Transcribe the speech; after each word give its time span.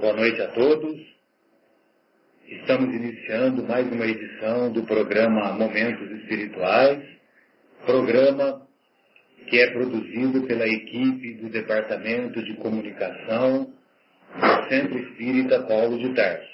Boa 0.00 0.12
noite 0.12 0.40
a 0.40 0.46
todos. 0.52 0.96
Estamos 2.46 2.94
iniciando 2.94 3.64
mais 3.64 3.84
uma 3.90 4.06
edição 4.06 4.70
do 4.70 4.84
programa 4.84 5.54
Momentos 5.54 6.08
Espirituais, 6.20 7.02
programa 7.84 8.64
que 9.48 9.58
é 9.58 9.72
produzido 9.72 10.46
pela 10.46 10.68
equipe 10.68 11.34
do 11.42 11.48
Departamento 11.48 12.40
de 12.44 12.54
Comunicação 12.58 13.72
do 14.36 14.68
Centro 14.68 15.00
Espírita 15.00 15.64
Paulo 15.64 15.98
de 15.98 16.14
Tarso. 16.14 16.48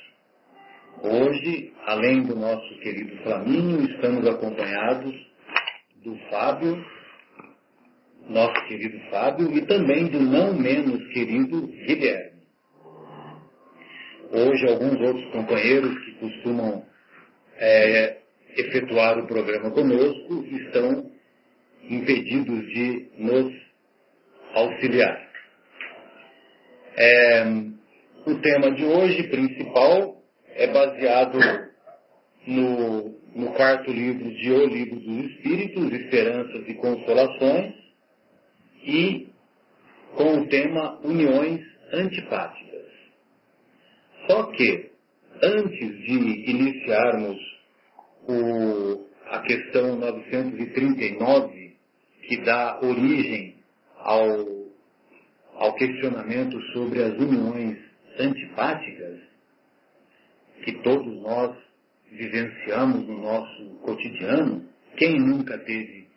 Hoje, 1.02 1.70
além 1.84 2.22
do 2.22 2.34
nosso 2.34 2.78
querido 2.78 3.14
Flamínio, 3.24 3.84
estamos 3.90 4.26
acompanhados 4.26 5.14
do 6.02 6.16
Fábio, 6.30 6.82
nosso 8.26 8.66
querido 8.68 8.98
Fábio, 9.10 9.54
e 9.54 9.66
também 9.66 10.06
do 10.06 10.20
não 10.20 10.54
menos 10.54 11.06
querido 11.12 11.66
Guilherme. 11.66 12.33
Hoje, 14.36 14.66
alguns 14.66 15.00
outros 15.00 15.30
companheiros 15.30 15.96
que 16.04 16.12
costumam 16.14 16.84
é, 17.56 18.18
efetuar 18.56 19.16
o 19.16 19.28
programa 19.28 19.70
conosco 19.70 20.44
estão 20.50 21.08
impedidos 21.88 22.66
de 22.66 23.10
nos 23.16 23.54
auxiliar. 24.54 25.30
É, 26.96 27.44
o 28.26 28.34
tema 28.40 28.72
de 28.72 28.84
hoje, 28.84 29.22
principal, 29.28 30.20
é 30.48 30.66
baseado 30.66 31.38
no, 32.44 33.14
no 33.36 33.52
quarto 33.52 33.92
livro 33.92 34.34
de 34.34 34.50
O 34.50 34.66
Livro 34.66 34.98
dos 34.98 35.30
Espíritos, 35.30 35.92
Esperanças 35.92 36.68
e 36.68 36.74
Consolações, 36.74 37.72
e 38.82 39.28
com 40.16 40.40
o 40.40 40.48
tema 40.48 40.98
Uniões 41.04 41.60
Antipáticas. 41.92 42.63
Só 44.26 44.44
que, 44.52 44.90
antes 45.42 45.98
de 46.02 46.50
iniciarmos 46.50 47.38
o, 48.26 49.06
a 49.26 49.40
questão 49.40 49.96
939, 49.96 51.76
que 52.22 52.38
dá 52.38 52.80
origem 52.82 53.56
ao, 53.98 54.46
ao 55.56 55.74
questionamento 55.74 56.60
sobre 56.72 57.02
as 57.02 57.12
uniões 57.18 57.78
antipáticas, 58.18 59.20
que 60.64 60.72
todos 60.82 61.20
nós 61.20 61.56
vivenciamos 62.10 63.06
no 63.06 63.20
nosso 63.20 63.64
cotidiano, 63.82 64.64
quem 64.96 65.18
nunca 65.18 65.58
teve 65.58 66.08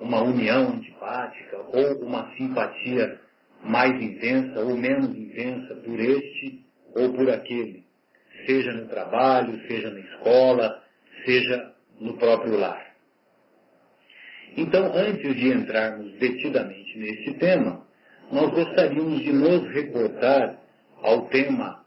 uma 0.00 0.22
união 0.22 0.74
antipática 0.74 1.58
ou 1.72 2.04
uma 2.04 2.34
simpatia 2.36 3.20
mais 3.62 3.94
intensa 4.02 4.60
ou 4.60 4.76
menos 4.76 5.16
intensa 5.16 5.74
por 5.76 5.98
este 5.98 6.63
ou 6.94 7.12
por 7.12 7.28
aquele, 7.30 7.84
seja 8.46 8.72
no 8.72 8.86
trabalho, 8.88 9.60
seja 9.66 9.90
na 9.90 10.00
escola, 10.00 10.82
seja 11.24 11.72
no 12.00 12.16
próprio 12.16 12.56
lar. 12.56 12.94
Então, 14.56 14.92
antes 14.94 15.34
de 15.34 15.48
entrarmos 15.48 16.12
detidamente 16.18 16.96
nesse 16.98 17.34
tema, 17.34 17.84
nós 18.30 18.50
gostaríamos 18.50 19.20
de 19.20 19.32
nos 19.32 19.68
recordar 19.72 20.60
ao 21.02 21.26
tema 21.28 21.84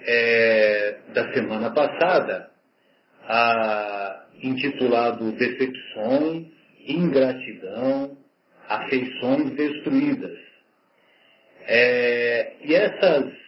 é, 0.00 0.98
da 1.14 1.32
semana 1.32 1.70
passada, 1.70 2.50
a, 3.22 4.26
intitulado 4.42 5.32
Decepções, 5.32 6.48
Ingratidão, 6.86 8.18
Afeições 8.68 9.50
Destruídas. 9.52 10.38
É, 11.66 12.56
e 12.62 12.74
essas 12.74 13.43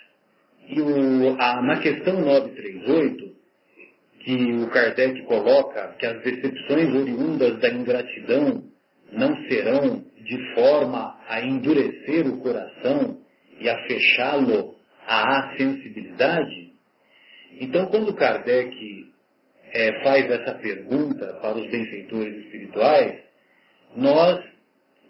e 0.69 0.81
o, 0.81 1.41
a, 1.41 1.63
na 1.63 1.81
questão 1.81 2.21
938, 2.21 3.37
que 4.21 4.53
o 4.55 4.69
Kardec 4.71 5.23
coloca 5.23 5.95
que 5.99 6.07
as 6.07 6.23
decepções 6.23 6.95
oriundas 6.95 7.61
da 7.61 7.69
ingratidão 7.69 8.65
não 9.13 9.37
serão 9.49 10.05
de 10.21 10.55
forma 10.55 11.17
a 11.29 11.41
endurecer 11.41 12.27
o 12.27 12.39
coração 12.39 13.21
e 13.61 13.69
a 13.69 13.87
fechá-lo 13.87 14.75
à 15.07 15.55
sensibilidade, 15.57 16.73
então 17.61 17.87
quando 17.87 18.15
Kardec 18.15 18.75
é, 19.73 20.03
faz 20.03 20.31
essa 20.31 20.55
pergunta 20.55 21.39
para 21.41 21.57
os 21.57 21.71
benfeitores 21.71 22.45
espirituais, 22.45 23.21
nós 23.95 24.45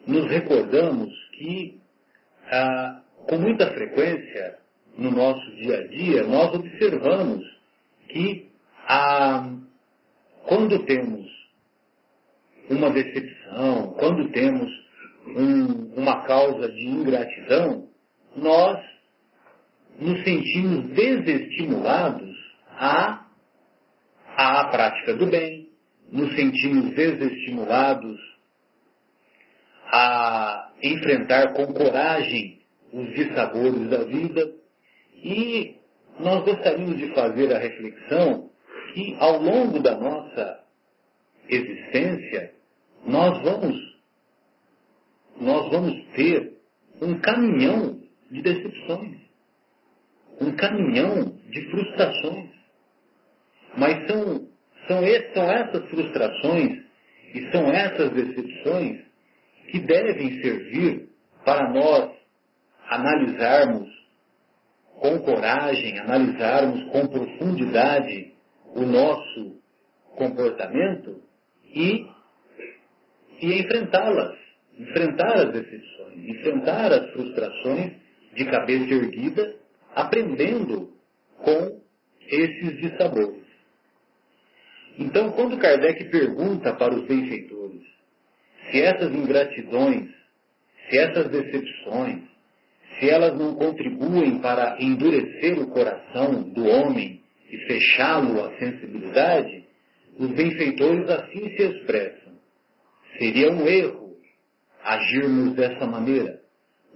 nos 0.06 0.30
recordamos 0.30 1.12
que, 1.32 1.80
ah, 2.50 3.02
com 3.28 3.38
muita 3.38 3.66
frequência, 3.72 4.58
no 4.96 5.10
nosso 5.10 5.50
dia 5.56 5.78
a 5.78 5.86
dia, 5.88 6.22
nós 6.24 6.54
observamos 6.54 7.44
que 8.08 8.50
a, 8.86 9.50
quando 10.44 10.84
temos 10.84 11.26
uma 12.70 12.90
decepção, 12.90 13.94
quando 13.98 14.30
temos 14.30 14.70
um, 15.26 16.00
uma 16.00 16.22
causa 16.22 16.68
de 16.70 16.86
ingratidão, 16.86 17.88
nós 18.36 18.78
nos 19.98 20.22
sentimos 20.24 20.90
desestimulados 20.94 22.36
à, 22.70 23.26
à 24.36 24.64
prática 24.68 25.14
do 25.14 25.26
bem, 25.26 25.70
nos 26.10 26.34
sentimos 26.34 26.94
desestimulados 26.94 28.20
a 29.86 30.70
enfrentar 30.82 31.54
com 31.54 31.72
coragem 31.72 32.60
os 32.92 33.14
dissabores 33.14 33.88
da 33.88 34.04
vida, 34.04 34.52
e 35.26 35.76
nós 36.20 36.44
gostaríamos 36.44 36.96
de 36.98 37.12
fazer 37.12 37.52
a 37.52 37.58
reflexão 37.58 38.48
que 38.94 39.16
ao 39.18 39.42
longo 39.42 39.80
da 39.80 39.98
nossa 39.98 40.64
existência, 41.48 42.54
nós 43.04 43.42
vamos, 43.42 43.76
nós 45.40 45.68
vamos 45.70 46.06
ter 46.14 46.56
um 47.02 47.18
caminhão 47.18 48.00
de 48.30 48.40
decepções, 48.40 49.18
um 50.40 50.54
caminhão 50.54 51.36
de 51.50 51.70
frustrações. 51.70 52.50
Mas 53.76 54.06
são, 54.06 54.48
são, 54.86 55.00
são 55.34 55.50
essas 55.50 55.90
frustrações 55.90 56.84
e 57.34 57.50
são 57.50 57.68
essas 57.72 58.10
decepções 58.12 59.04
que 59.72 59.80
devem 59.80 60.40
servir 60.40 61.08
para 61.44 61.72
nós 61.72 62.16
analisarmos 62.88 63.96
com 65.00 65.18
coragem, 65.20 65.98
analisarmos 65.98 66.84
com 66.90 67.06
profundidade 67.06 68.32
o 68.74 68.82
nosso 68.82 69.60
comportamento 70.16 71.22
e, 71.64 72.06
e 73.40 73.60
enfrentá-las, 73.60 74.36
enfrentar 74.78 75.34
as 75.34 75.52
decepções, 75.52 76.28
enfrentar 76.28 76.92
as 76.92 77.10
frustrações 77.12 77.92
de 78.34 78.44
cabeça 78.44 78.94
erguida, 78.94 79.56
aprendendo 79.94 80.92
com 81.38 81.80
esses 82.28 82.76
dissabores. 82.80 83.44
Então, 84.98 85.30
quando 85.32 85.58
Kardec 85.58 86.04
pergunta 86.10 86.72
para 86.74 86.94
os 86.94 87.06
benfeitores 87.06 87.56
se 88.70 88.82
essas 88.82 89.14
ingratidões, 89.14 90.10
se 90.88 90.98
essas 90.98 91.28
decepções, 91.30 92.22
se 92.98 93.10
elas 93.10 93.36
não 93.38 93.54
contribuem 93.54 94.38
para 94.38 94.76
endurecer 94.80 95.58
o 95.58 95.68
coração 95.68 96.42
do 96.42 96.64
homem 96.66 97.22
e 97.50 97.58
fechá-lo 97.66 98.42
à 98.44 98.56
sensibilidade, 98.58 99.64
os 100.18 100.30
benfeitores 100.30 101.08
assim 101.10 101.56
se 101.56 101.62
expressam. 101.62 102.32
Seria 103.18 103.52
um 103.52 103.66
erro 103.66 104.16
agirmos 104.82 105.54
dessa 105.54 105.86
maneira, 105.86 106.40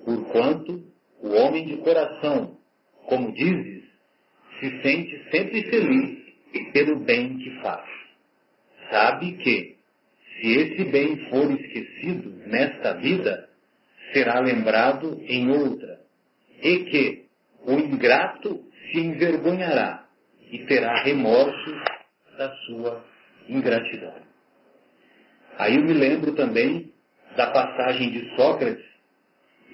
porquanto 0.04 0.84
o 1.20 1.28
homem 1.32 1.66
de 1.66 1.76
coração, 1.78 2.56
como 3.06 3.32
dizes, 3.32 3.84
se 4.58 4.82
sente 4.82 5.30
sempre 5.30 5.62
feliz 5.64 6.18
pelo 6.72 7.00
bem 7.00 7.38
que 7.38 7.50
faz. 7.60 7.88
Sabe 8.90 9.32
que, 9.32 9.76
se 10.40 10.48
esse 10.48 10.84
bem 10.84 11.28
for 11.28 11.50
esquecido 11.52 12.30
nesta 12.46 12.94
vida, 12.94 13.49
será 14.12 14.40
lembrado 14.40 15.20
em 15.22 15.50
outra, 15.50 16.00
e 16.62 16.78
que 16.84 17.24
o 17.64 17.72
ingrato 17.72 18.64
se 18.90 19.00
envergonhará 19.00 20.06
e 20.50 20.58
terá 20.66 21.02
remorso 21.02 21.70
da 22.36 22.50
sua 22.66 23.04
ingratidão. 23.48 24.14
Aí 25.58 25.76
eu 25.76 25.82
me 25.82 25.92
lembro 25.92 26.32
também 26.34 26.92
da 27.36 27.50
passagem 27.50 28.10
de 28.10 28.34
Sócrates, 28.34 28.84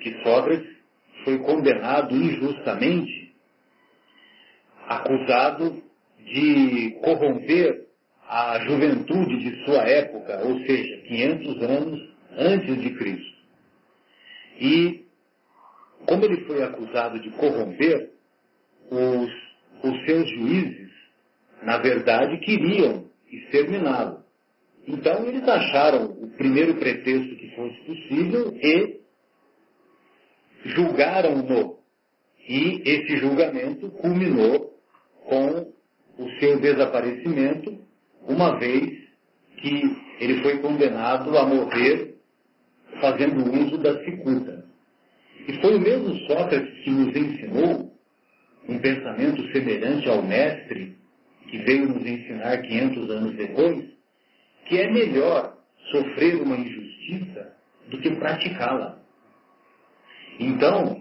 que 0.00 0.22
Sócrates 0.22 0.76
foi 1.24 1.38
condenado 1.38 2.14
injustamente, 2.14 3.34
acusado 4.86 5.82
de 6.18 6.98
corromper 7.02 7.86
a 8.28 8.58
juventude 8.60 9.38
de 9.38 9.64
sua 9.64 9.82
época, 9.88 10.40
ou 10.44 10.58
seja, 10.60 11.02
500 11.02 11.62
anos 11.62 12.08
antes 12.36 12.82
de 12.82 12.90
Cristo. 12.90 13.35
E, 14.58 15.04
como 16.06 16.24
ele 16.24 16.44
foi 16.44 16.62
acusado 16.62 17.20
de 17.20 17.30
corromper, 17.30 18.10
os, 18.90 19.30
os 19.82 20.04
seus 20.06 20.28
juízes, 20.30 20.90
na 21.62 21.78
verdade, 21.78 22.38
queriam 22.38 23.06
exterminá-lo. 23.30 24.24
Então 24.86 25.26
eles 25.26 25.46
acharam 25.48 26.04
o 26.04 26.30
primeiro 26.30 26.74
pretexto 26.76 27.34
que 27.36 27.50
fosse 27.56 27.76
possível 27.80 28.56
e 28.62 29.00
julgaram-no. 30.64 31.76
E 32.48 32.82
esse 32.88 33.16
julgamento 33.18 33.90
culminou 33.90 34.78
com 35.24 35.72
o 36.18 36.30
seu 36.38 36.60
desaparecimento, 36.60 37.76
uma 38.22 38.56
vez 38.58 39.06
que 39.56 39.82
ele 40.20 40.42
foi 40.42 40.58
condenado 40.58 41.36
a 41.36 41.44
morrer 41.44 42.15
fazendo 43.00 43.50
uso 43.52 43.78
da 43.78 44.02
cicuta. 44.04 44.64
E 45.48 45.60
foi 45.60 45.76
o 45.76 45.80
mesmo 45.80 46.14
Sócrates 46.26 46.82
que 46.82 46.90
nos 46.90 47.14
ensinou 47.14 47.92
um 48.68 48.78
pensamento 48.78 49.42
semelhante 49.52 50.08
ao 50.08 50.22
mestre, 50.22 50.96
que 51.48 51.58
veio 51.58 51.88
nos 51.88 52.04
ensinar 52.04 52.58
500 52.58 53.10
anos 53.10 53.36
depois, 53.36 53.84
que 54.66 54.78
é 54.78 54.90
melhor 54.90 55.56
sofrer 55.90 56.42
uma 56.42 56.56
injustiça 56.56 57.52
do 57.88 57.98
que 57.98 58.10
praticá-la. 58.16 58.98
Então, 60.40 61.00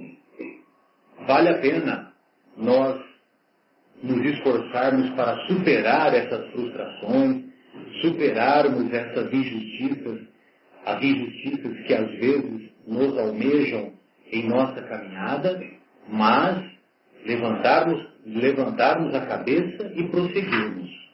vale 1.26 1.50
a 1.50 1.58
pena 1.58 2.14
nós 2.56 3.04
nos 4.04 4.24
esforçarmos 4.26 5.10
para 5.12 5.48
superar 5.48 6.14
essas 6.14 6.52
frustrações, 6.52 7.46
superarmos 8.02 8.94
essas 8.94 9.34
injustiças, 9.34 10.35
as 10.86 11.04
injustiças 11.04 11.80
que 11.86 11.94
às 11.94 12.12
vezes 12.12 12.70
nos 12.88 13.18
almejam 13.18 13.94
em 14.32 14.48
nossa 14.48 14.82
caminhada, 14.84 15.62
mas 16.08 16.64
levantarmos, 17.26 18.08
levantarmos 18.26 19.14
a 19.16 19.26
cabeça 19.26 19.92
e 19.96 20.04
prosseguirmos. 20.04 21.06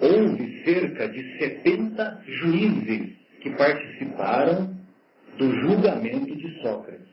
Houve 0.00 0.64
cerca 0.64 1.08
de 1.08 1.38
70 1.38 2.22
juízes 2.26 3.16
que 3.40 3.50
participaram 3.50 4.76
do 5.38 5.52
julgamento 5.60 6.34
de 6.36 6.60
Sócrates. 6.62 7.06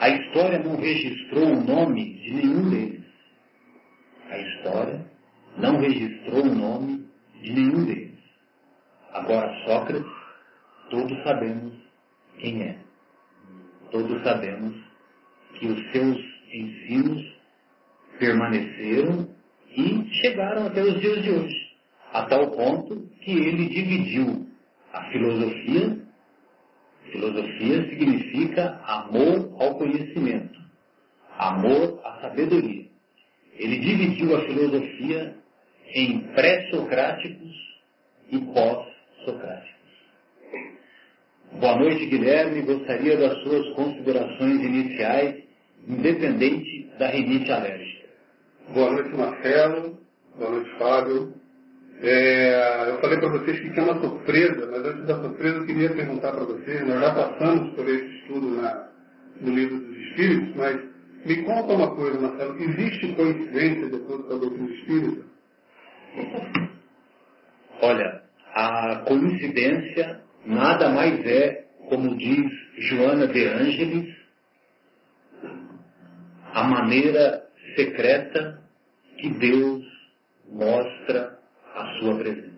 A 0.00 0.10
história 0.10 0.58
não 0.58 0.76
registrou 0.76 1.44
o 1.44 1.64
nome 1.64 2.14
de 2.20 2.34
nenhum 2.34 2.70
deles. 2.70 3.04
A 4.28 4.38
história 4.38 5.06
não 5.56 5.78
registrou 5.78 6.42
o 6.42 6.54
nome 6.54 7.06
de 7.40 7.52
nenhum 7.52 7.84
deles. 7.84 8.05
Agora, 9.16 9.50
Sócrates, 9.64 10.12
todos 10.90 11.22
sabemos 11.22 11.72
quem 12.38 12.62
é. 12.62 12.76
Todos 13.90 14.22
sabemos 14.22 14.76
que 15.54 15.66
os 15.68 15.90
seus 15.90 16.18
ensinos 16.52 17.24
permaneceram 18.18 19.26
e 19.70 20.06
chegaram 20.16 20.66
até 20.66 20.82
os 20.82 21.00
dias 21.00 21.22
de 21.22 21.30
hoje, 21.30 21.76
a 22.12 22.24
tal 22.26 22.50
ponto 22.50 23.08
que 23.22 23.30
ele 23.30 23.70
dividiu 23.70 24.46
a 24.92 25.04
filosofia. 25.04 25.98
Filosofia 27.10 27.88
significa 27.88 28.78
amor 28.84 29.56
ao 29.58 29.76
conhecimento, 29.76 30.60
amor 31.38 32.02
à 32.04 32.20
sabedoria. 32.20 32.86
Ele 33.54 33.78
dividiu 33.78 34.36
a 34.36 34.42
filosofia 34.42 35.38
em 35.94 36.20
pré-socráticos 36.34 37.56
e 38.30 38.38
Boa 41.52 41.76
noite, 41.76 42.06
Guilherme. 42.06 42.62
Gostaria 42.62 43.16
das 43.16 43.42
suas 43.42 43.68
considerações 43.74 44.62
iniciais, 44.62 45.42
independente 45.86 46.90
da 46.98 47.08
rinite 47.08 47.50
alérgica. 47.50 48.06
Boa 48.72 48.92
noite, 48.92 49.16
Marcelo. 49.16 49.98
Boa 50.38 50.50
noite, 50.50 50.70
Fábio. 50.78 51.34
É, 52.02 52.90
eu 52.90 53.00
falei 53.00 53.18
para 53.18 53.28
vocês 53.30 53.58
que 53.58 53.70
tinha 53.70 53.84
uma 53.84 54.00
surpresa, 54.00 54.68
mas 54.70 54.84
antes 54.84 55.06
da 55.06 55.20
surpresa 55.22 55.56
eu 55.56 55.66
queria 55.66 55.90
perguntar 55.90 56.32
para 56.32 56.44
vocês, 56.44 56.86
nós 56.86 57.00
já 57.00 57.14
passamos 57.14 57.74
por 57.74 57.88
esse 57.88 58.18
estudo 58.18 58.50
na, 58.60 58.88
no 59.40 59.54
livro 59.54 59.78
dos 59.78 59.96
Espíritos, 59.96 60.54
mas 60.56 60.78
me 61.24 61.42
conta 61.42 61.72
uma 61.72 61.96
coisa, 61.96 62.20
Marcelo, 62.20 62.62
existe 62.62 63.14
coincidência 63.14 63.88
depois 63.88 64.26
com 64.26 64.34
a 64.34 64.38
doutrina 64.38 64.70
espírita? 64.74 65.24
Olha, 67.80 68.25
a 68.56 69.02
coincidência 69.06 70.22
nada 70.46 70.88
mais 70.88 71.20
é, 71.26 71.66
como 71.90 72.16
diz 72.16 72.50
Joana 72.78 73.26
de 73.26 73.44
Ângeles, 73.44 74.16
a 76.54 76.62
maneira 76.64 77.44
secreta 77.76 78.62
que 79.18 79.28
Deus 79.28 79.84
mostra 80.50 81.38
a 81.74 81.98
sua 81.98 82.16
presença. 82.16 82.56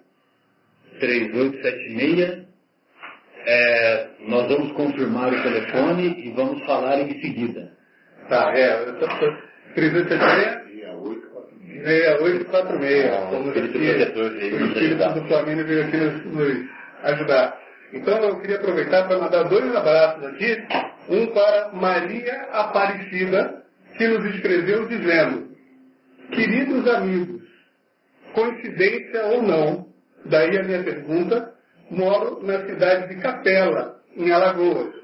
3876 1.00 2.45
é, 3.46 4.08
nós 4.26 4.48
vamos 4.48 4.72
confirmar 4.72 5.32
o 5.32 5.43
telefone 5.43 6.26
e 6.26 6.31
vamos 6.32 6.64
falar 6.66 6.98
em 7.00 7.20
seguida. 7.20 7.72
Tá, 8.28 8.52
é. 8.56 8.76
376? 9.75 10.66
6846. 11.84 13.10
Como 13.31 13.48
o 13.48 14.66
espírito 14.66 15.14
do 15.14 15.28
Flamengo 15.28 15.64
veio 15.64 15.84
aqui 15.84 15.96
nos 15.96 16.69
ajudar. 17.05 17.58
Então 17.93 18.19
eu 18.19 18.41
queria 18.41 18.56
aproveitar 18.56 19.06
para 19.06 19.19
mandar 19.19 19.44
dois 19.44 19.74
abraços 19.76 20.24
aqui. 20.24 20.67
Um 21.08 21.26
para 21.29 21.70
Maria 21.72 22.48
Aparecida, 22.50 23.62
que 23.96 24.08
nos 24.08 24.34
escreveu 24.34 24.88
dizendo: 24.88 25.50
Queridos 26.32 26.88
amigos, 26.88 27.43
coincidência 28.34 29.26
ou 29.26 29.43
não, 29.43 29.86
daí 30.24 30.58
a 30.58 30.65
minha 30.65 30.82
pergunta, 30.82 31.56
moro 31.90 32.43
na 32.43 32.66
cidade 32.66 33.14
de 33.14 33.20
Capela, 33.20 34.00
em 34.16 34.31
Alagoas. 34.31 34.94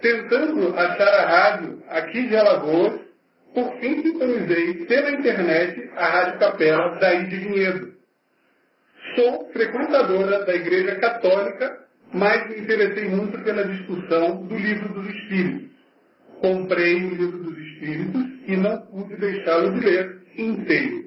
Tentando 0.00 0.78
achar 0.78 1.08
a 1.08 1.26
rádio 1.26 1.82
aqui 1.88 2.28
de 2.28 2.36
Alagoas, 2.36 3.00
por 3.54 3.78
fim 3.78 4.02
sintonizei 4.02 4.84
pela 4.86 5.12
internet 5.12 5.90
a 5.96 6.06
Rádio 6.06 6.38
Capela 6.40 6.98
daí 6.98 7.26
de 7.28 7.36
Vinhedo. 7.36 7.94
Sou 9.14 9.48
frequentadora 9.52 10.44
da 10.44 10.54
Igreja 10.54 10.96
Católica, 10.96 11.84
mas 12.12 12.48
me 12.48 12.60
interessei 12.60 13.08
muito 13.08 13.38
pela 13.44 13.64
discussão 13.64 14.44
do 14.44 14.56
Livro 14.56 14.88
dos 14.94 15.08
Espíritos. 15.14 15.70
Comprei 16.40 17.04
o 17.04 17.10
Livro 17.10 17.38
dos 17.44 17.58
Espíritos 17.58 18.22
e 18.46 18.56
não 18.56 18.78
pude 18.86 19.16
deixá-lo 19.16 19.78
de 19.78 19.86
ler 19.86 20.22
inteiro. 20.36 21.04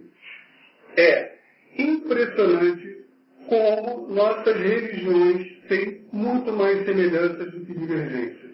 É 0.95 1.33
impressionante 1.77 2.96
como 3.47 4.07
nossas 4.13 4.55
religiões 4.55 5.47
têm 5.67 6.05
muito 6.11 6.51
mais 6.53 6.85
semelhanças 6.85 7.51
do 7.51 7.65
que 7.65 7.73
divergências. 7.73 8.51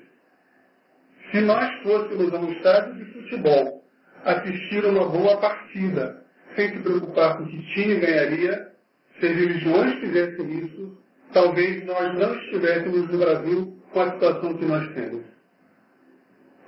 Se 1.32 1.42
nós 1.42 1.82
fôssemos 1.82 2.34
a 2.34 2.40
um 2.40 2.52
estádio 2.52 2.96
de 2.96 3.06
futebol 3.14 3.84
assistir 4.24 4.86
uma 4.86 5.06
boa 5.10 5.38
partida, 5.38 6.24
sem 6.56 6.70
se 6.70 6.80
preocupar 6.80 7.38
com 7.38 7.46
que 7.46 7.74
time 7.74 7.96
ganharia, 7.96 8.72
se 9.20 9.26
as 9.26 9.36
religiões 9.36 10.00
fizessem 10.00 10.66
isso, 10.66 10.98
talvez 11.34 11.86
nós 11.86 12.18
não 12.18 12.36
estivéssemos 12.36 13.12
no 13.12 13.18
Brasil 13.18 13.78
com 13.92 14.02
a 14.02 14.12
situação 14.12 14.58
que 14.58 14.66
nós 14.66 14.94
temos. 14.94 15.24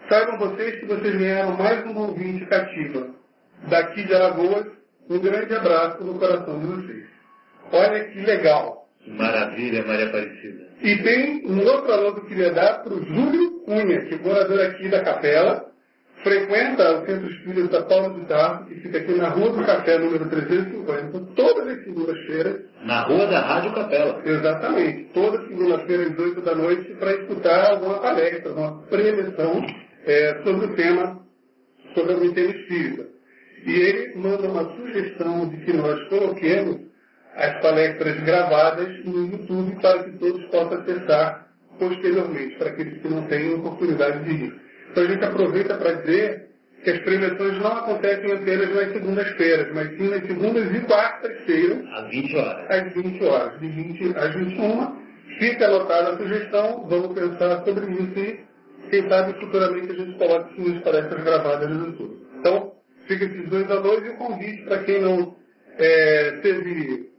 Saibam 0.10 0.38
vocês 0.38 0.80
que 0.80 0.86
vocês 0.86 1.16
ganharam 1.16 1.58
mais 1.58 1.86
um 1.86 1.98
ouvinte 1.98 2.46
cativa. 2.46 3.10
Daqui 3.70 4.04
de 4.04 4.14
Alagoas, 4.14 4.68
um 5.10 5.20
grande 5.20 5.54
abraço 5.56 6.04
no 6.04 6.20
coração 6.20 6.60
de 6.60 6.66
vocês. 6.66 7.15
Olha 7.72 8.06
que 8.06 8.20
legal. 8.22 8.86
Maravilha, 9.08 9.86
Maria 9.86 10.08
Aparecida. 10.08 10.66
E 10.82 10.98
tem 10.98 11.46
um 11.46 11.60
outro 11.64 11.92
alô 11.92 12.14
que 12.14 12.22
eu 12.22 12.26
queria 12.26 12.52
dar 12.52 12.84
para 12.84 12.94
o 12.94 13.06
Júlio 13.06 13.62
Cunha, 13.66 14.02
que 14.06 14.16
é 14.16 14.18
morador 14.18 14.62
aqui 14.62 14.88
da 14.90 15.04
Capela, 15.04 15.66
frequenta 16.24 17.02
o 17.02 17.06
Centro 17.06 17.32
Espírita 17.32 17.84
Paulo 17.84 18.20
de 18.20 18.26
Tarso, 18.26 18.66
que 18.66 18.76
fica 18.82 18.98
aqui 18.98 19.14
na 19.14 19.30
Rua 19.30 19.52
do 19.52 19.64
Café, 19.64 20.00
número 20.00 20.28
350, 20.28 21.20
todas 21.36 21.68
as 21.68 21.84
segundas-feiras, 21.84 22.62
Na 22.84 23.04
rua 23.04 23.28
da 23.28 23.42
Rádio 23.42 23.74
Capela. 23.74 24.22
Exatamente. 24.26 25.04
Toda 25.14 25.48
segunda-feira 25.48 26.04
às 26.04 26.18
8 26.18 26.42
da 26.42 26.56
noite 26.56 26.94
para 26.96 27.12
escutar 27.14 27.72
alguma 27.72 28.00
palestra, 28.00 28.52
uma 28.52 28.82
preleção 28.88 29.66
é, 30.06 30.42
sobre 30.44 30.66
o 30.66 30.76
tema, 30.76 31.20
sobre 31.94 32.14
o 32.14 32.34
tema 32.34 32.52
espírita. 32.52 33.06
E 33.66 33.72
ele 33.72 34.16
manda 34.16 34.48
uma 34.48 34.76
sugestão 34.76 35.48
de 35.50 35.58
que 35.58 35.74
nós 35.74 36.08
coloquemos 36.10 36.86
as 37.36 37.62
palestras 37.62 38.20
gravadas 38.24 39.04
no 39.06 39.28
YouTube 39.28 39.76
para 39.82 40.04
que 40.04 40.12
todos 40.12 40.44
possam 40.46 40.80
acessar 40.80 41.48
posteriormente, 41.78 42.56
para 42.56 42.70
aqueles 42.70 43.02
que 43.02 43.08
não 43.10 43.28
têm 43.28 43.54
oportunidade 43.54 44.24
de 44.24 44.46
ir. 44.46 44.62
Então 44.92 45.04
a 45.04 45.08
gente 45.08 45.26
aproveita 45.26 45.76
para 45.76 45.94
dizer 45.94 46.50
que 46.84 46.92
as 46.92 47.00
preleções 47.00 47.58
não 47.60 47.72
acontecem 47.72 48.32
apenas 48.32 48.74
nas 48.74 48.94
segundas-feiras, 48.94 49.74
mas 49.74 49.90
sim 49.98 50.10
nas 50.10 50.26
segundas 50.26 50.74
e 50.74 50.80
quartas-feiras. 50.82 51.86
Às 51.94 52.10
20 52.10 52.38
horas. 52.38 52.72
Às 52.72 52.94
20 52.94 53.24
horas, 53.26 53.60
de 53.60 53.68
20 53.68 54.18
às 54.18 54.36
21. 54.36 55.06
Fica 55.40 55.66
anotada 55.66 56.12
a 56.12 56.18
sugestão, 56.18 56.88
vamos 56.88 57.20
pensar 57.20 57.66
sobre 57.66 57.92
isso 57.92 58.20
e, 58.20 58.40
quem 58.90 59.10
sabe, 59.10 59.34
futuramente 59.34 59.92
a 59.92 59.96
gente 59.96 60.18
coloca 60.18 60.50
as 60.50 60.84
palestras 60.84 61.24
gravadas 61.24 61.70
no 61.70 61.88
YouTube. 61.88 62.28
Então, 62.40 62.72
fica 63.06 63.26
esses 63.26 63.50
dois 63.50 63.70
anões 63.70 64.06
e 64.06 64.10
o 64.10 64.18
convite 64.18 64.62
para 64.64 64.84
quem 64.84 65.02
não 65.02 65.36
é, 65.78 66.32
teve 66.42 67.15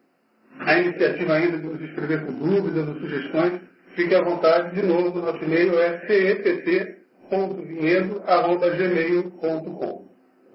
a 0.61 0.79
iniciativa 0.79 1.35
ainda 1.35 1.59
de 1.59 1.67
nos 1.67 1.81
escrever 1.81 2.25
com 2.25 2.33
dúvidas 2.33 2.89
ou 2.89 2.95
sugestões, 2.97 3.61
fique 3.95 4.15
à 4.15 4.23
vontade. 4.23 4.75
De 4.75 4.83
novo, 4.87 5.21
nosso 5.21 5.45
e-mail 5.45 5.79
é 5.79 6.01
cept 6.07 6.97
vinhedo.gmail.com. 7.31 10.07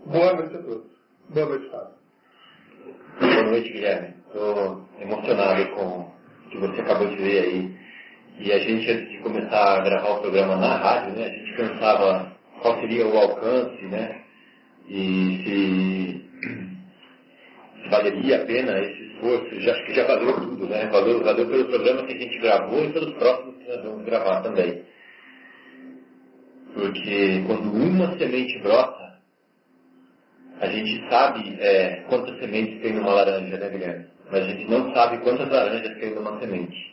Boa 0.06 0.34
noite 0.34 0.56
a 0.56 0.60
todos. 0.60 0.90
Boa 1.30 1.46
noite, 1.46 1.70
Fábio. 1.70 1.92
Boa 3.20 3.44
noite, 3.44 3.74
Guilherme. 3.74 4.16
Estou 4.28 4.88
emocionado 5.00 5.70
com 5.76 6.00
o 6.00 6.12
que 6.50 6.58
você 6.58 6.82
acabou 6.82 7.08
de 7.08 7.16
ver 7.18 7.40
aí. 7.40 7.80
E 8.40 8.52
a 8.52 8.58
gente, 8.60 8.90
antes 8.90 9.10
de 9.10 9.18
começar 9.20 9.78
a 9.78 9.82
gravar 9.82 10.12
o 10.12 10.22
programa 10.22 10.56
na 10.56 10.78
rádio, 10.78 11.14
né, 11.16 11.26
a 11.26 11.30
gente 11.30 11.54
pensava 11.56 12.32
qual 12.62 12.80
seria 12.80 13.06
o 13.08 13.18
alcance, 13.18 13.84
né? 13.86 14.22
E 14.88 15.44
se, 15.44 16.26
valeria 17.90 18.42
a 18.42 18.46
pena 18.46 18.80
esse 18.80 19.11
Já, 19.22 19.74
acho 19.74 19.86
que 19.86 19.94
já 19.94 20.08
valeu 20.08 20.34
tudo, 20.34 20.68
né? 20.68 20.88
Valeu, 20.88 21.24
valeu 21.24 21.48
pelo 21.48 21.66
programa 21.66 22.08
que 22.08 22.14
a 22.14 22.20
gente 22.20 22.40
gravou 22.40 22.84
e 22.84 22.92
pelos 22.92 23.14
próximos 23.14 23.58
que 23.58 23.70
nós 23.70 23.84
vamos 23.84 24.06
gravar 24.06 24.42
também. 24.42 24.84
Porque 26.74 27.44
quando 27.46 27.72
uma 27.72 28.18
semente 28.18 28.60
brota, 28.60 29.20
a 30.60 30.68
gente 30.68 31.10
sabe 31.10 31.58
é, 31.60 32.04
quantas 32.10 32.40
sementes 32.40 32.82
tem 32.82 32.94
numa 32.94 33.14
laranja, 33.14 33.58
né, 33.58 33.70
Guilherme? 33.70 34.06
Mas 34.32 34.46
a 34.46 34.48
gente 34.50 34.70
não 34.70 34.94
sabe 34.94 35.20
quantas 35.20 35.50
laranjas 35.50 36.00
tem 36.00 36.16
numa 36.16 36.40
semente. 36.40 36.92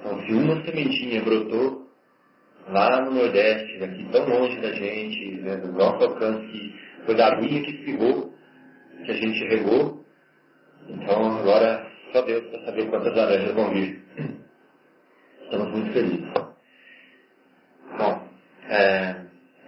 Então, 0.00 0.20
se 0.24 0.32
uma 0.32 0.64
sementinha 0.64 1.22
brotou 1.22 1.88
lá 2.68 3.02
no 3.02 3.12
Nordeste, 3.12 3.78
daqui 3.78 4.08
tão 4.10 4.28
longe 4.28 4.60
da 4.60 4.72
gente, 4.72 5.40
né, 5.40 5.56
do 5.56 5.72
nosso 5.72 6.04
alcance, 6.04 6.74
foi 7.04 7.14
da 7.14 7.26
aguinha 7.28 7.62
que 7.62 7.70
espirrou, 7.70 8.32
que 9.04 9.10
a 9.10 9.14
gente 9.14 9.44
regou, 9.48 10.04
então 10.88 11.38
agora 11.38 11.86
só 12.12 12.22
Deus 12.22 12.44
para 12.44 12.64
saber 12.64 12.88
quantas 12.88 13.16
laranjas 13.16 13.54
vão 13.54 13.70
vir. 13.70 14.02
Estamos 15.44 15.70
muito 15.70 15.92
felizes. 15.92 16.28
Bom, 17.98 18.28
é, 18.68 19.16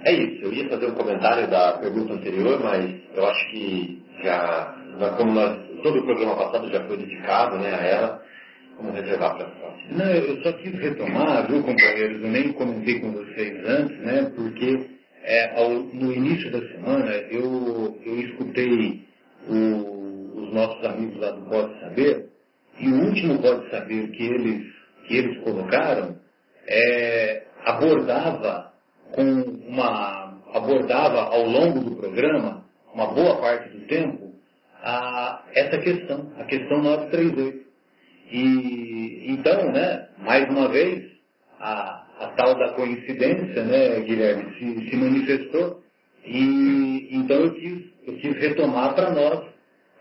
é 0.05 0.13
isso. 0.13 0.45
Eu 0.45 0.53
ia 0.53 0.69
fazer 0.69 0.87
um 0.87 0.95
comentário 0.95 1.49
da 1.49 1.79
pergunta 1.79 2.15
anterior, 2.15 2.61
mas 2.63 3.01
eu 3.15 3.27
acho 3.27 3.51
que 3.51 4.03
já, 4.23 4.75
como 5.17 5.33
nós, 5.33 5.59
todo 5.83 6.01
o 6.01 6.05
programa 6.05 6.37
passado 6.37 6.71
já 6.71 6.85
foi 6.87 6.97
dedicado 6.99 7.59
né, 7.59 7.75
a 7.75 7.83
ela, 7.83 8.23
vamos 8.77 8.95
reservar 8.95 9.37
para 9.37 9.47
a 9.47 9.51
próxima. 9.51 10.05
Não, 10.05 10.11
eu 10.11 10.43
só 10.43 10.53
quis 10.53 10.73
retomar, 10.79 11.47
viu, 11.47 11.63
companheiros? 11.63 12.23
Eu 12.23 12.29
nem 12.29 12.53
comentei 12.53 13.01
com 13.01 13.13
vocês 13.13 13.67
antes, 13.67 13.99
né, 13.99 14.33
porque 14.35 14.87
é, 15.23 15.61
ao, 15.61 15.71
no 15.71 16.13
início 16.13 16.51
da 16.51 16.61
semana 16.61 17.11
eu, 17.31 17.99
eu 18.05 18.21
escutei 18.21 19.07
o, 19.49 20.00
os 20.43 20.53
nossos 20.53 20.85
amigos 20.85 21.19
lá 21.21 21.31
do 21.31 21.43
Pode 21.49 21.81
Saber, 21.81 22.31
e 22.79 22.89
o 22.89 23.05
último 23.07 23.41
Pode 23.41 23.71
Saber 23.71 24.11
que 24.11 24.23
eles, 24.23 24.67
que 25.07 25.17
eles 25.17 25.39
colocaram 25.43 26.17
é, 26.67 27.43
abordava 27.65 28.73
com 29.13 29.23
uma 29.23 30.31
abordava 30.53 31.23
ao 31.23 31.45
longo 31.45 31.81
do 31.81 31.97
programa, 31.97 32.65
uma 32.93 33.07
boa 33.07 33.41
parte 33.41 33.69
do 33.71 33.87
tempo, 33.87 34.35
a, 34.83 35.45
essa 35.55 35.79
questão, 35.79 36.33
a 36.39 36.45
questão 36.45 36.83
938. 36.83 37.61
E 38.33 39.25
então, 39.33 39.73
né, 39.73 40.09
mais 40.19 40.49
uma 40.49 40.69
vez, 40.69 41.05
a, 41.59 42.07
a 42.21 42.27
tal 42.37 42.57
da 42.59 42.73
coincidência, 42.75 43.65
né, 43.65 44.01
Guilherme, 44.01 44.55
se, 44.59 44.91
se 44.91 44.97
manifestou, 44.97 45.83
e 46.25 47.09
então 47.13 47.37
eu 47.37 47.55
quis, 47.55 47.85
eu 48.07 48.17
quis 48.17 48.37
retomar 48.37 48.95
para 48.95 49.11
nós, 49.11 49.50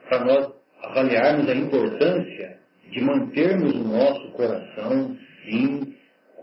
para 0.09 0.25
nós 0.25 0.51
avaliarmos 0.83 1.47
a 1.47 1.55
importância 1.55 2.57
de 2.91 3.01
mantermos 3.01 3.73
o 3.75 3.83
nosso 3.83 4.31
coração, 4.31 5.15
sim, 5.45 5.95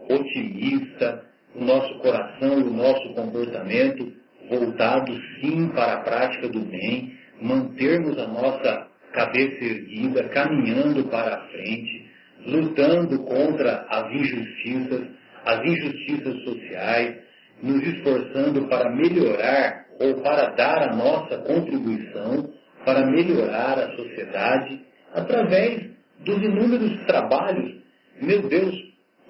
otimista, 0.09 1.25
o 1.55 1.65
nosso 1.65 1.99
coração 1.99 2.61
e 2.61 2.63
o 2.63 2.73
nosso 2.73 3.13
comportamento 3.15 4.13
voltados 4.49 5.19
sim 5.41 5.69
para 5.69 5.95
a 5.95 6.01
prática 6.03 6.49
do 6.49 6.61
bem, 6.61 7.13
mantermos 7.41 8.17
a 8.19 8.29
nossa 8.29 8.87
cabeça 9.13 9.65
erguida, 9.65 10.29
caminhando 10.29 11.05
para 11.09 11.37
a 11.37 11.49
frente, 11.49 12.07
lutando 12.47 13.19
contra 13.25 13.87
as 13.91 14.13
injustiças, 14.13 15.09
as 15.45 15.65
injustiças 15.65 16.45
sociais, 16.45 17.17
nos 17.63 17.83
esforçando 17.83 18.69
para 18.69 18.91
melhorar 18.91 19.87
ou 19.99 20.23
para 20.23 20.51
dar 20.51 20.91
a 20.91 20.95
nossa 20.95 21.39
contribuição 21.39 22.53
para 22.87 23.05
melhorar 23.05 23.81
a 23.81 23.97
sociedade 23.97 24.81
através 25.13 25.91
dos 26.21 26.41
inúmeros 26.41 27.05
trabalhos. 27.05 27.83
Meu 28.23 28.43
Deus, 28.43 28.75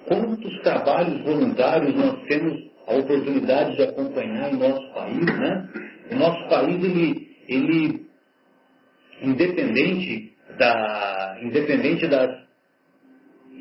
quantos 0.05 0.61
trabalhos 0.61 1.19
voluntários 1.23 1.95
nós 1.95 2.23
temos 2.27 2.69
a 2.85 2.93
oportunidade 2.93 3.75
de 3.75 3.81
acompanhar 3.81 4.53
em 4.53 4.57
nosso 4.57 4.93
país, 4.93 5.25
né? 5.25 5.69
O 6.11 6.15
nosso 6.15 6.47
país, 6.47 6.83
ele, 6.83 7.35
ele 7.49 8.05
independente, 9.23 10.33
da, 10.59 11.39
independente, 11.41 12.07
das, 12.07 12.37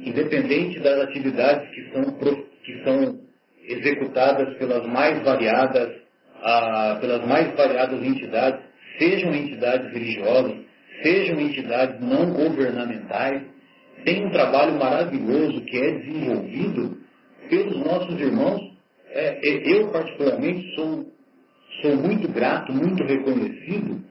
independente 0.04 0.78
das 0.80 1.00
atividades 1.04 1.70
que 1.74 1.90
são, 1.90 2.18
que 2.62 2.84
são 2.84 3.20
executadas 3.64 4.58
pelas 4.58 4.86
mais 4.86 5.22
variadas, 5.24 5.90
ah, 6.42 6.98
pelas 7.00 7.26
mais 7.26 7.56
variadas 7.56 8.00
entidades, 8.02 8.65
sejam 8.98 9.34
entidades 9.34 9.92
religiosas, 9.92 10.56
sejam 11.02 11.40
entidades 11.40 12.00
não 12.00 12.32
governamentais, 12.32 13.42
tem 14.04 14.26
um 14.26 14.30
trabalho 14.30 14.78
maravilhoso 14.78 15.60
que 15.62 15.76
é 15.76 15.98
desenvolvido 15.98 16.98
pelos 17.48 17.78
nossos 17.84 18.20
irmãos. 18.20 18.60
É, 19.10 19.48
é, 19.48 19.72
eu, 19.72 19.88
particularmente, 19.88 20.74
sou, 20.74 21.12
sou 21.82 21.96
muito 21.96 22.28
grato, 22.28 22.72
muito 22.72 23.02
reconhecido 23.02 24.04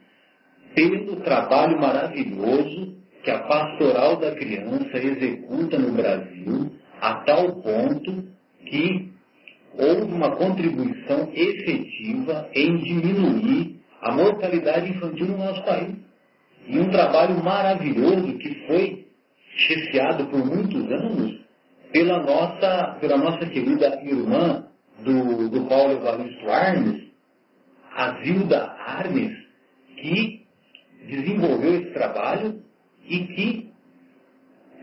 pelo 0.74 1.18
trabalho 1.22 1.80
maravilhoso 1.80 2.96
que 3.24 3.32
a 3.32 3.40
Pastoral 3.40 4.18
da 4.18 4.32
Criança 4.36 4.98
executa 4.98 5.80
no 5.80 5.94
Brasil, 5.94 6.72
a 7.00 7.16
tal 7.22 7.62
ponto 7.62 8.24
que 8.66 9.12
houve 9.78 10.14
uma 10.14 10.36
contribuição 10.36 11.32
efetiva 11.34 12.50
em 12.54 12.78
diminuir 12.78 13.75
a 14.06 14.12
mortalidade 14.12 14.92
infantil 14.92 15.28
no 15.30 15.38
nosso 15.38 15.64
país. 15.66 15.96
E 16.68 16.80
um 16.80 16.92
trabalho 16.92 17.44
maravilhoso 17.44 18.38
que 18.38 18.68
foi 18.68 19.08
chefiado 19.58 20.28
por 20.28 20.46
muitos 20.46 20.92
anos 20.92 21.40
pela 21.92 22.22
nossa, 22.22 22.98
pela 23.00 23.18
nossa 23.18 23.46
querida 23.48 24.00
irmã 24.04 24.68
do, 25.00 25.50
do 25.50 25.66
Paulo 25.68 25.94
Evaristo 25.94 26.50
Arnes, 26.50 27.04
a 27.92 28.24
Zilda 28.24 28.76
Arnes, 28.86 29.36
que 29.98 30.46
desenvolveu 31.08 31.82
esse 31.82 31.92
trabalho 31.92 32.62
e 33.08 33.20
que 33.28 33.74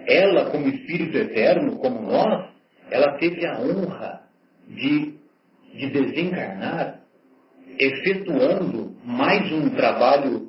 ela, 0.06 0.50
como 0.50 0.66
Espírito 0.66 1.16
Eterno, 1.16 1.76
como 1.76 2.00
nós, 2.00 2.50
ela 2.90 3.18
teve 3.18 3.46
a 3.46 3.60
honra 3.60 4.22
de, 4.66 5.14
de 5.74 5.90
desencarnar, 5.90 7.01
efetuando 7.82 8.94
mais 9.04 9.50
um 9.52 9.70
trabalho 9.70 10.48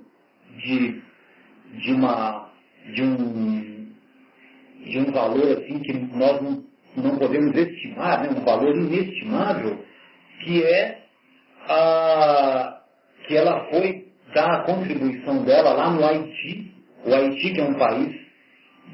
de, 0.58 1.02
de, 1.80 1.94
uma, 1.94 2.50
de 2.94 3.02
um 3.04 3.74
de 4.86 5.00
um 5.00 5.12
valor 5.12 5.58
assim 5.58 5.80
que 5.80 5.94
nós 5.94 6.42
não, 6.42 6.64
não 6.98 7.18
podemos 7.18 7.56
estimar, 7.56 8.22
né, 8.22 8.30
um 8.30 8.44
valor 8.44 8.76
inestimável, 8.76 9.84
que 10.44 10.62
é 10.62 11.04
a, 11.68 12.82
que 13.26 13.36
ela 13.36 13.66
foi 13.70 14.08
dar 14.36 14.60
a 14.60 14.64
contribuição 14.64 15.44
dela 15.44 15.74
lá 15.74 15.90
no 15.90 16.04
Haiti, 16.06 16.74
o 17.06 17.14
Haiti 17.14 17.54
que 17.54 17.62
é 17.62 17.64
um 17.64 17.76
país 17.76 18.14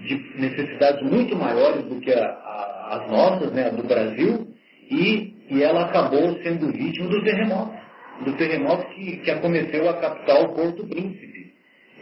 de 0.06 0.40
necessidades 0.40 1.02
muito 1.10 1.36
maiores 1.36 1.84
do 1.86 2.00
que 2.00 2.12
a, 2.12 2.24
a, 2.24 3.00
as 3.00 3.12
nossas, 3.12 3.52
né, 3.52 3.72
do 3.72 3.84
Brasil, 3.84 4.48
e, 4.92 5.34
e 5.50 5.64
ela 5.64 5.86
acabou 5.86 6.38
sendo 6.44 6.72
vítima 6.72 7.10
do 7.10 7.24
terremoto, 7.24 7.79
do 8.26 8.34
terremoto 8.38 8.88
que, 8.94 9.18
que 9.18 9.32
acometeu 9.32 9.90
a 9.90 9.94
capital 9.96 10.54
Porto 10.54 10.86
Príncipe. 10.88 11.54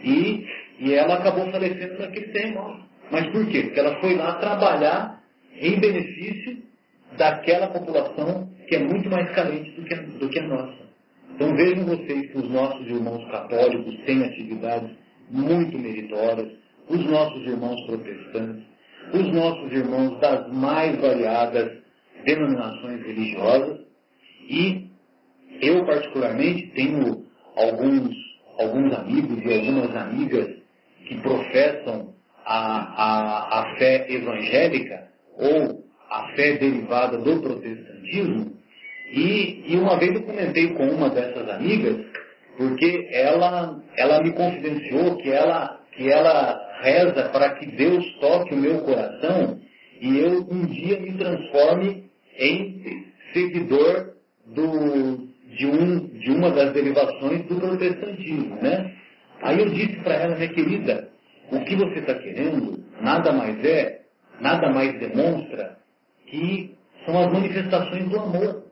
E, 0.02 0.46
e 0.80 0.94
ela 0.94 1.14
acabou 1.14 1.50
falecendo 1.50 1.98
naquele 1.98 2.28
terremoto. 2.28 2.84
Mas 3.10 3.26
por 3.30 3.46
quê? 3.48 3.62
Porque 3.62 3.80
ela 3.80 4.00
foi 4.00 4.14
lá 4.14 4.34
trabalhar 4.34 5.22
em 5.60 5.80
benefício 5.80 6.58
daquela 7.16 7.68
população 7.68 8.48
que 8.68 8.76
é 8.76 8.78
muito 8.78 9.08
mais 9.08 9.30
carente 9.34 9.70
do 9.72 9.84
que, 9.84 9.94
do 9.94 10.28
que 10.28 10.38
a 10.38 10.46
nossa. 10.46 10.88
Então 11.34 11.54
vejam 11.56 11.84
vocês 11.84 12.30
que 12.30 12.38
os 12.38 12.50
nossos 12.50 12.86
irmãos 12.86 13.24
católicos 13.30 13.96
têm 14.04 14.24
atividades 14.24 14.90
muito 15.30 15.78
meritórias, 15.78 16.52
os 16.88 17.04
nossos 17.06 17.46
irmãos 17.46 17.80
protestantes, 17.86 18.64
os 19.12 19.32
nossos 19.32 19.72
irmãos 19.72 20.20
das 20.20 20.52
mais 20.52 20.98
variadas 21.00 21.78
denominações 22.24 23.06
religiosas 23.06 23.80
e 24.48 24.87
eu 25.60 25.84
particularmente 25.84 26.68
tenho 26.74 27.24
alguns, 27.56 28.14
alguns 28.58 28.94
amigos 28.94 29.44
e 29.44 29.52
algumas 29.52 29.96
amigas 29.96 30.48
que 31.06 31.20
professam 31.20 32.14
a, 32.44 32.58
a, 32.58 33.60
a 33.60 33.76
fé 33.76 34.06
evangélica 34.10 35.08
ou 35.36 35.84
a 36.10 36.32
fé 36.34 36.58
derivada 36.58 37.18
do 37.18 37.40
protestantismo. 37.40 38.56
E, 39.12 39.64
e 39.66 39.76
uma 39.76 39.98
vez 39.98 40.14
eu 40.14 40.22
comentei 40.22 40.74
com 40.74 40.86
uma 40.88 41.10
dessas 41.10 41.48
amigas 41.48 41.96
porque 42.56 43.08
ela, 43.12 43.80
ela 43.96 44.22
me 44.22 44.32
confidenciou 44.32 45.16
que 45.16 45.30
ela, 45.30 45.80
que 45.92 46.10
ela 46.10 46.60
reza 46.82 47.28
para 47.30 47.54
que 47.54 47.66
Deus 47.66 48.04
toque 48.20 48.54
o 48.54 48.58
meu 48.58 48.80
coração 48.80 49.60
e 50.00 50.18
eu 50.18 50.46
um 50.50 50.66
dia 50.66 51.00
me 51.00 51.16
transforme 51.16 52.10
em 52.36 53.06
seguidor 53.32 54.14
do, 54.46 55.27
de, 55.58 55.66
um, 55.66 56.06
de 56.06 56.30
uma 56.30 56.50
das 56.50 56.72
derivações 56.72 57.44
do 57.46 57.56
protestantismo, 57.56 58.56
né? 58.62 58.94
Aí 59.42 59.58
eu 59.58 59.68
disse 59.70 59.96
para 60.02 60.14
ela, 60.14 60.36
minha 60.36 60.48
querida, 60.48 61.08
o 61.50 61.60
que 61.64 61.76
você 61.76 61.98
está 61.98 62.14
querendo 62.14 62.84
nada 63.00 63.32
mais 63.32 63.62
é, 63.64 64.02
nada 64.40 64.70
mais 64.70 64.98
demonstra 65.00 65.76
que 66.26 66.74
são 67.04 67.18
as 67.18 67.32
manifestações 67.32 68.08
do 68.08 68.20
amor. 68.20 68.64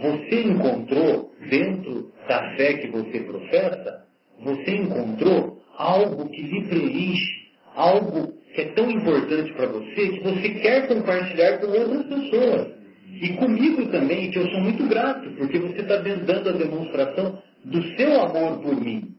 Você 0.00 0.42
encontrou, 0.42 1.32
dentro 1.48 2.12
da 2.28 2.56
fé 2.56 2.74
que 2.74 2.88
você 2.88 3.20
professa, 3.20 4.04
você 4.40 4.76
encontrou 4.76 5.62
algo 5.76 6.28
que 6.28 6.42
lhe 6.42 6.66
preenche, 6.68 7.48
algo 7.74 8.34
que 8.54 8.60
é 8.60 8.72
tão 8.72 8.90
importante 8.90 9.52
para 9.52 9.66
você 9.66 10.08
que 10.08 10.20
você 10.20 10.48
quer 10.60 10.88
compartilhar 10.88 11.58
com 11.58 11.66
outras 11.66 12.06
pessoas. 12.06 12.77
E 13.20 13.30
comigo 13.34 13.86
também, 13.86 14.30
que 14.30 14.38
eu 14.38 14.48
sou 14.48 14.60
muito 14.60 14.86
grato, 14.86 15.30
porque 15.32 15.58
você 15.58 15.80
está 15.80 15.96
dando 15.96 16.48
a 16.48 16.52
demonstração 16.52 17.42
do 17.64 17.82
seu 17.96 18.20
amor 18.22 18.60
por 18.60 18.80
mim. 18.80 19.14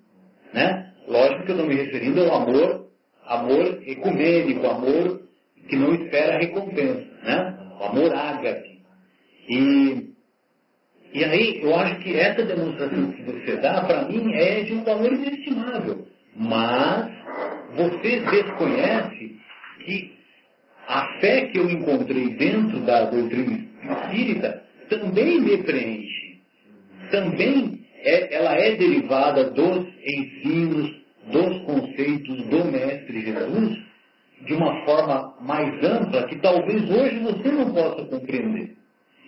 Né? 0.53 0.93
Lógico 1.08 1.43
que 1.43 1.51
eu 1.51 1.55
estou 1.55 1.67
me 1.67 1.75
referindo 1.75 2.22
ao 2.24 2.43
amor, 2.43 2.88
amor 3.25 3.81
ecumênico, 3.86 4.65
amor 4.67 5.22
que 5.67 5.75
não 5.75 5.93
espera 5.93 6.39
recompensa, 6.39 7.05
né? 7.24 7.58
O 7.79 7.84
amor 7.84 8.13
ágape. 8.13 8.79
E, 9.48 10.10
e 11.13 11.24
aí, 11.24 11.62
eu 11.62 11.75
acho 11.75 12.00
que 12.00 12.15
essa 12.15 12.43
demonstração 12.43 13.12
que 13.12 13.24
você 13.24 13.58
dá, 13.58 13.81
para 13.81 14.08
mim, 14.08 14.34
é 14.34 14.63
de 14.63 14.74
um 14.74 14.84
valor 14.84 15.13
inestimável. 15.13 16.08
Mas 16.36 17.12
você 17.75 18.19
desconhece 18.19 19.39
que 19.86 20.13
a 20.88 21.19
fé 21.19 21.48
que 21.48 21.60
eu 21.60 21.69
encontrei 21.69 22.29
dentro 22.36 22.79
da 22.81 23.06
doutrina 23.06 23.68
espírita 23.91 24.63
também 24.89 25.39
me 25.39 25.58
preenche. 25.63 26.39
Também 27.12 27.80
é, 28.02 28.36
ela 28.36 28.56
é 28.56 28.75
derivada 28.75 29.52
dos 29.52 29.88
ensinos, 30.06 30.99
dos 31.32 31.63
conceitos 31.63 32.45
do 32.45 32.65
Mestre 32.65 33.21
Jesus, 33.21 33.78
de 34.45 34.54
uma 34.54 34.86
forma 34.86 35.36
mais 35.41 35.84
ampla 35.84 36.28
que 36.28 36.38
talvez 36.38 36.89
hoje 36.89 37.19
você 37.19 37.52
não 37.52 37.73
possa 37.73 38.06
compreender. 38.06 38.75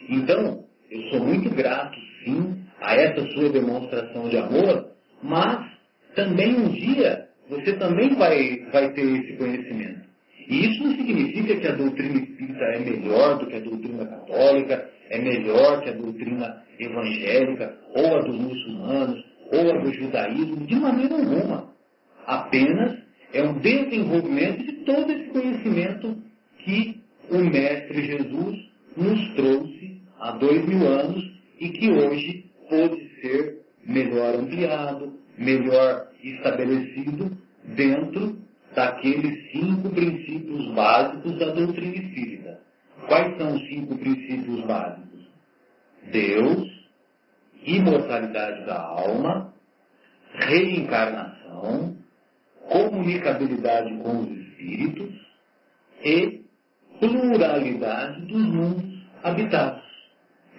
Então, 0.09 0.63
eu 0.89 1.01
sou 1.09 1.19
muito 1.19 1.49
grato, 1.51 1.97
sim, 2.23 2.63
a 2.79 2.95
essa 2.95 3.21
sua 3.31 3.49
demonstração 3.49 4.29
de 4.29 4.37
amor, 4.37 4.91
mas 5.21 5.71
também 6.15 6.55
um 6.55 6.69
dia 6.69 7.27
você 7.49 7.73
também 7.73 8.15
vai, 8.15 8.65
vai 8.71 8.93
ter 8.93 9.01
esse 9.01 9.33
conhecimento. 9.33 10.10
E 10.47 10.65
isso 10.65 10.83
não 10.83 10.95
significa 10.95 11.55
que 11.55 11.67
a 11.67 11.75
doutrina 11.75 12.19
espírita 12.19 12.63
é 12.63 12.79
melhor 12.79 13.39
do 13.39 13.47
que 13.47 13.55
a 13.55 13.59
doutrina 13.59 14.05
católica, 14.05 14.89
é 15.09 15.21
melhor 15.21 15.81
que 15.81 15.89
a 15.89 15.93
doutrina 15.93 16.63
evangélica, 16.79 17.77
ou 17.95 18.17
a 18.17 18.21
dos 18.21 18.37
muçulmanos, 18.37 19.23
ou 19.51 19.71
a 19.71 19.77
do 19.79 19.93
judaísmo, 19.93 20.65
de 20.65 20.75
maneira 20.75 21.15
alguma. 21.15 21.71
Apenas 22.25 22.97
é 23.33 23.43
um 23.43 23.59
desenvolvimento 23.59 24.63
de 24.63 24.85
todo 24.85 25.11
esse 25.11 25.29
conhecimento 25.29 26.17
que 26.59 27.01
o 27.29 27.37
Mestre 27.37 28.01
Jesus 28.03 28.71
nos 28.95 29.35
trouxe 29.35 30.01
há 30.19 30.31
dois 30.31 30.65
mil 30.67 30.85
anos 30.87 31.23
e 31.59 31.69
que 31.69 31.91
hoje 31.91 32.45
pode 32.69 33.09
ser 33.21 33.61
melhor 33.85 34.35
ampliado, 34.35 35.13
melhor 35.37 36.07
estabelecido 36.23 37.37
dentro 37.75 38.40
daqueles 38.75 39.51
cinco 39.51 39.89
princípios 39.89 40.73
básicos 40.73 41.37
da 41.37 41.51
doutrina 41.51 41.95
espírita. 41.95 42.59
Quais 43.07 43.37
são 43.37 43.55
os 43.55 43.67
cinco 43.67 43.97
princípios 43.97 44.65
básicos? 44.65 45.27
Deus, 46.11 46.69
imortalidade 47.65 48.65
da 48.65 48.79
alma, 48.79 49.53
reencarnação, 50.33 51.97
comunicabilidade 52.69 53.97
com 53.97 54.21
os 54.21 54.31
espíritos 54.31 55.13
e 56.03 56.41
pluralidade 56.99 58.21
dos 58.21 58.45
mundos 58.45 59.03
habitados, 59.23 59.83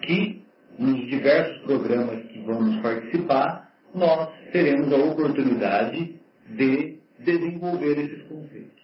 que 0.03 0.43
nos 0.79 1.07
diversos 1.09 1.59
programas 1.63 2.25
que 2.27 2.39
vamos 2.41 2.81
participar, 2.83 3.71
nós 3.95 4.29
teremos 4.53 4.93
a 4.93 4.97
oportunidade 4.97 6.21
de 6.49 7.02
desenvolver 7.25 7.99
esses 7.99 8.23
conceitos. 8.29 8.83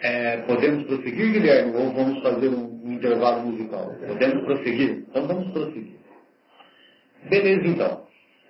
É, 0.00 0.36
podemos 0.42 0.84
prosseguir, 0.84 1.32
Guilherme, 1.32 1.76
ou 1.76 1.92
vamos 1.92 2.22
fazer 2.22 2.48
um, 2.48 2.92
intervalo 2.92 3.46
musical? 3.46 3.94
Podemos 4.06 4.44
prosseguir? 4.44 5.04
Então 5.08 5.26
vamos 5.26 5.50
prosseguir. 5.52 5.96
Beleza, 7.30 7.66
então. 7.66 8.06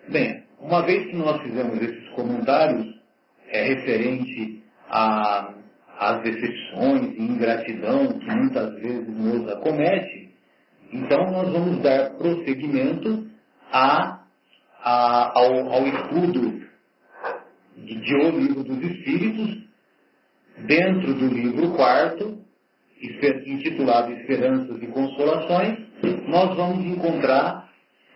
Bem, 0.08 0.42
uma 0.58 0.82
vez 0.82 1.06
que 1.06 1.16
nós 1.16 1.40
fizemos 1.42 1.80
esses 1.80 2.08
comentários 2.10 2.98
é, 3.48 3.62
referente 3.68 4.64
às 4.88 6.22
decepções 6.24 7.16
e 7.16 7.22
ingratidão 7.22 8.18
que 8.18 8.34
muitas 8.34 8.74
vezes 8.80 9.08
nos 9.08 9.48
acomete, 9.52 10.34
então 10.92 11.30
nós 11.30 11.52
vamos 11.52 11.80
dar 11.82 12.10
prosseguimento 12.14 13.28
a, 13.70 14.24
a, 14.82 15.38
ao, 15.38 15.72
ao 15.72 15.86
estudo 15.86 16.63
de, 17.84 18.14
O 18.14 18.38
Livro 18.38 18.64
dos 18.64 18.82
Espíritos, 18.90 19.64
dentro 20.66 21.14
do 21.14 21.26
livro 21.26 21.72
quarto, 21.72 22.38
intitulado 23.46 24.12
Esperanças 24.12 24.82
e 24.82 24.86
Consolações, 24.86 25.78
nós 26.26 26.56
vamos 26.56 26.84
encontrar, 26.84 27.70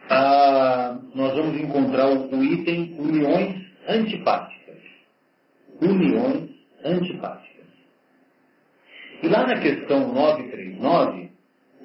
ah, 0.09 0.99
nós 1.15 1.35
vamos 1.35 1.61
encontrar 1.61 2.09
o, 2.09 2.35
o 2.35 2.45
item 2.45 2.97
uniões 2.99 3.57
antipáticas. 3.89 4.79
Uniões 5.81 6.51
antipáticas. 6.85 7.49
E 9.23 9.29
lá 9.29 9.47
na 9.47 9.61
questão 9.61 10.13
939, 10.13 11.31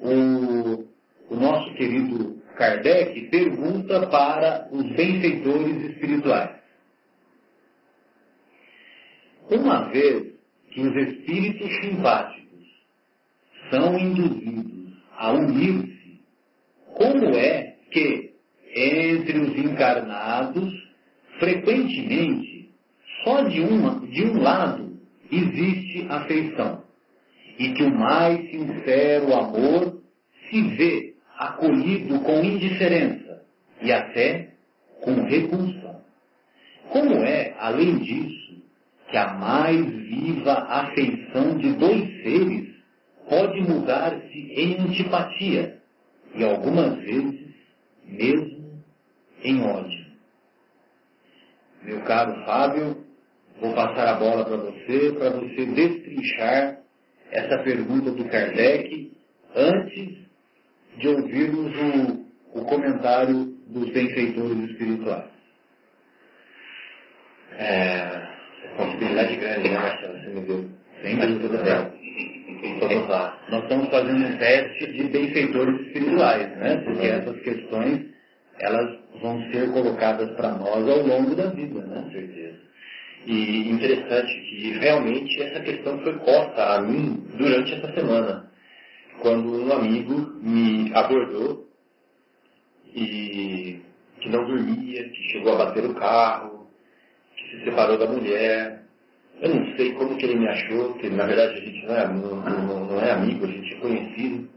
o, 0.00 0.84
o 1.30 1.36
nosso 1.36 1.74
querido 1.74 2.42
Kardec 2.56 3.28
pergunta 3.28 4.06
para 4.06 4.68
os 4.70 4.84
benfeitores 4.94 5.90
espirituais. 5.90 6.63
Uma 9.50 9.90
vez 9.90 10.34
que 10.70 10.80
os 10.80 10.96
espíritos 10.96 11.70
simpáticos 11.80 12.44
são 13.70 13.98
induzidos 13.98 14.94
a 15.16 15.32
unir-se, 15.32 16.20
como 16.94 17.34
é 17.34 17.76
que 17.90 18.32
entre 18.74 19.38
os 19.38 19.56
encarnados, 19.56 20.72
frequentemente, 21.38 22.70
só 23.22 23.42
de, 23.42 23.60
uma, 23.60 24.00
de 24.06 24.24
um 24.24 24.42
lado 24.42 24.98
existe 25.30 26.06
afeição, 26.08 26.82
e 27.58 27.72
que 27.72 27.82
o 27.82 27.94
mais 27.94 28.50
sincero 28.50 29.32
amor 29.32 30.02
se 30.48 30.62
vê 30.76 31.14
acolhido 31.38 32.20
com 32.20 32.44
indiferença 32.44 33.42
e 33.80 33.92
até 33.92 34.54
com 35.00 35.22
repulsão. 35.24 36.02
Como 36.90 37.14
é, 37.14 37.54
além 37.58 37.98
disso, 37.98 38.53
que 39.14 39.18
a 39.18 39.32
mais 39.34 39.80
viva 39.80 40.54
afeição 40.54 41.56
de 41.58 41.72
dois 41.74 42.04
seres 42.24 42.74
pode 43.28 43.60
mudar-se 43.60 44.38
em 44.56 44.76
antipatia 44.80 45.80
e 46.34 46.42
algumas 46.42 46.96
vezes 46.96 47.54
mesmo 48.04 48.82
em 49.44 49.62
ódio. 49.62 50.04
Meu 51.84 52.00
caro 52.00 52.44
Fábio, 52.44 53.04
vou 53.60 53.72
passar 53.72 54.08
a 54.08 54.14
bola 54.14 54.44
para 54.46 54.56
você, 54.56 55.12
para 55.12 55.30
você 55.30 55.64
destrinchar 55.64 56.80
essa 57.30 57.62
pergunta 57.62 58.10
do 58.10 58.24
Kardec 58.24 59.12
antes 59.54 60.18
de 60.98 61.06
ouvirmos 61.06 61.72
o, 62.52 62.58
o 62.58 62.64
comentário 62.64 63.44
dos 63.68 63.92
benfeitores 63.92 64.70
espirituais. 64.70 65.30
É, 67.52 68.33
responsabilidade 68.74 69.36
grande, 69.36 69.68
né, 69.68 69.78
Marcelo? 69.78 70.18
Você 70.18 70.28
me 70.30 70.40
deu. 70.40 70.64
Sem 71.02 71.16
dúvida. 71.16 71.92
Vamos 72.80 73.08
lá. 73.08 73.38
Nós 73.50 73.62
estamos 73.62 73.88
fazendo 73.90 74.26
um 74.26 74.38
teste 74.38 74.92
de 74.92 75.04
benfeitores 75.04 75.80
espirituais, 75.86 76.56
né? 76.56 76.76
Porque 76.78 77.06
uhum. 77.06 77.14
essas 77.14 77.40
questões, 77.40 78.06
elas 78.60 78.98
vão 79.20 79.42
ser 79.52 79.70
colocadas 79.70 80.30
para 80.32 80.52
nós 80.52 80.88
ao 80.88 81.06
longo 81.06 81.34
da 81.34 81.46
vida, 81.48 81.80
né? 81.80 82.02
Com 82.02 82.10
certeza. 82.10 82.64
E 83.26 83.70
interessante 83.70 84.34
que 84.34 84.78
realmente 84.78 85.42
essa 85.42 85.60
questão 85.60 85.98
foi 86.00 86.12
posta 86.18 86.74
a 86.74 86.80
mim 86.80 87.26
durante 87.36 87.74
essa 87.74 87.92
semana, 87.94 88.50
quando 89.20 89.64
um 89.64 89.72
amigo 89.72 90.14
me 90.42 90.92
abordou 90.94 91.66
e 92.94 93.80
que 94.20 94.28
não 94.28 94.44
dormia, 94.46 95.08
que 95.08 95.22
chegou 95.32 95.54
a 95.54 95.64
bater 95.64 95.84
o 95.84 95.94
carro, 95.94 96.53
se 97.58 97.64
separou 97.64 97.98
da 97.98 98.06
mulher. 98.06 98.82
Eu 99.40 99.54
não 99.54 99.76
sei 99.76 99.92
como 99.92 100.16
que 100.16 100.26
ele 100.26 100.38
me 100.38 100.48
achou, 100.48 100.94
que 100.94 101.10
na 101.10 101.26
verdade 101.26 101.54
a 101.54 101.60
gente 101.60 101.86
não 101.86 101.96
é, 101.96 102.08
não, 102.08 102.86
não, 102.86 103.00
é 103.00 103.10
amigo, 103.10 103.44
a 103.44 103.48
gente 103.48 103.74
é 103.74 103.76
conhecido. 103.78 104.48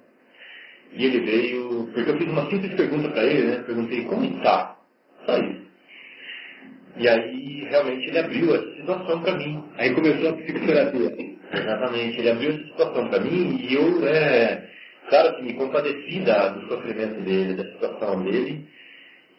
E 0.93 1.05
ele 1.05 1.19
veio, 1.19 1.89
porque 1.93 2.09
eu 2.09 2.17
fiz 2.17 2.27
uma 2.27 2.49
simples 2.49 2.73
pergunta 2.75 3.09
para 3.09 3.23
ele, 3.23 3.47
né? 3.47 3.63
Perguntei 3.65 4.05
como 4.05 4.23
está. 4.23 4.77
Só 5.25 5.37
isso. 5.37 5.67
E 6.97 7.07
aí, 7.07 7.67
realmente, 7.69 8.07
ele 8.07 8.19
abriu 8.19 8.55
essa 8.55 8.75
situação 8.75 9.21
para 9.21 9.37
mim. 9.37 9.63
Aí 9.77 9.93
começou 9.93 10.29
a 10.29 10.33
psicoterapia. 10.33 11.37
Exatamente, 11.53 12.19
ele 12.19 12.29
abriu 12.29 12.49
essa 12.51 12.63
situação 12.63 13.07
para 13.09 13.19
mim 13.19 13.57
e 13.61 13.73
eu, 13.73 14.07
é, 14.07 14.69
claro 15.09 15.35
que 15.35 15.43
me 15.43 15.53
compadeci 15.53 16.19
da, 16.21 16.49
do 16.49 16.67
sofrimento 16.67 17.21
dele, 17.21 17.53
da 17.53 17.63
situação 17.71 18.23
dele. 18.23 18.67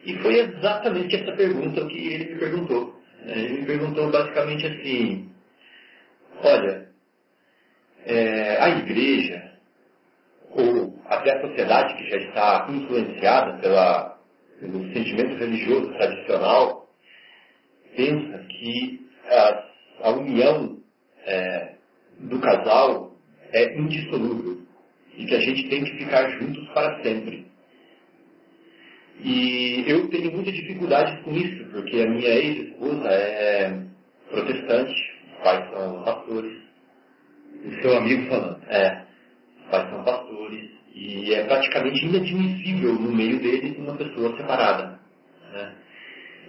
E 0.07 0.15
foi 0.19 0.39
exatamente 0.39 1.17
essa 1.17 1.33
pergunta 1.33 1.85
que 1.87 2.15
ele 2.15 2.33
me 2.33 2.39
perguntou. 2.39 2.98
É, 3.29 3.39
ele 3.39 3.61
me 3.61 3.67
perguntou 3.67 4.11
basicamente 4.11 4.67
assim, 4.67 5.31
olha, 6.43 6.89
é, 8.07 8.57
a 8.57 8.71
igreja, 8.71 9.53
ou 10.51 10.99
até 11.05 11.37
a 11.37 11.41
sociedade 11.43 11.95
que 11.95 12.09
já 12.09 12.17
está 12.17 12.67
influenciada 12.71 13.59
pela, 13.59 14.19
pelo 14.59 14.83
sentimento 14.95 15.37
religioso 15.37 15.93
tradicional, 15.93 16.89
pensa 17.95 18.39
que 18.49 19.11
a, 19.27 19.65
a 20.05 20.11
união 20.13 20.79
é, 21.27 21.75
do 22.21 22.41
casal 22.41 23.15
é 23.53 23.79
indissolúvel 23.79 24.63
e 25.19 25.27
que 25.27 25.35
a 25.35 25.41
gente 25.41 25.69
tem 25.69 25.85
que 25.85 25.99
ficar 25.99 26.31
juntos 26.31 26.67
para 26.71 27.03
sempre. 27.03 27.47
E 29.21 29.85
eu 29.87 30.09
tenho 30.09 30.33
muita 30.33 30.53
dificuldade 30.53 31.23
com 31.23 31.33
isso, 31.33 31.65
porque 31.71 32.01
a 32.01 32.09
minha 32.09 32.29
ex-esposa 32.29 33.09
é 33.09 33.83
protestante, 34.31 34.95
os 35.33 35.43
pais 35.43 35.71
são 35.71 36.03
pastores. 36.05 36.59
O 37.65 37.83
seu 37.83 37.97
amigo 37.97 38.29
falando. 38.29 38.63
É, 38.69 39.05
os 39.61 39.71
pais 39.71 39.91
são 39.91 40.05
pastores, 40.05 40.71
e 40.95 41.35
é 41.35 41.45
praticamente 41.45 42.07
inadmissível 42.07 42.95
no 42.95 43.13
meio 43.13 43.41
deles 43.41 43.77
uma 43.79 43.97
pessoa 43.97 44.37
separada. 44.37 45.01
Né? 45.53 45.75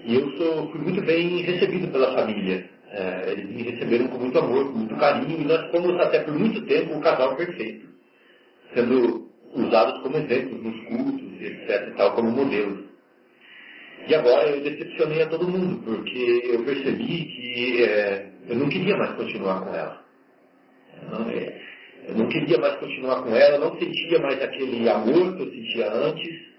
E 0.06 0.16
eu 0.16 0.32
sou, 0.38 0.72
fui 0.72 0.82
muito 0.82 1.02
bem 1.02 1.42
recebido 1.42 1.92
pela 1.92 2.14
família. 2.14 2.70
É, 2.92 3.32
eles 3.32 3.46
me 3.50 3.64
receberam 3.64 4.08
com 4.08 4.18
muito 4.18 4.38
amor, 4.38 4.72
com 4.72 4.80
muito 4.80 4.96
carinho, 4.96 5.42
e 5.42 5.46
nós 5.46 5.70
fomos 5.72 6.00
até 6.00 6.20
por 6.20 6.34
muito 6.34 6.66
tempo 6.66 6.94
um 6.94 7.02
casal 7.02 7.36
perfeito, 7.36 7.88
sendo 8.74 9.29
usados 9.54 10.02
como 10.02 10.18
exemplos 10.18 10.64
nos 10.64 10.86
cultos, 10.86 11.42
etc. 11.42 11.88
e 11.88 11.98
tal, 11.98 12.16
como 12.16 12.32
modelos. 12.32 12.90
E 14.08 14.16
agora 14.16 14.50
eu 14.50 14.62
decepcionei 14.64 15.22
a 15.22 15.28
todo 15.28 15.48
mundo, 15.48 15.84
porque 15.84 16.42
eu 16.52 16.64
percebi 16.64 17.26
que 17.26 17.84
é, 17.84 18.30
eu 18.48 18.56
não 18.56 18.70
queria 18.70 18.98
mais 18.98 19.12
continuar 19.16 19.62
com 19.62 19.74
ela. 19.74 20.04
Eu 21.02 21.20
não, 21.20 21.30
é, 21.30 21.62
eu 22.08 22.16
não 22.16 22.28
queria 22.28 22.58
mais 22.58 22.76
continuar 22.76 23.24
com 23.24 23.36
ela, 23.36 23.58
não 23.58 23.78
sentia 23.78 24.20
mais 24.20 24.42
aquele 24.42 24.90
amor 24.90 25.36
que 25.36 25.44
eu 25.44 25.52
sentia 25.52 25.92
antes, 25.92 26.50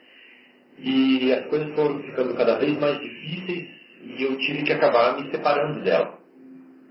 e 0.79 1.33
as 1.33 1.47
coisas 1.47 1.75
foram 1.75 2.03
ficando 2.03 2.35
cada 2.35 2.59
vez 2.59 2.79
mais 2.79 2.99
difíceis 3.01 3.69
e 4.03 4.23
eu 4.23 4.37
tive 4.39 4.63
que 4.63 4.73
acabar 4.73 5.21
me 5.21 5.31
separando 5.31 5.83
dela. 5.83 6.19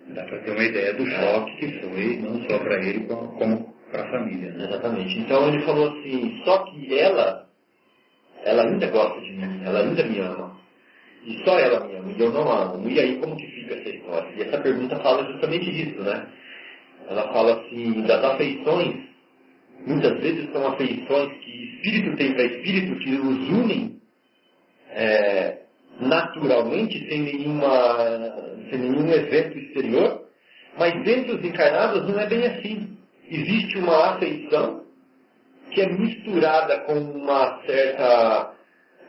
Dá 0.10 0.24
para 0.24 0.40
ter 0.40 0.52
uma 0.52 0.64
ideia 0.64 0.94
do 0.94 1.06
choque 1.06 1.58
que 1.58 1.80
foi, 1.80 2.18
não 2.18 2.42
só 2.48 2.60
para 2.60 2.84
ele, 2.84 3.06
como 3.06 3.74
para 3.92 4.04
a 4.04 4.12
família. 4.12 4.52
Né? 4.52 4.66
Exatamente. 4.66 5.20
Então 5.20 5.48
ele 5.48 5.62
falou 5.64 5.90
assim, 5.90 6.42
só 6.44 6.60
que 6.66 6.98
ela, 6.98 7.48
ela 8.44 8.64
ainda 8.64 8.88
gosta 8.88 9.20
de 9.22 9.32
mim, 9.32 9.62
ela 9.66 9.80
ainda 9.80 10.04
me 10.04 10.20
ama. 10.20 10.60
E 11.26 11.44
só 11.44 11.60
ela 11.60 11.86
me 11.86 11.96
ama, 11.96 12.12
e 12.12 12.22
eu 12.22 12.32
não 12.32 12.52
amo. 12.52 12.90
E 12.90 13.00
aí 13.00 13.18
como 13.20 13.36
que 13.36 13.48
fica 13.48 13.76
essa 13.76 13.90
história? 13.90 14.30
E 14.36 14.42
essa 14.42 14.58
pergunta 14.60 14.96
fala 14.98 15.26
justamente 15.32 15.72
disso, 15.72 16.02
né? 16.02 16.28
Ela 17.08 17.34
fala 17.34 17.62
assim, 17.62 18.02
das 18.04 18.24
afeições 18.24 19.10
muitas 19.86 20.20
vezes 20.20 20.52
são 20.52 20.68
afeições 20.68 21.32
que 21.40 21.76
espírito 21.76 22.18
tem 22.18 22.34
para 22.34 22.44
espírito 22.44 23.00
que 23.00 23.16
os 23.16 23.50
unem 23.50 24.00
é, 24.92 25.60
naturalmente, 26.00 27.08
sem, 27.08 27.22
nenhuma, 27.22 27.98
sem 28.70 28.80
nenhum 28.80 29.10
evento 29.12 29.58
exterior, 29.58 30.26
mas 30.78 30.96
entre 30.96 31.32
os 31.32 31.44
encarnados 31.44 32.08
não 32.08 32.20
é 32.20 32.28
bem 32.28 32.46
assim. 32.46 32.98
Existe 33.30 33.78
uma 33.78 34.16
afeição 34.16 34.84
que 35.72 35.82
é 35.82 35.90
misturada 35.90 36.80
com 36.82 36.94
uma 36.94 37.62
certa 37.66 38.54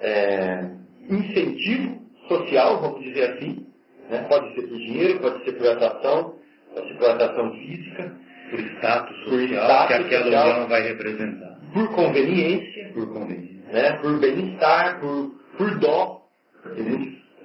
é, 0.01 0.71
incentivo 1.09 2.01
social, 2.29 2.81
vamos 2.81 3.03
dizer 3.03 3.31
assim. 3.31 3.67
Né? 4.11 4.27
Pode 4.29 4.55
ser 4.55 4.63
por 4.63 4.77
dinheiro, 4.77 5.21
pode 5.21 5.45
ser 5.45 5.53
por 5.53 5.69
atração, 5.69 6.35
pode 6.75 6.89
ser 6.89 6.95
por 6.95 7.11
atração 7.11 7.53
física, 7.53 8.17
por 8.51 8.61
status 8.61 9.17
social 9.25 9.31
por 9.31 9.41
status 9.43 9.87
que 9.87 9.95
aquela 9.95 10.25
social, 10.25 10.51
união 10.51 10.69
vai 10.69 10.83
representar. 10.83 11.59
Por 11.73 11.89
conveniência, 11.95 12.93
por 12.93 13.13
conveniência, 13.13 13.73
né? 13.73 13.93
por 14.03 14.19
bem-estar, 14.19 15.01
por, 15.01 15.35
por 15.57 15.79
dó, 15.79 16.27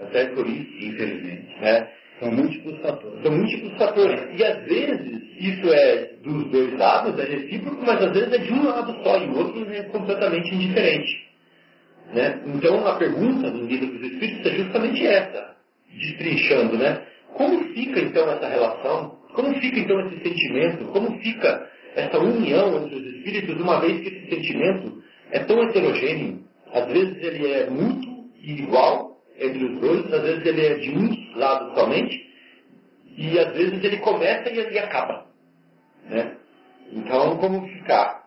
até 0.02 0.26
por 0.28 0.48
isso, 0.48 0.86
infelizmente. 0.86 1.60
Né? 1.62 1.88
São 2.19 2.32
múltiplos 2.32 2.80
fatores. 2.82 3.21
São 3.23 3.32
múltiplos 3.32 3.78
fatores. 3.78 4.39
E 4.39 4.43
às 4.43 4.63
vezes 4.65 5.21
isso 5.39 5.73
é 5.73 6.13
dos 6.23 6.49
dois 6.49 6.78
lados, 6.78 7.19
é 7.19 7.25
recíproco, 7.25 7.84
mas 7.86 8.01
às 8.01 8.13
vezes 8.13 8.34
é 8.34 8.38
de 8.38 8.54
um 8.54 8.65
lado 8.65 9.04
só 9.04 9.17
e 9.17 9.28
o 9.28 9.38
outro 9.38 9.71
é 9.71 9.84
completamente 9.84 10.56
indiferente. 10.56 11.25
Né? 12.13 12.41
Então 12.47 12.88
a 12.88 12.95
pergunta 12.95 13.51
do 13.51 13.65
livro 13.65 13.88
dos 13.88 14.12
Espíritos 14.12 14.51
é 14.51 14.56
justamente 14.56 15.06
essa, 15.06 15.56
destrinchando, 15.91 16.78
né? 16.78 17.01
Como 17.34 17.73
fica 17.73 17.99
então 17.99 18.30
essa 18.30 18.47
relação 18.47 19.15
como 19.36 19.54
fica 19.60 19.80
então 19.80 19.99
esse 20.08 20.23
sentimento? 20.23 20.86
Como 20.86 21.19
fica 21.19 21.69
essa 21.93 22.17
união 22.17 22.84
entre 22.84 22.95
os 22.95 23.15
espíritos, 23.15 23.60
uma 23.60 23.82
vez 23.82 24.01
que 24.01 24.08
esse 24.08 24.30
sentimento 24.30 25.04
é 25.30 25.39
tão 25.39 25.62
heterogêneo? 25.62 26.39
Às 26.71 26.88
vezes 26.88 27.17
ele 27.21 27.51
é 27.51 27.69
muito 27.69 28.08
igual 28.41 29.21
entre 29.38 29.65
os 29.65 29.80
dois, 29.80 30.13
às 30.13 30.21
vezes 30.21 30.45
ele 30.45 30.65
é 30.65 30.75
de 30.75 30.89
um 30.91 31.25
lado 31.39 31.74
somente, 31.80 32.30
e 33.17 33.39
às 33.39 33.54
vezes 33.54 33.84
ele 33.84 33.98
começa 33.98 34.50
e 34.50 34.60
ele 34.60 34.80
acaba. 34.80 35.26
Né? 36.10 36.36
Então, 36.91 37.38
como 37.38 37.67
ficar? 37.67 38.26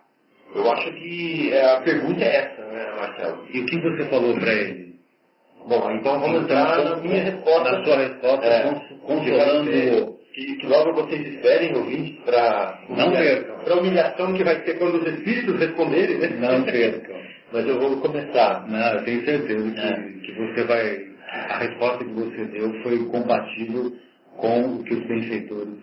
Eu 0.55 0.71
acho 0.73 0.93
que 0.93 1.53
é, 1.53 1.77
a 1.77 1.81
pergunta 1.83 2.25
é 2.25 2.37
essa, 2.37 2.63
né, 2.65 2.95
Marcelo? 2.99 3.47
E 3.53 3.61
o 3.61 3.67
que 3.67 3.81
você 3.81 4.05
falou 4.09 4.35
para 4.35 4.53
ele? 4.53 4.89
Bom, 5.67 5.91
então 5.91 6.19
vamos 6.19 6.45
então, 6.45 6.59
entrar 6.59 6.83
na 6.83 6.97
minha 6.97 7.23
resposta. 7.23 7.73
Na 7.73 7.85
sua 7.85 7.97
resposta, 7.99 8.47
é, 8.47 8.63
consolando 9.03 10.19
que, 10.33 10.57
que 10.57 10.67
logo 10.67 10.95
vocês 10.95 11.35
esperem 11.35 11.75
percam. 13.13 13.57
Para 13.59 13.75
a 13.75 13.79
humilhação 13.79 14.35
que 14.35 14.45
vai 14.45 14.65
ser 14.65 14.79
quando 14.79 14.95
os 15.03 15.07
espíritos 15.07 15.59
responderem, 15.59 16.19
né? 16.19 16.29
Não 16.41 16.63
percam. 16.63 17.17
Mas 17.53 17.67
eu 17.67 17.81
vou 17.81 17.97
começar. 17.99 18.67
Não, 18.69 18.95
eu 18.95 19.05
tenho 19.05 19.25
certeza 19.25 19.71
que, 19.71 19.81
é. 19.81 19.95
que 20.25 20.33
você 20.33 20.65
vai. 20.65 21.09
A 21.31 21.59
resposta 21.59 22.05
que 22.05 22.13
você 22.13 22.45
deu 22.47 22.83
foi 22.83 23.05
compatível 23.07 23.93
com 24.37 24.77
o 24.77 24.85
que 24.85 24.95
os 24.95 25.07
benfeitores 25.07 25.79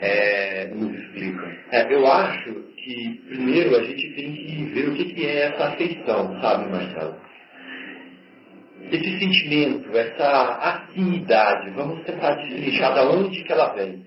é, 0.00 0.68
nos 0.68 0.92
explicam. 0.98 1.52
É, 1.70 1.92
eu 1.92 2.06
acho 2.06 2.54
que, 2.76 3.22
primeiro, 3.28 3.76
a 3.76 3.84
gente 3.84 4.14
tem 4.14 4.34
que 4.34 4.64
ver 4.72 4.88
o 4.88 4.94
que, 4.94 5.04
que 5.14 5.26
é 5.26 5.48
essa 5.48 5.68
afeição, 5.68 6.40
sabe, 6.40 6.70
Marcelo? 6.70 7.16
esse 8.90 9.18
sentimento, 9.18 9.96
essa 9.96 10.28
afinidade, 10.28 11.70
vamos 11.70 12.04
tentar 12.04 12.34
destrinchar 12.34 12.94
da 12.94 13.10
onde 13.10 13.42
que 13.42 13.52
ela 13.52 13.72
vem. 13.74 14.04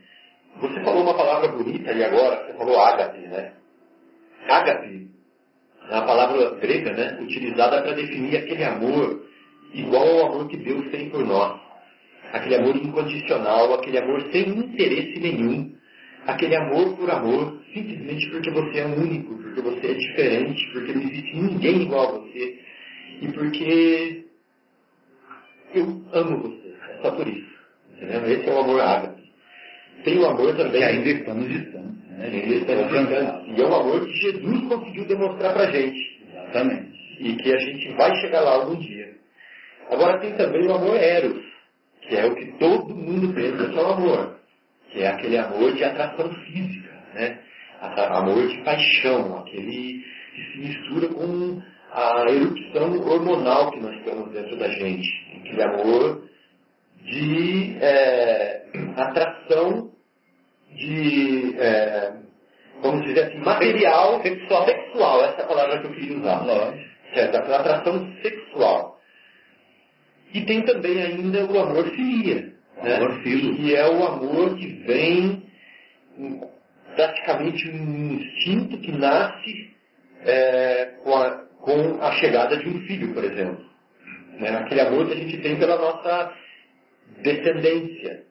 Você 0.60 0.84
falou 0.84 1.04
uma 1.04 1.15
palavra 1.15 1.50
bonita 1.50 1.91
ali 1.91 2.04
agora, 2.04 2.46
você 2.46 2.54
falou 2.58 2.80
ágape, 2.80 3.20
né? 3.20 3.54
Ágape 4.48 5.10
é 5.89 5.94
uma 5.94 6.06
palavra 6.06 6.56
grega, 6.60 6.94
né? 6.94 7.18
Utilizada 7.22 7.82
para 7.82 7.94
definir 7.94 8.38
aquele 8.38 8.63
amor 8.63 9.25
igual 9.73 10.08
ao 10.08 10.25
amor 10.28 10.47
que 10.47 10.58
Deus 10.58 10.89
tem 10.91 11.10
por 11.10 11.25
nós. 11.25 11.60
Aquele 12.32 12.56
amor 12.56 12.75
incondicional, 12.75 13.73
aquele 13.73 13.97
amor 13.97 14.21
sem 14.32 14.49
interesse 14.49 15.19
nenhum, 15.19 15.73
aquele 16.25 16.56
amor 16.56 16.97
por 16.97 17.10
amor, 17.10 17.62
simplesmente 17.73 18.30
porque 18.30 18.51
você 18.51 18.80
é 18.80 18.86
único, 18.86 19.36
porque 19.36 19.62
você 19.62 19.88
é 19.88 19.93
diferente, 19.93 20.71
porque 20.73 20.93
não 20.93 21.01
existe 21.01 21.36
ninguém 21.36 21.84
igual 21.84 22.15
a 22.15 22.19
você 22.19 22.60
e 23.21 23.28
porque 23.30 24.25
eu 25.73 26.04
amo 26.13 26.38
você. 26.41 26.75
É 26.89 27.01
só 27.01 27.12
por 27.12 27.28
isso. 27.28 27.56
Entendeu? 27.95 28.28
Esse 28.28 28.49
é 28.49 28.54
o 28.54 28.60
amor 28.60 28.82
ágape. 28.82 29.23
Tem 30.04 30.17
o 30.19 30.25
amor 30.25 30.56
também. 30.56 30.82
Que 30.82 30.84
ainda 30.84 31.10
estamos 31.10 31.47
distantes. 31.47 32.10
Né? 32.10 32.25
Ainda 32.25 32.56
estamos 32.56 32.88
distantes. 32.88 33.58
E 33.58 33.62
é 33.62 33.65
o 33.65 33.73
amor 33.73 34.06
que 34.06 34.13
Jesus 34.13 34.67
conseguiu 34.67 35.06
demonstrar 35.06 35.54
pra 35.54 35.71
gente. 35.71 36.21
Exatamente. 36.32 36.95
E 37.19 37.36
que 37.36 37.54
a 37.54 37.58
gente 37.58 37.93
vai 37.93 38.15
chegar 38.17 38.41
lá 38.41 38.56
algum 38.56 38.75
dia. 38.75 39.15
Agora 39.89 40.19
tem 40.19 40.34
também 40.36 40.67
o 40.67 40.74
amor 40.74 40.95
eros, 40.98 41.43
que 42.02 42.15
é 42.15 42.26
o 42.26 42.36
que 42.36 42.45
todo 42.58 42.95
mundo 42.95 43.34
pensa 43.34 43.69
que 43.69 43.78
é 43.78 43.82
o 43.82 43.88
amor. 43.88 44.36
Que 44.91 45.02
é 45.02 45.08
aquele 45.08 45.38
amor 45.38 45.74
de 45.74 45.84
atração 45.84 46.32
física, 46.45 46.91
né? 47.13 47.39
Amor 47.82 48.48
de 48.48 48.63
paixão, 48.63 49.39
aquele 49.39 50.04
que 50.34 50.52
se 50.52 50.58
mistura 50.60 51.08
com 51.10 51.62
a 51.91 52.26
erupção 52.30 53.00
hormonal 53.08 53.71
que 53.71 53.80
nós 53.80 54.02
temos 54.04 54.32
dentro 54.32 54.58
da 54.58 54.69
gente. 54.69 55.08
Aquele 55.39 55.63
amor 55.63 56.24
de 57.04 57.78
é, 57.80 58.65
atração 58.98 59.91
de, 60.74 61.56
é, 61.58 62.13
vamos 62.82 63.06
dizer 63.06 63.26
assim, 63.26 63.38
material 63.39 64.21
sexual. 64.21 64.65
Sexual, 64.65 65.26
essa 65.26 65.41
é 65.41 65.43
a 65.43 65.48
palavra 65.48 65.80
que 65.80 65.88
eu 65.88 65.91
queria 65.91 66.17
usar. 66.17 66.45
Lógico. 66.45 66.95
Certo, 67.13 67.36
atração 67.36 68.13
sexual. 68.21 68.95
E 70.36 70.41
tem 70.41 70.63
também 70.63 71.02
ainda 71.02 71.45
o 71.45 71.58
amor 71.58 71.89
filia. 71.91 72.54
Né? 72.84 72.98
Amor 72.98 73.24
filho. 73.24 73.56
Que 73.56 73.74
é 73.74 73.88
o 73.88 74.06
amor 74.06 74.58
que 74.58 74.67
vem 74.86 75.43
praticamente 76.93 77.69
um 77.69 78.15
instinto 78.15 78.78
que 78.80 78.91
nasce 78.91 79.69
é, 80.26 80.98
com, 81.02 81.15
a, 81.15 81.32
com, 81.62 82.02
a, 82.02 82.12
chegada 82.19 82.58
de 82.58 82.67
um 82.67 82.82
filho, 82.82 83.13
por 83.13 83.24
exemplo. 83.24 83.63
Né? 84.38 84.50
Aquele 84.50 84.82
amor 84.82 85.08
que 85.08 85.13
a 85.13 85.15
gente 85.15 85.38
tem 85.38 85.58
pela 85.58 85.78
nossa 85.78 86.34
descendência, 87.21 88.24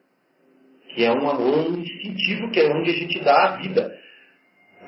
que 0.93 1.03
é 1.03 1.11
um 1.11 1.27
amor 1.27 1.79
instintivo, 1.79 2.51
que 2.51 2.59
é 2.59 2.71
onde 2.71 2.91
a 2.91 2.95
gente 2.95 3.19
dá 3.21 3.45
a 3.45 3.57
vida. 3.57 3.99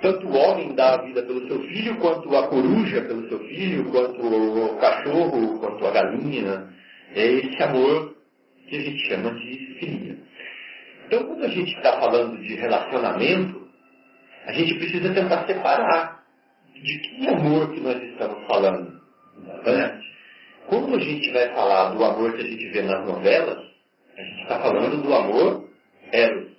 Tanto 0.04 0.28
o 0.28 0.36
homem 0.36 0.76
dá 0.76 0.94
a 0.94 1.02
vida 1.02 1.24
pelo 1.24 1.48
seu 1.48 1.64
filho, 1.64 1.98
quanto 1.98 2.36
a 2.38 2.48
coruja 2.48 3.02
pelo 3.02 3.28
seu 3.28 3.40
filho, 3.40 3.90
quanto 3.90 4.22
o 4.22 4.78
cachorro, 4.78 5.58
quanto 5.58 5.88
a 5.88 5.92
galinha. 5.92 6.77
É 7.16 7.26
esse 7.26 7.64
amor 7.64 8.16
que 8.68 8.76
a 8.76 8.82
gente 8.82 9.08
chama 9.08 9.34
de 9.34 9.76
filia. 9.80 10.18
Então, 11.06 11.24
quando 11.26 11.46
a 11.46 11.48
gente 11.48 11.74
está 11.74 12.00
falando 12.00 12.38
de 12.42 12.56
relacionamento, 12.56 13.68
a 14.46 14.52
gente 14.52 14.76
precisa 14.76 15.14
tentar 15.14 15.46
separar 15.46 16.24
de 16.74 17.00
que 17.00 17.28
amor 17.28 17.74
que 17.74 17.80
nós 17.80 18.02
estamos 18.04 18.46
falando. 18.46 19.02
Né? 19.66 20.02
Quando 20.68 20.96
a 20.96 21.00
gente 21.00 21.32
vai 21.32 21.54
falar 21.54 21.94
do 21.94 22.04
amor 22.04 22.34
que 22.34 22.42
a 22.42 22.48
gente 22.48 22.70
vê 22.70 22.82
nas 22.82 23.06
novelas, 23.06 23.58
a 24.18 24.22
gente 24.22 24.42
está 24.42 24.60
falando 24.60 25.02
do 25.02 25.14
amor 25.14 25.70
eros. 26.12 26.52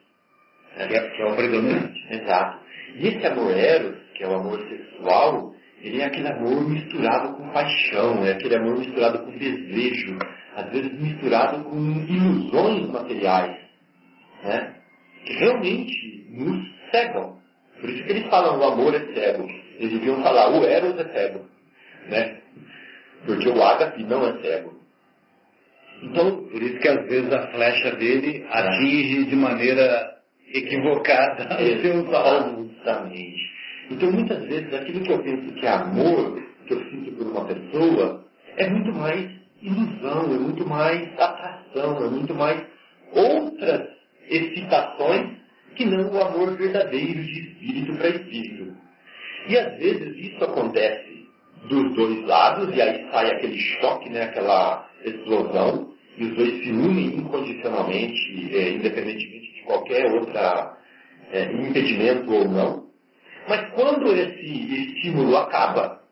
Né? 0.76 0.88
Que 0.88 1.22
é 1.22 1.26
o 1.26 1.36
predominante. 1.36 2.06
Exato. 2.10 2.58
E 2.96 3.08
esse 3.08 3.26
amor 3.26 3.56
eros, 3.56 3.96
que 4.14 4.24
é 4.24 4.28
o 4.28 4.34
amor 4.34 4.60
sexual, 4.68 5.54
ele 5.82 6.00
é 6.00 6.06
aquele 6.06 6.28
amor 6.28 6.68
misturado 6.68 7.36
com 7.36 7.50
paixão, 7.50 8.24
é 8.24 8.32
aquele 8.32 8.56
amor 8.56 8.78
misturado 8.78 9.20
com 9.20 9.38
desejo, 9.38 10.18
às 10.56 10.70
vezes 10.70 10.92
misturado 11.00 11.64
com 11.64 11.76
ilusões 12.08 12.88
materiais, 12.88 13.56
né? 14.42 14.74
que 15.24 15.32
realmente 15.34 16.26
nos 16.30 16.66
cegam. 16.90 17.38
Por 17.80 17.90
isso 17.90 18.04
que 18.04 18.10
eles 18.10 18.28
falam 18.28 18.58
o 18.58 18.64
amor 18.64 18.94
é 18.94 19.14
cego. 19.14 19.48
Eles 19.78 19.92
deviam 19.92 20.20
falar 20.22 20.50
o 20.50 20.64
eros 20.64 20.98
é 20.98 21.04
cego. 21.12 21.44
Né? 22.08 22.40
Porque 23.24 23.48
o 23.48 23.62
ágape 23.62 24.02
não 24.02 24.26
é 24.26 24.40
cego. 24.40 24.78
Então, 26.02 26.44
por 26.44 26.62
isso 26.62 26.78
que 26.78 26.88
às 26.88 27.06
vezes 27.06 27.32
a 27.32 27.48
flecha 27.48 27.96
dele 27.96 28.46
atinge 28.50 29.24
de 29.26 29.36
maneira 29.36 30.18
equivocada 30.52 31.58
os 31.62 31.80
seus 31.82 32.12
alvos. 32.12 32.70
Exatamente. 32.80 33.47
Então, 33.90 34.12
muitas 34.12 34.44
vezes, 34.46 34.72
aquilo 34.74 35.00
que 35.00 35.12
eu 35.12 35.18
penso 35.22 35.54
que 35.54 35.66
é 35.66 35.70
amor, 35.70 36.42
que 36.66 36.74
eu 36.74 36.84
sinto 36.90 37.12
por 37.12 37.26
uma 37.26 37.44
pessoa, 37.46 38.24
é 38.56 38.68
muito 38.68 38.92
mais 38.92 39.30
ilusão, 39.62 40.34
é 40.34 40.38
muito 40.38 40.66
mais 40.66 41.08
atração, 41.18 42.04
é 42.04 42.10
muito 42.10 42.34
mais 42.34 42.62
outras 43.12 43.88
excitações 44.28 45.38
que 45.74 45.84
não 45.84 46.10
o 46.10 46.22
amor 46.22 46.56
verdadeiro 46.56 47.22
de 47.22 47.40
espírito 47.40 47.96
para 47.96 48.08
espírito. 48.08 48.76
E 49.48 49.56
às 49.56 49.78
vezes 49.78 50.16
isso 50.16 50.44
acontece 50.44 51.26
dos 51.68 51.94
dois 51.94 52.26
lados, 52.26 52.74
e 52.74 52.82
aí 52.82 53.08
sai 53.10 53.30
aquele 53.30 53.58
choque, 53.58 54.10
né, 54.10 54.24
aquela 54.24 54.88
explosão, 55.04 55.92
e 56.16 56.24
os 56.24 56.34
dois 56.34 56.62
se 56.62 56.70
unem 56.70 57.16
incondicionalmente, 57.16 58.54
é, 58.54 58.70
independentemente 58.70 59.54
de 59.54 59.62
qualquer 59.62 60.12
outra 60.12 60.76
é, 61.30 61.52
impedimento 61.52 62.32
ou 62.32 62.48
não. 62.48 62.87
Mas 63.48 63.70
quando 63.74 64.12
esse 64.14 64.44
estímulo 64.44 65.36
acaba, 65.36 66.02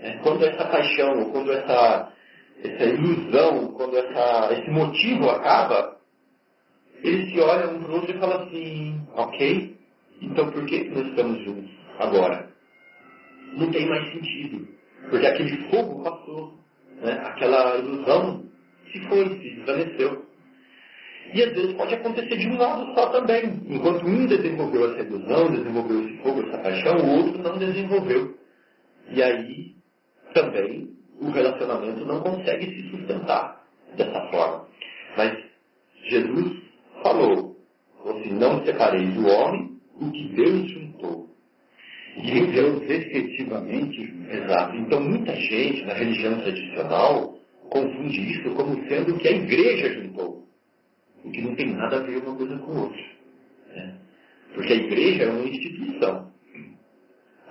né, 0.00 0.18
quando 0.22 0.44
essa 0.44 0.64
paixão, 0.64 1.30
quando 1.30 1.52
essa, 1.52 2.12
essa 2.64 2.84
ilusão, 2.84 3.68
quando 3.72 3.96
essa, 3.98 4.52
esse 4.54 4.70
motivo 4.70 5.28
acaba, 5.28 5.96
eles 7.02 7.30
se 7.30 7.40
olham 7.40 7.76
um 7.76 7.82
para 7.82 7.92
o 7.92 7.94
outro 7.96 8.16
e 8.16 8.18
falam 8.18 8.42
assim, 8.46 9.00
ok, 9.14 9.76
então 10.22 10.50
por 10.50 10.64
que 10.64 10.84
nós 10.88 11.06
estamos 11.06 11.44
juntos 11.44 11.70
agora? 11.98 12.48
Não 13.52 13.70
tem 13.70 13.86
mais 13.88 14.12
sentido. 14.12 14.66
Porque 15.10 15.26
aquele 15.26 15.70
fogo 15.70 16.02
passou, 16.02 16.54
né? 17.02 17.12
aquela 17.26 17.76
ilusão 17.76 18.44
se 18.90 19.00
foi, 19.08 19.28
se 19.28 19.50
desvaneceu. 19.56 20.26
E 21.34 21.42
às 21.42 21.52
vezes 21.52 21.72
pode 21.74 21.94
acontecer 21.94 22.36
de 22.36 22.48
um 22.48 22.56
lado 22.56 22.94
só 22.94 23.06
também. 23.08 23.60
Enquanto 23.68 24.06
um 24.06 24.26
desenvolveu 24.26 24.92
essa 24.92 25.02
ilusão, 25.02 25.50
desenvolveu 25.50 26.04
esse 26.04 26.16
fogo, 26.18 26.42
essa 26.42 26.58
paixão, 26.58 26.96
o 26.96 27.16
outro 27.16 27.42
não 27.42 27.58
desenvolveu. 27.58 28.34
E 29.10 29.22
aí 29.22 29.74
também 30.32 30.90
o 31.20 31.30
relacionamento 31.30 32.04
não 32.04 32.20
consegue 32.20 32.66
se 32.66 32.90
sustentar 32.90 33.64
dessa 33.96 34.28
forma. 34.30 34.66
Mas 35.16 35.36
Jesus 36.04 36.62
falou, 37.02 37.56
se 38.22 38.32
não 38.32 38.64
separeis 38.64 39.16
o 39.16 39.26
homem, 39.26 39.78
o 40.00 40.10
que 40.10 40.28
Deus 40.34 40.70
juntou. 40.70 41.28
E 42.16 42.46
Deus 42.46 42.82
efetivamente. 42.82 44.14
Exato. 44.30 44.76
Então 44.76 45.00
muita 45.00 45.34
gente 45.34 45.84
na 45.84 45.94
religião 45.94 46.38
tradicional 46.40 47.38
confunde 47.68 48.32
isso 48.32 48.50
como 48.54 48.86
sendo 48.88 49.14
o 49.14 49.18
que 49.18 49.28
a 49.28 49.32
igreja 49.32 49.94
juntou. 49.94 50.35
O 51.26 51.30
que 51.32 51.42
não 51.42 51.56
tem 51.56 51.74
nada 51.74 51.96
a 51.96 52.00
ver 52.00 52.18
uma 52.18 52.36
coisa 52.36 52.56
com 52.58 52.72
outra. 52.72 53.02
Né? 53.74 53.98
Porque 54.54 54.72
a 54.72 54.76
igreja 54.76 55.24
é 55.24 55.30
uma 55.30 55.48
instituição. 55.48 56.32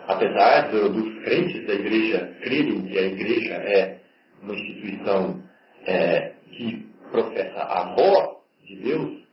Apesar 0.07 0.71
do, 0.71 0.89
dos 0.89 1.23
crentes 1.23 1.67
da 1.67 1.73
igreja 1.73 2.37
crerem 2.41 2.83
que 2.83 2.97
a 2.97 3.01
igreja 3.01 3.53
é 3.53 3.99
uma 4.41 4.53
instituição 4.53 5.43
é, 5.85 6.33
que 6.51 6.85
professa 7.11 7.59
a 7.59 7.95
voz 7.95 8.37
de 8.65 8.75
Deus, 8.77 9.23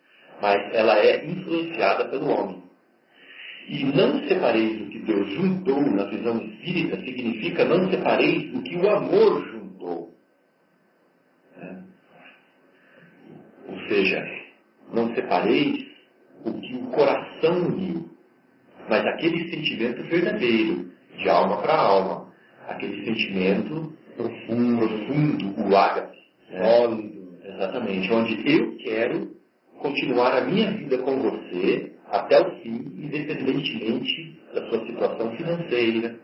mas 0.41 0.75
ela 0.75 0.99
é 0.99 1.25
influenciada 1.25 2.07
pelo 2.07 2.29
homem. 2.29 2.63
E 3.69 3.85
não 3.85 4.27
separeis 4.27 4.81
o 4.81 4.91
que 4.91 4.99
Deus 5.01 5.31
juntou 5.35 5.81
na 5.83 6.05
visão 6.07 6.43
espírita 6.43 6.97
significa 6.97 7.65
não 7.65 7.89
separeis 7.91 8.53
o 8.55 8.63
que 8.63 8.77
o 8.77 8.91
amor 8.91 9.47
juntou. 9.47 10.15
É. 11.59 11.92
Ou 13.73 13.89
seja, 13.89 14.23
não 14.93 15.15
separeis 15.15 15.87
o 16.45 16.53
que 16.61 16.75
o 16.75 16.87
coração 16.89 17.69
uniu, 17.69 18.11
mas 18.89 19.07
aquele 19.07 19.49
sentimento 19.49 20.03
verdadeiro, 20.03 20.91
de 21.17 21.29
alma 21.29 21.63
para 21.63 21.75
alma, 21.75 22.33
aquele 22.69 23.05
sentimento 23.05 23.93
profundo, 24.17 24.89
profundo 24.89 25.69
o 25.69 25.77
ágape, 25.77 26.19
né? 26.51 26.65
sólido, 26.65 27.39
exatamente, 27.45 28.13
onde 28.13 28.53
eu 28.53 28.77
quero 28.77 29.31
continuar 29.79 30.37
a 30.37 30.45
minha 30.45 30.71
vida 30.73 30.99
com 30.99 31.17
você 31.19 31.93
até 32.11 32.41
o 32.41 32.51
fim, 32.61 32.93
independentemente 32.99 34.39
da 34.55 34.69
sua 34.69 34.87
situação 34.87 35.35
financeira, 35.37 36.21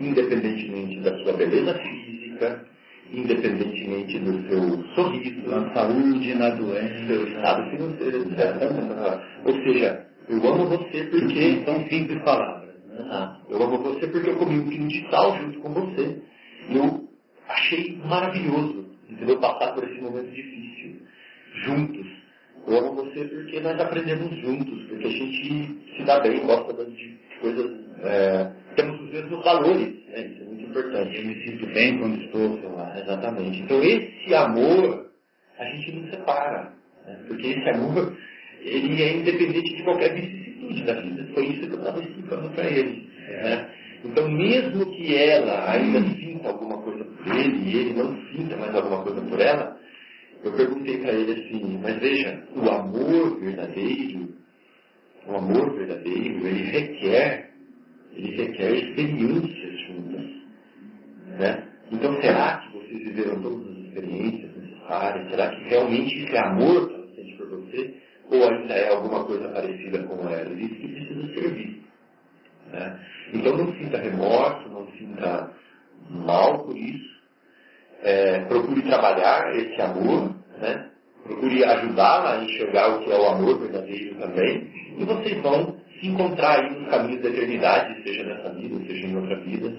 independentemente 0.00 1.00
da 1.00 1.16
sua 1.22 1.34
beleza 1.34 1.74
física, 1.74 2.66
independentemente 3.12 4.18
do 4.18 4.48
seu 4.48 4.69
na 5.46 5.72
saúde, 5.74 6.34
na 6.34 6.50
doença, 6.50 7.06
seu 7.06 7.28
estado 7.28 7.70
financeiro, 7.70 8.18
etc. 8.18 9.20
Ou 9.44 9.52
seja, 9.52 10.06
eu 10.28 10.36
amo 10.46 10.66
você 10.66 11.04
porque. 11.04 11.64
São 11.64 11.88
simples 11.88 12.22
palavras. 12.22 12.74
Né? 12.86 13.08
Ah, 13.10 13.40
eu 13.48 13.62
amo 13.62 13.78
você 13.78 14.06
porque 14.06 14.30
eu 14.30 14.36
comi 14.36 14.60
um 14.60 14.68
pingo 14.68 14.88
de 14.88 15.10
sal 15.10 15.36
junto 15.38 15.58
com 15.60 15.72
você. 15.72 16.22
Eu 16.70 17.08
achei 17.48 17.98
maravilhoso, 18.04 18.86
entendeu? 19.08 19.38
Passar 19.40 19.74
por 19.74 19.84
esse 19.84 20.00
momento 20.00 20.30
difícil, 20.30 21.02
juntos. 21.64 22.06
Eu 22.66 22.78
amo 22.78 22.94
você 22.94 23.24
porque 23.24 23.60
nós 23.60 23.80
aprendemos 23.80 24.38
juntos, 24.40 24.84
porque 24.88 25.06
a 25.06 25.10
gente 25.10 25.78
se 25.96 26.04
dá 26.04 26.20
bem, 26.20 26.46
gosta 26.46 26.72
de 26.84 27.18
coisas. 27.40 27.80
É, 28.02 28.52
temos 28.76 29.00
os 29.00 29.10
mesmos 29.10 29.44
valores, 29.44 29.88
né? 30.08 30.26
Isso 30.26 30.42
é 30.42 30.44
muito 30.44 30.62
importante. 30.64 31.16
Eu 31.18 31.26
me 31.26 31.34
sinto 31.42 31.66
bem 31.66 31.98
quando 31.98 32.22
estou 32.22 32.58
sei 32.60 32.68
lá. 32.70 33.00
Exatamente. 33.00 33.62
Então 33.62 33.82
esse 33.82 34.34
amor 34.34 35.09
a 35.60 35.64
gente 35.66 35.92
não 35.92 36.10
separa. 36.10 36.72
Né? 37.06 37.18
Porque 37.28 37.46
esse 37.46 37.68
amor 37.70 38.16
ele 38.60 39.02
é 39.02 39.16
independente 39.16 39.76
de 39.76 39.82
qualquer 39.82 40.14
vicissitude 40.14 40.84
da 40.84 41.00
vida. 41.00 41.28
Foi 41.34 41.46
isso 41.46 41.60
que 41.60 41.74
eu 41.74 41.78
estava 41.78 42.02
explicando 42.02 42.50
para 42.50 42.70
ele. 42.70 43.08
Né? 43.28 43.70
Então 44.04 44.28
mesmo 44.30 44.86
que 44.86 45.14
ela 45.14 45.70
ainda 45.70 46.00
sinta 46.16 46.48
alguma 46.48 46.78
coisa 46.78 47.04
por 47.04 47.36
ele 47.36 47.70
e 47.70 47.76
ele 47.76 47.92
não 47.94 48.16
sinta 48.32 48.56
mais 48.56 48.74
alguma 48.74 49.02
coisa 49.02 49.20
por 49.20 49.40
ela, 49.40 49.78
eu 50.42 50.52
perguntei 50.52 50.98
para 50.98 51.12
ele 51.12 51.32
assim, 51.32 51.78
mas 51.82 51.98
veja, 51.98 52.42
o 52.56 52.68
amor 52.70 53.38
verdadeiro, 53.40 54.34
o 55.26 55.36
amor 55.36 55.76
verdadeiro, 55.76 56.46
ele 56.46 56.62
requer, 56.70 57.50
ele 58.14 58.36
requer 58.36 58.74
experiências 58.74 59.80
juntas. 59.86 60.26
Né? 61.38 61.62
Então 61.92 62.18
será 62.22 62.58
que 62.58 62.78
vocês 62.78 63.04
viveram 63.04 63.42
todas 63.42 63.68
as 63.68 63.84
experiências 63.84 64.39
necessárias? 64.90 65.30
Será 65.30 65.48
que 65.50 65.68
realmente 65.68 66.24
esse 66.24 66.36
amor 66.36 66.88
que 66.88 66.94
ela 66.94 67.06
sente 67.14 67.36
por 67.36 67.48
você? 67.48 67.94
Ou 68.30 68.48
ainda 68.48 68.74
é 68.74 68.92
alguma 68.92 69.24
coisa 69.24 69.48
parecida 69.48 70.02
com 70.04 70.28
ela? 70.28 70.52
Isso 70.52 70.74
que 70.74 70.88
precisa 70.88 71.34
ser 71.34 71.54
visto. 71.54 71.90
Né? 72.72 73.00
Então 73.32 73.56
não 73.56 73.72
sinta 73.74 73.98
remorso, 73.98 74.68
não 74.68 74.86
sinta 74.92 75.50
mal 76.08 76.64
por 76.64 76.76
isso. 76.76 77.20
É, 78.02 78.40
procure 78.46 78.82
trabalhar 78.82 79.54
esse 79.56 79.80
amor, 79.80 80.34
né? 80.58 80.90
procure 81.22 81.64
ajudá-la 81.64 82.38
a 82.38 82.44
enxergar 82.44 82.96
o 82.96 83.04
que 83.04 83.12
é 83.12 83.18
o 83.18 83.26
amor 83.26 83.58
verdadeiro 83.60 84.14
também, 84.16 84.72
e 84.98 85.04
vocês 85.04 85.42
vão 85.42 85.76
se 86.00 86.06
encontrar 86.06 86.60
aí 86.60 86.70
nos 86.70 86.88
caminhos 86.88 87.22
da 87.22 87.28
eternidade, 87.28 88.02
seja 88.02 88.24
nessa 88.24 88.54
vida, 88.54 88.74
seja 88.86 89.06
em 89.06 89.16
outra 89.16 89.36
vida, 89.40 89.76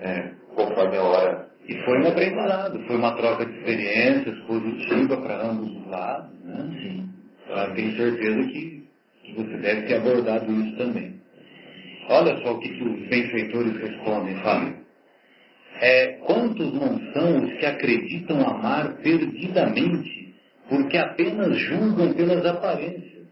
é, 0.00 0.30
conforme 0.54 0.96
a 0.96 1.02
hora. 1.02 1.49
E 1.70 1.84
foi 1.84 2.00
um 2.00 2.08
aprendizado, 2.08 2.80
foi 2.84 2.96
uma 2.96 3.12
troca 3.12 3.46
de 3.46 3.52
experiências 3.58 4.36
positiva 4.40 5.16
para 5.18 5.46
ambos 5.46 5.70
os 5.70 5.86
lados, 5.86 6.44
né? 6.44 6.68
Sim. 6.82 7.08
Eu 7.48 7.74
tenho 7.76 7.96
certeza 7.96 8.42
que, 8.48 8.88
que 9.22 9.32
você 9.34 9.56
deve 9.56 9.82
ter 9.82 9.94
abordado 9.98 10.50
isso 10.50 10.76
também. 10.76 11.14
Olha 12.08 12.36
só 12.42 12.54
o 12.54 12.58
que, 12.58 12.70
que 12.70 12.82
os 12.82 13.08
benfeitores 13.08 13.80
respondem, 13.80 14.34
Fábio. 14.42 14.78
É, 15.80 16.06
quantos 16.26 16.74
não 16.74 16.98
são 17.12 17.44
os 17.44 17.52
que 17.52 17.64
acreditam 17.64 18.40
amar 18.40 18.96
perdidamente, 18.96 20.34
porque 20.68 20.98
apenas 20.98 21.56
julgam 21.56 22.12
pelas 22.14 22.44
aparências, 22.46 23.28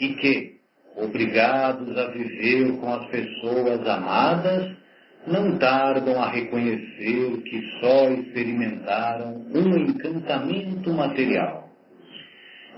e 0.00 0.08
que, 0.10 0.60
obrigados 0.94 1.98
a 1.98 2.06
viver 2.06 2.72
com 2.78 2.94
as 2.94 3.06
pessoas 3.08 3.84
amadas, 3.84 4.79
não 5.26 5.58
tardam 5.58 6.20
a 6.20 6.30
reconhecer 6.30 7.42
que 7.42 7.62
só 7.80 8.10
experimentaram 8.10 9.44
um 9.54 9.76
encantamento 9.76 10.92
material. 10.92 11.68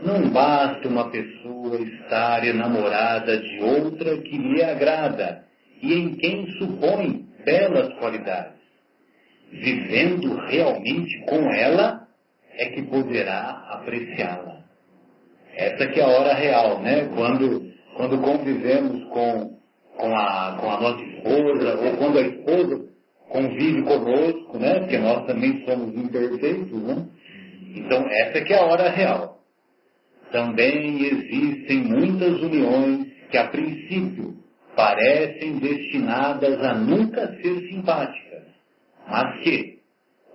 Não 0.03 0.31
basta 0.31 0.89
uma 0.89 1.11
pessoa 1.11 1.81
estar 1.81 2.45
enamorada 2.45 3.39
de 3.39 3.61
outra 3.61 4.19
que 4.19 4.37
lhe 4.37 4.63
agrada 4.63 5.45
e 5.81 5.95
em 5.95 6.15
quem 6.17 6.51
supõe 6.59 7.25
belas 7.45 7.93
qualidades. 7.99 8.61
Vivendo 9.53 10.35
realmente 10.47 11.25
com 11.27 11.53
ela 11.53 12.09
é 12.55 12.67
que 12.71 12.83
poderá 12.83 13.65
apreciá-la. 13.71 14.63
Essa 15.55 15.87
que 15.89 16.01
é 16.01 16.03
a 16.03 16.09
hora 16.09 16.35
real, 16.35 16.81
né? 16.81 17.09
Quando, 17.15 17.73
quando 17.95 18.19
convivemos 18.19 19.05
com 19.11 19.62
com 19.97 20.15
a, 20.15 20.59
com 20.61 20.71
a 20.71 20.81
nossa 20.81 21.03
esposa, 21.03 21.81
ou 21.81 21.97
quando 21.97 22.19
a 22.19 22.23
esposa 22.23 22.93
convive 23.29 23.83
conosco, 23.83 24.59
né? 24.59 24.81
Porque 24.81 24.99
nós 24.99 25.27
também 25.27 25.65
somos 25.65 25.97
imperfeitos, 25.97 26.83
né? 26.83 27.07
Então, 27.75 28.07
essa 28.09 28.41
que 28.43 28.53
é 28.53 28.59
a 28.59 28.67
hora 28.67 28.91
real. 28.91 29.41
Também 30.31 31.05
existem 31.05 31.79
muitas 31.85 32.41
uniões 32.41 33.07
que, 33.31 33.39
a 33.39 33.49
princípio, 33.49 34.37
parecem 34.77 35.59
destinadas 35.59 36.63
a 36.63 36.75
nunca 36.75 37.27
ser 37.41 37.69
simpáticas, 37.69 38.45
mas 39.07 39.41
que, 39.43 39.79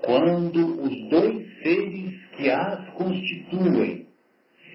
quando 0.04 0.84
os 0.84 1.10
dois 1.10 1.48
seres 1.63 2.13
que 2.36 2.50
as 2.50 2.89
constituem 2.93 4.08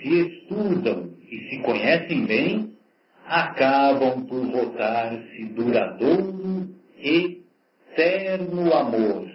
se 0.01 0.21
estudam 0.21 1.11
e 1.31 1.49
se 1.49 1.63
conhecem 1.63 2.27
bem, 2.27 2.72
acabam 3.33 4.27
por 4.27 4.45
votar-se 4.45 5.45
duradouro 5.55 6.69
e 6.99 7.43
eterno 7.93 8.75
amor, 8.75 9.27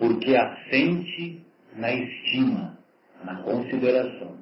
porque 0.00 0.34
assente 0.34 1.40
na 1.76 1.92
estima, 1.92 2.76
na 3.24 3.36
consideração. 3.42 4.36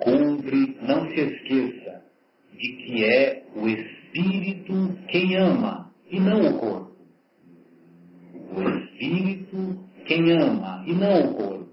Cumpre, 0.00 0.78
não 0.80 1.10
se 1.10 1.20
esqueça 1.20 2.02
de 2.54 2.72
que 2.72 3.04
é 3.04 3.44
o 3.54 3.68
Espírito 3.68 4.98
quem 5.08 5.36
ama 5.36 5.92
e 6.10 6.18
não 6.18 6.40
o 6.40 6.58
corpo. 6.58 6.96
O 8.50 8.62
Espírito 8.62 9.84
quem 10.06 10.32
ama 10.32 10.84
e 10.86 10.94
não 10.94 11.20
o 11.20 11.34
corpo. 11.34 11.70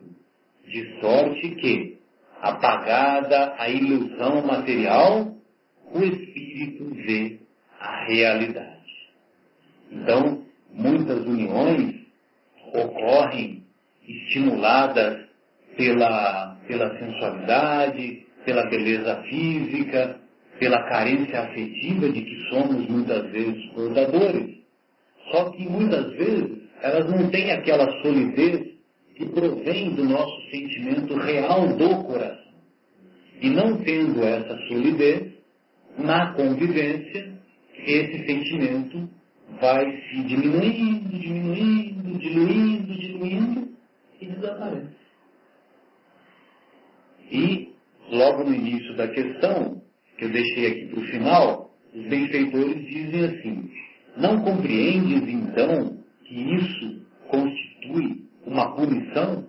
De 0.66 1.00
sorte 1.00 1.56
que, 1.56 2.00
apagada 2.42 3.56
a 3.58 3.70
ilusão 3.70 4.46
material, 4.46 5.41
o 5.94 6.04
espírito 6.04 6.86
vê 7.06 7.40
a 7.80 8.06
realidade. 8.06 8.82
Então, 9.92 10.44
muitas 10.74 11.26
uniões 11.26 11.96
ocorrem 12.74 13.64
estimuladas 14.08 15.26
pela, 15.76 16.58
pela 16.68 16.98
sensualidade, 16.98 18.26
pela 18.46 18.70
beleza 18.70 19.22
física, 19.24 20.20
pela 20.60 20.84
carência 20.84 21.42
afetiva 21.42 22.10
de 22.10 22.22
que 22.22 22.50
somos 22.50 22.88
muitas 22.88 23.30
vezes 23.32 23.66
portadores. 23.72 24.58
Só 25.32 25.50
que 25.52 25.68
muitas 25.68 26.14
vezes 26.14 26.62
elas 26.82 27.10
não 27.10 27.30
têm 27.30 27.52
aquela 27.52 28.02
solidez 28.02 28.72
que 29.16 29.26
provém 29.28 29.94
do 29.96 30.04
nosso 30.06 30.50
sentimento 30.50 31.16
real 31.16 31.68
do 31.68 32.04
coração. 32.04 32.42
E 33.42 33.50
não 33.50 33.78
tendo 33.78 34.24
essa 34.24 34.58
solidez, 34.68 35.31
na 35.98 36.34
convivência, 36.34 37.40
esse 37.86 38.26
sentimento 38.26 39.10
vai 39.60 40.02
se 40.02 40.24
diminuindo, 40.24 41.10
diminuindo, 41.10 42.18
diluindo, 42.18 42.94
diluindo 42.94 43.70
e 44.20 44.26
desaparece. 44.28 45.02
E, 47.32 47.74
logo 48.10 48.44
no 48.44 48.54
início 48.54 48.96
da 48.96 49.08
questão, 49.08 49.82
que 50.18 50.26
eu 50.26 50.32
deixei 50.32 50.68
aqui 50.68 50.86
para 50.88 51.00
o 51.00 51.08
final, 51.08 51.72
os 51.94 52.06
benfeitores 52.08 52.86
dizem 52.88 53.26
assim: 53.26 53.72
Não 54.18 54.44
compreendes 54.44 55.28
então 55.28 55.98
que 56.26 56.56
isso 56.56 57.06
constitui 57.28 58.26
uma 58.46 58.76
punição, 58.76 59.48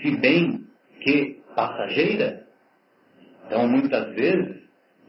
se 0.00 0.16
bem 0.16 0.64
que 1.00 1.40
passageira? 1.54 2.46
Então, 3.46 3.68
muitas 3.68 4.14
vezes, 4.14 4.62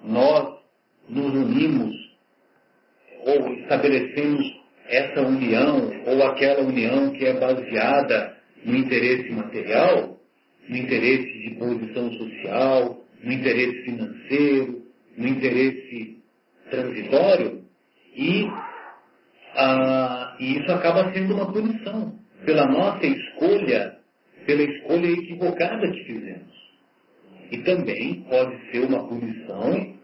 nós 0.03 0.62
nos 1.09 1.33
unimos 1.33 1.95
ou 3.25 3.53
estabelecemos 3.53 4.63
essa 4.87 5.21
união 5.21 5.91
ou 6.05 6.23
aquela 6.23 6.61
união 6.61 7.11
que 7.11 7.25
é 7.25 7.39
baseada 7.39 8.37
no 8.65 8.75
interesse 8.75 9.31
material, 9.31 10.19
no 10.67 10.77
interesse 10.77 11.39
de 11.39 11.55
posição 11.55 12.11
social, 12.13 13.01
no 13.23 13.31
interesse 13.31 13.83
financeiro, 13.83 14.83
no 15.17 15.27
interesse 15.27 16.17
transitório, 16.69 17.63
e, 18.15 18.47
e 20.39 20.57
isso 20.57 20.71
acaba 20.71 21.11
sendo 21.13 21.35
uma 21.35 21.51
punição 21.51 22.19
pela 22.45 22.67
nossa 22.67 23.05
escolha, 23.05 23.97
pela 24.45 24.63
escolha 24.63 25.07
equivocada 25.07 25.91
que 25.91 26.03
fizemos. 26.03 26.53
E 27.51 27.57
também 27.59 28.25
pode 28.29 28.71
ser 28.71 28.79
uma 28.79 29.07
punição 29.07 29.97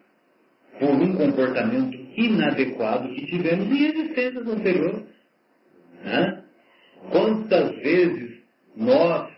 por 0.80 0.90
um 0.90 1.14
comportamento 1.14 1.98
inadequado 2.16 3.10
que 3.10 3.26
tivemos 3.26 3.68
em 3.68 3.86
existências 3.86 4.48
anteriores. 4.48 5.04
Né? 6.04 6.44
Quantas 7.12 7.76
vezes 7.78 8.40
nós, 8.76 9.30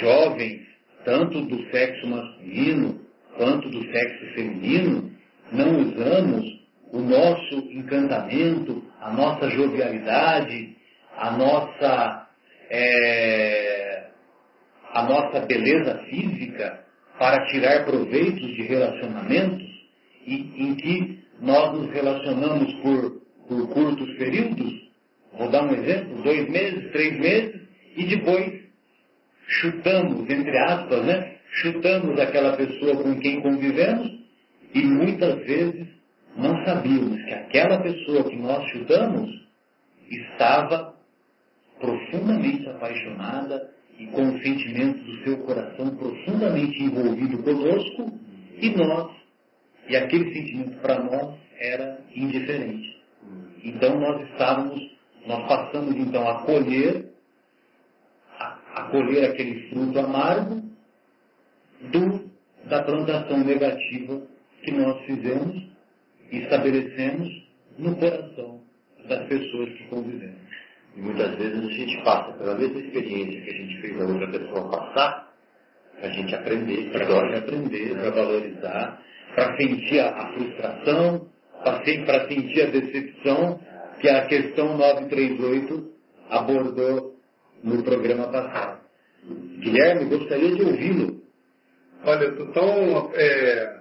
jovens, 0.00 0.66
tanto 1.04 1.40
do 1.42 1.70
sexo 1.70 2.06
masculino 2.06 3.00
quanto 3.36 3.70
do 3.70 3.80
sexo 3.90 4.34
feminino, 4.34 5.10
não 5.50 5.80
usamos 5.80 6.44
o 6.92 6.98
nosso 6.98 7.56
encantamento, 7.70 8.82
a 9.00 9.12
nossa 9.12 9.48
jovialidade, 9.50 10.76
a 11.16 11.30
nossa, 11.30 12.28
é, 12.70 14.08
a 14.92 15.02
nossa 15.04 15.46
beleza 15.46 15.98
física 16.10 16.84
para 17.18 17.46
tirar 17.46 17.84
proveitos 17.84 18.54
de 18.56 18.62
relacionamentos 18.62 19.67
e, 20.28 20.62
em 20.62 20.74
que 20.74 21.18
nós 21.40 21.78
nos 21.78 21.90
relacionamos 21.90 22.72
por, 22.74 23.22
por 23.48 23.68
curtos 23.68 24.16
períodos, 24.16 24.72
vou 25.32 25.50
dar 25.50 25.64
um 25.64 25.74
exemplo, 25.74 26.22
dois 26.22 26.48
meses, 26.48 26.92
três 26.92 27.18
meses, 27.18 27.60
e 27.96 28.04
depois 28.04 28.68
chutamos, 29.46 30.28
entre 30.28 30.58
aspas, 30.58 31.04
né? 31.04 31.38
Chutamos 31.50 32.18
aquela 32.20 32.56
pessoa 32.56 33.02
com 33.02 33.18
quem 33.18 33.40
convivemos 33.40 34.18
e 34.74 34.82
muitas 34.82 35.34
vezes 35.46 35.88
não 36.36 36.64
sabíamos 36.64 37.24
que 37.24 37.32
aquela 37.32 37.80
pessoa 37.80 38.24
que 38.24 38.36
nós 38.36 38.70
chutamos 38.70 39.30
estava 40.10 40.94
profundamente 41.80 42.68
apaixonada 42.68 43.70
e 43.98 44.06
com 44.06 44.28
o 44.28 44.42
sentimento 44.42 45.02
do 45.02 45.24
seu 45.24 45.38
coração 45.38 45.96
profundamente 45.96 46.82
envolvido 46.82 47.42
conosco 47.42 48.12
e 48.60 48.70
nós, 48.70 49.10
e 49.88 49.96
aquele 49.96 50.32
sentimento 50.32 50.78
para 50.80 51.02
nós 51.02 51.38
era 51.58 51.98
indiferente. 52.14 52.98
Então 53.64 53.98
nós 53.98 54.28
estávamos, 54.30 54.80
nós 55.26 55.48
passamos 55.48 55.96
então 55.96 56.28
a 56.28 56.42
colher, 56.44 57.06
a, 58.38 58.58
a 58.74 58.82
colher 58.90 59.30
aquele 59.30 59.68
fruto 59.70 59.98
amargo 59.98 60.62
do, 61.80 62.30
da 62.68 62.82
plantação 62.82 63.38
negativa 63.38 64.22
que 64.62 64.70
nós 64.72 65.04
fizemos 65.06 65.68
e 66.30 66.38
estabelecemos 66.38 67.48
no 67.78 67.96
coração 67.96 68.60
das 69.08 69.26
pessoas 69.26 69.70
que 69.70 69.84
convivemos. 69.88 70.48
E 70.96 71.00
muitas 71.00 71.34
vezes 71.36 71.64
a 71.64 71.72
gente 71.72 72.04
passa 72.04 72.32
pela 72.32 72.54
mesma 72.56 72.80
experiência 72.80 73.40
que 73.40 73.50
a 73.50 73.54
gente 73.54 73.80
fez 73.80 74.00
a 74.00 74.04
outra 74.04 74.26
pessoa 74.28 74.70
passar, 74.70 75.28
para 75.98 76.08
a 76.08 76.12
gente 76.12 76.34
aprender, 76.34 76.90
para 76.90 77.06
a 77.06 77.24
gente 77.26 77.38
aprender, 77.38 77.94
para 77.94 78.10
valorizar, 78.10 79.02
para 79.34 79.56
sentir 79.56 80.00
a, 80.00 80.32
frustração, 80.32 81.28
para 81.62 82.28
sentir 82.28 82.62
a 82.62 82.70
decepção 82.70 83.60
que 84.00 84.08
a 84.08 84.26
questão 84.26 84.76
938 84.76 85.92
abordou 86.30 87.16
no 87.62 87.82
programa 87.82 88.28
passado. 88.28 88.80
Guilherme, 89.60 90.04
gostaria 90.06 90.54
de 90.54 90.62
ouvi-lo. 90.62 91.22
Olha, 92.04 92.24
eu 92.24 92.30
estou 92.30 92.46
tão. 92.52 93.10
É, 93.14 93.78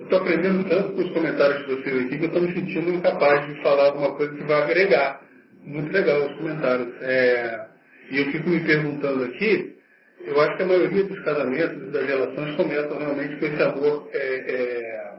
estou 0.00 0.18
aprendendo 0.18 0.68
tanto 0.68 0.92
com 0.92 1.00
os 1.00 1.10
comentários 1.12 1.66
de 1.66 1.74
vocês 1.74 2.06
aqui 2.06 2.18
que 2.18 2.24
eu 2.24 2.28
estou 2.28 2.42
me 2.42 2.52
sentindo 2.52 2.90
incapaz 2.90 3.46
de 3.46 3.62
falar 3.62 3.86
alguma 3.86 4.14
coisa 4.14 4.34
que 4.34 4.44
vai 4.44 4.62
agregar 4.62 5.22
muito 5.64 5.92
legal 5.92 6.26
os 6.26 6.36
comentários. 6.36 6.94
É, 7.00 7.66
e 8.10 8.18
eu 8.18 8.26
fico 8.32 8.48
me 8.50 8.60
perguntando 8.60 9.24
aqui, 9.24 9.76
eu 10.24 10.40
acho 10.40 10.56
que 10.56 10.62
a 10.62 10.66
maioria 10.66 11.04
dos 11.04 11.20
casamentos 11.20 11.82
e 11.82 11.90
das 11.90 12.06
relações 12.06 12.56
começam 12.56 12.98
realmente 12.98 13.36
com 13.36 13.46
esse 13.46 13.62
amor 13.62 14.08
é, 14.12 15.18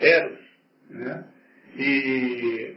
é, 0.00 0.16
eros. 0.16 0.38
Né? 0.90 1.24
E 1.76 2.76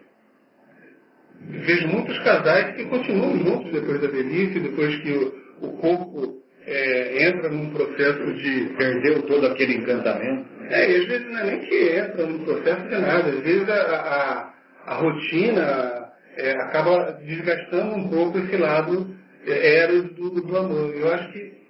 vejo 1.42 1.88
muitos 1.88 2.18
casais 2.20 2.76
que 2.76 2.86
continuam 2.86 3.38
juntos 3.38 3.72
depois 3.72 4.02
da 4.02 4.08
velhice, 4.08 4.60
depois 4.60 4.96
que 4.98 5.12
o, 5.12 5.68
o 5.68 5.78
corpo 5.78 6.42
é, 6.66 7.28
entra 7.28 7.50
num 7.50 7.72
processo 7.72 8.34
de. 8.34 8.74
Perdeu 8.78 9.24
todo 9.24 9.48
aquele 9.48 9.76
encantamento. 9.76 10.46
É, 10.70 10.86
às 10.86 11.06
vezes 11.06 11.30
não 11.30 11.40
é 11.40 11.44
nem 11.46 11.60
que 11.60 11.98
entra 11.98 12.26
num 12.26 12.46
processo 12.46 12.84
de 12.84 12.98
nada, 12.98 13.30
às 13.30 13.40
vezes 13.42 13.70
a, 13.70 13.74
a, 13.76 14.54
a 14.86 14.96
rotina, 14.96 16.12
é, 16.38 16.52
acaba 16.54 17.12
desgastando 17.26 17.96
um 17.96 18.10
pouco 18.10 18.38
esse 18.40 18.56
lado 18.56 19.21
é, 19.46 19.76
eros 19.84 20.14
do, 20.14 20.30
do 20.30 20.58
amor. 20.58 20.94
Eu 20.96 21.14
acho 21.14 21.32
que 21.32 21.62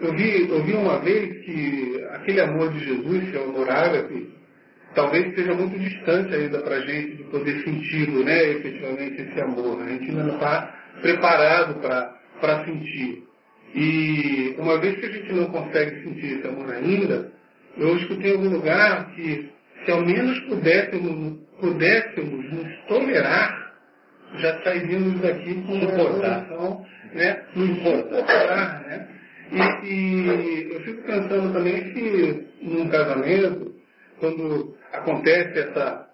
eu 0.00 0.12
vi, 0.12 0.48
eu 0.48 0.62
vi 0.64 0.72
uma 0.72 0.98
vez 0.98 1.44
que 1.44 2.04
aquele 2.10 2.40
amor 2.40 2.72
de 2.72 2.84
Jesus, 2.84 3.30
que 3.30 3.36
é 3.36 3.40
o 3.40 3.44
amor 3.44 3.68
talvez 4.94 5.34
seja 5.34 5.54
muito 5.54 5.78
distante 5.78 6.34
ainda 6.34 6.60
para 6.60 6.76
a 6.76 6.80
gente 6.80 7.16
de 7.16 7.24
poder 7.24 7.62
senti-lo, 7.64 8.24
né, 8.24 8.50
efetivamente, 8.50 9.22
esse 9.22 9.40
amor. 9.40 9.82
A 9.82 9.88
gente 9.88 10.10
ainda 10.10 10.24
não 10.24 10.34
está 10.34 10.74
preparado 11.00 11.80
para 12.40 12.64
sentir. 12.64 13.24
E 13.74 14.54
uma 14.58 14.78
vez 14.80 14.96
que 14.98 15.06
a 15.06 15.12
gente 15.12 15.32
não 15.32 15.46
consegue 15.46 16.02
sentir 16.04 16.38
esse 16.38 16.46
amor 16.46 16.72
ainda, 16.72 17.32
eu 17.76 17.96
escutei 17.96 18.30
em 18.30 18.34
algum 18.34 18.50
lugar 18.50 19.10
que 19.14 19.50
se 19.84 19.90
ao 19.90 20.04
menos 20.04 20.38
pudéssemos, 20.40 21.38
pudéssemos 21.60 22.52
nos 22.52 22.78
tolerar, 22.86 23.63
já 24.38 24.62
sairíamos 24.62 25.20
daqui 25.20 25.54
com 25.62 25.72
uma 25.74 25.84
evolução, 25.84 26.86
né? 27.12 27.42
Nos 27.54 27.78
suportar, 27.78 28.82
né? 28.86 29.08
E, 29.52 29.86
e, 29.86 30.72
eu 30.72 30.80
fico 30.80 31.02
pensando 31.02 31.52
também 31.52 31.92
que 31.92 32.46
num 32.62 32.88
casamento, 32.88 33.74
quando 34.18 34.76
acontece 34.92 35.58
essa, 35.58 36.08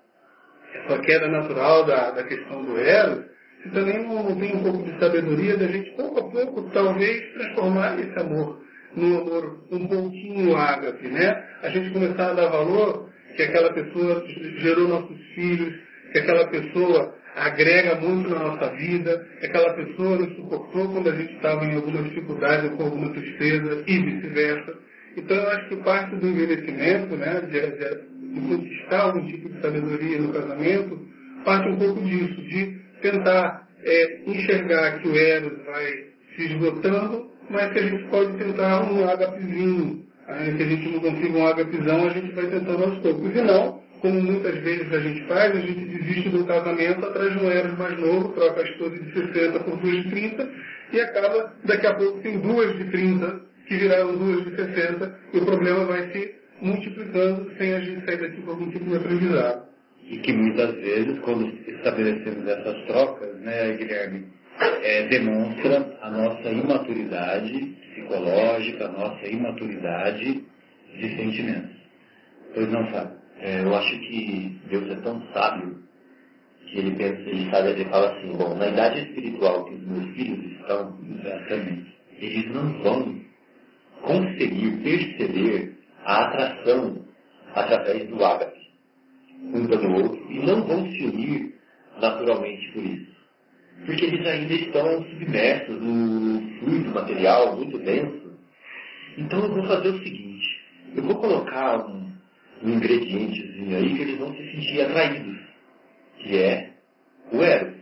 essa 0.75 0.99
queda 1.01 1.29
natural 1.29 1.87
da, 1.87 2.11
da 2.11 2.25
questão 2.25 2.65
do 2.65 2.79
elo, 2.79 3.25
se 3.63 3.71
também 3.71 4.03
não, 4.03 4.23
não 4.23 4.39
tem 4.39 4.57
um 4.57 4.63
pouco 4.63 4.83
de 4.83 4.99
sabedoria 4.99 5.57
da 5.57 5.67
gente, 5.67 5.91
pouco 5.93 6.21
a 6.21 6.31
pouco, 6.31 6.71
talvez 6.73 7.33
transformar 7.35 7.99
esse 8.01 8.19
amor 8.19 8.61
num 8.95 9.21
amor 9.21 9.65
um 9.71 9.87
pouquinho 9.87 10.57
ágape, 10.57 11.09
né? 11.09 11.45
A 11.63 11.69
gente 11.69 11.91
começar 11.91 12.31
a 12.31 12.35
dar 12.35 12.49
valor 12.49 13.09
que 13.37 13.43
aquela 13.43 13.73
pessoa 13.73 14.25
gerou 14.59 14.89
nossos 14.89 15.19
filhos, 15.35 15.75
que 16.13 16.19
aquela 16.19 16.49
pessoa 16.49 17.15
agrega 17.41 17.97
muito 17.97 18.29
na 18.29 18.39
nossa 18.39 18.71
vida, 18.77 19.27
que 19.41 19.47
aquela 19.47 19.75
pessoa 19.75 20.19
nos 20.19 20.37
suportou 20.37 20.93
quando 20.93 21.11
a 21.11 21.17
gente 21.17 21.35
estava 21.35 21.65
em 21.65 21.75
alguma 21.75 22.03
dificuldade 22.03 22.67
ou 22.67 22.77
com 22.77 22.85
alguma 22.85 23.11
tristeza 23.11 23.83
e 23.87 23.99
vice-versa. 23.99 24.75
Então 25.17 25.37
eu 25.37 25.49
acho 25.51 25.69
que 25.69 25.77
parte 25.77 26.17
do 26.17 26.29
envelhecimento, 26.29 27.17
né, 27.17 27.41
de, 27.41 27.61
de, 27.61 28.35
de 28.35 28.49
conquistar 28.49 29.01
algum 29.01 29.27
tipo 29.27 29.49
de 29.49 29.61
sabedoria 29.61 30.19
no 30.19 30.33
casamento, 30.33 31.01
parte 31.45 31.69
um 31.69 31.77
pouco 31.77 32.01
disso, 32.03 32.43
de 32.43 32.81
tentar 33.01 33.69
é, 33.83 34.21
enxergar 34.27 34.99
que 35.01 35.09
o 35.09 35.17
Eros 35.17 35.65
vai 35.65 35.87
se 36.37 36.45
esgotando, 36.45 37.31
mas 37.49 37.73
que 37.73 37.79
a 37.79 37.83
gente 37.83 38.05
pode 38.09 38.37
tentar 38.39 38.93
um 38.93 39.09
agapezinho, 39.09 40.11
Ainda 40.31 40.57
que 40.57 40.63
a 40.63 40.67
gente 40.67 40.89
não 40.91 41.01
consiga 41.01 41.39
um 41.39 41.47
agapizão, 41.47 42.07
a 42.07 42.11
gente 42.11 42.33
vai 42.35 42.47
tentando 42.47 42.85
aos 42.85 42.99
poucos. 42.99 43.35
E 43.35 43.43
não, 43.43 43.80
como 44.01 44.21
muitas 44.21 44.55
vezes 44.61 44.93
a 44.93 45.01
gente 45.01 45.23
faz, 45.27 45.55
a 45.55 45.61
gente 45.61 45.85
desiste 45.85 46.29
do 46.31 46.45
casamento 46.45 47.07
atrás 47.07 47.33
de 47.33 47.45
um 47.45 47.51
Eros 47.51 47.79
mais 47.79 47.99
novo, 47.99 48.33
troca 48.33 48.61
a 48.61 48.65
esposa 48.65 48.99
de 48.99 49.13
60 49.13 49.61
por 49.61 49.77
duas 49.79 50.03
de 50.03 50.11
30, 50.11 50.51
e 50.93 51.01
acaba, 51.01 51.55
daqui 51.65 51.87
a 51.87 51.95
pouco, 51.95 52.21
tem 52.21 52.39
duas 52.41 52.77
de 52.77 52.85
30, 52.91 53.41
que 53.67 53.77
viraram 53.77 54.17
duas 54.17 54.45
de 54.45 54.57
60, 54.57 55.19
e 55.33 55.39
o 55.39 55.45
problema 55.45 55.85
vai 55.85 56.11
se 56.13 56.35
multiplicando 56.61 57.51
sem 57.57 57.75
a 57.75 57.81
gente 57.81 58.05
sair 58.05 58.19
daqui 58.19 58.43
com 58.43 58.51
algum 58.51 58.71
tipo 58.71 58.85
de 58.85 58.97
aprendizado. 58.97 59.71
E 60.09 60.19
que 60.19 60.33
muitas 60.33 60.75
vezes, 60.75 61.19
quando 61.21 61.47
estabelecemos 61.69 62.49
essas 62.49 62.85
trocas, 62.87 63.37
né, 63.41 63.77
Guilherme, 63.77 64.27
é, 64.83 65.07
demonstra 65.09 65.99
a 66.03 66.11
nossa 66.11 66.51
imaturidade 66.51 67.77
psicológica, 67.93 68.87
a 68.87 68.89
nossa 68.89 69.27
imaturidade 69.27 70.45
de 70.95 71.17
sentimentos. 71.17 71.77
Pois 72.55 72.69
não, 72.69 72.87
Fábio? 72.89 73.20
É, 73.41 73.63
eu 73.63 73.75
acho 73.75 73.99
que 73.99 74.61
Deus 74.69 74.91
é 74.91 74.97
tão 74.97 75.23
sábio 75.33 75.79
que 76.67 76.79
ele 76.79 76.93
pensa, 76.93 77.21
ele 77.29 77.51
sabe, 77.51 77.71
ele 77.71 77.85
fala 77.87 78.13
assim, 78.13 78.33
bom, 78.37 78.55
na 78.55 78.69
idade 78.69 79.01
espiritual 79.01 79.65
que 79.65 79.75
os 79.75 79.83
meus 79.83 80.15
filhos 80.15 80.53
estão, 80.53 80.99
exatamente, 81.19 81.97
eles 82.19 82.47
não 82.55 82.83
vão 82.83 83.21
conseguir 84.03 84.83
perceber 84.83 85.79
a 86.05 86.25
atração 86.27 87.05
através 87.55 88.09
do 88.09 88.25
ágape 88.25 88.61
um 89.53 89.67
pelo 89.67 90.03
outro 90.03 90.31
e 90.31 90.39
não 90.39 90.63
vão 90.67 90.91
se 90.91 91.05
unir 91.05 91.55
naturalmente 91.99 92.73
por 92.73 92.85
isso 92.85 93.11
porque 93.85 94.05
eles 94.05 94.27
ainda 94.27 94.55
estão 94.55 95.03
submersos 95.05 95.81
no 95.81 96.59
fluido 96.59 96.91
material 96.91 97.57
muito 97.57 97.79
denso. 97.79 98.39
Então 99.17 99.41
eu 99.41 99.55
vou 99.55 99.65
fazer 99.65 99.89
o 99.89 100.03
seguinte, 100.03 100.47
eu 100.97 101.03
vou 101.03 101.17
colocar 101.17 101.87
um, 101.87 102.10
um 102.63 102.71
ingredientezinho 102.71 103.77
aí 103.77 103.95
que 103.95 104.03
eles 104.03 104.19
vão 104.19 104.35
se 104.35 104.51
sentir 104.51 104.81
atraídos, 104.83 105.39
que 106.19 106.37
é 106.37 106.71
o 107.33 107.43
eros, 107.43 107.75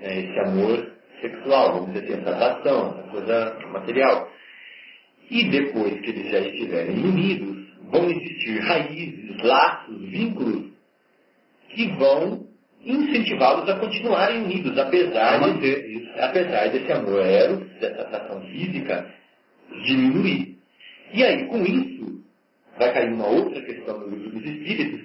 é 0.00 0.20
esse 0.20 0.38
amor 0.40 0.92
sexual, 1.20 1.74
vamos 1.74 1.92
dizer 1.92 2.04
assim, 2.04 2.20
essa 2.20 2.30
atração, 2.30 2.98
essa 2.98 3.08
coisa 3.10 3.58
material. 3.72 4.30
E 5.30 5.48
depois 5.48 6.00
que 6.00 6.10
eles 6.10 6.30
já 6.30 6.40
estiverem 6.40 7.04
unidos, 7.04 7.66
vão 7.90 8.10
existir 8.10 8.58
raízes, 8.60 9.42
laços, 9.42 10.10
vínculos 10.10 10.72
que 11.70 11.88
vão 11.96 12.46
incentivá-los 12.84 13.68
a 13.68 13.78
continuarem 13.78 14.42
unidos, 14.44 14.76
apesar, 14.76 15.38
de, 15.58 16.10
apesar 16.18 16.68
desse 16.68 16.92
amor 16.92 17.24
eros, 17.24 17.68
dessa 17.80 18.02
atração 18.02 18.42
física, 18.42 19.06
diminuir. 19.84 20.58
E 21.14 21.22
aí, 21.22 21.46
com 21.46 21.62
isso, 21.62 22.22
vai 22.78 22.92
cair 22.92 23.12
uma 23.12 23.26
outra 23.26 23.60
questão 23.62 23.98
no 23.98 24.08
livro 24.08 24.30
dos 24.30 24.44
espíritos, 24.44 25.00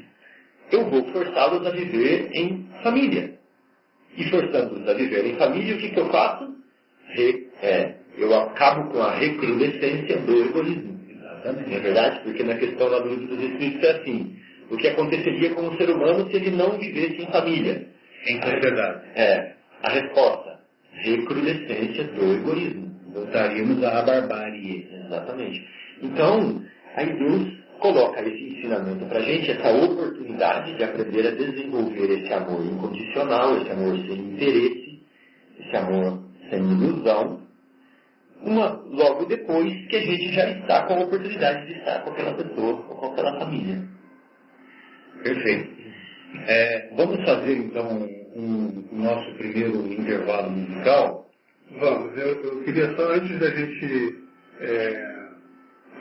eu 0.72 0.90
vou 0.90 1.04
forçá-los 1.12 1.66
a 1.66 1.70
viver 1.72 2.30
em 2.34 2.68
família. 2.84 3.38
E 4.18 4.24
forçando-os 4.30 4.88
a 4.88 4.94
viver 4.94 5.26
em 5.26 5.36
família, 5.36 5.76
o 5.76 5.78
que, 5.78 5.90
que 5.90 6.00
eu 6.00 6.10
faço? 6.10 6.56
Re, 7.10 7.48
é, 7.62 7.94
eu 8.18 8.34
acabo 8.34 8.92
com 8.92 9.02
a 9.02 9.14
recrudescência 9.14 10.18
do 10.18 10.44
egoísmo. 10.44 11.00
Exatamente. 11.10 11.70
Não 11.70 11.78
é 11.78 11.80
verdade? 11.80 12.20
Porque 12.24 12.44
na 12.44 12.56
questão 12.56 12.90
da 12.90 12.98
luz 12.98 13.20
dos 13.28 13.40
espíritos 13.40 13.84
é 13.84 13.92
assim. 13.92 14.36
O 14.70 14.76
que 14.76 14.88
aconteceria 14.88 15.52
com 15.52 15.68
o 15.68 15.78
ser 15.78 15.90
humano 15.90 16.30
se 16.30 16.36
ele 16.36 16.52
não 16.52 16.78
vivesse 16.78 17.22
em 17.22 17.32
família? 17.32 17.88
Em 18.28 18.42
sociedade. 18.42 19.02
É. 19.16 19.54
A 19.84 19.92
resposta. 19.92 20.60
Recrudescência 20.92 22.06
do 22.06 22.34
egoísmo. 22.34 22.92
Voltaríamos 23.14 23.84
à 23.84 24.02
barbárie. 24.02 24.90
Exatamente. 25.06 25.66
Então, 26.02 26.62
aí 26.96 27.14
Deus 27.14 27.57
coloca 27.80 28.22
esse 28.22 28.44
ensinamento 28.44 29.06
para 29.06 29.20
a 29.20 29.24
gente, 29.24 29.52
essa 29.52 29.72
oportunidade 29.72 30.76
de 30.78 30.84
aprender 30.84 31.28
a 31.28 31.32
desenvolver 31.32 32.20
esse 32.20 32.34
amor 32.34 32.66
incondicional, 32.66 33.58
esse 33.58 33.72
amor 33.72 33.98
sem 33.98 34.20
interesse, 34.20 35.02
esse 35.60 35.76
amor 35.76 36.24
sem 36.50 36.60
ilusão, 36.60 37.42
uma, 38.42 38.70
logo 38.86 39.26
depois 39.26 39.74
que 39.88 39.96
a 39.96 40.02
gente 40.02 40.34
já 40.34 40.50
está 40.52 40.84
com 40.84 40.94
a 40.94 41.04
oportunidade 41.04 41.66
de 41.66 41.80
estar 41.80 42.04
com 42.04 42.12
aquela 42.12 42.34
pessoa 42.34 42.86
ou 42.88 42.96
com 42.96 43.06
aquela 43.08 43.40
família. 43.40 43.82
Perfeito. 45.24 45.78
É, 46.48 46.90
vamos 46.96 47.24
fazer 47.26 47.58
então 47.58 47.88
o 48.36 48.40
um, 48.40 48.88
um, 48.92 49.02
nosso 49.04 49.34
primeiro 49.36 49.92
intervalo 49.92 50.52
musical? 50.52 51.30
Vamos. 51.80 52.18
Eu, 52.18 52.44
eu 52.44 52.64
queria 52.64 52.96
só, 52.96 53.12
antes 53.14 53.40
da 53.40 53.50
gente 53.50 54.16
é, 54.60 55.17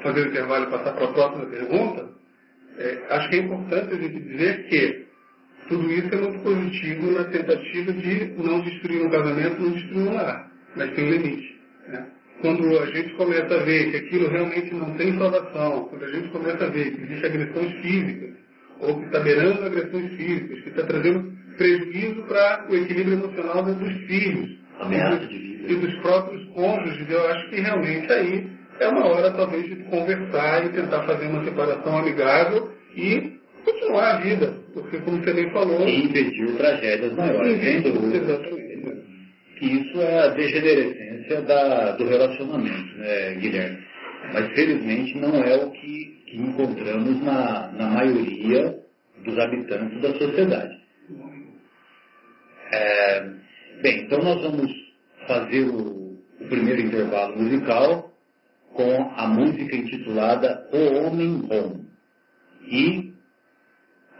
fazer 0.02 0.20
o 0.20 0.28
intervalo 0.28 0.66
e 0.66 0.70
passar 0.70 0.92
para 0.92 1.04
a 1.04 1.12
próxima 1.12 1.46
pergunta, 1.46 2.08
é, 2.78 2.98
acho 3.10 3.28
que 3.30 3.36
é 3.36 3.38
importante 3.38 3.94
a 3.94 3.98
gente 3.98 4.20
dizer 4.20 4.68
que 4.68 5.06
tudo 5.68 5.90
isso 5.90 6.14
é 6.14 6.16
muito 6.16 6.38
positivo 6.40 7.10
na 7.12 7.24
tentativa 7.24 7.92
de 7.92 8.24
não 8.36 8.60
destruir 8.60 9.02
um 9.02 9.10
casamento, 9.10 9.60
não 9.60 9.72
destruir 9.72 10.08
um 10.08 10.14
lar. 10.14 10.50
Mas 10.76 10.94
tem 10.94 11.04
um 11.04 11.10
limite. 11.10 11.60
Né? 11.88 12.06
Quando 12.40 12.78
a 12.78 12.86
gente 12.86 13.14
começa 13.14 13.54
a 13.54 13.64
ver 13.64 13.90
que 13.90 13.96
aquilo 13.96 14.28
realmente 14.28 14.74
não 14.74 14.94
tem 14.96 15.18
salvação, 15.18 15.88
quando 15.88 16.04
a 16.04 16.10
gente 16.12 16.28
começa 16.28 16.64
a 16.64 16.68
ver 16.68 16.92
que 16.92 17.02
existem 17.02 17.30
agressões 17.30 17.72
físicas, 17.80 18.34
ou 18.80 19.00
que 19.00 19.06
está 19.06 19.20
beirando 19.20 19.64
agressões 19.64 20.12
físicas, 20.12 20.60
que 20.60 20.68
está 20.68 20.82
trazendo 20.84 21.32
prejuízo 21.56 22.22
para 22.24 22.66
o 22.68 22.76
equilíbrio 22.76 23.14
emocional 23.14 23.62
dos 23.62 23.92
filhos 24.06 24.58
e 25.68 25.74
dos 25.74 25.94
próprios 26.00 26.44
cônjuges, 26.50 27.10
eu 27.10 27.26
acho 27.28 27.48
que 27.48 27.60
realmente 27.60 28.12
aí 28.12 28.55
é 28.78 28.88
uma 28.88 29.06
hora 29.06 29.30
talvez 29.32 29.64
de 29.66 29.76
conversar 29.84 30.66
e 30.66 30.68
tentar 30.70 31.02
fazer 31.04 31.26
uma 31.26 31.44
separação 31.44 31.98
amigável 31.98 32.70
e 32.94 33.36
continuar 33.64 34.16
a 34.16 34.20
vida. 34.20 34.54
Porque 34.72 34.98
como 34.98 35.22
você 35.22 35.32
bem 35.32 35.50
falou. 35.50 35.86
E 35.88 36.04
impedir 36.04 36.56
tragédias 36.56 37.12
maiores. 37.14 37.62
Exatamente. 37.62 38.66
Isso 39.60 40.00
é 40.02 40.18
a 40.18 40.28
degenerescência 40.28 41.40
da, 41.42 41.92
do 41.92 42.06
relacionamento, 42.06 42.98
né, 42.98 43.34
Guilherme? 43.36 43.78
Mas 44.32 44.52
felizmente 44.54 45.16
não 45.18 45.34
é 45.42 45.56
o 45.56 45.70
que, 45.70 46.22
que 46.26 46.36
encontramos 46.36 47.22
na, 47.22 47.72
na 47.72 47.86
maioria 47.88 48.78
dos 49.24 49.38
habitantes 49.38 50.00
da 50.02 50.12
sociedade. 50.14 50.76
É, 52.72 53.20
bem, 53.82 54.02
então 54.02 54.22
nós 54.22 54.42
vamos 54.42 54.70
fazer 55.26 55.64
o, 55.68 56.18
o 56.40 56.48
primeiro 56.48 56.82
intervalo 56.82 57.36
musical 57.38 58.12
com 58.76 59.12
a 59.16 59.26
música 59.26 59.74
intitulada 59.74 60.68
O 60.72 61.06
Homem 61.06 61.38
Bom. 61.38 61.80
E, 62.68 63.12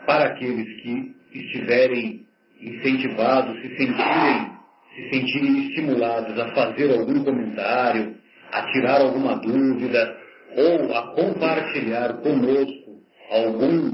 para 0.07 0.31
aqueles 0.31 0.81
que 0.81 1.15
estiverem 1.33 2.27
incentivados, 2.61 3.61
se 3.61 3.77
sentirem, 3.77 4.53
se 4.95 5.11
sentirem 5.11 5.69
estimulados 5.69 6.39
a 6.39 6.55
fazer 6.55 6.91
algum 6.99 7.23
comentário, 7.23 8.17
a 8.51 8.63
tirar 8.73 9.03
alguma 9.03 9.37
dúvida, 9.37 10.17
ou 10.57 10.97
a 10.97 11.15
compartilhar 11.15 12.15
conosco 12.15 13.03
algum, 13.31 13.93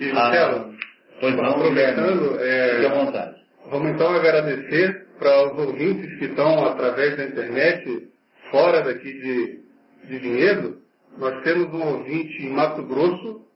E, 0.00 0.10
Marcelo, 0.12 0.75
Pois 1.20 1.34
não, 1.34 1.44
aproveitando, 1.44 2.40
é, 2.40 2.74
fique 2.74 2.86
à 2.86 3.04
vontade. 3.04 3.36
Vamos 3.70 3.90
então 3.90 4.14
agradecer 4.14 5.06
para 5.18 5.52
os 5.52 5.66
ouvintes 5.66 6.18
que 6.18 6.26
estão 6.26 6.66
através 6.66 7.16
da 7.16 7.24
internet, 7.24 8.08
fora 8.50 8.82
daqui 8.82 9.12
de, 9.12 9.60
de 10.08 10.18
Vinhedo. 10.18 10.78
Nós 11.18 11.42
temos 11.42 11.72
um 11.72 11.82
ouvinte 11.82 12.42
em 12.42 12.50
Mato 12.50 12.82
Grosso, 12.82 13.46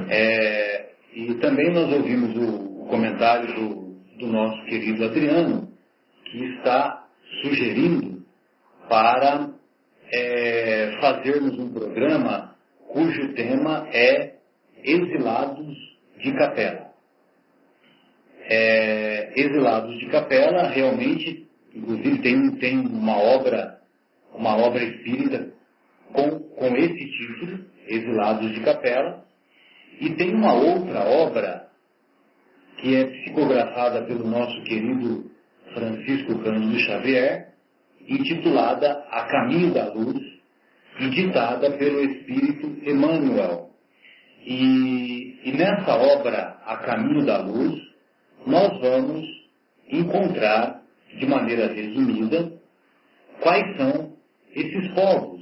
É, 0.09 0.91
e 1.15 1.35
também 1.35 1.71
nós 1.73 1.93
ouvimos 1.93 2.35
o, 2.37 2.83
o 2.83 2.87
comentário 2.89 3.55
do, 3.55 3.97
do 4.19 4.27
nosso 4.27 4.65
querido 4.67 5.05
Adriano, 5.05 5.73
que 6.25 6.45
está 6.57 7.07
sugerindo 7.43 8.20
para 8.91 9.55
é, 10.13 10.99
fazermos 11.01 11.57
um 11.61 11.73
programa 11.73 12.57
cujo 12.89 13.33
tema 13.35 13.89
é 13.93 14.35
Exilados 14.83 15.77
de 16.19 16.33
Capela. 16.33 16.91
É, 18.43 19.33
Exilados 19.37 19.97
de 20.01 20.07
Capela 20.07 20.67
realmente, 20.71 21.47
inclusive 21.73 22.19
tem, 22.19 22.51
tem 22.57 22.81
uma 22.81 23.17
obra, 23.17 23.79
uma 24.35 24.57
obra 24.57 24.83
espírita 24.83 25.53
com, 26.13 26.41
com 26.41 26.77
esse 26.77 27.11
título, 27.13 27.65
Exilados 27.87 28.53
de 28.53 28.61
Capela, 28.63 29.25
e 30.01 30.11
tem 30.17 30.35
uma 30.35 30.53
outra 30.53 31.05
obra 31.05 31.69
que 32.79 32.97
é 32.97 33.05
psicografada 33.05 34.03
pelo 34.03 34.27
nosso 34.27 34.61
querido 34.65 35.31
Francisco 35.75 36.43
Cândido 36.43 36.77
Xavier, 36.81 37.50
intitulada 38.11 39.07
A 39.11 39.25
Caminho 39.25 39.73
da 39.73 39.93
Luz, 39.93 40.21
e 40.99 41.09
ditada 41.09 41.71
pelo 41.73 42.01
Espírito 42.01 42.67
Emmanuel. 42.83 43.71
E, 44.45 45.41
e 45.45 45.53
nessa 45.53 45.95
obra, 45.95 46.59
A 46.67 46.77
Caminho 46.79 47.25
da 47.25 47.39
Luz, 47.39 47.81
nós 48.47 48.79
vamos 48.81 49.27
encontrar, 49.89 50.83
de 51.19 51.27
maneira 51.27 51.73
resumida, 51.73 52.53
quais 53.41 53.77
são 53.77 54.13
esses 54.55 54.89
povos 54.93 55.41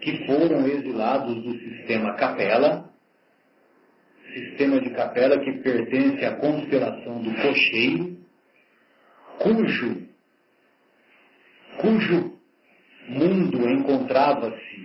que 0.00 0.26
foram 0.26 0.66
exilados 0.66 1.42
do 1.42 1.58
sistema 1.58 2.14
capela 2.14 2.94
sistema 4.34 4.80
de 4.80 4.90
capela 4.90 5.38
que 5.38 5.52
pertence 5.60 6.24
à 6.24 6.36
constelação 6.36 7.22
do 7.22 7.32
cocheiro, 7.34 8.18
cujo, 9.38 10.08
cujo 11.80 12.34
mundo 13.08 13.68
encontrava-se 13.68 14.84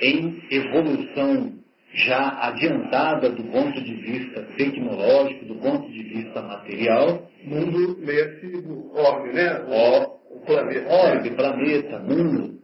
em 0.00 0.42
evolução 0.50 1.56
já 1.94 2.28
adiantada 2.42 3.30
do 3.30 3.44
ponto 3.44 3.82
de 3.82 3.94
vista 3.94 4.42
tecnológico, 4.56 5.46
do 5.46 5.54
ponto 5.56 5.90
de 5.90 6.02
vista 6.02 6.42
material. 6.42 7.26
Mundo 7.44 7.98
nesse 8.00 8.64
orbe, 8.92 9.32
né? 9.32 9.60
O, 9.66 10.36
o 10.36 10.40
planeta. 10.44 10.88
Orbe, 10.92 11.30
planeta, 11.30 11.98
mundo. 12.00 12.56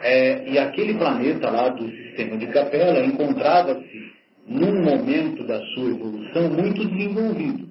É, 0.00 0.50
e 0.50 0.58
aquele 0.58 0.94
planeta 0.94 1.48
lá 1.50 1.68
do 1.68 1.88
sistema 1.88 2.36
de 2.36 2.46
capela 2.48 3.04
encontrava-se 3.04 4.12
num 4.46 4.82
momento 4.82 5.46
da 5.46 5.60
sua 5.74 5.90
evolução 5.90 6.50
muito 6.50 6.84
desenvolvido. 6.86 7.68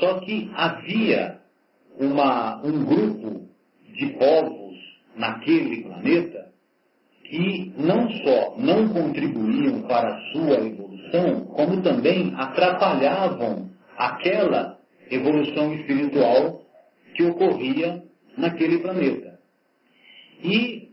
Só 0.00 0.20
que 0.20 0.50
havia 0.54 1.38
uma, 1.98 2.60
um 2.62 2.84
grupo 2.84 3.48
de 3.96 4.06
povos 4.18 4.76
naquele 5.16 5.82
planeta 5.82 6.46
que 7.24 7.72
não 7.76 8.08
só 8.10 8.56
não 8.58 8.88
contribuíam 8.88 9.82
para 9.82 10.14
a 10.14 10.20
sua 10.32 10.54
evolução, 10.64 11.46
como 11.46 11.82
também 11.82 12.32
atrapalhavam 12.36 13.70
aquela 13.96 14.78
evolução 15.10 15.74
espiritual 15.74 16.62
que 17.14 17.24
ocorria 17.24 18.02
naquele 18.36 18.78
planeta. 18.78 19.38
E 20.42 20.90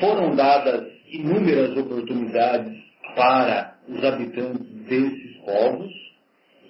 foram 0.00 0.34
dadas 0.34 0.90
inúmeras 1.10 1.76
oportunidades 1.76 2.78
para 3.14 3.78
os 3.88 4.02
habitantes 4.04 4.66
desses 4.86 5.36
povos 5.38 5.92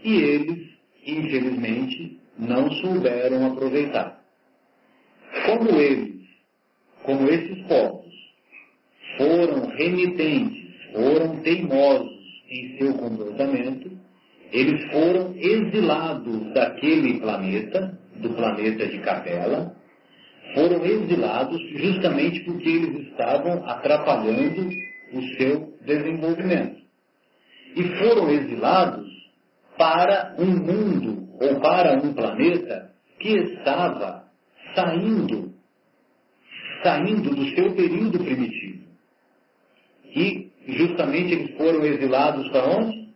e 0.03 0.15
eles, 0.15 0.69
infelizmente, 1.07 2.19
não 2.39 2.71
souberam 2.71 3.47
aproveitar. 3.47 4.18
Como 5.47 5.81
eles, 5.81 6.15
como 7.03 7.29
esses 7.29 7.67
povos, 7.67 8.13
foram 9.17 9.67
remitentes, 9.77 10.69
foram 10.93 11.41
teimosos 11.43 12.19
em 12.51 12.79
seu 12.79 12.95
comportamento, 12.95 13.91
eles 14.53 14.91
foram 14.91 15.35
exilados 15.37 16.53
daquele 16.55 17.21
planeta, 17.21 17.99
do 18.17 18.31
planeta 18.31 18.87
de 18.87 18.99
Capela, 19.01 19.77
foram 20.55 20.85
exilados 20.85 21.61
justamente 21.77 22.41
porque 22.45 22.69
eles 22.69 23.09
estavam 23.09 23.65
atrapalhando 23.67 24.71
o 25.13 25.23
seu 25.37 25.75
desenvolvimento. 25.85 26.79
E 27.77 27.83
foram 27.99 28.31
exilados 28.31 29.07
para 29.77 30.35
um 30.39 30.47
mundo 30.47 31.29
ou 31.41 31.61
para 31.61 31.95
um 32.03 32.13
planeta 32.15 32.91
que 33.21 33.29
estava 33.29 34.18
saindo, 34.79 35.53
saindo 36.85 37.35
do 37.35 37.49
seu 37.55 37.75
período 37.75 38.19
primitivo. 38.21 38.85
E 40.05 40.53
justamente 40.69 41.35
eles 41.35 41.57
foram 41.57 41.85
exilados 41.85 42.49
para 42.51 42.69
onde? 42.69 43.09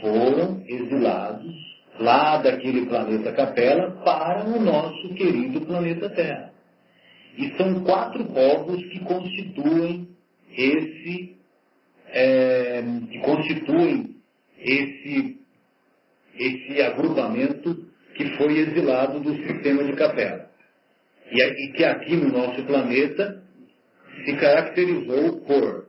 Foram 0.00 0.62
exilados 0.66 1.54
lá 1.98 2.36
daquele 2.38 2.86
planeta 2.86 3.32
Capela 3.32 3.90
para 4.04 4.44
o 4.44 4.60
nosso 4.60 5.14
querido 5.14 5.60
planeta 5.62 6.10
Terra. 6.10 6.52
E 7.38 7.50
são 7.56 7.82
quatro 7.82 8.24
povos 8.26 8.84
que 8.86 9.00
constituem 9.00 10.08
esse, 10.54 11.36
é, 12.08 12.82
que 13.10 13.18
constituem 13.20 14.16
esse, 14.58 15.40
esse 16.38 16.82
agrupamento 16.82 17.86
que 18.14 18.36
foi 18.36 18.58
exilado 18.58 19.20
do 19.20 19.34
sistema 19.34 19.82
de 19.84 19.94
capela. 19.94 20.51
E, 21.32 21.42
e 21.42 21.72
que 21.72 21.84
aqui 21.84 22.14
no 22.14 22.28
nosso 22.28 22.62
planeta 22.64 23.42
se 24.24 24.36
caracterizou 24.36 25.40
por, 25.40 25.86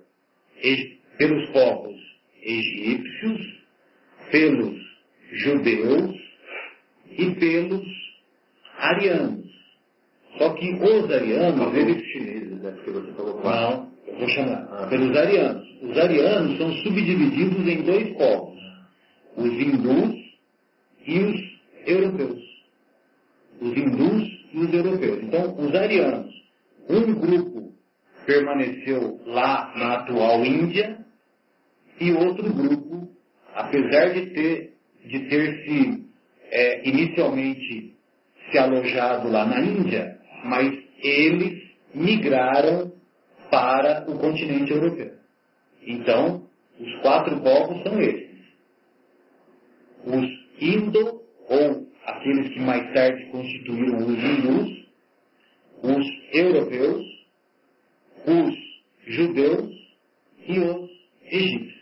pelos 1.17 1.49
povos 1.49 1.99
egípcios, 2.41 3.41
pelos 4.31 4.79
judeus 5.31 6.15
e 7.17 7.31
pelos 7.35 7.87
arianos. 8.77 9.51
Só 10.37 10.53
que 10.53 10.73
os 10.73 11.11
arianos, 11.11 11.75
eles 11.75 12.03
chineses, 12.07 12.61
né? 12.61 12.71
Porque 12.71 12.91
você 12.91 13.11
falou 13.13 13.43
Não, 13.43 13.91
eu 14.07 14.17
vou 14.17 14.27
chamar, 14.29 14.67
ah. 14.71 14.87
pelos 14.87 15.15
arianos. 15.15 15.67
Os 15.81 15.97
arianos 15.97 16.57
são 16.57 16.71
subdivididos 16.77 17.67
em 17.67 17.83
dois 17.83 18.09
povos, 18.17 18.59
os 19.35 19.51
hindus 19.51 20.15
e 21.05 21.19
os 21.19 21.41
europeus. 21.85 22.41
Os 23.61 23.77
hindus 23.77 24.32
e 24.53 24.59
os 24.59 24.73
europeus. 24.73 25.23
Então, 25.23 25.55
os 25.57 25.73
arianos, 25.75 26.33
um 26.89 27.13
grupo 27.13 27.73
permaneceu 28.25 29.19
lá 29.25 29.73
na 29.75 29.93
atual 29.95 30.45
Índia 30.45 31.03
e 31.99 32.11
outro 32.13 32.53
grupo, 32.53 33.09
apesar 33.53 34.13
de 34.13 34.27
ter, 34.27 34.73
de 35.05 35.19
ter 35.27 35.63
se 35.63 36.05
é, 36.51 36.87
inicialmente 36.87 37.95
se 38.51 38.57
alojado 38.57 39.29
lá 39.29 39.45
na 39.45 39.61
Índia, 39.61 40.19
mas 40.45 40.71
eles 41.01 41.61
migraram 41.93 42.93
para 43.49 44.05
o 44.09 44.17
continente 44.17 44.71
europeu. 44.71 45.13
Então, 45.85 46.47
os 46.79 46.95
quatro 47.01 47.39
povos 47.41 47.83
são 47.83 48.01
esses. 48.01 48.33
Os 50.05 50.43
indo, 50.59 51.21
ou 51.47 51.87
aqueles 52.05 52.49
que 52.53 52.59
mais 52.59 52.93
tarde 52.93 53.25
constituíram 53.25 53.97
os 53.99 54.23
hindus, 54.23 54.83
os 55.81 56.07
europeus, 56.33 57.05
os 58.25 58.55
judeus 59.07 59.69
e 60.47 60.59
os 60.59 60.89
egípcios. 61.25 61.73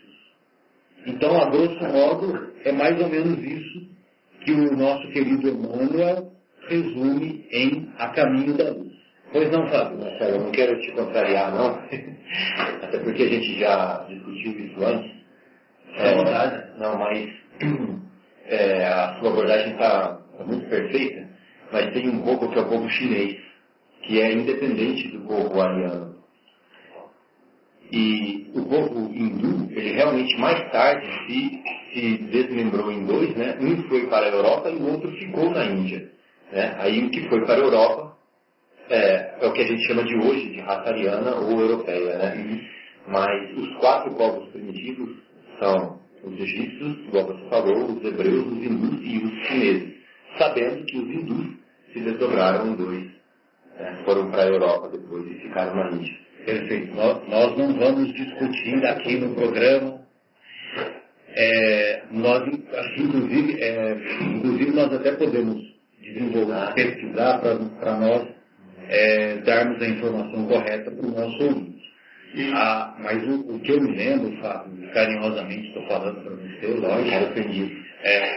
Então, 1.06 1.36
a 1.40 1.50
grosso 1.50 1.82
modo, 1.84 2.52
é 2.64 2.72
mais 2.72 3.00
ou 3.00 3.08
menos 3.08 3.38
isso 3.42 3.88
que 4.44 4.52
o 4.52 4.76
nosso 4.76 5.08
querido 5.12 5.48
Emmanuel 5.48 6.32
resume 6.68 7.46
em 7.50 7.92
A 7.98 8.08
Caminho 8.10 8.56
da 8.56 8.70
Luz. 8.70 8.92
Pois 9.32 9.50
não, 9.50 9.66
Fábio, 9.68 9.98
Marcelo, 9.98 10.36
eu 10.36 10.40
não 10.42 10.52
quero 10.52 10.78
te 10.80 10.92
contrariar, 10.92 11.52
não. 11.52 11.70
Até 12.82 12.98
porque 12.98 13.22
a 13.22 13.28
gente 13.28 13.58
já 13.58 14.06
discutiu 14.08 14.52
isso 14.66 14.84
antes. 14.84 15.10
É 15.96 16.14
verdade. 16.14 16.78
Não, 16.78 16.98
mas 16.98 17.30
é, 18.52 18.84
a 18.86 19.16
sua 19.18 19.30
abordagem 19.30 19.72
está 19.72 20.18
tá 20.36 20.44
muito 20.44 20.68
perfeita, 20.68 21.26
mas 21.72 21.92
tem 21.94 22.08
um 22.08 22.22
povo 22.22 22.50
que 22.50 22.58
é 22.58 22.62
o 22.62 22.68
povo 22.68 22.88
chinês, 22.90 23.40
que 24.02 24.20
é 24.20 24.32
independente 24.32 25.08
do 25.08 25.26
povo 25.26 25.60
ariano. 25.60 26.12
E 27.90 28.50
o 28.54 28.62
povo 28.64 29.10
hindu, 29.14 29.70
ele 29.70 29.92
realmente 29.92 30.38
mais 30.38 30.70
tarde 30.70 31.06
se, 31.26 31.62
se 31.92 32.18
desmembrou 32.24 32.90
em 32.92 33.04
dois, 33.06 33.34
né? 33.36 33.56
Um 33.60 33.82
foi 33.88 34.06
para 34.06 34.26
a 34.26 34.30
Europa 34.30 34.70
e 34.70 34.76
o 34.76 34.92
outro 34.92 35.10
ficou 35.12 35.50
na 35.50 35.64
Índia. 35.64 36.10
Né? 36.50 36.76
Aí 36.78 37.04
o 37.04 37.10
que 37.10 37.28
foi 37.28 37.44
para 37.44 37.54
a 37.54 37.58
Europa 37.58 38.16
é, 38.88 39.34
é 39.40 39.46
o 39.46 39.52
que 39.52 39.60
a 39.60 39.66
gente 39.66 39.86
chama 39.86 40.04
de 40.04 40.14
hoje 40.16 40.52
de 40.52 40.60
raça 40.60 40.90
ariana 40.90 41.36
ou 41.36 41.60
europeia. 41.60 42.16
Né? 42.18 42.60
Mas 43.06 43.56
os 43.58 43.76
quatro 43.76 44.14
povos 44.14 44.48
primitivos 44.50 45.16
são 45.58 46.01
os 46.24 46.40
egípcios, 46.40 46.98
igual 47.06 47.26
você 47.26 47.48
falou, 47.48 47.92
os 47.92 48.04
hebreus, 48.04 48.46
os 48.46 48.64
hindus 48.64 49.00
e 49.02 49.18
os 49.18 49.46
chineses. 49.46 49.94
Sabendo 50.38 50.84
que 50.86 50.98
os 50.98 51.10
hindus 51.10 51.46
se 51.92 52.00
desdobraram 52.00 52.72
em 52.72 52.76
dois. 52.76 53.04
Né? 53.78 54.02
Foram 54.04 54.30
para 54.30 54.42
a 54.42 54.46
Europa 54.46 54.88
depois 54.90 55.26
e 55.26 55.34
ficaram 55.40 55.74
na 55.74 55.90
Índia. 55.96 56.16
Perfeito. 56.44 56.94
Nós, 56.94 57.28
nós 57.28 57.56
não 57.56 57.74
vamos 57.74 58.12
discutir 58.14 58.84
aqui 58.86 59.18
no 59.18 59.34
programa. 59.34 60.00
É, 61.34 62.02
nós, 62.10 62.46
inclusive, 62.98 63.62
é, 63.62 63.96
inclusive, 64.20 64.70
nós 64.72 64.92
até 64.92 65.12
podemos 65.12 65.62
desenvolver, 66.00 66.74
pesquisar 66.74 67.38
para 67.38 67.98
nós 67.98 68.28
é, 68.88 69.36
darmos 69.38 69.80
a 69.80 69.86
informação 69.86 70.46
correta 70.46 70.90
para 70.90 71.06
o 71.06 71.10
nosso 71.10 71.42
ouvinte. 71.44 71.81
Ah, 72.54 72.96
mas 72.98 73.22
o, 73.28 73.54
o, 73.54 73.60
que 73.60 73.72
eu 73.72 73.80
me 73.82 73.94
lembro, 73.94 74.34
Fábio, 74.40 74.90
carinhosamente 74.92 75.68
estou 75.68 75.86
falando 75.86 76.22
para 76.22 76.34
você, 76.34 76.66
lógico, 76.66 77.80
é, 78.04 78.36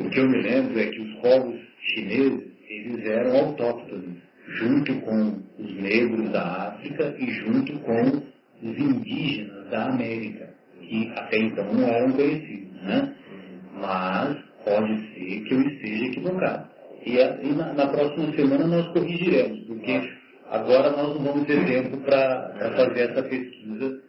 o 0.00 0.10
que 0.10 0.20
eu 0.20 0.28
me 0.28 0.42
lembro 0.42 0.78
é 0.78 0.86
que 0.86 1.00
os 1.00 1.14
povos 1.14 1.60
chineses, 1.80 2.42
eles 2.68 3.06
eram 3.06 3.36
autóctones, 3.36 4.18
junto 4.46 4.94
com 5.00 5.42
os 5.58 5.74
negros 5.76 6.30
da 6.30 6.68
África 6.68 7.14
e 7.18 7.30
junto 7.30 7.78
com 7.80 8.22
os 8.62 8.78
indígenas 8.78 9.68
da 9.70 9.86
América, 9.86 10.50
que 10.80 11.12
até 11.16 11.38
então 11.38 11.72
não 11.72 11.88
eram 11.88 12.12
conhecidos, 12.12 12.82
né? 12.82 13.14
Mas 13.80 14.36
pode 14.64 15.14
ser 15.14 15.40
que 15.44 15.54
eu 15.54 15.62
esteja 15.62 16.04
equivocado. 16.06 16.70
E, 17.04 17.20
a, 17.20 17.38
e 17.42 17.52
na, 17.52 17.72
na, 17.72 17.86
próxima 17.88 18.32
semana 18.36 18.66
nós 18.66 18.86
corrigiremos, 18.92 19.60
porque 19.66 20.00
agora 20.52 20.90
nós 20.90 21.14
não 21.14 21.24
vamos 21.24 21.46
ter 21.46 21.64
tempo 21.64 21.96
para 21.98 22.52
fazer 22.76 23.10
essa 23.10 23.22
pesquisa 23.22 24.00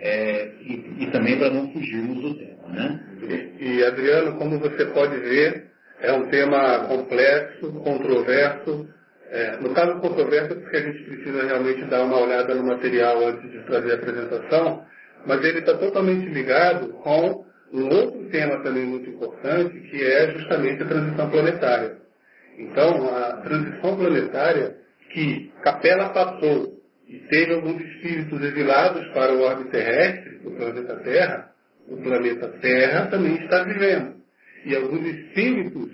é, 0.00 0.50
e, 0.62 1.04
e, 1.04 1.10
também 1.12 1.38
para 1.38 1.50
não 1.50 1.70
fugirmos 1.70 2.22
do 2.22 2.34
tema. 2.34 2.68
Né? 2.68 3.00
E, 3.60 3.64
e, 3.64 3.84
Adriano, 3.84 4.38
como 4.38 4.58
você 4.58 4.86
pode 4.86 5.16
ver, 5.18 5.66
é 6.00 6.12
um 6.12 6.28
tema 6.28 6.86
complexo, 6.88 7.70
controverso. 7.84 8.88
É, 9.30 9.56
no 9.58 9.72
caso 9.72 10.00
controverso, 10.00 10.56
porque 10.56 10.76
a 10.76 10.80
gente 10.80 11.04
precisa 11.04 11.44
realmente 11.44 11.84
dar 11.84 12.02
uma 12.04 12.20
olhada 12.20 12.54
no 12.54 12.64
material 12.64 13.28
antes 13.28 13.50
de 13.50 13.60
fazer 13.60 13.92
a 13.92 13.94
apresentação, 13.94 14.84
mas 15.26 15.44
ele 15.44 15.60
está 15.60 15.74
totalmente 15.74 16.26
ligado 16.26 16.88
com 16.88 17.44
um 17.72 17.84
outro 17.84 18.28
tema 18.30 18.62
também 18.62 18.84
muito 18.84 19.08
importante, 19.08 19.78
que 19.88 20.02
é 20.04 20.32
justamente 20.32 20.82
a 20.82 20.86
transição 20.86 21.30
planetária. 21.30 21.96
Então, 22.58 23.08
a 23.16 23.36
transição 23.36 23.96
planetária 23.96 24.81
que 25.12 25.52
Capela 25.62 26.10
passou 26.10 26.80
e 27.08 27.18
teve 27.28 27.54
alguns 27.54 27.80
espíritos 27.80 28.42
exilados 28.42 29.06
para 29.08 29.34
o 29.34 29.42
orbe 29.42 29.70
terrestre, 29.70 30.38
do 30.38 30.50
planeta 30.52 30.96
Terra, 30.96 31.52
o 31.88 31.96
planeta 31.98 32.48
Terra 32.60 33.06
também 33.06 33.36
está 33.36 33.64
vivendo. 33.64 34.14
E 34.64 34.74
alguns 34.74 35.06
espíritos 35.06 35.90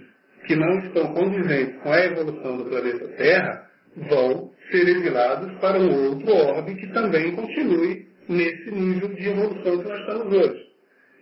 que 0.47 0.55
não 0.55 0.79
estão 0.79 1.13
condizentes 1.15 1.77
com 1.83 1.93
a 1.93 2.05
evolução 2.05 2.59
do 2.59 2.65
planeta 2.67 3.09
Terra 3.17 3.69
vão 3.97 4.53
ser 4.71 4.89
exilados 4.89 5.53
para 5.61 5.79
um 5.79 6.11
outro 6.11 6.33
orbe 6.33 6.75
que 6.77 6.87
também 6.93 7.35
continue 7.35 8.07
nesse 8.29 8.71
nível 8.71 9.09
de 9.09 9.29
evolução 9.29 9.79
que 9.79 9.89
nós 9.89 10.01
estamos 10.01 10.33
hoje. 10.33 10.69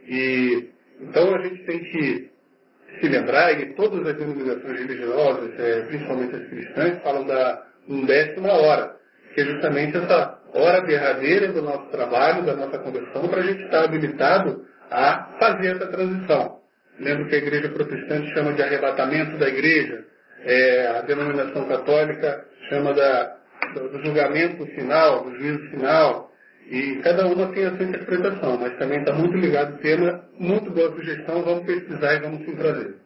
E, 0.09 0.69
então 1.01 1.35
a 1.35 1.43
gente 1.43 1.65
tem 1.65 1.79
que 1.79 2.31
se 3.01 3.09
lembrar, 3.09 3.59
e 3.61 3.75
todas 3.75 4.07
as 4.07 4.17
denominações 4.17 4.81
religiosas, 4.81 5.59
é, 5.59 5.83
principalmente 5.83 6.37
as 6.37 6.49
cristãs, 6.49 7.03
falam 7.03 7.27
da 7.27 7.67
undécima 7.89 8.53
hora, 8.53 8.97
que 9.34 9.41
é 9.41 9.45
justamente 9.45 9.97
essa 9.97 10.39
hora 10.55 10.80
derradeira 10.82 11.49
do 11.49 11.62
nosso 11.62 11.91
trabalho, 11.91 12.45
da 12.45 12.55
nossa 12.55 12.78
conversão, 12.78 13.28
para 13.28 13.41
a 13.41 13.45
gente 13.45 13.64
estar 13.64 13.84
habilitado 13.84 14.64
a 14.91 15.37
fazer 15.39 15.76
essa 15.76 15.87
transição. 15.87 16.57
Lembro 16.99 17.28
que 17.28 17.34
a 17.34 17.39
igreja 17.39 17.68
protestante 17.68 18.32
chama 18.32 18.55
de 18.55 18.62
arrebatamento 18.62 19.37
da 19.37 19.49
igreja, 19.49 20.05
é, 20.45 20.87
a 20.87 21.03
denominação 21.03 21.66
católica 21.66 22.45
chama 22.68 22.95
da, 22.95 23.37
do 23.74 24.03
julgamento 24.03 24.64
final, 24.66 25.24
do 25.24 25.37
juízo 25.37 25.70
final, 25.70 26.30
e 26.68 26.97
cada 27.03 27.26
uma 27.26 27.53
tem 27.53 27.66
a 27.66 27.76
sua 27.76 27.84
interpretação, 27.84 28.59
mas 28.59 28.76
também 28.78 29.01
está 29.01 29.12
muito 29.12 29.37
ligado 29.37 29.74
ao 29.74 29.78
tema, 29.78 30.24
muito 30.39 30.70
boa 30.70 30.91
sugestão, 30.93 31.43
vamos 31.43 31.64
pesquisar 31.64 32.14
e 32.14 32.20
vamos 32.20 32.45
se 32.45 32.57
trazer. 32.57 33.06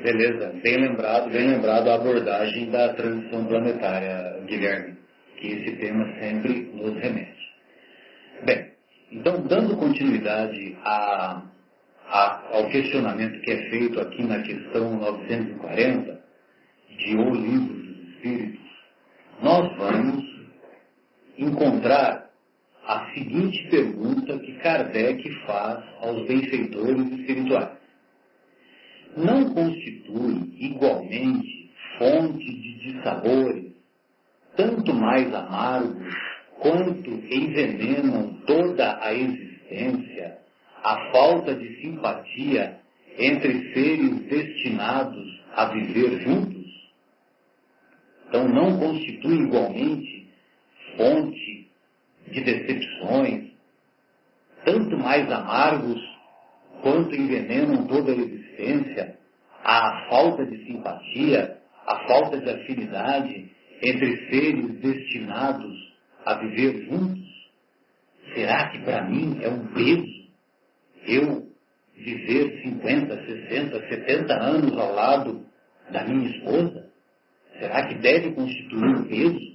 Beleza, 0.00 0.52
bem 0.62 0.76
lembrado, 0.78 1.30
bem 1.30 1.48
lembrado 1.48 1.88
a 1.88 1.94
abordagem 1.94 2.70
da 2.70 2.94
transição 2.94 3.44
planetária, 3.44 4.40
Guilherme, 4.46 4.96
que 5.36 5.48
esse 5.48 5.76
tema 5.76 6.06
sempre 6.18 6.70
nos 6.74 6.96
remete. 6.98 7.52
Bem, 8.44 8.72
então, 9.12 9.42
dando 9.46 9.76
continuidade 9.76 10.76
a, 10.82 11.42
a, 12.08 12.42
ao 12.52 12.68
questionamento 12.70 13.40
que 13.42 13.52
é 13.52 13.70
feito 13.70 14.00
aqui 14.00 14.22
na 14.24 14.42
questão 14.42 14.96
940, 14.96 16.20
de 16.98 17.16
O 17.16 17.34
Livro 17.34 17.74
dos 17.74 18.08
Espíritos, 18.08 18.60
nós 19.42 19.76
vamos 19.76 20.24
encontrar 21.38 22.30
a 22.86 23.12
seguinte 23.14 23.68
pergunta 23.68 24.38
que 24.38 24.52
Kardec 24.54 25.30
faz 25.46 25.84
aos 26.00 26.26
benfeitores 26.26 27.12
espirituais. 27.12 27.81
Não 29.16 29.52
constitui 29.52 30.54
igualmente 30.58 31.70
fonte 31.98 32.44
de 32.44 32.74
dissabores, 32.80 33.72
tanto 34.56 34.94
mais 34.94 35.32
amargos 35.34 36.14
quanto 36.58 37.10
envenenam 37.10 38.34
toda 38.46 38.98
a 39.02 39.12
existência, 39.12 40.38
a 40.82 41.10
falta 41.12 41.54
de 41.54 41.80
simpatia 41.80 42.80
entre 43.18 43.72
seres 43.74 44.20
destinados 44.26 45.40
a 45.54 45.66
viver 45.66 46.22
juntos? 46.22 46.62
Então 48.28 48.48
não 48.48 48.78
constitui 48.78 49.42
igualmente 49.42 50.28
fonte 50.96 51.70
de 52.28 52.40
decepções, 52.40 53.52
tanto 54.64 54.96
mais 54.96 55.30
amargos 55.30 56.00
quanto 56.80 57.14
envenenam 57.14 57.86
toda 57.86 58.12
a 58.12 58.14
existência, 58.14 58.41
a 59.64 60.08
falta 60.08 60.44
de 60.46 60.64
simpatia, 60.66 61.58
a 61.86 62.06
falta 62.06 62.38
de 62.38 62.50
afinidade 62.50 63.50
entre 63.82 64.30
seres 64.30 64.80
destinados 64.80 65.92
a 66.24 66.34
viver 66.34 66.86
juntos? 66.86 67.22
Será 68.34 68.70
que 68.70 68.78
para 68.80 69.08
mim 69.08 69.38
é 69.42 69.48
um 69.48 69.66
peso 69.68 70.22
eu 71.06 71.48
viver 71.96 72.62
50, 72.62 73.26
60, 73.26 73.88
70 73.88 74.34
anos 74.34 74.78
ao 74.78 74.94
lado 74.94 75.44
da 75.90 76.04
minha 76.04 76.30
esposa? 76.30 76.90
Será 77.58 77.86
que 77.86 77.94
deve 77.96 78.32
constituir 78.32 78.96
um 78.96 79.04
peso? 79.04 79.52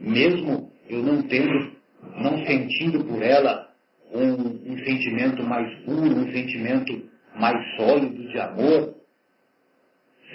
mesmo 0.00 0.70
eu 0.88 1.02
não 1.02 1.22
tendo, 1.22 1.72
não 2.16 2.44
sentindo 2.44 3.04
por 3.04 3.22
ela 3.22 3.70
um, 4.12 4.72
um 4.72 4.78
sentimento 4.78 5.42
mais 5.42 5.74
puro, 5.84 6.16
um 6.16 6.32
sentimento 6.32 7.10
mais 7.38 7.76
sólido 7.76 8.28
de 8.28 8.38
amor, 8.38 8.94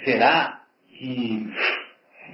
será 0.04 0.62
que 0.88 1.46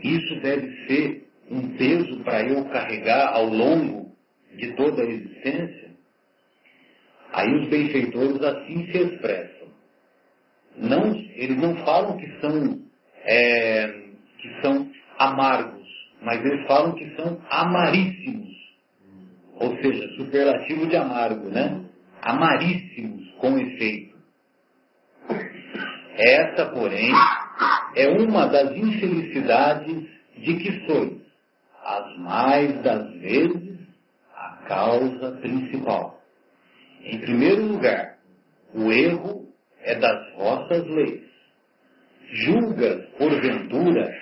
isso 0.02 0.40
deve 0.40 0.86
ser 0.86 1.28
um 1.50 1.76
peso 1.76 2.22
para 2.22 2.42
eu 2.42 2.64
carregar 2.66 3.34
ao 3.34 3.46
longo 3.46 4.12
de 4.54 4.72
toda 4.74 5.02
a 5.02 5.06
existência? 5.06 5.88
Aí 7.32 7.52
os 7.54 7.68
benfeitores 7.68 8.42
assim 8.42 8.90
se 8.90 8.98
expressam. 8.98 9.68
Não, 10.76 11.14
eles 11.34 11.56
não 11.56 11.76
falam 11.84 12.16
que 12.16 12.40
são, 12.40 12.80
é, 13.24 13.88
que 14.38 14.60
são 14.62 14.90
amargos 15.18 15.78
mas 16.20 16.44
eles 16.44 16.66
falam 16.66 16.94
que 16.94 17.14
são 17.14 17.40
amaríssimos. 17.48 18.48
Ou 19.54 19.76
seja, 19.80 20.08
superlativo 20.16 20.86
de 20.86 20.96
amargo, 20.96 21.48
né? 21.48 21.84
Amaríssimos, 22.22 23.30
com 23.38 23.58
efeito. 23.58 24.07
Essa, 26.18 26.66
porém, 26.66 27.12
é 27.94 28.08
uma 28.08 28.46
das 28.46 28.76
infelicidades 28.76 30.04
de 30.36 30.56
que 30.56 30.86
sois, 30.86 31.16
as 31.84 32.18
mais 32.18 32.82
das 32.82 33.12
vezes, 33.20 33.78
a 34.34 34.56
causa 34.66 35.38
principal. 35.40 36.20
Em 37.04 37.20
primeiro 37.20 37.62
lugar, 37.66 38.18
o 38.74 38.90
erro 38.90 39.48
é 39.80 39.94
das 39.94 40.34
vossas 40.34 40.84
leis. 40.88 41.22
Julgas, 42.30 43.06
porventura, 43.16 44.12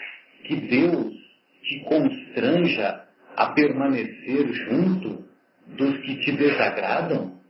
que 0.44 0.56
Deus 0.56 1.14
te 1.62 1.80
constranja 1.84 3.06
a 3.36 3.46
permanecer 3.52 4.52
junto 4.52 5.24
dos 5.66 5.98
que 6.02 6.16
te 6.20 6.32
desagradam? 6.32 7.40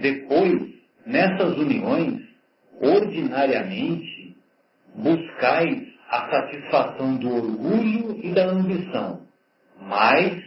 Depois, 0.00 0.69
nessas 1.06 1.56
uniões, 1.56 2.20
ordinariamente, 2.80 4.36
buscais 4.94 5.88
a 6.08 6.30
satisfação 6.30 7.16
do 7.16 7.34
orgulho 7.34 8.20
e 8.22 8.32
da 8.32 8.46
ambição, 8.46 9.26
mais 9.80 10.42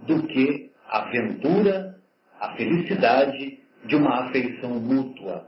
do 0.00 0.26
que 0.26 0.70
a 0.88 1.10
ventura, 1.10 1.98
a 2.40 2.54
felicidade 2.56 3.58
de 3.84 3.96
uma 3.96 4.26
afeição 4.26 4.80
mútua. 4.80 5.46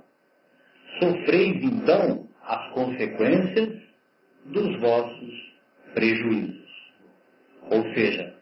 Sofreis 1.01 1.63
então 1.63 2.29
as 2.47 2.73
consequências 2.73 3.83
dos 4.47 4.79
vossos 4.81 5.55
prejuízos. 5.95 6.65
Ou 7.71 7.83
seja, 7.95 8.35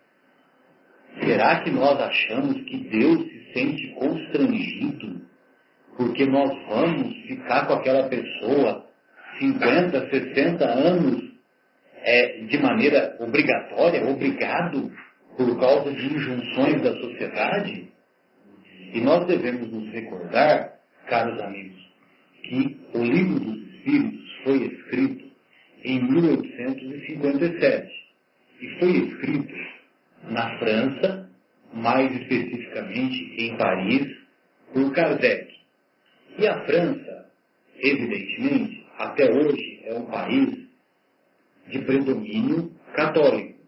será 1.20 1.60
que 1.60 1.70
nós 1.70 2.00
achamos 2.00 2.60
que 2.64 2.78
Deus 2.88 3.22
se 3.28 3.52
sente 3.52 3.88
constrangido 3.94 5.22
porque 5.96 6.26
nós 6.26 6.50
vamos 6.68 7.14
ficar 7.26 7.66
com 7.66 7.74
aquela 7.74 8.08
pessoa 8.08 8.86
50, 9.38 10.10
60 10.10 10.64
anos 10.64 11.32
é, 12.04 12.44
de 12.44 12.58
maneira 12.58 13.16
obrigatória, 13.20 14.04
obrigado, 14.06 14.90
por 15.36 15.58
causa 15.58 15.92
de 15.92 16.06
injunções 16.06 16.82
da 16.82 16.94
sociedade? 16.94 17.88
E 18.92 19.00
nós 19.00 19.26
devemos 19.26 19.70
nos 19.70 19.90
recordar, 19.92 20.74
caros 21.06 21.40
amigos, 21.40 21.80
que 22.42 22.80
o 22.92 23.02
livro 23.02 23.40
dos 23.40 23.74
Espíritos 23.74 24.20
foi 24.44 24.66
escrito 24.66 25.24
em 25.84 26.02
1857 26.02 27.90
e 28.60 28.78
foi 28.78 28.90
escrito 28.90 29.54
na 30.24 30.58
França, 30.58 31.30
mais 31.72 32.12
especificamente 32.14 33.34
em 33.38 33.56
Paris, 33.56 34.06
por 34.72 34.92
Kardec. 34.92 35.61
E 36.38 36.46
a 36.46 36.64
França, 36.64 37.26
evidentemente, 37.78 38.86
até 38.98 39.30
hoje 39.30 39.80
é 39.84 39.94
um 39.94 40.06
país 40.06 40.62
de 41.68 41.78
predomínio 41.80 42.72
católico. 42.94 43.60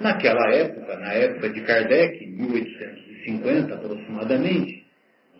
Naquela 0.00 0.52
época, 0.52 0.96
na 0.96 1.12
época 1.12 1.50
de 1.50 1.60
Kardec, 1.62 2.26
1850 2.26 3.74
aproximadamente, 3.74 4.84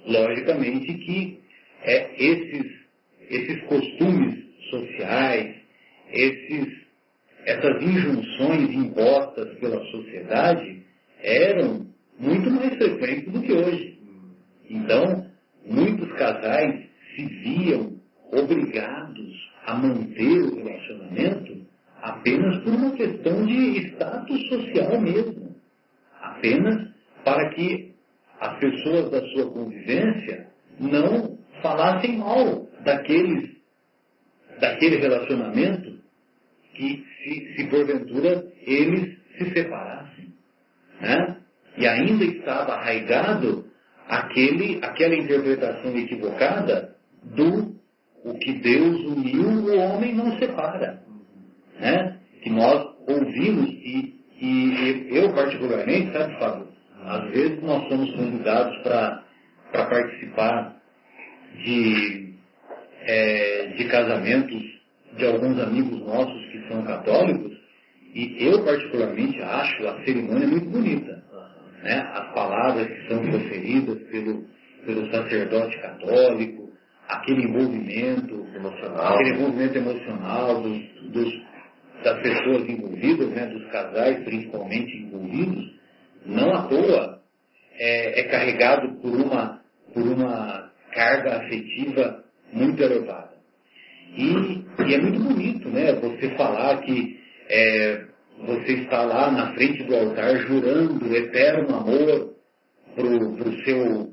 logicamente 0.07 0.95
que 0.95 1.41
é, 1.83 2.15
esses, 2.23 2.73
esses 3.29 3.63
costumes 3.65 4.45
sociais, 4.71 5.57
esses, 6.11 6.69
essas 7.45 7.83
injunções 7.83 8.71
impostas 8.73 9.59
pela 9.59 9.85
sociedade 9.87 10.83
eram 11.21 11.87
muito 12.19 12.51
mais 12.51 12.77
frequentes 12.77 13.33
do 13.33 13.43
que 13.43 13.53
hoje. 13.53 13.99
Então, 14.71 15.32
muitos 15.65 16.11
casais 16.13 16.89
se 17.15 17.27
viam 17.27 18.01
obrigados 18.31 19.51
a 19.67 19.75
manter 19.75 20.43
o 20.43 20.57
relacionamento 20.57 21.67
apenas 22.01 22.63
por 22.65 22.75
uma 22.75 22.91
questão 22.93 23.47
de 23.47 23.79
status 23.89 24.49
social 24.49 25.01
mesmo. 25.01 25.55
Apenas 26.21 26.91
para 27.25 27.51
que 27.51 27.95
as 28.41 28.59
pessoas 28.59 29.11
da 29.11 29.21
sua 29.29 29.51
convivência 29.53 30.49
não 30.81 31.39
falassem 31.63 32.17
mal 32.19 32.67
daqueles, 32.81 33.51
daquele 34.59 34.97
relacionamento 34.97 35.99
que, 36.75 37.05
se, 37.23 37.55
se 37.55 37.67
porventura 37.69 38.45
eles 38.63 39.17
se 39.39 39.51
separassem. 39.53 40.33
Né? 41.01 41.37
E 41.77 41.87
ainda 41.87 42.25
estava 42.25 42.75
arraigado 42.75 43.72
aquele, 44.09 44.79
aquela 44.83 45.15
interpretação 45.15 45.97
equivocada 45.97 46.97
do 47.23 47.81
o 48.25 48.35
que 48.39 48.53
Deus 48.53 49.01
uniu, 49.05 49.49
o 49.49 49.79
homem 49.79 50.15
não 50.15 50.39
separa. 50.39 51.03
Né? 51.79 52.19
Que 52.43 52.51
nós 52.51 52.87
ouvimos 53.07 53.69
e, 53.71 54.21
e 54.41 55.09
eu 55.11 55.33
particularmente, 55.35 56.13
sabe, 56.13 56.39
Fábio, 56.39 56.69
às 57.05 57.31
vezes 57.31 57.63
nós 57.63 57.89
somos 57.89 58.11
convidados 58.15 58.77
para 58.83 59.25
participar 59.73 60.77
de, 61.65 62.35
é, 63.07 63.75
de 63.77 63.85
casamentos 63.89 64.63
de 65.17 65.27
alguns 65.27 65.59
amigos 65.61 66.01
nossos 66.01 66.47
que 66.51 66.69
são 66.69 66.83
católicos, 66.85 67.53
e 68.15 68.47
eu 68.47 68.65
particularmente 68.65 69.41
acho 69.41 69.87
a 69.89 70.05
cerimônia 70.05 70.47
muito 70.47 70.69
bonita. 70.69 71.22
Né? 71.83 71.99
As 72.13 72.33
palavras 72.33 72.87
que 72.87 73.09
são 73.09 73.19
proferidas 73.29 73.99
pelo, 74.09 74.45
pelo 74.87 75.11
sacerdote 75.11 75.79
católico, 75.81 76.73
aquele 77.09 77.45
envolvimento 77.45 78.47
emocional, 78.55 79.15
aquele 79.15 79.31
envolvimento 79.31 79.79
emocional 79.79 80.63
dos, 80.63 80.83
dos, 81.11 81.43
das 82.05 82.23
pessoas 82.23 82.69
envolvidas, 82.69 83.29
né? 83.31 83.47
dos 83.47 83.67
casais 83.71 84.23
principalmente 84.25 84.97
envolvidos, 84.97 85.75
não 86.25 86.55
à 86.55 86.63
toa 86.69 87.21
é, 87.75 88.21
é 88.21 88.23
carregado 88.25 89.01
por 89.01 89.13
uma, 89.13 89.61
por 89.93 90.07
uma 90.07 90.71
carga 90.93 91.39
afetiva 91.39 92.23
muito 92.53 92.81
elevada. 92.83 93.33
E, 94.17 94.65
e, 94.87 94.95
é 94.95 94.99
muito 94.99 95.21
bonito, 95.21 95.69
né? 95.71 95.95
Você 95.95 96.37
falar 96.37 96.83
que 96.83 97.19
é, 97.49 98.05
você 98.47 98.73
está 98.73 99.03
lá 99.03 99.31
na 99.31 99.55
frente 99.55 99.85
do 99.85 99.95
altar 99.95 100.37
jurando 100.39 101.15
eterno 101.15 101.77
amor 101.77 102.35
para 102.95 103.05
o 103.05 103.65
seu, 103.65 104.13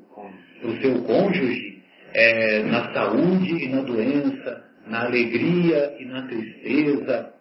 pro 0.61 0.81
seu 0.81 1.01
cônjuge, 1.03 1.81
é, 2.13 2.63
na 2.63 2.93
saúde 2.93 3.63
e 3.63 3.69
na 3.69 3.81
doença, 3.81 4.65
na 4.87 5.05
alegria 5.05 5.95
e 5.99 6.05
na 6.05 6.27
tristeza, 6.27 7.33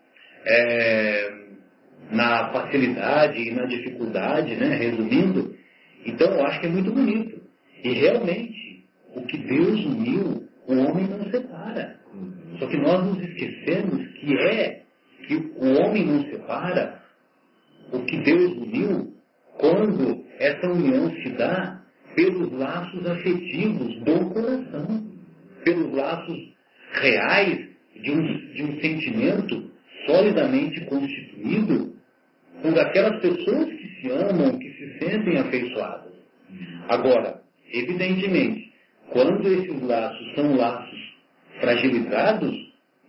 é, 0.44 1.30
na 2.10 2.52
facilidade 2.52 3.40
e 3.40 3.50
na 3.52 3.66
dificuldade, 3.66 4.56
né? 4.56 4.76
resumindo. 4.76 5.54
Então 6.06 6.32
eu 6.32 6.46
acho 6.46 6.60
que 6.60 6.66
é 6.66 6.70
muito 6.70 6.92
bonito. 6.92 7.40
E 7.84 7.92
realmente, 7.92 8.84
o 9.14 9.22
que 9.22 9.38
Deus 9.38 9.84
uniu, 9.84 10.48
o 10.66 10.74
homem 10.74 11.06
não 11.06 11.30
separa. 11.30 11.98
Só 12.58 12.66
que 12.66 12.76
nós 12.76 13.04
nos 13.04 13.22
esquecemos 13.22 14.08
que 14.18 14.36
é 14.36 14.87
que 15.28 15.36
o 15.36 15.78
homem 15.78 16.06
não 16.06 16.24
separa 16.24 17.02
o 17.92 18.00
que 18.00 18.16
Deus 18.22 18.56
uniu 18.56 19.14
quando 19.58 20.24
essa 20.38 20.66
união 20.68 21.10
se 21.22 21.28
dá 21.30 21.82
pelos 22.14 22.50
laços 22.52 23.06
afetivos 23.06 23.94
do 24.00 24.30
coração, 24.30 25.06
pelos 25.64 25.92
laços 25.92 26.54
reais 26.94 27.68
de 27.94 28.10
um, 28.10 28.52
de 28.54 28.62
um 28.62 28.80
sentimento 28.80 29.70
solidamente 30.06 30.80
constituído 30.86 31.94
por 32.62 32.78
aquelas 32.78 33.20
pessoas 33.20 33.68
que 33.68 34.00
se 34.00 34.10
amam, 34.10 34.58
que 34.58 34.70
se 34.72 34.98
sentem 34.98 35.36
afeiçoadas. 35.38 36.12
Agora, 36.88 37.42
evidentemente, 37.70 38.72
quando 39.10 39.46
esses 39.46 39.82
laços 39.82 40.34
são 40.34 40.56
laços 40.56 40.98
fragilizados, 41.60 42.56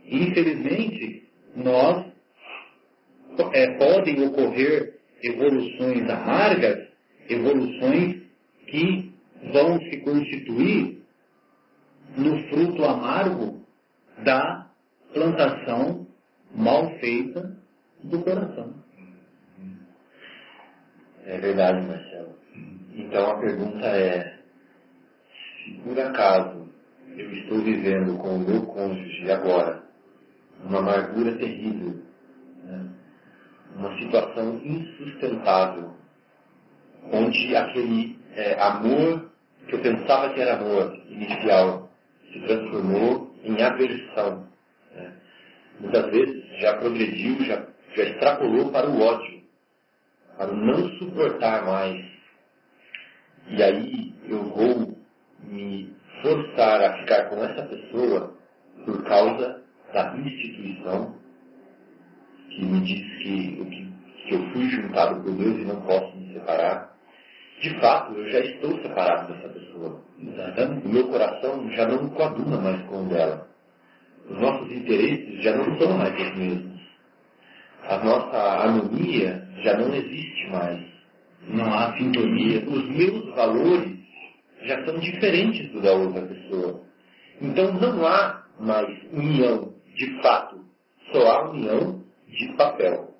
infelizmente, 0.05 1.23
nós 1.55 2.08
é, 3.53 3.77
podem 3.77 4.27
ocorrer 4.27 4.99
evoluções 5.23 6.09
amargas, 6.09 6.87
evoluções 7.29 8.21
que 8.67 9.13
vão 9.51 9.79
se 9.79 9.97
constituir 9.97 11.03
no 12.17 12.37
fruto 12.49 12.83
amargo 12.83 13.65
da 14.23 14.69
plantação 15.13 16.07
mal 16.53 16.89
feita 16.99 17.57
do 18.03 18.19
coração. 18.21 18.73
É 21.25 21.37
verdade, 21.37 21.85
Marcelo. 21.85 22.35
Então 22.95 23.31
a 23.31 23.39
pergunta 23.39 23.85
é, 23.85 24.39
se 25.63 25.71
por 25.83 25.99
acaso 25.99 26.67
eu 27.15 27.31
estou 27.33 27.59
vivendo 27.61 28.17
com 28.17 28.35
o 28.35 28.39
meu 28.39 28.65
cônjuge 28.65 29.31
agora 29.31 29.83
uma 30.63 30.79
amargura 30.79 31.37
terrível, 31.37 32.01
né? 32.63 32.89
Uma 33.75 33.97
situação 33.97 34.59
insustentável, 34.63 35.93
onde 37.11 37.55
aquele 37.55 38.19
é, 38.35 38.61
amor 38.61 39.29
que 39.67 39.75
eu 39.75 39.81
pensava 39.81 40.33
que 40.33 40.41
era 40.41 40.55
amor 40.55 40.95
inicial 41.07 41.89
se 42.31 42.39
transformou 42.41 43.33
em 43.43 43.61
aversão. 43.61 44.47
Né? 44.93 45.13
Muitas 45.79 46.11
vezes 46.11 46.59
já 46.59 46.77
progrediu, 46.77 47.43
já, 47.45 47.65
já 47.95 48.03
extrapolou 48.03 48.71
para 48.71 48.89
o 48.89 49.01
ódio, 49.01 49.41
para 50.37 50.51
não 50.51 50.89
suportar 50.97 51.65
mais. 51.65 52.05
E 53.47 53.63
aí 53.63 54.13
eu 54.27 54.43
vou 54.43 54.97
me 55.43 55.93
forçar 56.21 56.81
a 56.81 56.97
ficar 56.99 57.29
com 57.29 57.43
essa 57.43 57.63
pessoa 57.63 58.35
por 58.85 59.03
causa 59.03 59.61
da 59.93 60.15
instituição 60.17 61.15
me 62.79 62.85
diz 62.85 63.17
que, 63.17 63.65
que, 63.65 64.27
que 64.27 64.35
eu 64.35 64.51
fui 64.51 64.69
juntado 64.69 65.21
por 65.21 65.33
Deus 65.33 65.57
e 65.57 65.65
não 65.65 65.81
posso 65.81 66.15
me 66.17 66.33
separar. 66.33 66.89
De 67.61 67.69
fato, 67.79 68.13
eu 68.13 68.31
já 68.31 68.39
estou 68.39 68.81
separado 68.81 69.33
dessa 69.33 69.49
pessoa. 69.49 70.01
Exatamente. 70.17 70.87
O 70.87 70.89
meu 70.89 71.07
coração 71.07 71.69
já 71.71 71.87
não 71.87 72.09
coaduna 72.09 72.57
mais 72.57 72.81
com 72.87 73.03
o 73.03 73.09
dela. 73.09 73.47
Os 74.29 74.39
nossos 74.39 74.71
interesses 74.71 75.43
já 75.43 75.55
não 75.57 75.77
são 75.77 75.97
mais 75.97 76.13
os 76.13 76.37
mesmos. 76.37 76.79
A 77.83 77.97
nossa 77.97 78.37
harmonia 78.37 79.47
já 79.61 79.77
não 79.77 79.93
existe 79.93 80.49
mais. 80.51 80.79
Não 81.47 81.73
há 81.73 81.97
sintonia. 81.97 82.63
Os 82.69 82.89
meus 82.89 83.35
valores 83.35 83.97
já 84.63 84.85
são 84.85 84.97
diferentes 84.99 85.69
do 85.71 85.81
da 85.81 85.91
outra 85.93 86.21
pessoa. 86.21 86.81
Então 87.41 87.73
não 87.73 88.05
há 88.05 88.43
mais 88.59 88.89
união 89.11 89.73
de 89.95 90.21
fato. 90.21 90.59
Só 91.11 91.27
há 91.27 91.49
união 91.49 92.03
de 92.29 92.53
papel. 92.55 93.13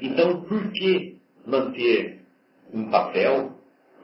Então 0.00 0.42
por 0.42 0.72
que 0.72 1.18
manter 1.46 2.20
um 2.72 2.90
papel? 2.90 3.52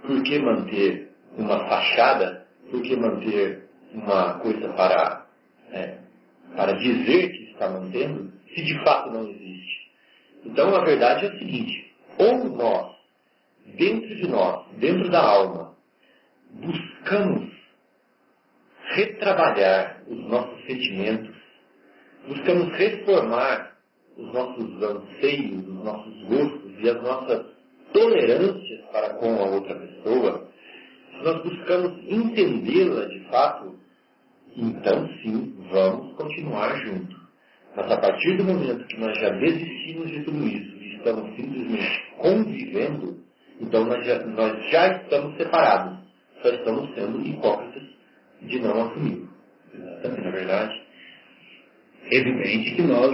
Por 0.03 0.23
que 0.23 0.39
manter 0.39 1.11
uma 1.37 1.69
fachada? 1.69 2.47
Por 2.71 2.83
que 2.83 2.97
manter 2.97 3.69
uma 3.93 4.39
coisa 4.39 4.69
para, 4.71 5.27
é, 5.73 5.99
para 6.55 6.73
dizer 6.75 7.31
que 7.33 7.51
está 7.53 7.69
mantendo, 7.69 8.33
se 8.55 8.63
de 8.63 8.85
fato 8.85 9.11
não 9.11 9.29
existe? 9.29 9.91
Então 10.45 10.75
a 10.75 10.85
verdade 10.85 11.27
é 11.27 11.29
a 11.29 11.39
seguinte, 11.39 11.93
ou 12.19 12.45
nós, 12.57 12.97
dentro 13.77 14.15
de 14.15 14.29
nós, 14.29 14.67
dentro 14.79 15.11
da 15.11 15.21
alma, 15.21 15.75
buscamos 16.53 17.51
retrabalhar 18.95 20.03
os 20.07 20.19
nossos 20.29 20.65
sentimentos, 20.67 21.35
buscamos 22.27 22.73
reformar 22.77 23.70
os 24.21 24.33
nossos 24.33 24.83
anseios, 24.83 25.67
os 25.67 25.85
nossos 25.85 26.23
gostos 26.25 26.73
e 26.79 26.89
as 26.89 27.03
nossas 27.03 27.47
tolerâncias 27.93 28.81
para 28.93 29.15
com 29.15 29.35
a 29.35 29.47
outra 29.47 29.75
pessoa, 29.75 30.49
se 31.11 31.25
nós 31.25 31.43
buscamos 31.43 31.99
entendê-la 32.09 33.07
de 33.07 33.21
fato, 33.31 33.79
então 34.57 35.09
sim, 35.23 35.55
vamos 35.71 36.15
continuar 36.17 36.77
juntos. 36.85 37.19
Mas 37.77 37.91
a 37.91 37.97
partir 37.99 38.37
do 38.37 38.45
momento 38.45 38.87
que 38.87 38.99
nós 38.99 39.17
já 39.19 39.31
desistimos 39.31 40.11
de 40.11 40.25
tudo 40.25 40.47
isso 40.47 40.77
e 40.77 40.97
estamos 40.97 41.37
simplesmente 41.37 42.13
convivendo, 42.17 43.21
então 43.61 43.85
nós 43.85 44.05
já, 44.05 44.19
nós 44.27 44.71
já 44.71 44.97
estamos 44.97 45.37
separados. 45.37 45.99
Só 46.43 46.49
estamos 46.49 46.95
sendo 46.95 47.21
hipócritas 47.27 47.83
de 48.43 48.59
não 48.61 48.89
assumir. 48.89 49.29
Exatamente, 49.75 50.23
na 50.23 50.31
verdade. 50.31 50.83
Evidente 52.11 52.75
que 52.75 52.83
nós, 52.83 53.11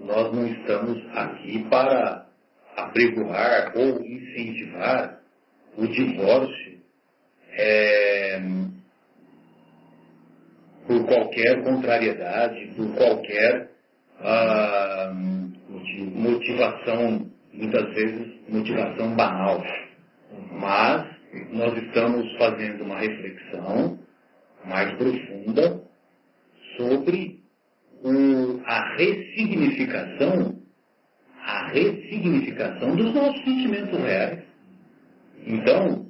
nós 0.00 0.32
não 0.32 0.46
estamos 0.46 1.02
aqui 1.14 1.64
para 1.68 2.26
apregoar 2.76 3.72
ou 3.76 4.00
incentivar 4.04 5.20
o 5.76 5.86
divórcio 5.86 6.78
é, 7.52 8.40
por 10.86 11.04
qualquer 11.06 11.62
contrariedade, 11.62 12.72
por 12.76 12.94
qualquer 12.94 13.70
ah, 14.20 15.12
motivação, 16.14 17.30
muitas 17.52 17.94
vezes 17.94 18.48
motivação 18.48 19.14
banal. 19.14 19.62
Mas 20.52 21.06
nós 21.50 21.76
estamos 21.84 22.36
fazendo 22.38 22.84
uma 22.84 22.98
reflexão 22.98 23.98
mais 24.64 24.92
profunda 24.96 25.82
sobre 26.76 27.37
o, 28.02 28.60
a 28.64 28.96
ressignificação, 28.96 30.60
a 31.40 31.68
ressignificação 31.68 32.94
dos 32.94 33.14
nossos 33.14 33.42
sentimentos 33.44 33.98
reais. 33.98 34.44
Então, 35.46 36.06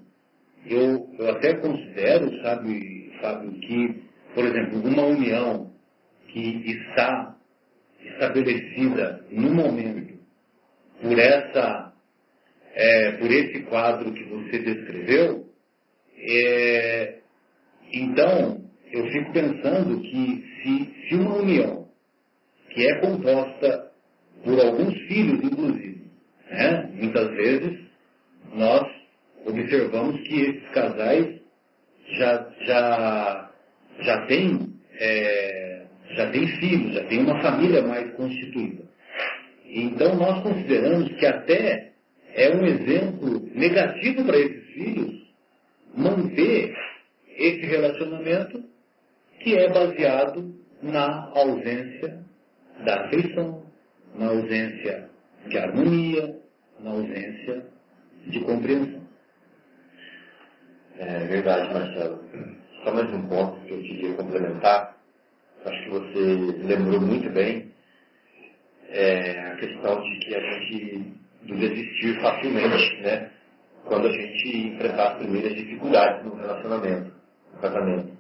eu, 0.67 1.09
eu 1.19 1.31
até 1.31 1.55
considero, 1.55 2.41
sabe, 2.43 3.13
Fábio, 3.21 3.53
que, 3.61 4.03
por 4.35 4.45
exemplo, 4.45 4.81
uma 4.85 5.05
união 5.05 5.73
que 6.29 6.71
está 6.71 7.37
estabelecida 8.01 9.25
no 9.31 9.55
momento 9.55 10.19
por 11.01 11.19
essa 11.19 11.93
é, 12.75 13.13
por 13.13 13.31
esse 13.31 13.63
quadro 13.65 14.13
que 14.13 14.23
você 14.25 14.59
descreveu, 14.61 15.47
é, 16.17 17.19
então 17.93 18.68
eu 18.93 19.07
fico 19.11 19.33
pensando 19.33 20.01
que 20.01 20.45
se, 20.63 21.09
se 21.09 21.15
uma 21.15 21.37
união 21.37 21.89
que 22.71 22.87
é 22.87 22.95
composta 23.01 23.91
por 24.45 24.61
alguns 24.61 24.95
filhos, 25.07 25.43
inclusive, 25.43 26.03
né, 26.51 26.91
muitas 26.95 27.29
vezes 27.35 27.79
nós 28.55 28.87
observamos 29.45 30.21
que 30.23 30.41
esses 30.41 30.69
casais 30.71 31.41
já, 32.13 32.51
já, 32.65 33.51
já 34.01 34.27
têm 34.27 34.79
é, 35.01 35.87
já 36.11 36.31
tem 36.31 36.47
filhos, 36.59 36.95
já 36.95 37.05
tem 37.05 37.21
uma 37.21 37.41
família 37.41 37.83
mais 37.83 38.11
constituída. 38.15 38.85
Então 39.67 40.17
nós 40.17 40.43
consideramos 40.43 41.13
que 41.17 41.27
até 41.27 41.93
é 42.35 42.51
um 42.51 42.65
exemplo 42.65 43.49
negativo 43.55 44.25
para 44.25 44.39
esses 44.39 44.65
filhos 44.73 45.29
manter 45.95 46.75
esse 47.37 47.67
relacionamento 47.67 48.63
que 49.41 49.57
é 49.57 49.69
baseado 49.69 50.55
na 50.83 51.31
ausência 51.35 52.25
da 52.85 53.05
afeição, 53.05 53.63
na 54.15 54.29
ausência 54.29 55.11
de 55.47 55.59
harmonia, 55.59 56.41
na 56.81 56.91
ausência 56.91 57.67
de 58.27 58.41
compreensão. 58.41 59.03
É 60.99 61.25
verdade, 61.27 61.73
Marcelo. 61.73 62.25
Só 62.85 62.93
mais 62.93 63.13
um 63.13 63.29
ponto 63.29 63.61
que 63.65 63.73
eu 63.73 63.83
queria 63.83 64.15
complementar. 64.15 64.97
Acho 65.65 65.83
que 65.85 65.91
você 65.91 66.65
lembrou 66.65 67.01
muito 67.01 67.31
bem 67.31 67.69
é 68.89 69.53
a 69.53 69.57
questão 69.57 70.01
de 70.03 70.19
que 70.19 70.35
a 70.35 70.41
gente 70.41 71.13
desistir 71.43 72.21
facilmente, 72.21 73.01
né? 73.03 73.31
Quando 73.85 74.09
a 74.09 74.13
gente 74.13 74.69
enfrentar 74.69 75.13
as 75.13 75.19
primeiras 75.19 75.55
dificuldades 75.55 76.25
no 76.25 76.35
relacionamento, 76.37 77.13
no 77.53 77.61
casamento. 77.61 78.18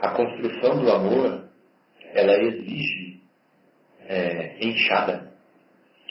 A 0.00 0.10
construção 0.10 0.80
do 0.80 0.90
amor, 0.92 1.48
ela 2.14 2.32
exige 2.42 3.20
é, 4.06 4.64
enxada, 4.64 5.32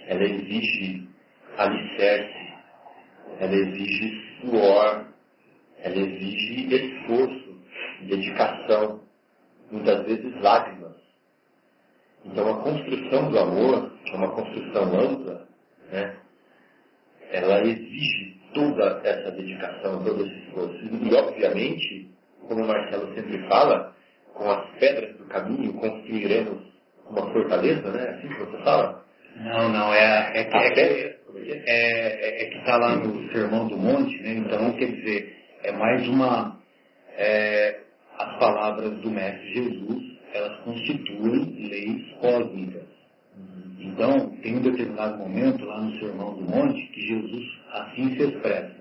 ela 0.05 0.23
exige 0.23 1.07
alicerce, 1.57 2.53
ela 3.39 3.55
exige 3.55 4.39
suor, 4.41 5.07
ela 5.79 5.95
exige 5.95 6.75
esforço, 6.75 7.61
dedicação, 8.01 9.01
muitas 9.71 10.05
vezes 10.05 10.41
lágrimas. 10.41 10.95
Então 12.25 12.59
a 12.59 12.63
construção 12.63 13.31
do 13.31 13.39
amor, 13.39 13.91
que 14.03 14.11
é 14.11 14.15
uma 14.15 14.31
construção 14.31 14.99
ampla, 14.99 15.47
né, 15.91 16.17
ela 17.31 17.61
exige 17.61 18.37
toda 18.53 19.01
essa 19.03 19.31
dedicação, 19.31 20.03
todo 20.03 20.25
esse 20.25 20.39
esforço. 20.39 20.77
E 20.85 21.13
obviamente, 21.13 22.16
como 22.47 22.63
o 22.63 22.67
Marcelo 22.67 23.13
sempre 23.13 23.47
fala, 23.47 23.93
com 24.33 24.49
as 24.49 24.69
pedras 24.79 25.15
do 25.17 25.25
caminho 25.25 25.73
construiremos 25.73 26.61
uma 27.09 27.31
fortaleza, 27.31 27.91
né? 27.91 28.09
Assim 28.09 28.27
que 28.27 28.39
você 28.39 28.57
fala? 28.63 29.03
Não, 29.35 29.69
não, 29.69 29.93
é, 29.93 30.31
é, 30.35 30.43
que, 30.45 30.57
é, 30.57 30.79
é, 30.79 31.63
é, 31.67 32.43
é 32.43 32.49
que 32.49 32.57
está 32.57 32.77
lá 32.77 32.95
no 32.95 33.31
Sermão 33.31 33.67
do 33.67 33.77
Monte, 33.77 34.21
né? 34.21 34.33
Então, 34.33 34.71
quer 34.73 34.87
dizer, 34.87 35.35
é 35.63 35.71
mais 35.71 36.07
uma. 36.07 36.57
É, 37.15 37.79
as 38.17 38.39
palavras 38.39 38.99
do 38.99 39.11
Mestre 39.11 39.53
Jesus, 39.53 40.17
elas 40.33 40.59
constituem 40.61 41.69
leis 41.69 42.11
cósmicas. 42.19 42.87
Então, 43.79 44.29
tem 44.41 44.57
um 44.57 44.61
determinado 44.61 45.17
momento 45.17 45.63
lá 45.65 45.81
no 45.81 45.99
Sermão 45.99 46.35
do 46.35 46.41
Monte 46.41 46.81
que 46.87 47.01
Jesus 47.01 47.45
assim 47.71 48.15
se 48.15 48.23
expressa. 48.23 48.75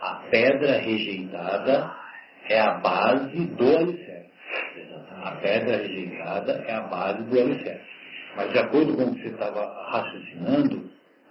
A 0.00 0.14
pedra 0.30 0.78
rejeitada 0.78 1.94
é 2.48 2.60
a 2.60 2.74
base 2.74 3.46
do 3.46 3.76
alicerce. 3.76 4.28
A 5.22 5.32
pedra 5.32 5.76
rejeitada 5.78 6.64
é 6.66 6.74
a 6.74 6.82
base 6.82 7.22
do 7.24 7.38
alicerce. 7.38 7.84
Mas 8.36 8.52
de 8.52 8.58
acordo 8.58 8.96
com 8.96 9.02
o 9.02 9.14
que 9.14 9.22
você 9.22 9.28
estava 9.28 9.90
raciocinando, 9.90 10.90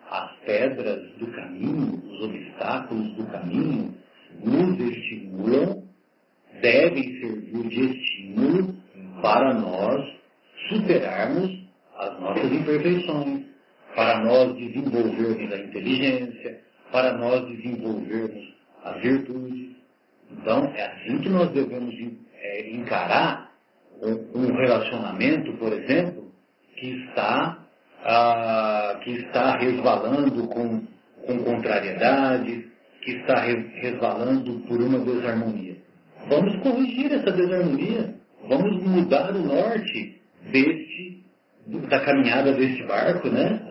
as 0.09 0.31
pedras 0.45 1.11
do 1.17 1.27
caminho, 1.27 2.01
os 2.05 2.21
obstáculos 2.23 3.13
do 3.15 3.25
caminho, 3.27 3.95
nos 4.43 4.79
estimulam, 4.79 5.83
devem 6.61 7.19
servir 7.19 7.67
de 7.67 7.85
estímulo 7.85 8.75
para 9.21 9.53
nós 9.53 10.05
superarmos 10.69 11.67
as 11.97 12.19
nossas 12.19 12.51
imperfeições, 12.51 13.45
para 13.95 14.23
nós 14.23 14.55
desenvolvermos 14.55 15.53
a 15.53 15.57
inteligência, 15.57 16.61
para 16.91 17.17
nós 17.17 17.47
desenvolvermos 17.47 18.53
as 18.83 19.01
virtudes. 19.01 19.76
Então, 20.31 20.65
é 20.75 20.85
assim 20.85 21.19
que 21.19 21.29
nós 21.29 21.49
devemos 21.51 21.93
é, 22.33 22.69
encarar 22.71 23.51
um, 24.01 24.55
relacionamento, 24.55 25.53
por 25.53 25.73
exemplo, 25.73 26.31
que 26.75 26.87
está, 27.05 27.57
ah, 28.03 28.99
que 29.03 29.11
está 29.11 29.57
resvalando 29.57 30.47
com, 30.47 30.83
com 31.25 31.43
contrariedades, 31.43 32.65
que 33.01 33.11
está 33.11 33.39
resvalando 33.39 34.59
por 34.67 34.81
uma 34.81 34.99
desarmonia. 34.99 35.77
Vamos 36.29 36.57
corrigir 36.61 37.13
essa 37.13 37.31
desarmonia, 37.31 38.15
vamos 38.47 38.83
mudar 38.83 39.33
o 39.33 39.39
norte 39.39 40.21
deste, 40.51 41.23
da 41.89 41.99
caminhada 42.01 42.53
deste 42.53 42.83
barco, 42.83 43.29
né? 43.29 43.61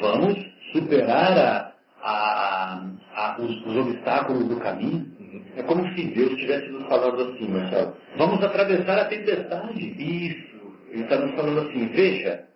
Vamos 0.00 0.34
superar 0.72 1.38
a, 1.38 1.72
a, 2.02 2.86
a, 3.14 3.40
os, 3.40 3.66
os, 3.66 3.76
obstáculos 3.76 4.48
do 4.48 4.56
caminho. 4.56 5.13
É 5.56 5.62
como 5.62 5.86
se 5.94 6.04
Deus 6.04 6.32
estivesse 6.32 6.68
nos 6.68 6.86
falando 6.88 7.32
assim, 7.32 7.48
Marcelo. 7.48 7.96
Vamos 8.16 8.42
atravessar 8.42 8.98
a 8.98 9.04
tempestade. 9.04 9.80
Isso. 9.80 10.54
Ele 10.90 11.02
está 11.02 11.18
nos 11.18 11.34
falando 11.34 11.68
assim, 11.68 11.86
veja, 11.88 12.46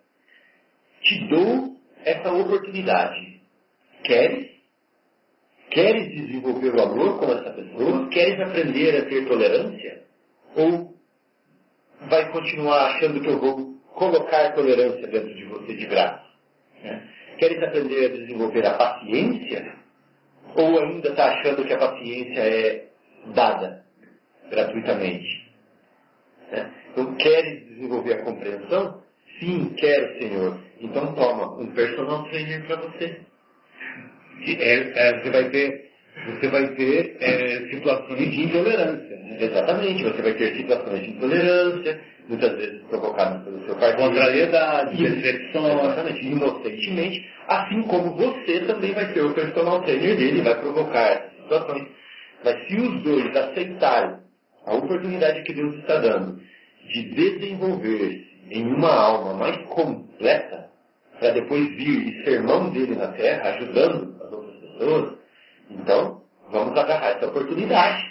te 1.01 1.27
dou 1.27 1.77
essa 2.03 2.31
oportunidade. 2.31 3.41
Queres? 4.03 4.49
Queres 5.69 6.09
desenvolver 6.09 6.73
o 6.73 6.81
amor 6.81 7.19
com 7.19 7.31
essa 7.31 7.51
pessoa? 7.51 8.09
Queres 8.09 8.39
aprender 8.39 8.97
a 8.97 9.05
ter 9.05 9.27
tolerância? 9.27 10.03
Ou 10.55 10.95
vai 12.09 12.31
continuar 12.31 12.87
achando 12.87 13.21
que 13.21 13.29
eu 13.29 13.39
vou 13.39 13.75
colocar 13.93 14.53
tolerância 14.53 15.07
dentro 15.07 15.33
de 15.35 15.45
você 15.45 15.73
de 15.75 15.85
graça? 15.85 16.23
Né? 16.83 17.07
Queres 17.37 17.61
aprender 17.61 18.05
a 18.05 18.17
desenvolver 18.17 18.65
a 18.65 18.73
paciência? 18.73 19.75
Ou 20.55 20.79
ainda 20.79 21.09
está 21.09 21.33
achando 21.33 21.63
que 21.63 21.73
a 21.73 21.77
paciência 21.77 22.39
é 22.39 22.88
dada 23.27 23.83
gratuitamente? 24.49 25.49
Né? 26.51 26.71
Então, 26.91 27.15
queres 27.15 27.67
desenvolver 27.67 28.13
a 28.13 28.23
compreensão? 28.23 29.03
Sim, 29.39 29.73
quero, 29.77 30.19
Senhor. 30.19 30.57
Então 30.81 31.13
toma 31.13 31.61
um 31.61 31.67
personal 31.67 32.23
trainer 32.29 32.65
para 32.65 32.77
você. 32.77 33.19
É, 34.47 35.09
é, 35.09 35.19
você 35.19 35.29
vai 35.29 35.49
ter, 35.49 35.91
você 36.25 36.47
vai 36.47 36.67
ter 36.75 37.17
é, 37.19 37.69
situações 37.69 38.31
de 38.31 38.43
intolerância. 38.45 39.15
Né? 39.17 39.37
Exatamente, 39.41 40.03
você 40.03 40.21
vai 40.21 40.33
ter 40.33 40.55
situações 40.55 41.01
de 41.01 41.09
intolerância, 41.11 42.01
muitas 42.27 42.55
vezes 42.55 42.81
provocadas 42.83 43.43
pelo 43.43 43.65
seu 43.65 43.75
pai. 43.75 43.95
Contrariedade, 43.95 45.03
decepção. 45.03 45.79
Exatamente, 45.79 46.25
inocentemente. 46.25 47.29
Assim 47.47 47.81
como 47.83 48.15
você 48.15 48.61
também 48.61 48.93
vai 48.93 49.13
ter 49.13 49.21
o 49.21 49.33
personal 49.33 49.81
trainer 49.81 50.17
dele, 50.17 50.41
vai 50.41 50.59
provocar 50.59 51.29
situações. 51.41 51.98
Mas 52.43 52.67
se 52.67 52.75
os 52.75 53.03
dois 53.03 53.35
aceitarem 53.35 54.17
a 54.65 54.75
oportunidade 54.75 55.43
que 55.43 55.53
Deus 55.53 55.75
está 55.75 55.99
dando 55.99 56.39
de 56.87 57.03
desenvolver 57.13 58.27
em 58.49 58.73
uma 58.73 58.91
alma 58.91 59.33
mais 59.33 59.57
completa, 59.67 60.69
para 61.19 61.31
depois 61.31 61.67
vir 61.75 62.07
e 62.07 62.23
ser 62.23 62.41
mão 62.43 62.69
dele 62.71 62.95
na 62.95 63.07
terra, 63.09 63.49
ajudando 63.49 64.15
as 64.23 64.31
outras 64.31 64.55
pessoas, 64.59 65.17
então 65.69 66.21
vamos 66.49 66.77
agarrar 66.77 67.17
essa 67.17 67.27
oportunidade 67.27 68.03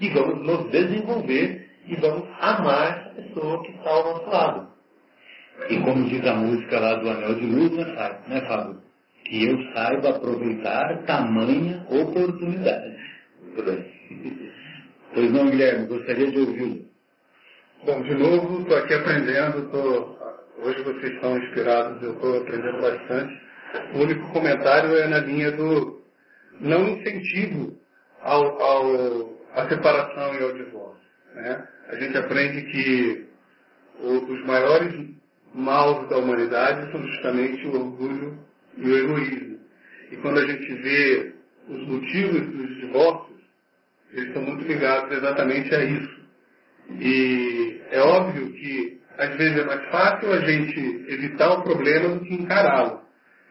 e 0.00 0.08
vamos 0.10 0.46
nos 0.46 0.70
desenvolver 0.70 1.68
e 1.86 1.96
vamos 1.96 2.28
amar 2.40 2.98
essa 2.98 3.22
pessoa 3.22 3.62
que 3.64 3.72
está 3.72 3.90
ao 3.90 4.04
nosso 4.04 4.30
lado. 4.30 4.68
E 5.68 5.78
como 5.80 6.08
diz 6.08 6.24
a 6.26 6.34
música 6.34 6.78
lá 6.78 6.94
do 6.94 7.10
Anel 7.10 7.34
de 7.34 7.46
Luz, 7.46 7.70
né, 7.72 8.18
né 8.28 8.40
Fábio? 8.42 8.80
Que 9.24 9.44
eu 9.44 9.72
saiba 9.72 10.10
aproveitar 10.10 11.02
tamanha 11.04 11.84
oportunidade. 11.90 13.09
Muito 13.50 13.64
bem. 13.64 14.52
Pois 15.12 15.32
não, 15.32 15.50
Guilherme, 15.50 15.86
gostaria 15.86 16.30
de 16.30 16.38
ouvi-lo. 16.38 16.84
Bom, 17.84 18.02
de 18.02 18.14
novo, 18.14 18.62
estou 18.62 18.76
aqui 18.76 18.94
aprendendo, 18.94 19.68
tô, 19.70 20.16
hoje 20.62 20.82
vocês 20.82 21.14
estão 21.14 21.36
inspirados, 21.36 22.00
eu 22.02 22.12
estou 22.12 22.38
aprendendo 22.38 22.80
bastante. 22.80 23.40
O 23.94 23.98
único 24.02 24.32
comentário 24.32 24.96
é 24.96 25.08
na 25.08 25.18
linha 25.18 25.50
do 25.50 26.00
não 26.60 26.88
incentivo 26.90 27.76
ao, 28.20 28.62
ao, 28.62 29.38
à 29.54 29.68
separação 29.68 30.34
e 30.34 30.42
ao 30.44 30.52
divórcio. 30.52 31.00
Né? 31.34 31.68
A 31.88 31.96
gente 31.96 32.16
aprende 32.18 32.62
que 32.70 33.26
o, 33.98 34.32
os 34.32 34.46
maiores 34.46 34.94
maus 35.52 36.08
da 36.08 36.18
humanidade 36.18 36.92
são 36.92 37.02
justamente 37.04 37.66
o 37.66 37.74
orgulho 37.74 38.38
e 38.76 38.88
o 38.88 38.96
egoísmo. 38.96 39.58
E 40.12 40.16
quando 40.18 40.38
a 40.38 40.46
gente 40.46 40.72
vê 40.74 41.32
os 41.68 41.88
motivos 41.88 42.46
dos 42.46 42.76
divórcios, 42.76 43.29
eles 44.12 44.28
estão 44.28 44.42
muito 44.42 44.66
ligados 44.66 45.16
exatamente 45.16 45.74
a 45.74 45.84
isso. 45.84 46.20
E 46.98 47.80
é 47.90 48.00
óbvio 48.00 48.52
que 48.52 49.00
às 49.16 49.36
vezes 49.36 49.58
é 49.58 49.64
mais 49.64 49.88
fácil 49.90 50.32
a 50.32 50.40
gente 50.40 51.04
evitar 51.08 51.50
o 51.50 51.62
problema 51.62 52.08
do 52.08 52.20
que 52.20 52.34
encará-lo. 52.34 53.00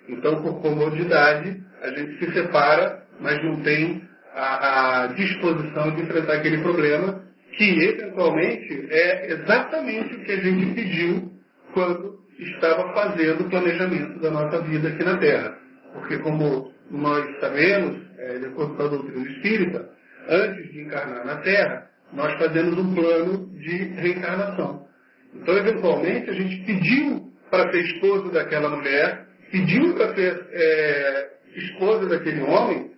Então, 0.07 0.41
por 0.41 0.61
comodidade, 0.61 1.61
a 1.81 1.89
gente 1.91 2.17
se 2.17 2.33
separa, 2.33 3.03
mas 3.19 3.43
não 3.43 3.61
tem 3.61 4.01
a, 4.33 5.03
a 5.03 5.07
disposição 5.07 5.95
de 5.95 6.01
enfrentar 6.01 6.33
aquele 6.33 6.57
problema, 6.59 7.23
que 7.55 7.83
eventualmente 7.83 8.87
é 8.89 9.33
exatamente 9.33 10.15
o 10.15 10.23
que 10.23 10.31
a 10.31 10.37
gente 10.37 10.73
pediu 10.73 11.31
quando 11.73 12.19
estava 12.39 12.93
fazendo 12.93 13.41
o 13.41 13.49
planejamento 13.49 14.19
da 14.19 14.31
nossa 14.31 14.61
vida 14.61 14.89
aqui 14.89 15.03
na 15.03 15.17
Terra. 15.17 15.57
Porque, 15.93 16.17
como 16.19 16.73
nós 16.89 17.39
sabemos, 17.39 18.01
é, 18.17 18.39
de 18.39 18.45
acordo 18.45 18.75
com 18.75 18.83
a 18.83 18.87
doutrina 18.87 19.29
espírita, 19.29 19.89
antes 20.27 20.71
de 20.71 20.81
encarnar 20.81 21.25
na 21.25 21.37
Terra, 21.37 21.89
nós 22.13 22.37
fazemos 22.39 22.77
um 22.77 22.93
plano 22.93 23.49
de 23.59 23.75
reencarnação. 23.95 24.87
Então, 25.33 25.55
eventualmente, 25.57 26.29
a 26.29 26.33
gente 26.33 26.65
pediu 26.65 27.31
para 27.49 27.71
ser 27.71 27.81
esposo 27.81 28.31
daquela 28.31 28.69
mulher, 28.69 29.27
pediu 29.51 29.93
para 29.95 30.15
ser 30.15 30.47
é, 30.51 31.29
esposa 31.55 32.07
daquele 32.07 32.41
homem, 32.41 32.91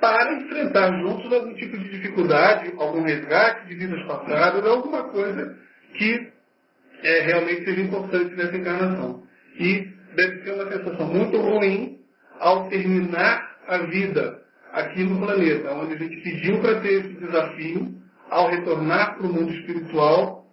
para 0.00 0.34
enfrentar 0.34 0.92
juntos 1.00 1.32
algum 1.32 1.54
tipo 1.54 1.78
de 1.78 1.90
dificuldade, 1.90 2.72
algum 2.76 3.02
resgate 3.02 3.68
de 3.68 3.74
vidas 3.74 4.06
passadas, 4.06 4.64
alguma 4.66 5.04
coisa 5.04 5.56
que 5.94 6.32
é, 7.02 7.20
realmente 7.20 7.64
seja 7.64 7.80
importante 7.80 8.34
nessa 8.34 8.56
encarnação. 8.56 9.22
E 9.58 9.88
deve 10.14 10.42
ser 10.42 10.52
uma 10.52 10.70
sensação 10.70 11.06
muito 11.06 11.36
ruim 11.38 11.98
ao 12.38 12.68
terminar 12.68 13.56
a 13.66 13.78
vida 13.78 14.45
aqui 14.76 15.02
no 15.04 15.18
planeta, 15.18 15.72
onde 15.72 15.94
a 15.94 15.96
gente 15.96 16.16
pediu 16.18 16.60
para 16.60 16.80
ter 16.80 17.00
esse 17.00 17.14
desafio, 17.14 17.94
ao 18.28 18.50
retornar 18.50 19.16
para 19.16 19.26
o 19.26 19.32
mundo 19.32 19.50
espiritual, 19.50 20.46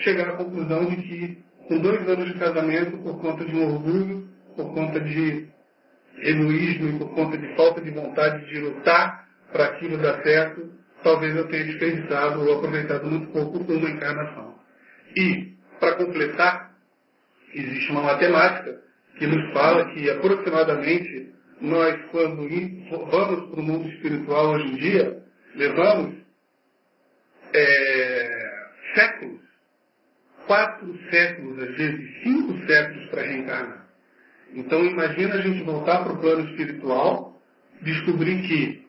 chegar 0.00 0.28
à 0.28 0.32
conclusão 0.32 0.84
de 0.84 0.96
que, 0.96 1.38
com 1.66 1.78
dois 1.78 2.06
anos 2.06 2.26
de 2.26 2.38
casamento, 2.38 2.98
por 2.98 3.18
conta 3.22 3.42
de 3.42 3.56
um 3.56 3.74
orgulho, 3.74 4.28
por 4.54 4.74
conta 4.74 5.00
de 5.00 5.48
egoísmo 6.18 6.88
e 6.90 6.98
por 6.98 7.14
conta 7.14 7.38
de 7.38 7.56
falta 7.56 7.80
de 7.80 7.90
vontade 7.90 8.44
de 8.50 8.60
lutar 8.60 9.28
para 9.50 9.64
aquilo 9.64 9.96
dar 9.96 10.22
certo, 10.22 10.70
talvez 11.02 11.34
eu 11.34 11.48
tenha 11.48 11.64
desperdiçado 11.64 12.40
ou 12.40 12.58
aproveitado 12.58 13.06
muito 13.06 13.32
pouco 13.32 13.58
uma 13.72 13.90
encarnação. 13.90 14.56
E, 15.16 15.54
para 15.80 15.94
completar, 15.94 16.74
existe 17.54 17.90
uma 17.92 18.02
matemática 18.02 18.78
que 19.18 19.26
nos 19.26 19.52
fala 19.54 19.86
que 19.86 20.10
aproximadamente 20.10 21.33
nós, 21.64 22.00
quando 22.10 22.48
vamos 23.10 23.50
para 23.50 23.60
o 23.60 23.62
mundo 23.62 23.88
espiritual 23.88 24.54
hoje 24.54 24.68
em 24.68 24.76
dia, 24.76 25.22
levamos 25.54 26.14
é, 27.52 28.28
séculos 28.94 29.44
quatro 30.46 30.94
séculos, 31.10 31.58
às 31.58 31.76
vezes 31.76 32.22
cinco 32.22 32.66
séculos 32.66 33.08
para 33.10 33.22
reencarnar. 33.22 33.86
Então 34.54 34.84
imagina 34.84 35.34
a 35.34 35.40
gente 35.40 35.62
voltar 35.64 36.04
para 36.04 36.12
o 36.12 36.20
plano 36.20 36.48
espiritual, 36.50 37.40
descobrir 37.82 38.42
que 38.42 38.86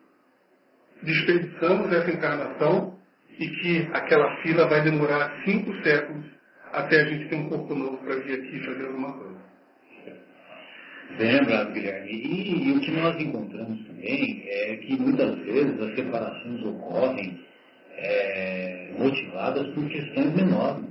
desperdiçamos 1.02 1.92
essa 1.92 2.12
encarnação 2.12 3.00
e 3.40 3.48
que 3.48 3.90
aquela 3.94 4.42
fila 4.42 4.68
vai 4.68 4.82
demorar 4.84 5.44
cinco 5.44 5.74
séculos 5.84 6.26
até 6.72 7.02
a 7.02 7.06
gente 7.06 7.30
ter 7.30 7.36
um 7.36 7.50
corpo 7.50 7.74
novo 7.74 7.98
para 7.98 8.16
vir 8.18 8.34
aqui 8.34 8.66
fazer 8.66 8.86
alguma 8.86 9.14
coisa. 9.14 9.25
Bem 11.18 11.32
lembrado, 11.32 11.72
Guilherme. 11.72 12.12
E, 12.12 12.68
e, 12.68 12.72
o 12.74 12.82
que 12.82 12.92
nós 12.92 13.16
encontramos 13.22 13.88
também 13.88 14.44
é 14.48 14.76
que 14.76 14.98
muitas 14.98 15.40
vezes 15.46 15.80
as 15.80 15.96
separações 15.96 16.62
ocorrem 16.66 17.40
é, 17.96 18.92
motivadas 18.98 19.66
por 19.74 19.88
questões 19.88 20.36
menores. 20.36 20.90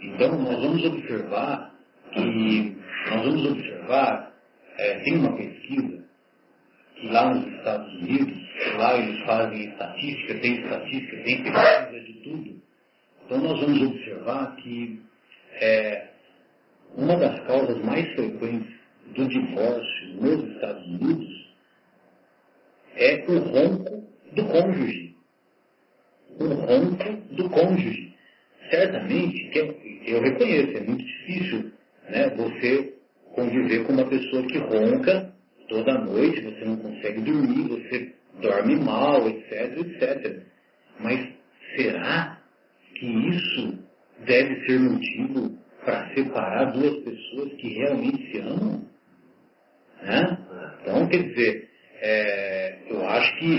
Então, 0.00 0.40
nós 0.40 0.62
vamos 0.62 0.82
observar 0.82 1.74
que, 2.12 2.76
nós 3.10 3.22
vamos 3.22 3.50
observar, 3.50 4.32
é, 4.78 4.98
tem 5.00 5.16
uma 5.18 5.36
pesquisa, 5.36 6.04
que 6.94 7.08
lá 7.08 7.34
nos 7.34 7.46
Estados 7.54 7.92
Unidos, 7.96 8.36
lá 8.78 8.96
eles 8.96 9.26
fazem 9.26 9.68
estatística, 9.68 10.34
tem 10.40 10.62
estatística, 10.62 11.16
tem 11.22 11.42
pesquisa 11.42 12.00
de 12.00 12.12
tudo. 12.24 12.62
Então, 13.26 13.38
nós 13.42 13.60
vamos 13.60 13.82
observar 13.82 14.56
que 14.56 15.02
é, 15.60 16.08
uma 16.96 17.16
das 17.16 17.40
causas 17.46 17.84
mais 17.84 18.10
frequentes 18.14 18.77
do 19.14 19.28
divórcio 19.28 20.08
nos 20.20 20.54
Estados 20.54 20.86
Unidos 20.86 21.48
é 22.96 23.24
o 23.28 23.38
ronco 23.38 24.08
do 24.32 24.44
cônjuge. 24.46 25.14
o 26.38 26.44
ronco 26.44 27.34
do 27.34 27.50
cônjuge. 27.50 28.14
Certamente, 28.70 29.50
eu 30.06 30.20
reconheço, 30.20 30.76
é 30.76 30.80
muito 30.80 31.04
difícil 31.04 31.72
né, 32.08 32.28
você 32.30 32.94
conviver 33.32 33.84
com 33.84 33.92
uma 33.92 34.06
pessoa 34.06 34.42
que 34.46 34.58
ronca 34.58 35.32
toda 35.68 35.98
noite, 35.98 36.40
você 36.40 36.64
não 36.64 36.76
consegue 36.76 37.20
dormir, 37.22 37.68
você 37.68 38.12
dorme 38.40 38.76
mal, 38.76 39.28
etc, 39.28 39.78
etc. 39.78 40.42
Mas 41.00 41.28
será 41.76 42.40
que 42.94 43.06
isso 43.06 43.78
deve 44.24 44.66
ser 44.66 44.80
motivo 44.80 45.58
para 45.84 46.12
separar 46.14 46.72
duas 46.72 46.96
pessoas 47.04 47.52
que 47.54 47.68
realmente 47.74 48.30
se 48.30 48.38
amam? 48.40 48.88
Né? 50.02 50.38
Então, 50.80 51.08
quer 51.08 51.22
dizer, 51.22 51.68
é, 52.00 52.78
eu 52.88 53.06
acho 53.08 53.36
que, 53.38 53.56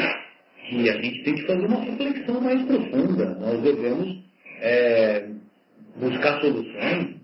que 0.67 0.89
a 0.89 1.01
gente 1.01 1.23
tem 1.23 1.35
que 1.35 1.45
fazer 1.45 1.65
uma 1.65 1.83
reflexão 1.83 2.41
mais 2.41 2.61
profunda. 2.63 3.35
Nós 3.35 3.61
devemos 3.61 4.23
é, 4.61 5.29
buscar 5.95 6.39
soluções, 6.41 7.15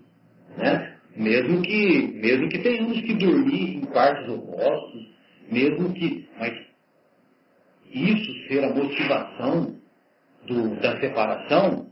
né? 0.56 0.96
mesmo, 1.16 1.62
que, 1.62 2.08
mesmo 2.14 2.48
que 2.48 2.58
tenhamos 2.58 3.00
que 3.00 3.14
dormir 3.14 3.76
em 3.76 3.80
quartos 3.86 4.28
opostos, 4.28 5.08
mesmo 5.50 5.92
que. 5.92 6.28
Mas 6.38 6.52
isso 7.90 8.48
ser 8.48 8.64
a 8.64 8.74
motivação 8.74 9.76
do, 10.46 10.76
da 10.80 11.00
separação, 11.00 11.90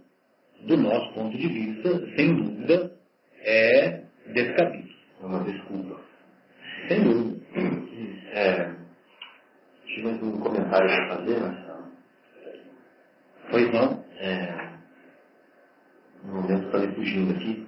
do 0.63 0.77
nosso 0.77 1.13
ponto 1.15 1.37
de 1.37 1.49
vista, 1.49 2.17
sem 2.17 2.35
dúvida, 2.35 2.93
é 3.41 4.03
descabido. 4.33 4.89
É 5.23 5.27
uma 5.27 5.45
desculpa. 5.45 6.04
Sem 6.89 7.03
dúvida. 7.03 7.35
É, 8.33 8.71
tive 9.87 10.09
um 10.09 10.41
comentário 10.41 10.89
para 10.89 11.17
fazer, 11.17 11.41
Marcelo. 11.41 11.85
Pois 13.51 13.73
não? 13.73 14.05
É, 14.19 14.69
no 16.25 16.35
momento 16.35 16.67
está 16.67 16.79
me 16.79 16.95
fugindo 16.95 17.35
aqui, 17.35 17.67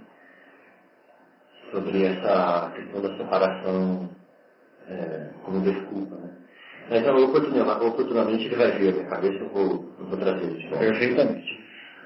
sobre 1.71 2.05
essa 2.05 2.73
questão 2.75 3.03
da 3.03 3.17
separação 3.17 4.11
é, 4.89 5.31
como 5.45 5.61
desculpa. 5.61 6.17
Né? 6.17 6.31
Então, 6.91 7.25
oportunamente, 7.25 7.85
oportunamente 7.85 8.45
ele 8.47 8.57
vai 8.57 8.73
vir 8.73 8.89
a 8.89 8.93
minha 8.93 9.07
cabeça, 9.07 9.39
eu 9.39 9.49
vou, 9.49 9.95
eu 9.99 10.07
vou 10.07 10.19
trazer 10.19 10.47
isso. 10.47 10.69
Perfeitamente. 10.79 11.65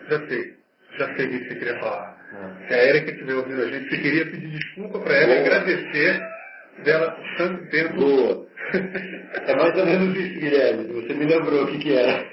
Já 0.08 0.26
sei. 0.26 0.60
Já 0.98 1.16
sei 1.16 1.26
o 1.26 1.30
que 1.30 1.38
você 1.38 1.54
queria 1.54 1.78
falar. 1.78 2.20
É. 2.32 2.66
Se 2.68 2.74
a 2.74 2.84
Erika 2.84 3.10
estiver 3.12 3.34
ouvindo 3.34 3.62
a 3.62 3.66
gente, 3.66 3.88
você 3.88 3.96
queria 4.02 4.24
pedir 4.26 4.48
desculpa 4.48 4.98
para 5.00 5.14
ela 5.14 5.32
e 5.34 5.38
agradecer 5.38 6.39
dela 6.84 7.16
tanto 7.36 7.70
tempo. 7.70 7.94
Boa. 7.94 8.46
É 9.46 9.54
mais 9.54 9.76
ou 9.78 9.86
menos 9.86 10.16
isso, 10.16 10.40
Guilherme. 10.40 10.84
Você 10.92 11.14
me 11.14 11.24
lembrou 11.24 11.62
o 11.62 11.66
que, 11.68 11.78
que 11.78 11.92
era. 11.92 12.24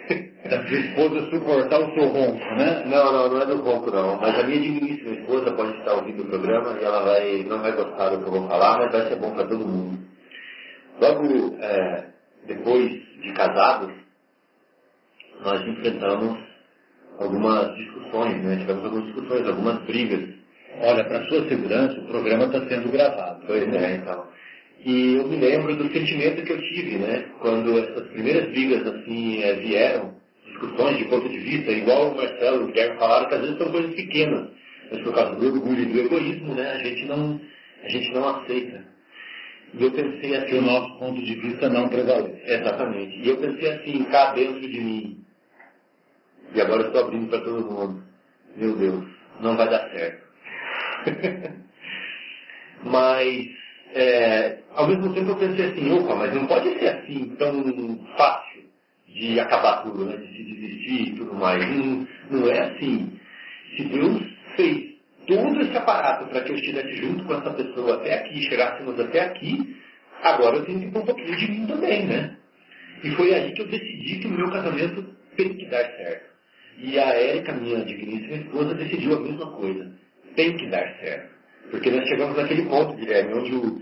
Da 0.49 0.67
sua 0.67 0.79
esposa 0.79 1.29
suportar 1.29 1.79
o 1.79 1.93
seu 1.93 2.07
ronco, 2.07 2.55
né? 2.55 2.83
Não, 2.85 3.11
não, 3.11 3.29
não 3.29 3.41
é 3.41 3.45
do 3.45 3.57
ronco, 3.57 3.91
não. 3.91 4.19
Mas 4.19 4.39
a 4.39 4.43
minha 4.43 4.59
digníssima 4.59 5.13
esposa 5.13 5.51
pode 5.51 5.77
estar 5.77 5.93
ouvindo 5.93 6.23
o 6.23 6.27
programa 6.27 6.77
e 6.79 6.83
ela 6.83 7.03
vai, 7.03 7.43
não 7.43 7.61
vai 7.61 7.71
gostar 7.73 8.09
do 8.09 8.19
que 8.19 8.27
eu 8.27 8.31
vou 8.31 8.47
falar, 8.47 8.79
mas 8.79 8.91
vai 8.91 9.09
ser 9.09 9.15
bom 9.17 9.31
para 9.31 9.47
todo 9.47 9.67
mundo. 9.67 9.99
Logo 10.99 11.57
é, 11.61 12.05
depois 12.45 12.89
de 12.89 13.33
casados, 13.33 13.93
nós 15.43 15.61
enfrentamos 15.67 16.39
algumas 17.19 17.75
discussões, 17.75 18.43
né? 18.43 18.57
Tivemos 18.57 18.85
algumas 18.85 19.05
discussões, 19.05 19.47
algumas 19.47 19.83
brigas. 19.83 20.35
Olha, 20.79 21.03
para 21.05 21.25
sua 21.27 21.47
segurança, 21.47 21.99
o 21.99 22.07
programa 22.07 22.45
está 22.45 22.67
sendo 22.67 22.91
gravado. 22.91 23.43
Pois 23.45 23.73
é, 23.73 23.95
então. 23.95 24.27
E 24.85 25.15
eu 25.15 25.27
me 25.27 25.37
lembro 25.37 25.75
do 25.75 25.91
sentimento 25.91 26.43
que 26.43 26.53
eu 26.53 26.61
tive, 26.61 26.97
né? 26.97 27.25
Quando 27.39 27.77
essas 27.79 28.07
primeiras 28.09 28.49
brigas, 28.49 28.85
assim, 28.85 29.41
é, 29.41 29.53
vieram, 29.55 30.13
discussões 30.45 30.97
de 30.97 31.05
ponto 31.05 31.27
de 31.27 31.39
vista, 31.39 31.71
igual 31.71 32.11
o 32.11 32.15
Marcelo 32.15 32.61
e 32.61 32.63
o 32.63 32.67
Guilherme 32.67 32.97
falaram, 32.97 33.27
que 33.27 33.35
às 33.35 33.41
vezes 33.41 33.57
são 33.57 33.71
coisas 33.71 33.95
pequenas, 33.95 34.49
mas 34.91 35.01
por 35.01 35.13
causa 35.13 35.35
do 35.35 35.47
orgulho 35.47 35.81
e 35.81 35.85
do 35.85 35.99
egoísmo, 35.99 36.53
né? 36.53 36.71
A 36.71 36.77
gente 36.77 37.05
não, 37.05 37.41
a 37.83 37.89
gente 37.89 38.13
não 38.13 38.29
aceita. 38.29 38.85
E 39.73 39.83
eu 39.83 39.91
pensei 39.91 40.35
assim... 40.35 40.47
Que 40.47 40.55
o 40.55 40.61
nosso 40.61 40.99
ponto 40.99 41.21
de 41.21 41.35
vista 41.35 41.69
não 41.69 41.89
prevalece. 41.89 42.41
Exatamente. 42.45 43.19
E 43.19 43.29
eu 43.29 43.37
pensei 43.37 43.69
assim, 43.71 44.03
cá 44.05 44.33
dentro 44.33 44.61
de 44.61 44.79
mim, 44.79 45.25
e 46.53 46.61
agora 46.61 46.83
eu 46.83 46.87
estou 46.87 47.03
abrindo 47.03 47.29
para 47.29 47.41
todo 47.41 47.71
mundo. 47.71 48.03
Meu 48.55 48.75
Deus, 48.75 49.05
não 49.41 49.57
vai 49.57 49.69
dar 49.69 49.89
certo. 49.91 50.26
Mas, 52.83 53.47
é, 53.93 54.59
ao 54.75 54.87
mesmo 54.87 55.13
tempo 55.13 55.31
eu 55.31 55.35
pensei 55.35 55.65
assim, 55.65 55.91
opa, 55.91 56.15
mas 56.15 56.33
não 56.33 56.45
pode 56.45 56.77
ser 56.77 56.87
assim 56.87 57.35
tão 57.37 58.05
fácil 58.15 58.63
de 59.07 59.39
acabar 59.39 59.83
tudo, 59.83 60.05
né? 60.05 60.17
de 60.17 60.43
desistir 60.43 61.09
e 61.09 61.15
tudo 61.15 61.33
mais. 61.33 61.67
Não, 61.67 62.07
não 62.29 62.49
é 62.49 62.59
assim. 62.59 63.19
Se 63.75 63.83
Deus 63.85 64.21
fez 64.55 64.97
todo 65.25 65.61
esse 65.61 65.75
aparato 65.75 66.29
para 66.29 66.41
que 66.41 66.51
eu 66.51 66.55
estivesse 66.55 66.95
junto 66.97 67.25
com 67.25 67.33
essa 67.33 67.51
pessoa 67.51 67.95
até 67.95 68.13
aqui, 68.15 68.41
chegássemos 68.43 68.99
até 68.99 69.21
aqui, 69.21 69.75
agora 70.23 70.57
eu 70.57 70.65
tenho 70.65 70.79
que 70.79 70.91
pôr 70.91 71.01
um 71.01 71.05
pouquinho 71.05 71.35
de 71.35 71.51
mim 71.51 71.67
também, 71.67 72.05
né? 72.05 72.37
E 73.03 73.11
foi 73.11 73.33
aí 73.33 73.51
que 73.53 73.61
eu 73.61 73.67
decidi 73.67 74.19
que 74.19 74.27
o 74.27 74.31
meu 74.31 74.49
casamento 74.49 75.03
tem 75.35 75.53
que 75.55 75.65
dar 75.65 75.83
certo. 75.83 76.27
E 76.79 76.97
a 76.97 77.09
Érica, 77.09 77.53
minha 77.53 77.83
digníssima 77.83 78.37
esposa, 78.37 78.73
decidiu 78.75 79.17
a 79.17 79.19
mesma 79.19 79.51
coisa. 79.51 79.91
Tem 80.37 80.55
que 80.55 80.67
dar 80.67 80.87
certo. 80.99 81.35
Porque 81.71 81.89
nós 81.89 82.07
chegamos 82.07 82.37
naquele 82.37 82.61
ponto, 82.69 82.95
Guilherme, 82.95 83.33
onde 83.33 83.55
o, 83.55 83.81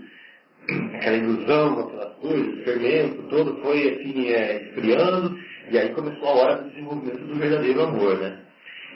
aquela 0.96 1.16
ilusão, 1.18 1.80
aquelas 1.80 2.14
coisas, 2.14 2.46
o 2.46 2.64
fermento 2.64 3.22
todo 3.28 3.60
foi 3.60 3.90
assim, 3.90 4.28
é, 4.32 4.62
esfriando, 4.62 5.38
e 5.70 5.78
aí 5.78 5.90
começou 5.90 6.26
a 6.26 6.32
hora 6.32 6.62
do 6.62 6.70
desenvolvimento 6.70 7.26
do 7.26 7.34
verdadeiro 7.34 7.82
amor, 7.82 8.18
né? 8.18 8.40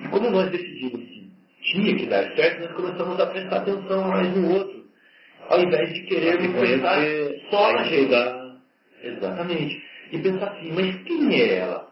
E 0.02 0.08
como 0.08 0.30
nós 0.30 0.50
decidimos 0.50 1.02
que 1.02 1.30
tinha 1.64 1.96
que 1.96 2.06
dar 2.06 2.34
certo, 2.34 2.62
nós 2.62 2.72
começamos 2.72 3.20
a 3.20 3.26
prestar 3.26 3.56
atenção 3.58 4.08
mais 4.08 4.34
no 4.34 4.54
outro. 4.54 4.80
Ao 5.50 5.60
invés 5.60 5.92
de 5.92 6.00
querermos 6.06 6.60
pensar 6.60 6.98
só 7.50 7.72
na 7.72 7.82
gente. 7.84 8.14
Exatamente. 9.02 9.82
E 10.12 10.18
pensar 10.18 10.52
assim, 10.52 10.72
mas 10.72 10.96
quem 11.02 11.38
é 11.38 11.58
ela? 11.58 11.90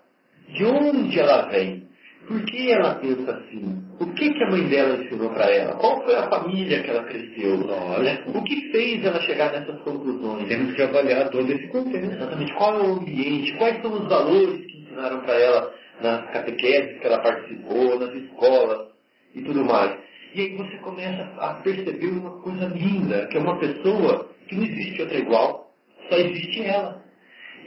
De 0.48 0.64
onde 0.64 1.20
ela 1.20 1.42
vem? 1.50 1.87
Por 2.28 2.44
que 2.44 2.70
ela 2.70 2.94
pensa 2.96 3.32
assim? 3.32 3.82
O 3.98 4.06
que, 4.12 4.34
que 4.34 4.44
a 4.44 4.50
mãe 4.50 4.68
dela 4.68 5.02
ensinou 5.02 5.30
para 5.30 5.50
ela? 5.50 5.76
Qual 5.76 6.04
foi 6.04 6.14
a 6.14 6.28
família 6.28 6.82
que 6.82 6.90
ela 6.90 7.04
cresceu? 7.04 7.66
Olha, 7.66 8.22
o 8.26 8.42
que 8.44 8.70
fez 8.70 9.02
ela 9.02 9.18
chegar 9.22 9.50
nessas 9.50 9.80
conclusões? 9.80 10.46
Temos 10.46 10.74
que 10.74 10.82
avaliar 10.82 11.30
todo 11.30 11.50
esse 11.50 11.66
contexto. 11.68 12.12
Exatamente. 12.12 12.52
Qual 12.52 12.78
é 12.78 12.82
o 12.82 12.92
ambiente? 12.96 13.56
Quais 13.56 13.80
são 13.80 13.92
os 13.94 14.08
valores 14.08 14.66
que 14.66 14.78
ensinaram 14.82 15.20
para 15.20 15.34
ela 15.34 15.74
nas 16.02 16.30
catequeses 16.30 17.00
que 17.00 17.06
ela 17.06 17.18
participou, 17.18 17.98
nas 17.98 18.14
escolas 18.14 18.88
e 19.34 19.40
tudo 19.40 19.64
mais? 19.64 19.96
E 20.34 20.42
aí 20.42 20.56
você 20.56 20.76
começa 20.78 21.22
a 21.38 21.54
perceber 21.54 22.08
uma 22.08 22.42
coisa 22.42 22.66
linda, 22.66 23.26
que 23.28 23.38
é 23.38 23.40
uma 23.40 23.58
pessoa 23.58 24.28
que 24.46 24.54
não 24.54 24.64
existe 24.64 25.00
outra 25.00 25.16
igual, 25.16 25.72
só 26.10 26.16
existe 26.16 26.62
ela. 26.62 27.02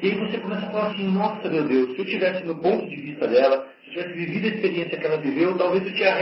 E 0.01 0.07
aí 0.07 0.15
você 0.15 0.37
começa 0.37 0.67
a 0.67 0.71
falar 0.71 0.91
assim, 0.91 1.07
nossa 1.11 1.49
meu 1.49 1.63
Deus, 1.67 1.95
se 1.95 1.99
eu 1.99 2.05
tivesse 2.05 2.43
no 2.43 2.55
ponto 2.55 2.87
de 2.87 2.95
vista 2.95 3.27
dela, 3.27 3.67
tivesse 3.91 4.13
vivido 4.13 4.45
a 4.45 4.49
experiência 4.49 4.97
que 4.97 5.05
ela 5.05 5.17
viveu, 5.17 5.57
talvez 5.57 5.85
eu 5.85 5.93
tinha 5.93 6.13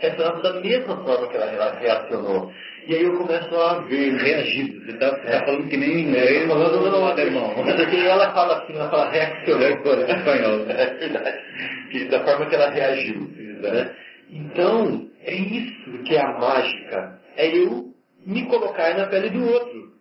reacionado 0.00 0.42
da 0.42 0.60
mesma 0.60 0.96
forma 1.04 1.28
que 1.28 1.36
ela 1.36 1.78
reacionou. 1.78 2.52
E 2.86 2.94
aí 2.96 3.04
eu 3.04 3.16
começo 3.16 3.54
a 3.54 3.80
ver, 3.82 4.12
reagir. 4.16 4.84
Você 4.84 4.90
está 4.90 5.06
é. 5.06 5.38
tá 5.38 5.46
falando 5.46 5.68
que 5.68 5.76
nem 5.76 5.90
em 5.90 6.08
inglês, 6.08 6.48
falando 6.48 6.90
não, 6.90 7.14
não, 7.14 7.18
irmão. 7.18 7.54
Porque 7.54 7.96
ela 7.96 8.32
fala 8.32 8.62
assim, 8.62 8.74
ela 8.74 8.90
fala 8.90 9.10
reaccionou. 9.10 9.66
É 9.66 9.72
espanhol. 9.72 10.66
É 10.68 10.94
verdade. 10.94 12.08
Da 12.10 12.24
forma 12.24 12.46
que 12.46 12.54
ela 12.54 12.70
reagiu. 12.70 13.20
Né? 13.60 13.94
Então, 14.30 15.08
é 15.24 15.34
isso 15.34 16.02
que 16.04 16.16
é 16.16 16.20
a 16.20 16.38
mágica. 16.38 17.20
É 17.36 17.56
eu 17.56 17.92
me 18.26 18.46
colocar 18.46 18.96
na 18.96 19.06
pele 19.06 19.30
do 19.30 19.46
outro. 19.46 19.92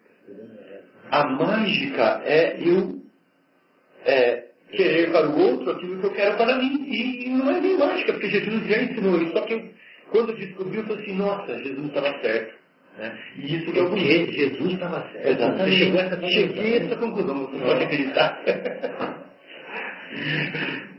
A 1.12 1.28
mágica 1.28 2.22
é 2.26 2.58
eu 2.60 3.02
é, 4.06 4.46
querer 4.72 5.12
para 5.12 5.30
o 5.30 5.40
outro 5.40 5.72
aquilo 5.72 6.00
que 6.00 6.06
eu 6.06 6.14
quero 6.14 6.38
para 6.38 6.58
mim. 6.58 6.86
E, 6.88 7.26
e 7.26 7.30
não 7.30 7.50
é 7.50 7.60
nem 7.60 7.78
mágica, 7.78 8.14
porque 8.14 8.30
Jesus 8.30 8.68
já 8.68 8.82
ensinou 8.82 9.22
isso. 9.22 9.34
Só 9.34 9.42
que 9.42 9.54
eu, 9.54 9.70
quando 10.12 10.30
eu 10.30 10.38
descobri, 10.38 10.78
eu 10.78 10.84
falei 10.84 11.04
assim, 11.04 11.16
nossa, 11.16 11.58
Jesus 11.58 11.88
estava 11.88 12.20
certo. 12.22 12.62
Né? 12.98 13.18
E 13.38 13.56
isso 13.56 13.72
que 13.72 13.80
eu 13.80 13.90
bonito. 13.90 14.32
Jesus 14.32 14.74
estava 14.74 15.08
certo. 15.12 15.28
Exatamente. 15.28 15.70
Você 15.70 15.86
chegou 15.86 16.00
a 16.00 16.04
essa. 16.04 16.28
Cheguei 16.28 16.74
a 16.74 16.84
essa 16.84 16.96
conclusão, 16.96 17.48
você 17.48 17.58
pode 17.60 17.84
acreditar. 17.84 18.44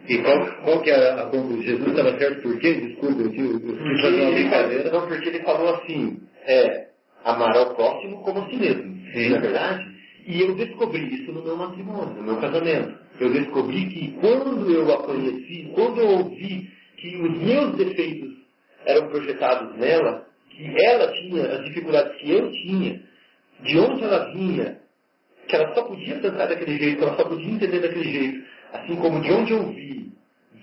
E 0.08 0.18
qual, 0.18 0.46
qual 0.64 0.82
que 0.82 0.90
é 0.90 1.12
a 1.12 1.26
conclusão? 1.26 1.62
Jesus 1.62 1.88
estava 1.88 2.18
certo 2.18 2.42
por 2.42 2.58
quê? 2.58 2.72
Desculpa, 2.74 3.22
eu 3.22 3.30
quis 3.30 4.00
fazer 4.00 4.22
uma 4.22 4.32
brincadeira. 4.32 4.90
Não, 4.90 5.06
porque 5.06 5.28
ele 5.28 5.38
falou 5.44 5.76
assim, 5.76 6.20
é, 6.44 6.88
amar 7.24 7.56
ao 7.56 7.74
próximo 7.74 8.22
como 8.22 8.40
a 8.40 8.50
si 8.50 8.56
mesmo. 8.56 8.96
Sim. 9.12 9.28
Não 9.28 9.36
é 9.36 9.40
verdade? 9.40 9.92
E 10.26 10.40
eu 10.40 10.54
descobri 10.54 11.14
isso 11.14 11.32
no 11.32 11.42
meu 11.42 11.56
matrimônio, 11.56 12.14
no 12.14 12.22
meu 12.22 12.36
casamento. 12.36 12.98
Eu 13.20 13.32
descobri 13.32 13.86
que 13.88 14.12
quando 14.20 14.70
eu 14.70 14.92
a 14.92 15.02
conheci, 15.04 15.70
quando 15.74 16.00
eu 16.00 16.08
ouvi 16.08 16.70
que 16.96 17.16
os 17.16 17.38
meus 17.38 17.76
defeitos 17.76 18.34
eram 18.86 19.08
projetados 19.08 19.76
nela, 19.76 20.26
que 20.50 20.84
ela 20.84 21.12
tinha 21.12 21.42
as 21.46 21.64
dificuldades 21.64 22.16
que 22.20 22.30
eu 22.30 22.50
tinha, 22.50 23.02
de 23.62 23.78
onde 23.78 24.04
ela 24.04 24.32
vinha, 24.32 24.78
que 25.46 25.56
ela 25.56 25.74
só 25.74 25.82
podia 25.82 26.16
pensar 26.16 26.46
daquele 26.46 26.78
jeito, 26.78 27.02
ela 27.02 27.16
só 27.16 27.24
podia 27.24 27.50
entender 27.50 27.80
daquele 27.80 28.12
jeito, 28.12 28.44
assim 28.72 28.96
como 28.96 29.20
de 29.20 29.32
onde 29.32 29.52
eu 29.52 29.66
vi, 29.72 30.12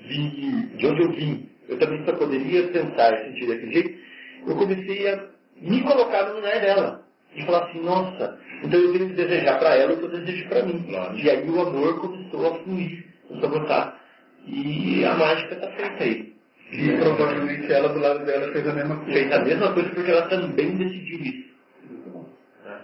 vir, 0.07 0.67
de 0.75 0.87
onde 0.87 1.01
eu 1.01 1.11
vim. 1.11 1.49
Eu 1.67 1.77
também 1.77 2.03
só 2.03 2.13
poderia 2.13 2.67
pensar 2.67 3.13
e 3.13 3.25
sentir 3.25 3.47
daquele 3.47 3.73
jeito. 3.73 3.99
Eu 4.47 4.55
comecei 4.55 5.07
a 5.07 5.27
me 5.61 5.83
colocar 5.83 6.29
no 6.29 6.35
lugar 6.35 6.59
dela. 6.59 7.05
E 7.35 7.45
falar 7.45 7.65
assim, 7.65 7.81
nossa, 7.81 8.39
então 8.63 8.79
eu 8.79 8.91
tenho 8.91 9.09
que 9.09 9.15
desejar 9.15 9.59
para 9.59 9.75
ela 9.75 9.93
o 9.93 9.97
que 9.97 10.03
eu 10.03 10.09
desejo 10.09 10.49
para 10.49 10.63
mim. 10.63 10.85
E 11.15 11.29
aí 11.29 11.49
o 11.49 11.61
amor 11.61 11.99
começou 11.99 12.47
a 12.47 12.59
fluir, 12.59 13.05
começou 13.27 13.49
a 13.49 13.59
botar. 13.59 13.99
E 14.47 15.05
a 15.05 15.13
mágica 15.13 15.53
está 15.55 15.71
feita 15.71 16.03
aí. 16.03 16.33
E 16.71 16.97
provavelmente 16.97 17.71
ela 17.71 17.89
do 17.89 17.99
lado 17.99 18.25
dela 18.25 18.51
fez 18.51 18.67
a 18.67 18.73
mesma 18.73 18.95
coisa. 18.97 19.13
Fez 19.13 19.31
a 19.31 19.39
mesma 19.43 19.73
coisa 19.73 19.89
porque 19.89 20.11
ela 20.11 20.27
também 20.27 20.75
decidiu 20.77 21.19
isso. 21.21 21.49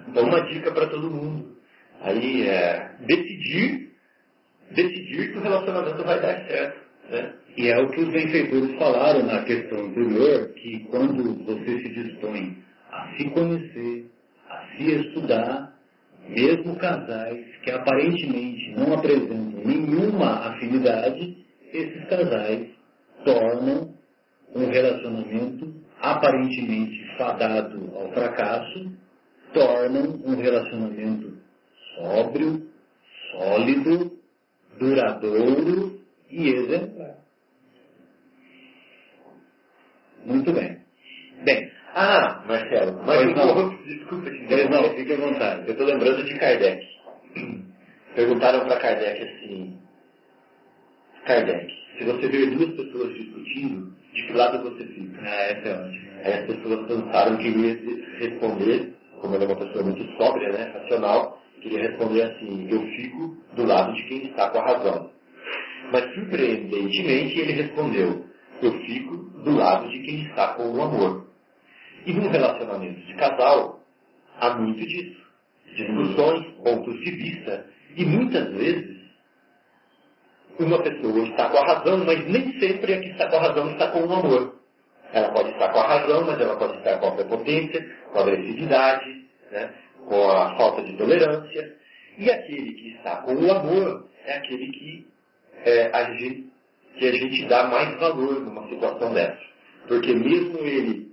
Então 0.08 0.24
uma 0.24 0.42
dica 0.42 0.72
para 0.72 0.88
todo 0.88 1.12
mundo. 1.12 1.56
Aí 2.02 2.48
é 2.48 2.92
decidir, 3.02 3.92
decidir 4.72 5.32
que 5.32 5.38
o 5.38 5.42
relacionamento 5.42 6.04
vai 6.04 6.22
dar 6.22 6.48
certo. 6.48 6.80
Né? 7.10 7.34
E 7.58 7.68
é 7.68 7.80
o 7.80 7.90
que 7.90 8.02
os 8.02 8.10
benfeitores 8.10 8.78
falaram 8.78 9.24
na 9.24 9.44
questão 9.44 9.86
anterior, 9.86 10.50
que 10.56 10.80
quando 10.90 11.46
você 11.46 11.82
se 11.82 11.90
dispõe 11.90 12.58
a 12.92 13.16
se 13.16 13.30
conhecer, 13.30 14.12
se 14.76 14.92
estudar, 14.92 15.74
mesmo 16.28 16.76
casais 16.78 17.46
que 17.64 17.72
aparentemente 17.72 18.72
não 18.76 18.94
apresentam 18.94 19.64
nenhuma 19.64 20.50
afinidade, 20.50 21.46
esses 21.72 22.06
casais 22.08 22.70
tornam 23.24 23.94
um 24.56 24.70
relacionamento 24.70 25.74
aparentemente 26.00 27.18
fadado 27.18 27.92
ao 27.96 28.12
fracasso, 28.14 28.92
tornam 29.54 30.22
um 30.26 30.36
relacionamento 30.36 31.38
sóbrio, 31.96 32.68
sólido, 33.32 34.12
duradouro 34.78 36.00
e 36.30 36.50
exemplar. 36.50 37.18
Muito 40.26 40.52
bem. 40.52 40.80
Bem. 41.44 41.75
Ah, 41.98 42.44
Marcelo, 42.46 43.02
mas 43.06 43.34
não. 43.34 43.70
desculpa 43.86 44.30
te 44.30 44.40
dizer. 44.42 44.70
Não, 44.70 44.84
fique 44.96 45.14
à 45.14 45.16
vontade. 45.16 45.62
Eu 45.66 45.72
estou 45.72 45.88
lembrando 45.88 46.26
de 46.26 46.38
Kardec. 46.38 46.86
Perguntaram 48.14 48.66
para 48.66 48.80
Kardec 48.82 49.24
assim, 49.24 49.80
Kardec, 51.26 51.74
se 51.98 52.04
você 52.04 52.28
vê 52.28 52.48
duas 52.48 52.76
pessoas 52.76 53.14
discutindo, 53.14 53.96
de 54.14 54.28
que 54.28 54.34
lado 54.34 54.62
você 54.70 54.86
fica? 54.88 55.22
Ah, 55.22 55.44
essa 55.44 55.70
é 55.70 55.88
ótima. 55.88 56.12
Aí 56.26 56.34
as 56.34 56.46
pessoas 56.48 56.88
pensaram 56.88 57.38
que 57.38 57.48
ele 57.48 57.68
ia 57.68 58.20
responder, 58.20 58.94
como 59.22 59.36
ele 59.36 59.46
é 59.46 59.48
uma 59.48 59.56
pessoa 59.56 59.84
muito 59.86 60.18
sóbria, 60.18 60.50
né, 60.52 60.74
racional, 60.74 61.42
queria 61.62 61.80
responder 61.80 62.24
assim, 62.24 62.68
eu 62.70 62.82
fico 62.88 63.38
do 63.56 63.66
lado 63.66 63.94
de 63.94 64.04
quem 64.10 64.28
está 64.28 64.50
com 64.50 64.60
a 64.60 64.66
razão. 64.66 65.12
Mas 65.94 66.14
surpreendentemente 66.14 67.40
ele 67.40 67.54
respondeu, 67.54 68.26
eu 68.62 68.72
fico 68.82 69.16
do 69.46 69.56
lado 69.56 69.90
de 69.90 70.00
quem 70.02 70.26
está 70.26 70.56
com 70.56 70.74
o 70.74 70.82
amor. 70.82 71.35
E 72.06 72.14
num 72.14 72.30
relacionamento 72.30 73.02
de 73.02 73.14
casal, 73.16 73.80
há 74.40 74.56
muito 74.56 74.86
disso. 74.86 75.26
Discussões, 75.76 76.46
pontos 76.64 77.00
de 77.00 77.12
vista. 77.12 77.66
E 77.96 78.06
muitas 78.06 78.52
vezes, 78.54 78.96
uma 80.60 80.82
pessoa 80.82 81.20
está 81.28 81.50
com 81.50 81.58
a 81.58 81.66
razão, 81.66 82.06
mas 82.06 82.26
nem 82.28 82.60
sempre 82.60 82.94
a 82.94 83.00
que 83.00 83.10
está 83.10 83.28
com 83.28 83.36
a 83.38 83.42
razão 83.42 83.72
está 83.72 83.88
com 83.92 84.00
o 84.02 84.14
amor. 84.14 84.56
Ela 85.12 85.30
pode 85.30 85.50
estar 85.50 85.70
com 85.70 85.80
a 85.80 85.88
razão, 85.88 86.26
mas 86.26 86.40
ela 86.40 86.56
pode 86.58 86.78
estar 86.78 86.98
com 86.98 87.08
a 87.08 87.12
prepotência, 87.12 87.96
com 88.12 88.20
a 88.20 88.22
agressividade, 88.22 89.26
né? 89.52 89.74
com 90.06 90.30
a 90.30 90.56
falta 90.58 90.84
de 90.84 90.94
tolerância. 90.98 91.76
E 92.18 92.30
aquele 92.30 92.74
que 92.74 92.90
está 92.96 93.18
com 93.18 93.34
o 93.34 93.52
amor 93.52 94.08
é 94.26 94.38
aquele 94.38 94.72
que 94.72 95.08
é, 95.66 95.90
a 95.94 96.14
gente, 96.14 96.50
que 96.98 97.08
a 97.08 97.12
gente 97.12 97.46
dá 97.46 97.68
mais 97.68 98.00
valor 98.00 98.42
numa 98.42 98.68
situação 98.70 99.14
dessa. 99.14 99.40
Porque 99.88 100.14
mesmo 100.14 100.60
ele 100.60 101.05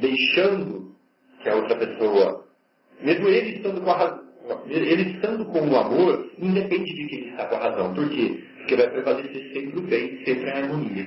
deixando 0.00 0.94
que 1.42 1.48
a 1.48 1.56
outra 1.56 1.76
pessoa, 1.76 2.46
mesmo 3.02 3.28
ele 3.28 3.56
estando 3.56 3.80
com 3.80 3.90
a 3.90 3.96
razão, 3.96 4.28
ele 4.68 5.12
estando 5.12 5.44
com 5.46 5.60
o 5.60 5.76
amor, 5.76 6.30
independe 6.38 6.94
de 6.94 7.06
quem 7.06 7.28
está 7.30 7.46
com 7.46 7.56
a 7.56 7.58
razão. 7.58 7.94
Por 7.94 8.08
quê? 8.08 8.42
Porque 8.58 8.76
vai 8.76 8.90
prevalecer 8.90 9.52
sempre 9.52 9.78
o 9.78 9.82
bem, 9.82 10.24
sempre 10.24 10.50
a 10.50 10.56
harmonia. 10.56 11.06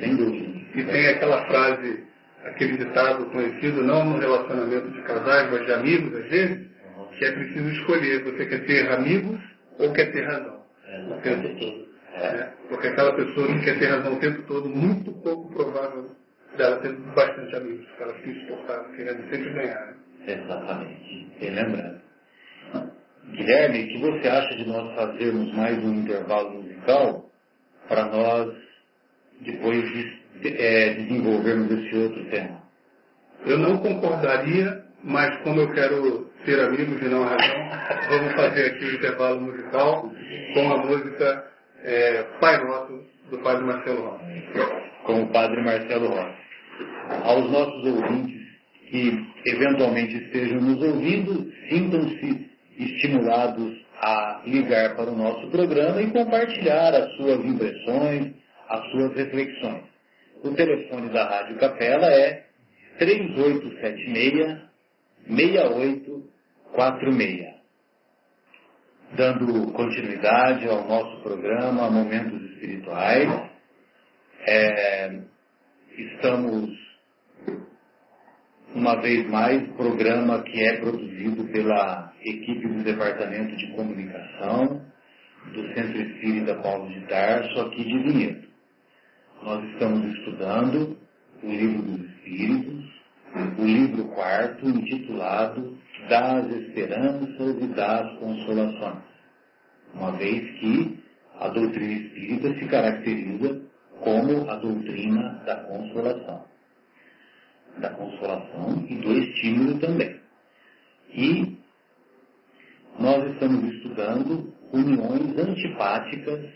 Sem 0.00 0.16
dúvida. 0.16 0.60
E 0.74 0.84
tem 0.84 1.08
aquela 1.08 1.46
frase, 1.46 2.04
aquele 2.44 2.76
ditado 2.78 3.26
conhecido, 3.26 3.82
não 3.82 4.04
no 4.04 4.18
relacionamento 4.18 4.90
de 4.90 5.02
casais, 5.02 5.50
mas 5.50 5.66
de 5.66 5.72
amigos, 5.72 6.18
às 6.18 6.28
vezes, 6.28 6.66
que 7.18 7.24
é 7.24 7.32
preciso 7.32 7.68
escolher. 7.70 8.24
Você 8.24 8.46
quer 8.46 8.66
ter 8.66 8.90
amigos 8.90 9.40
ou 9.78 9.92
quer 9.92 10.12
ter 10.12 10.24
razão? 10.24 10.62
É, 12.14 12.26
é. 12.26 12.52
Porque 12.68 12.88
aquela 12.88 13.12
pessoa 13.14 13.46
que 13.46 13.60
quer 13.60 13.78
ter 13.78 13.86
razão 13.86 14.14
o 14.14 14.20
tempo 14.20 14.42
todo, 14.42 14.68
muito 14.68 15.12
pouco 15.12 15.52
provável 15.54 16.10
dela 16.56 16.76
ter 16.76 16.92
bastante 16.92 17.56
amigos, 17.56 17.86
porque 17.86 18.02
ela 18.02 18.14
fica 18.14 18.30
exportada, 18.30 18.88
querendo 18.96 19.30
sempre 19.30 19.50
ganhar. 19.50 19.94
Exatamente. 20.26 21.30
Bem 21.40 21.50
lembrado. 21.50 22.00
Guilherme, 23.30 23.84
o 23.84 23.88
que 23.88 23.98
você 23.98 24.28
acha 24.28 24.56
de 24.56 24.66
nós 24.66 24.94
fazermos 24.94 25.54
mais 25.54 25.78
um 25.78 25.94
intervalo 25.94 26.62
musical 26.62 27.30
para 27.88 28.04
nós 28.06 28.54
depois 29.40 29.82
de, 29.82 30.22
é, 30.48 30.94
desenvolvermos 30.94 31.70
esse 31.70 31.96
outro 31.96 32.24
tema? 32.26 32.62
Eu 33.46 33.58
não 33.58 33.78
concordaria, 33.78 34.84
mas 35.02 35.36
como 35.42 35.60
eu 35.60 35.72
quero 35.72 36.30
ser 36.44 36.60
amigos 36.60 37.00
e 37.00 37.08
não 37.08 37.24
razão, 37.24 37.70
vamos 38.08 38.34
fazer 38.34 38.66
aqui 38.66 38.84
o 38.84 38.94
intervalo 38.94 39.40
musical 39.40 40.12
com 40.54 40.72
a 40.72 40.76
música 40.78 41.52
é, 41.82 42.22
Pai 42.40 42.64
Nosso, 42.64 43.04
do 43.32 43.38
Padre 43.38 43.64
Marcelo 43.64 44.02
Rossi. 44.02 44.44
Com 45.04 45.22
o 45.22 45.26
Padre 45.28 45.62
Marcelo 45.62 46.08
Rossi. 46.08 46.42
Aos 47.24 47.50
nossos 47.50 47.84
ouvintes 47.84 48.40
que 48.88 49.26
eventualmente 49.46 50.16
estejam 50.16 50.60
nos 50.60 50.80
ouvindo, 50.82 51.50
sintam-se 51.68 52.50
estimulados 52.78 53.82
a 54.00 54.42
ligar 54.46 54.94
para 54.96 55.10
o 55.10 55.16
nosso 55.16 55.50
programa 55.50 56.00
e 56.02 56.10
compartilhar 56.10 56.94
as 56.94 57.10
suas 57.16 57.44
impressões, 57.44 58.32
as 58.68 58.90
suas 58.90 59.14
reflexões. 59.16 59.82
O 60.44 60.50
telefone 60.50 61.08
da 61.08 61.28
Rádio 61.28 61.56
Capela 61.56 62.06
é 62.06 62.44
3876 62.98 64.58
6846. 65.28 67.52
Dando 69.16 69.72
continuidade 69.72 70.68
ao 70.68 70.86
nosso 70.86 71.22
programa 71.22 71.90
Momentos 71.90 72.51
Espirituais, 72.62 73.50
é, 74.46 75.20
estamos 75.98 76.70
uma 78.72 79.00
vez 79.02 79.28
mais, 79.28 79.68
programa 79.72 80.42
que 80.44 80.62
é 80.62 80.76
produzido 80.76 81.44
pela 81.48 82.12
equipe 82.22 82.68
do 82.68 82.84
Departamento 82.84 83.56
de 83.56 83.66
Comunicação 83.72 84.80
do 85.52 85.74
Centro 85.74 86.00
Espírita 86.02 86.54
Paulo 86.54 86.88
de 86.88 87.00
Tarso, 87.08 87.60
aqui 87.62 87.84
de 87.84 87.98
Vinhedo. 87.98 88.48
Nós 89.42 89.64
estamos 89.72 90.14
estudando 90.14 90.96
o 91.42 91.50
Livro 91.50 91.82
dos 91.82 92.10
Espíritos, 92.10 92.84
o 93.58 93.64
livro 93.64 94.04
quarto, 94.14 94.68
intitulado 94.68 95.76
Das 96.08 96.46
Esperanças 96.46 97.56
e 97.60 97.66
das 97.74 98.18
Consolações, 98.18 99.02
uma 99.94 100.12
vez 100.12 100.60
que 100.60 101.01
a 101.42 101.48
doutrina 101.48 101.92
espírita 101.92 102.54
se 102.58 102.66
caracteriza 102.66 103.60
como 104.00 104.48
a 104.48 104.56
doutrina 104.56 105.42
da 105.44 105.56
consolação 105.56 106.44
da 107.78 107.90
consolação 107.90 108.84
e 108.88 108.94
do 108.96 109.12
estímulo 109.12 109.78
também. 109.78 110.20
E 111.10 111.56
nós 112.98 113.32
estamos 113.32 113.74
estudando 113.74 114.52
uniões 114.72 115.38
antipáticas 115.38 116.50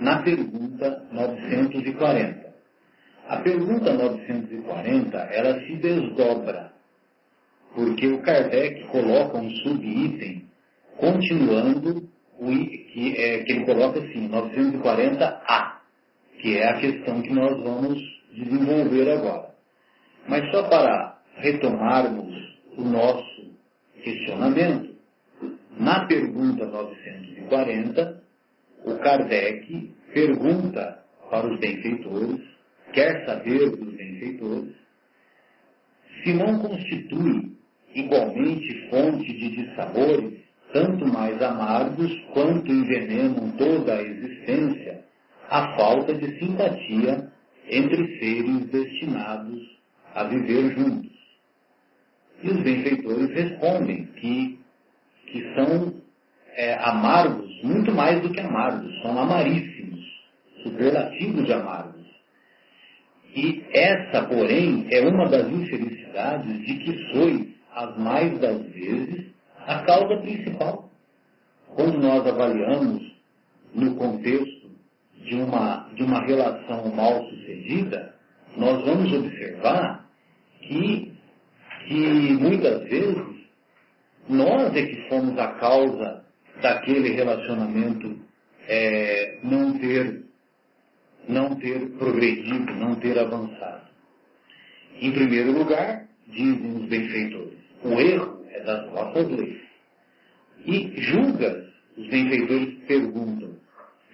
na 0.00 0.22
pergunta 0.22 1.06
940. 1.12 2.50
A 3.28 3.36
pergunta 3.36 3.92
940, 3.92 5.18
ela 5.18 5.60
se 5.60 5.76
desdobra, 5.76 6.72
porque 7.74 8.08
o 8.08 8.22
Kardec 8.22 8.86
coloca 8.88 9.38
um 9.38 9.50
subitem 9.50 10.48
continuando 10.96 12.08
que, 12.46 13.14
é, 13.16 13.42
que 13.44 13.52
ele 13.52 13.64
coloca 13.64 14.00
assim, 14.00 14.28
940A, 14.28 15.80
que 16.38 16.56
é 16.56 16.68
a 16.68 16.80
questão 16.80 17.20
que 17.20 17.32
nós 17.32 17.62
vamos 17.62 17.98
desenvolver 18.32 19.10
agora. 19.10 19.50
Mas 20.26 20.50
só 20.50 20.68
para 20.68 21.18
retomarmos 21.36 22.34
o 22.76 22.82
nosso 22.82 23.50
questionamento, 24.02 24.94
na 25.78 26.06
pergunta 26.06 26.66
940, 26.66 28.22
o 28.84 28.94
Kardec 28.96 29.92
pergunta 30.12 31.04
para 31.30 31.46
os 31.46 31.60
benfeitores, 31.60 32.40
quer 32.92 33.24
saber 33.26 33.70
dos 33.70 33.94
benfeitores, 33.94 34.74
se 36.22 36.32
não 36.34 36.58
constitui 36.58 37.56
igualmente 37.94 38.88
fonte 38.90 39.32
de 39.32 39.50
dissabores, 39.56 40.39
tanto 40.72 41.06
mais 41.06 41.40
amargos 41.42 42.12
quanto 42.32 42.70
envenenam 42.70 43.50
toda 43.52 43.94
a 43.94 44.02
existência, 44.02 45.04
a 45.48 45.76
falta 45.76 46.14
de 46.14 46.38
simpatia 46.38 47.30
entre 47.68 48.18
seres 48.18 48.66
destinados 48.66 49.62
a 50.14 50.24
viver 50.24 50.74
juntos. 50.74 51.10
E 52.42 52.48
os 52.48 52.62
benfeitores 52.62 53.30
respondem 53.30 54.06
que, 54.16 54.58
que 55.26 55.54
são 55.54 55.94
é, 56.54 56.74
amargos, 56.82 57.62
muito 57.62 57.92
mais 57.92 58.20
do 58.22 58.30
que 58.30 58.40
amargos, 58.40 59.00
são 59.02 59.18
amaríssimos, 59.18 60.00
superlativos 60.62 61.44
de 61.44 61.52
amargos. 61.52 62.00
E 63.34 63.62
essa, 63.72 64.22
porém, 64.26 64.86
é 64.90 65.00
uma 65.06 65.28
das 65.28 65.48
infelicidades 65.48 66.66
de 66.66 66.74
que 66.78 67.12
sois, 67.12 67.46
as 67.72 67.96
mais 67.98 68.38
das 68.40 68.62
vezes, 68.72 69.26
a 69.66 69.82
causa 69.82 70.16
principal. 70.18 70.90
Quando 71.74 71.98
nós 71.98 72.26
avaliamos 72.26 73.12
no 73.74 73.94
contexto 73.94 74.70
de 75.24 75.36
uma, 75.36 75.88
de 75.94 76.02
uma 76.02 76.20
relação 76.22 76.88
mal 76.94 77.24
sucedida, 77.26 78.14
nós 78.56 78.84
vamos 78.84 79.12
observar 79.12 80.08
que, 80.60 81.12
que 81.86 81.94
muitas 82.40 82.82
vezes 82.88 83.40
nós 84.28 84.74
é 84.74 84.86
que 84.86 85.08
somos 85.08 85.38
a 85.38 85.48
causa 85.54 86.24
daquele 86.60 87.10
relacionamento 87.10 88.18
é, 88.68 89.38
não 89.42 89.78
ter 89.78 90.24
não 91.28 91.54
ter 91.56 91.90
progredido, 91.90 92.74
não 92.74 92.96
ter 92.96 93.18
avançado. 93.18 93.88
Em 95.00 95.12
primeiro 95.12 95.52
lugar, 95.52 96.08
dizem 96.26 96.76
os 96.76 96.88
benfeitores, 96.88 97.58
o 97.84 97.92
erro 98.00 98.39
é 98.52 98.60
das 98.60 98.90
vossas 98.90 99.28
leis. 99.28 99.60
E 100.66 101.00
julgas, 101.00 101.64
os 101.96 102.08
benfeitores 102.08 102.74
perguntam, 102.86 103.56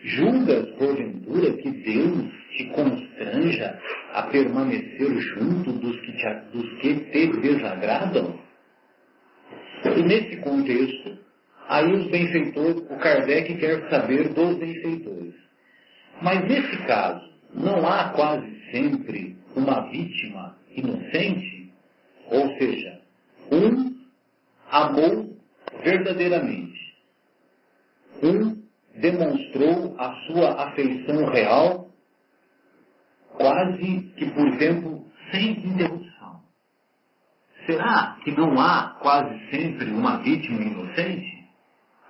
julgas 0.03 0.69
porventura 0.77 1.53
que 1.55 1.71
Deus 1.71 2.33
te 2.57 2.65
constranja 2.67 3.81
a 4.13 4.23
permanecer 4.25 5.19
junto 5.21 5.73
dos 5.73 6.01
que 6.01 6.13
te, 6.13 6.35
dos 6.53 6.81
que 6.81 6.95
te 7.11 7.27
desagradam? 7.41 8.39
E 9.85 10.03
nesse 10.03 10.37
contexto, 10.39 11.19
aí 11.69 11.93
os 11.93 12.11
benfeitores, 12.11 12.83
o 12.91 12.97
Kardec 12.97 13.57
quer 13.57 13.89
saber 13.91 14.29
dos 14.31 14.57
benfeitores. 14.57 15.35
Mas 16.23 16.49
nesse 16.49 16.77
caso, 16.87 17.29
não 17.53 17.87
há 17.87 18.11
quase 18.11 18.47
sempre 18.71 19.37
uma 19.55 19.89
vítima 19.91 20.57
inocente? 20.71 21.73
Ou 22.31 22.57
seja, 22.59 23.01
um 23.53 23.96
amou 24.71 25.37
verdadeiramente. 25.83 26.97
Um 28.23 28.63
demonstrou 28.95 29.95
a 29.99 30.15
sua 30.27 30.63
afeição 30.69 31.27
real, 31.27 31.91
quase 33.35 34.13
que 34.17 34.31
por 34.31 34.57
tempo 34.59 35.07
sem 35.31 35.51
interrupção. 35.67 36.43
Será 37.67 38.19
que 38.23 38.31
não 38.31 38.59
há 38.61 38.97
quase 39.01 39.51
sempre 39.51 39.91
uma 39.91 40.19
vítima 40.19 40.63
inocente? 40.63 41.47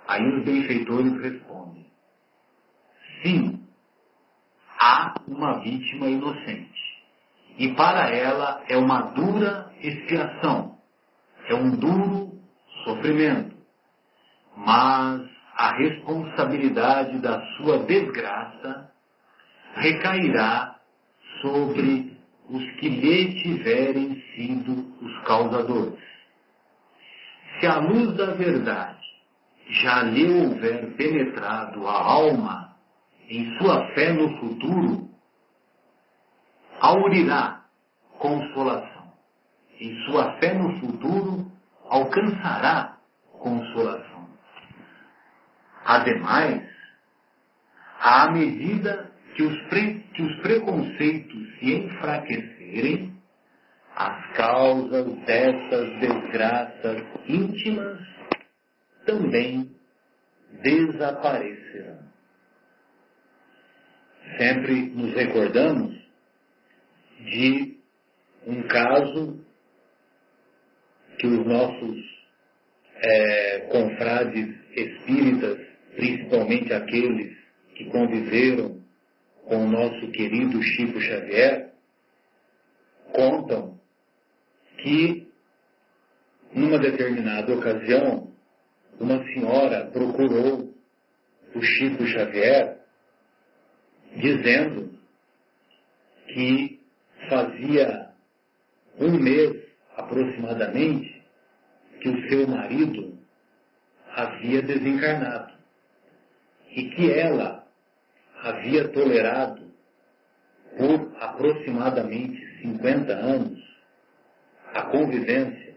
Aí 0.06 0.22
os 0.28 0.44
benfeitores 0.44 1.20
respondem: 1.20 1.86
sim, 3.22 3.66
há 4.78 5.14
uma 5.26 5.60
vítima 5.60 6.08
inocente. 6.08 6.76
E 7.58 7.74
para 7.74 8.10
ela 8.10 8.62
é 8.68 8.76
uma 8.76 9.00
dura 9.12 9.72
expiação, 9.80 10.78
é 11.48 11.54
um 11.54 11.70
duro 11.70 12.35
sofrimento. 12.86 13.56
Mas 14.56 15.28
a 15.56 15.76
responsabilidade 15.76 17.18
da 17.18 17.42
sua 17.56 17.80
desgraça 17.80 18.90
recairá 19.74 20.76
sobre 21.42 22.16
os 22.48 22.62
que 22.76 22.88
lhe 22.88 23.42
tiverem 23.42 24.22
sido 24.34 24.94
os 25.02 25.18
causadores. 25.24 25.98
Se 27.58 27.66
a 27.66 27.78
luz 27.78 28.16
da 28.16 28.32
verdade 28.32 29.04
já 29.68 30.02
lhe 30.02 30.26
houver 30.30 30.94
penetrado 30.96 31.86
a 31.86 31.92
alma 31.92 32.76
em 33.28 33.58
sua 33.58 33.88
fé 33.94 34.12
no 34.12 34.38
futuro, 34.38 35.10
aurirá 36.80 37.64
consolação. 38.18 39.12
Em 39.80 40.04
sua 40.04 40.32
fé 40.38 40.54
no 40.54 40.78
futuro, 40.78 41.50
alcançará 41.88 42.98
consolação. 43.32 44.28
Ademais, 45.84 46.62
à 48.00 48.30
medida 48.30 49.10
que 49.34 49.42
os, 49.42 49.68
pre, 49.68 50.00
que 50.14 50.22
os 50.22 50.36
preconceitos 50.40 51.58
se 51.58 51.74
enfraquecerem, 51.74 53.16
as 53.94 54.36
causas 54.36 55.06
dessas 55.24 56.00
desgraças 56.00 57.02
íntimas 57.28 57.98
também 59.06 59.70
desaparecerão 60.62 62.06
sempre 64.36 64.90
nos 64.90 65.14
recordamos 65.14 65.94
de 67.20 67.78
um 68.46 68.62
caso 68.64 69.45
que 71.18 71.26
os 71.26 71.46
nossos 71.46 72.16
é, 72.96 73.60
confrades 73.70 74.54
espíritas, 74.74 75.58
principalmente 75.94 76.72
aqueles 76.72 77.36
que 77.74 77.84
conviveram 77.86 78.80
com 79.44 79.64
o 79.64 79.68
nosso 79.68 80.10
querido 80.10 80.60
Chico 80.62 81.00
Xavier, 81.00 81.72
contam 83.12 83.78
que, 84.78 85.28
numa 86.52 86.78
determinada 86.78 87.54
ocasião, 87.54 88.32
uma 88.98 89.22
senhora 89.24 89.86
procurou 89.86 90.74
o 91.54 91.62
Chico 91.62 92.06
Xavier 92.06 92.78
dizendo 94.16 94.98
que 96.28 96.80
fazia 97.28 98.10
um 98.98 99.18
mês 99.18 99.65
aproximadamente 99.96 101.22
que 102.00 102.08
o 102.08 102.28
seu 102.28 102.46
marido 102.46 103.18
havia 104.14 104.62
desencarnado 104.62 105.52
e 106.70 106.90
que 106.90 107.10
ela 107.10 107.66
havia 108.42 108.88
tolerado 108.88 109.66
por 110.76 111.16
aproximadamente 111.20 112.38
50 112.62 113.12
anos 113.12 113.58
a 114.74 114.82
convivência 114.82 115.74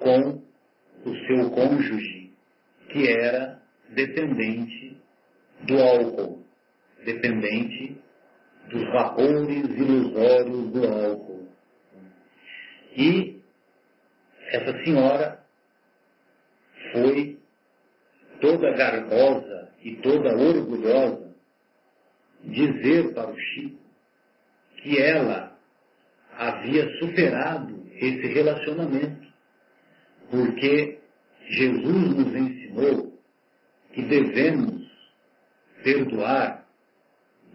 com 0.00 0.42
o 1.04 1.26
seu 1.26 1.50
cônjuge, 1.50 2.32
que 2.90 3.08
era 3.08 3.60
dependente 3.90 4.96
do 5.62 5.78
álcool 5.78 6.48
dependente 7.04 7.96
dos 8.70 8.84
vapores 8.92 9.64
ilusórios 9.64 10.70
do 10.72 10.86
álcool. 10.86 11.27
E 12.98 13.40
essa 14.48 14.82
senhora 14.82 15.40
foi 16.90 17.38
toda 18.40 18.72
garbosa 18.72 19.70
e 19.84 19.94
toda 19.96 20.36
orgulhosa 20.36 21.32
dizer 22.42 23.14
para 23.14 23.30
o 23.30 23.38
Chico 23.38 23.78
que 24.78 25.00
ela 25.00 25.56
havia 26.36 26.88
superado 26.98 27.86
esse 27.94 28.26
relacionamento, 28.26 29.28
porque 30.28 30.98
Jesus 31.48 32.16
nos 32.16 32.34
ensinou 32.34 33.22
que 33.92 34.02
devemos 34.02 34.88
perdoar 35.84 36.66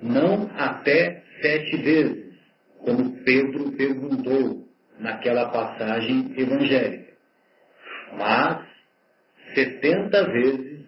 não 0.02 0.50
até 0.56 1.22
sete 1.42 1.78
vezes, 1.78 2.34
como 2.80 3.24
Pedro 3.24 3.72
perguntou 3.74 4.63
naquela 5.00 5.50
passagem 5.50 6.34
evangélica, 6.38 7.14
mas 8.18 8.66
setenta 9.54 10.24
vezes, 10.32 10.86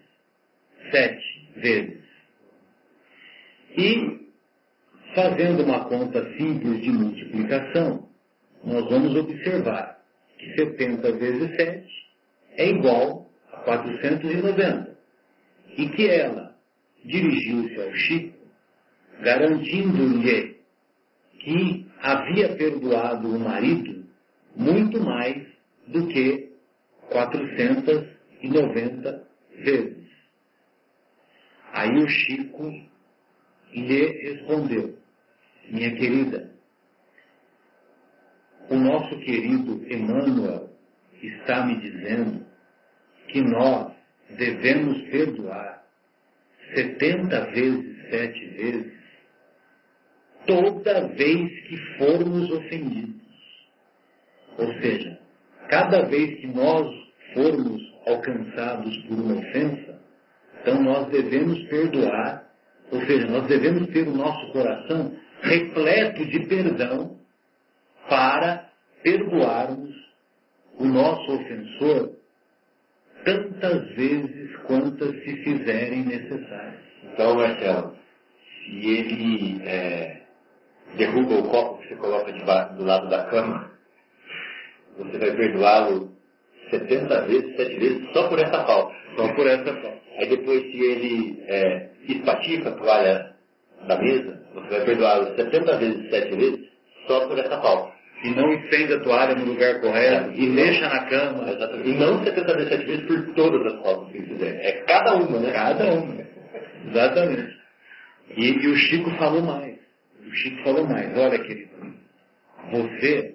sete 0.91 1.49
vezes. 1.57 2.05
E, 3.77 4.29
fazendo 5.13 5.63
uma 5.63 5.85
conta 5.85 6.23
simples 6.37 6.81
de 6.81 6.89
multiplicação, 6.91 8.09
nós 8.63 8.85
vamos 8.89 9.15
observar 9.15 9.99
que 10.37 10.55
70 10.55 11.11
vezes 11.13 11.55
7 11.55 11.87
é 12.57 12.69
igual 12.69 13.29
a 13.51 13.57
490. 13.57 14.95
E 15.77 15.89
que 15.89 16.09
ela 16.09 16.55
dirigiu-se 17.03 17.81
ao 17.81 17.93
Chico 17.93 18.35
garantindo-lhe 19.21 20.55
que 21.39 21.87
havia 22.01 22.55
perdoado 22.55 23.29
o 23.29 23.39
marido 23.39 23.94
muito 24.55 25.01
mais 25.01 25.43
do 25.87 26.07
que 26.07 26.53
490 27.09 29.27
vezes. 29.57 30.05
Aí 31.71 31.97
o 31.97 32.07
Chico 32.07 32.71
lhe 33.73 34.05
respondeu, 34.21 34.95
minha 35.69 35.95
querida, 35.95 36.53
o 38.69 38.75
nosso 38.75 39.17
querido 39.19 39.83
Emmanuel 39.91 40.69
está 41.21 41.65
me 41.65 41.79
dizendo 41.79 42.45
que 43.27 43.41
nós 43.41 43.93
devemos 44.29 45.01
perdoar 45.09 45.83
setenta 46.73 47.45
vezes, 47.51 48.09
sete 48.09 48.45
vezes, 48.47 48.93
toda 50.47 51.07
vez 51.09 51.67
que 51.67 51.77
formos 51.97 52.49
ofendidos. 52.51 53.14
Ou 54.57 54.73
seja, 54.81 55.19
cada 55.69 56.05
vez 56.05 56.39
que 56.39 56.47
nós 56.47 56.87
formos 57.33 57.81
alcançados 58.07 58.97
por 59.07 59.19
uma 59.19 59.35
ofensa, 59.35 59.99
então 60.61 60.81
nós 60.81 61.07
devemos 61.09 61.61
perdoar, 61.67 62.49
ou 62.91 63.01
seja, 63.05 63.27
nós 63.27 63.47
devemos 63.47 63.87
ter 63.89 64.07
o 64.07 64.15
nosso 64.15 64.51
coração 64.51 65.15
repleto 65.41 66.25
de 66.25 66.39
perdão 66.47 67.17
para 68.09 68.69
perdoarmos 69.03 69.93
o 70.77 70.85
nosso 70.85 71.31
ofensor 71.33 72.15
tantas 73.23 73.89
vezes 73.95 74.55
quantas 74.67 75.11
se 75.23 75.35
fizerem 75.43 76.05
necessárias. 76.05 76.81
Então, 77.03 77.35
Marcelo, 77.35 77.95
se 78.63 78.89
ele 78.89 79.61
é, 79.67 80.21
derruba 80.95 81.35
o 81.35 81.49
copo 81.49 81.81
que 81.81 81.89
você 81.89 81.95
coloca 81.95 82.31
debaixo, 82.31 82.75
do 82.75 82.83
lado 82.83 83.09
da 83.09 83.25
cama, 83.25 83.74
você 84.97 85.17
vai 85.17 85.31
perdoá-lo 85.31 86.11
70 86.69 87.21
vezes, 87.27 87.55
7 87.55 87.79
vezes, 87.79 88.11
só 88.13 88.27
por 88.27 88.39
essa 88.39 88.65
falta. 88.65 88.95
Só 89.15 89.33
por 89.33 89.47
essa 89.47 89.73
falta. 89.73 89.99
Aí 90.17 90.29
depois, 90.29 90.61
se 90.61 90.77
ele 90.77 91.43
é, 91.47 91.89
espatifa 92.07 92.69
a 92.69 92.71
toalha 92.73 93.35
da 93.87 93.97
mesa, 93.97 94.41
você 94.53 94.69
vai 94.69 94.85
perdoá-lo 94.85 95.35
70 95.35 95.77
vezes, 95.77 96.09
7 96.09 96.35
vezes, 96.35 96.59
só 97.07 97.27
por 97.27 97.37
essa 97.37 97.61
falta. 97.61 97.95
E 98.23 98.29
não 98.29 98.53
estende 98.53 98.93
a 98.93 98.99
toalha 99.01 99.35
no 99.35 99.45
lugar 99.45 99.81
correto, 99.81 100.31
é, 100.31 100.35
e 100.35 100.47
mexa 100.47 100.87
na 100.87 101.05
cama. 101.05 101.51
Exatamente. 101.51 101.89
E 101.89 101.93
não 101.93 102.23
70 102.23 102.53
vezes, 102.55 102.69
7 102.69 102.85
vezes 102.85 103.05
por 103.05 103.33
todas 103.35 103.73
as 103.73 103.81
faltas 103.81 104.11
que 104.11 104.17
ele 104.17 104.27
fizer. 104.27 104.65
É 104.65 104.71
cada 104.87 105.15
uma, 105.15 105.39
né? 105.39 105.51
Cada 105.51 105.93
uma. 105.93 106.25
Exatamente. 106.87 107.55
E, 108.37 108.49
e 108.49 108.67
o 108.67 108.75
Chico 108.75 109.11
falou 109.11 109.41
mais. 109.41 109.77
O 110.25 110.31
Chico 110.31 110.63
falou 110.63 110.87
mais. 110.87 111.15
Olha, 111.17 111.37
querido, 111.39 111.69
você, 112.71 113.34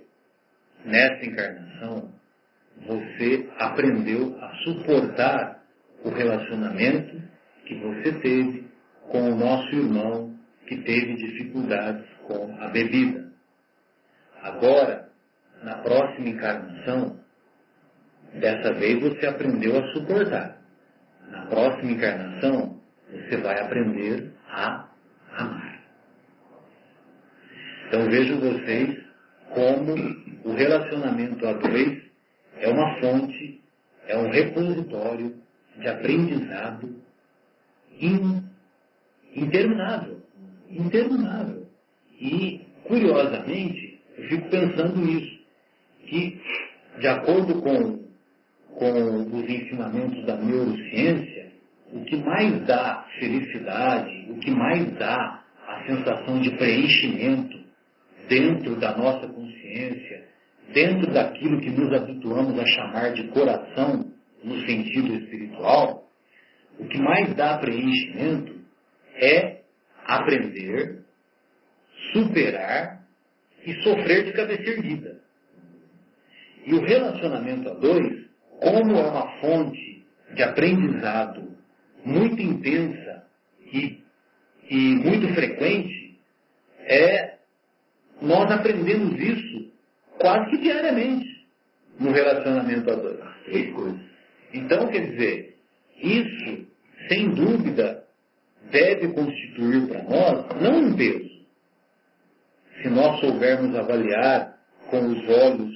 nessa 0.85 1.25
encarnação, 1.25 2.13
você 2.87 3.49
aprendeu 3.59 4.39
a 4.41 4.55
suportar 4.65 5.63
o 6.05 6.11
relacionamento 6.11 7.21
que 7.67 7.75
você 7.75 8.13
teve 8.21 8.71
com 9.09 9.33
o 9.33 9.37
nosso 9.37 9.75
irmão 9.75 10.35
que 10.67 10.77
teve 10.83 11.17
dificuldades 11.17 12.07
com 12.27 12.57
a 12.61 12.69
bebida. 12.69 13.31
Agora, 14.43 15.09
na 15.63 15.77
próxima 15.79 16.29
encarnação, 16.29 17.21
dessa 18.35 18.73
vez 18.75 19.01
você 19.01 19.27
aprendeu 19.27 19.79
a 19.79 19.93
suportar. 19.93 20.59
Na 21.29 21.47
próxima 21.47 21.93
encarnação, 21.93 22.81
você 23.11 23.37
vai 23.37 23.61
aprender 23.61 24.33
a 24.49 24.89
amar. 25.37 25.81
Então 27.89 28.09
vejam 28.09 28.39
vocês 28.39 29.10
como 29.55 29.95
o 30.45 30.53
relacionamento 30.53 31.47
a 31.47 31.53
dois 31.55 32.03
é 32.59 32.69
uma 32.69 33.01
fonte, 33.01 33.61
é 34.07 34.17
um 34.17 34.31
repositório 34.31 35.35
de 35.79 35.89
aprendizado 35.89 36.97
in, 38.01 38.43
interminável. 39.35 40.21
Interminável. 40.69 41.67
E, 42.21 42.61
curiosamente, 42.85 44.01
eu 44.17 44.29
fico 44.29 44.49
pensando 44.51 44.97
nisso, 44.97 45.41
que, 46.07 46.41
de 46.99 47.09
acordo 47.09 47.61
com, 47.63 48.05
com 48.75 49.37
os 49.37 49.49
ensinamentos 49.49 50.25
da 50.27 50.37
neurociência, 50.37 51.53
o 51.93 52.05
que 52.05 52.17
mais 52.17 52.65
dá 52.67 53.07
felicidade, 53.19 54.27
o 54.31 54.39
que 54.39 54.51
mais 54.51 54.93
dá 54.99 55.43
a 55.67 55.87
sensação 55.87 56.41
de 56.41 56.51
preenchimento 56.53 57.60
dentro 58.31 58.77
da 58.77 58.97
nossa 58.97 59.27
consciência, 59.27 60.29
dentro 60.73 61.13
daquilo 61.13 61.61
que 61.61 61.69
nos 61.69 61.93
habituamos 61.93 62.57
a 62.57 62.65
chamar 62.65 63.13
de 63.13 63.27
coração 63.29 64.09
no 64.45 64.61
sentido 64.61 65.15
espiritual, 65.17 66.09
o 66.79 66.87
que 66.87 66.99
mais 66.99 67.35
dá 67.35 67.59
preenchimento 67.59 68.55
é 69.17 69.63
aprender, 70.07 71.03
superar 72.13 73.05
e 73.67 73.75
sofrer 73.83 74.25
de 74.27 74.33
cabeça 74.33 74.63
erguida. 74.63 75.21
E 76.65 76.73
o 76.73 76.81
relacionamento 76.85 77.69
a 77.69 77.75
dois, 77.75 78.27
como 78.61 78.97
é 78.97 79.11
uma 79.11 79.41
fonte 79.41 80.07
de 80.35 80.43
aprendizado 80.43 81.51
muito 82.05 82.41
intensa 82.41 83.25
e, 83.73 84.05
e 84.71 84.95
muito 84.95 85.35
frequente, 85.35 86.21
é 86.79 87.40
nós 88.21 88.51
aprendemos 88.51 89.19
isso 89.19 89.71
quase 90.19 90.51
que 90.51 90.59
diariamente 90.59 91.47
no 91.99 92.13
relacionamento 92.13 92.91
a 92.91 92.95
dois. 92.95 93.21
Três 93.45 93.75
coisas. 93.75 94.01
Então, 94.53 94.89
quer 94.89 95.11
dizer, 95.11 95.57
isso, 95.97 96.67
sem 97.09 97.31
dúvida, 97.31 98.05
deve 98.71 99.09
constituir 99.09 99.89
para 99.89 100.03
nós 100.05 100.61
não 100.61 100.79
um 100.81 100.97
peso. 100.97 101.31
Se 102.83 102.89
nós 102.89 103.21
soubermos 103.21 103.77
avaliar 103.77 104.59
com 104.89 105.07
os 105.07 105.29
olhos 105.29 105.75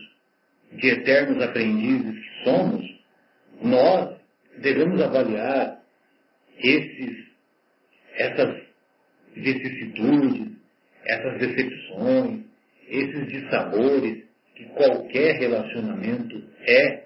de 0.72 0.88
eternos 0.88 1.42
aprendizes 1.42 2.14
que 2.14 2.44
somos, 2.44 2.84
nós 3.62 4.16
devemos 4.58 5.00
avaliar 5.00 5.80
esses, 6.58 7.26
essas 8.14 8.62
vicissitudes, 9.34 10.53
essas 11.06 11.38
decepções, 11.38 12.40
esses 12.88 13.26
dissabores 13.28 14.24
que 14.54 14.64
qualquer 14.66 15.36
relacionamento 15.38 16.42
é 16.60 17.04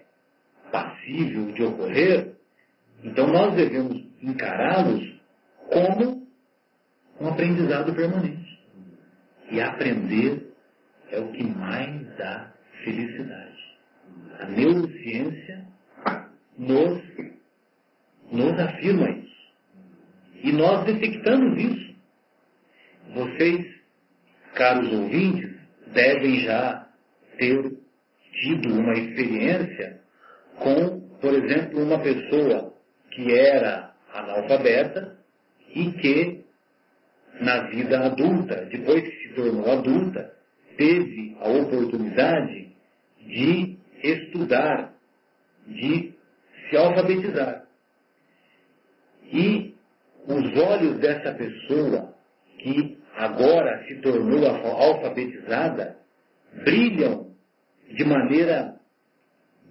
passível 0.70 1.52
de 1.52 1.62
ocorrer, 1.62 2.34
então 3.02 3.26
nós 3.26 3.54
devemos 3.54 4.04
encará-los 4.22 5.18
como 5.70 6.26
um 7.20 7.28
aprendizado 7.28 7.94
permanente. 7.94 8.58
E 9.50 9.60
aprender 9.60 10.52
é 11.10 11.18
o 11.18 11.32
que 11.32 11.44
mais 11.44 12.16
dá 12.16 12.52
felicidade. 12.84 13.58
A 14.40 14.46
neurociência 14.46 15.66
nos, 16.56 17.02
nos 18.30 18.60
afirma 18.60 19.10
isso. 19.10 19.28
E 20.42 20.52
nós 20.52 20.84
detectamos 20.84 21.58
isso. 21.60 21.96
Vocês, 23.14 23.77
caros 24.58 24.92
ouvintes, 24.92 25.56
devem 25.86 26.40
já 26.40 26.88
ter 27.38 27.78
tido 28.32 28.74
uma 28.74 28.92
experiência 28.94 30.00
com, 30.56 31.00
por 31.20 31.32
exemplo, 31.32 31.82
uma 31.82 32.00
pessoa 32.00 32.74
que 33.12 33.32
era 33.32 33.94
analfabeta 34.12 35.16
e 35.74 35.92
que, 35.92 36.44
na 37.40 37.68
vida 37.68 38.00
adulta, 38.06 38.66
depois 38.66 39.02
que 39.02 39.28
se 39.28 39.34
tornou 39.34 39.70
adulta, 39.70 40.34
teve 40.76 41.36
a 41.40 41.48
oportunidade 41.48 42.72
de 43.20 43.78
estudar, 44.02 44.92
de 45.66 46.14
se 46.68 46.76
alfabetizar. 46.76 47.64
E 49.32 49.74
os 50.26 50.58
olhos 50.58 50.98
dessa 50.98 51.32
pessoa 51.34 52.14
que 52.58 52.97
agora 53.18 53.84
se 53.88 53.96
tornou 53.96 54.46
alfabetizada 54.46 55.96
brilham 56.64 57.32
de 57.90 58.04
maneira 58.04 58.76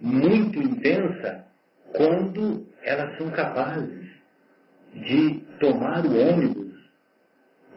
muito 0.01 0.61
intensa 0.61 1.45
quando 1.93 2.67
elas 2.83 3.17
são 3.17 3.29
capazes 3.31 4.05
de 4.93 5.39
tomar 5.59 6.05
o 6.05 6.17
ônibus, 6.17 6.73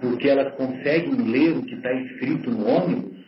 porque 0.01 0.29
elas 0.29 0.55
conseguem 0.57 1.15
ler 1.31 1.57
o 1.57 1.63
que 1.63 1.75
está 1.75 1.93
escrito 1.93 2.51
no 2.51 2.67
ônibus, 2.67 3.19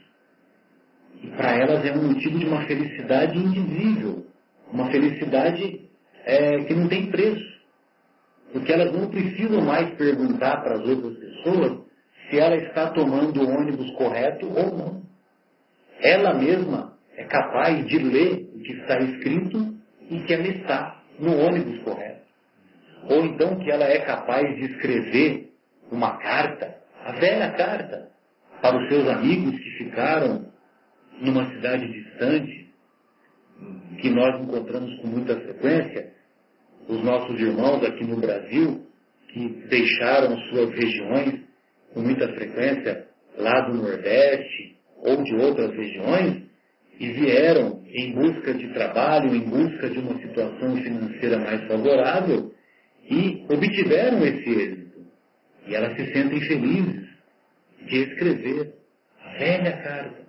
e 1.22 1.28
para 1.28 1.56
elas 1.56 1.84
é 1.84 1.92
um 1.92 2.08
motivo 2.08 2.38
de 2.38 2.46
uma 2.46 2.66
felicidade 2.66 3.38
indizível, 3.38 4.26
uma 4.72 4.90
felicidade 4.90 5.88
é, 6.24 6.64
que 6.64 6.74
não 6.74 6.88
tem 6.88 7.10
preço. 7.10 7.52
Porque 8.52 8.72
elas 8.72 8.92
não 8.92 9.08
precisam 9.08 9.62
mais 9.62 9.94
perguntar 9.94 10.62
para 10.62 10.74
as 10.74 10.86
outras 10.86 11.16
pessoas 11.16 11.81
se 12.32 12.38
ela 12.38 12.56
está 12.56 12.88
tomando 12.92 13.42
o 13.42 13.50
ônibus 13.50 13.90
correto 13.90 14.46
ou 14.46 14.74
não. 14.74 15.02
Ela 16.00 16.32
mesma 16.32 16.96
é 17.14 17.24
capaz 17.24 17.86
de 17.86 17.98
ler 17.98 18.48
o 18.54 18.60
que 18.60 18.72
está 18.72 18.98
escrito 19.00 19.76
e 20.08 20.18
que 20.20 20.32
ela 20.32 20.48
está 20.48 21.02
no 21.18 21.36
ônibus 21.36 21.82
correto. 21.82 22.22
Ou 23.10 23.26
então 23.26 23.58
que 23.58 23.70
ela 23.70 23.84
é 23.84 23.98
capaz 23.98 24.42
de 24.56 24.64
escrever 24.64 25.52
uma 25.90 26.16
carta, 26.16 26.74
a 27.04 27.12
velha 27.12 27.50
carta, 27.50 28.10
para 28.62 28.78
os 28.78 28.88
seus 28.88 29.06
amigos 29.08 29.54
que 29.58 29.70
ficaram 29.84 30.46
numa 31.20 31.44
cidade 31.50 31.86
distante, 31.86 32.72
que 34.00 34.08
nós 34.08 34.40
encontramos 34.40 34.98
com 35.02 35.08
muita 35.08 35.38
frequência, 35.38 36.14
os 36.88 37.04
nossos 37.04 37.38
irmãos 37.38 37.84
aqui 37.84 38.04
no 38.04 38.16
Brasil, 38.16 38.86
que 39.28 39.48
deixaram 39.68 40.34
suas 40.48 40.70
regiões 40.70 41.51
com 41.92 42.00
muita 42.00 42.28
frequência 42.28 43.06
lá 43.36 43.60
do 43.62 43.74
Nordeste 43.74 44.76
ou 44.98 45.22
de 45.22 45.34
outras 45.34 45.74
regiões 45.74 46.42
e 46.98 47.12
vieram 47.12 47.82
em 47.86 48.12
busca 48.12 48.54
de 48.54 48.72
trabalho, 48.72 49.34
em 49.34 49.40
busca 49.40 49.90
de 49.90 49.98
uma 49.98 50.16
situação 50.20 50.76
financeira 50.76 51.38
mais 51.38 51.66
favorável 51.66 52.52
e 53.08 53.44
obtiveram 53.48 54.24
esse 54.24 54.50
êxito. 54.50 55.06
E 55.66 55.74
elas 55.74 55.96
se 55.96 56.12
sentem 56.12 56.40
felizes 56.40 57.08
de 57.86 57.96
escrever 58.02 58.74
a 59.20 59.38
velha 59.38 59.72
carta. 59.82 60.22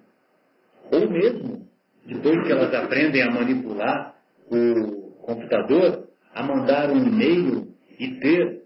Ou 0.91 1.09
mesmo, 1.09 1.67
depois 2.05 2.45
que 2.45 2.51
elas 2.51 2.73
aprendem 2.73 3.21
a 3.21 3.31
manipular 3.31 4.15
o 4.49 5.11
computador, 5.21 6.09
a 6.33 6.43
mandar 6.43 6.91
um 6.91 6.97
e-mail 6.97 7.73
e 7.99 8.19
ter 8.19 8.63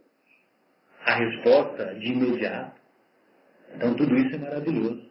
a 1.06 1.16
resposta 1.16 1.96
de 1.96 2.12
imediato. 2.12 2.77
Então 3.76 3.94
tudo 3.96 4.16
isso 4.16 4.36
é 4.36 4.38
maravilhoso. 4.40 5.08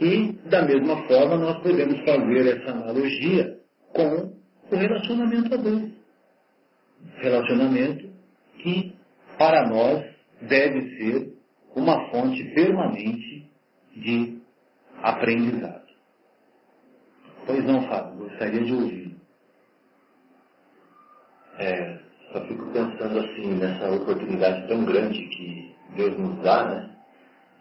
E, 0.00 0.32
da 0.48 0.62
mesma 0.62 1.06
forma, 1.06 1.36
nós 1.36 1.62
podemos 1.62 1.98
fazer 2.04 2.56
essa 2.56 2.70
analogia 2.70 3.60
com 3.92 4.32
o 4.70 4.76
relacionamento 4.76 5.52
adulto. 5.54 5.92
Relacionamento 7.16 8.08
que, 8.58 8.94
para 9.36 9.68
nós, 9.68 10.04
deve 10.40 10.96
ser 10.96 11.34
uma 11.74 12.10
fonte 12.10 12.42
permanente 12.54 13.50
de 13.94 14.38
aprendizado. 15.02 15.90
Pois 17.46 17.64
não, 17.64 17.86
Fábio, 17.86 18.28
gostaria 18.28 18.64
de 18.64 18.72
ouvir. 18.72 19.16
É, 21.58 21.98
só 22.32 22.40
fico 22.46 22.66
pensando 22.72 23.18
assim, 23.18 23.54
nessa 23.54 23.90
oportunidade 23.90 24.66
tão 24.66 24.84
grande 24.84 25.26
que 25.28 25.74
Deus 25.94 26.16
nos 26.18 26.42
dá, 26.42 26.64
né? 26.64 26.89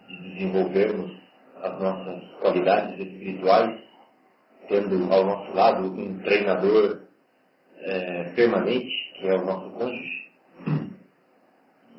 De 0.10 0.30
desenvolvermos 0.31 1.11
as 1.61 1.80
nossas 1.80 2.23
qualidades 2.40 2.99
espirituais, 2.99 3.80
tendo 4.68 5.11
ao 5.14 5.26
nosso 5.26 5.53
lado 5.53 5.86
um 5.86 6.19
treinador 6.19 7.02
é, 7.77 8.23
permanente, 8.36 9.14
que 9.15 9.27
é 9.27 9.36
o 9.36 9.45
nosso 9.45 9.69
cônjuge, 9.72 10.31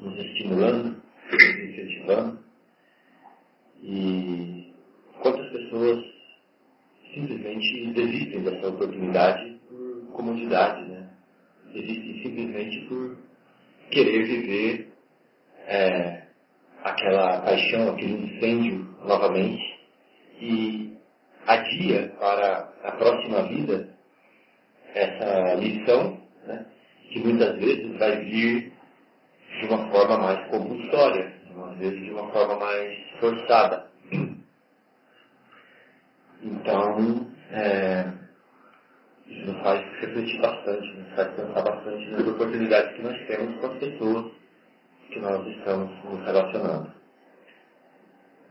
nos 0.01 0.19
estimulando, 0.19 1.03
nos 1.31 1.43
incentivando. 1.43 2.39
E 3.83 4.73
quantas 5.21 5.51
pessoas 5.53 6.05
simplesmente 7.15 7.93
desistem 7.93 8.43
dessa 8.43 8.69
oportunidade 8.69 9.59
por 9.69 10.13
comodidade, 10.13 10.89
né? 10.89 11.11
Desistem 11.73 12.23
simplesmente 12.23 12.87
por 12.89 13.17
querer 13.91 14.25
viver 14.25 14.93
é, 15.67 16.30
aquela 16.85 17.41
paixão, 17.43 17.91
aquele 17.91 18.25
incêndio 18.25 18.97
novamente 19.05 19.81
e 20.41 20.97
adia 21.47 22.09
para 22.19 22.73
a 22.85 22.93
próxima 22.93 23.43
vida 23.49 23.89
essa 24.95 25.55
lição, 25.55 26.21
né, 26.47 26.67
que 27.11 27.21
muitas 27.21 27.57
vezes 27.59 27.99
vai 27.99 28.17
vir 28.25 28.73
de 29.61 29.67
uma 29.67 29.91
forma 29.91 30.19
mais 30.19 30.49
compulsória, 30.49 31.33
às 31.71 31.79
vezes 31.79 32.01
de 32.01 32.11
uma 32.11 32.31
forma 32.33 32.57
mais 32.57 32.99
forçada. 33.21 33.91
Então, 36.43 37.31
é, 37.51 38.07
isso 39.27 39.47
nos 39.47 39.63
faz 39.63 39.85
refletir 40.01 40.41
bastante, 40.41 40.87
nos 40.97 41.15
faz 41.15 41.29
pensar 41.35 41.63
bastante 41.63 42.11
nas 42.11 42.27
oportunidades 42.27 42.97
que 42.97 43.03
nós 43.03 43.27
temos 43.27 43.61
com 43.61 43.67
as 43.67 43.79
pessoas 43.79 44.40
que 45.11 45.21
nós 45.21 45.47
estamos 45.47 45.91
nos 46.05 46.25
relacionando. 46.25 46.93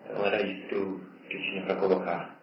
Então 0.05 0.25
era 0.25 0.41
isso 0.45 0.67
que 0.67 0.75
eu, 0.75 0.99
que 1.29 1.37
eu 1.37 1.41
tinha 1.41 1.65
para 1.65 1.75
colocar. 1.75 2.39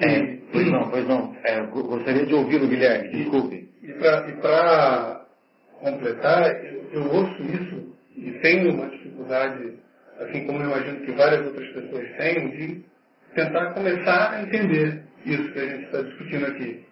É, 0.00 0.38
pois 0.52 0.66
não, 0.70 0.90
pois 0.90 1.06
não. 1.06 1.36
É, 1.44 1.60
gostaria 1.66 2.26
de 2.26 2.34
ouvi-lo, 2.34 2.68
Guilherme, 2.68 3.08
desculpe. 3.08 3.68
E 3.82 3.92
para 3.94 5.26
completar, 5.80 6.64
eu, 6.64 6.90
eu 6.92 7.12
ouço 7.12 7.42
isso 7.42 7.96
e 8.16 8.32
tenho 8.40 8.74
uma 8.74 8.88
dificuldade, 8.88 9.78
assim 10.18 10.46
como 10.46 10.62
eu 10.62 10.66
imagino 10.66 11.04
que 11.04 11.12
várias 11.12 11.46
outras 11.46 11.68
pessoas 11.72 12.08
têm, 12.16 12.50
de 12.50 12.84
tentar 13.34 13.72
começar 13.72 14.32
a 14.32 14.42
entender 14.42 15.02
isso 15.24 15.52
que 15.52 15.58
a 15.58 15.66
gente 15.66 15.84
está 15.84 16.02
discutindo 16.02 16.46
aqui. 16.46 16.84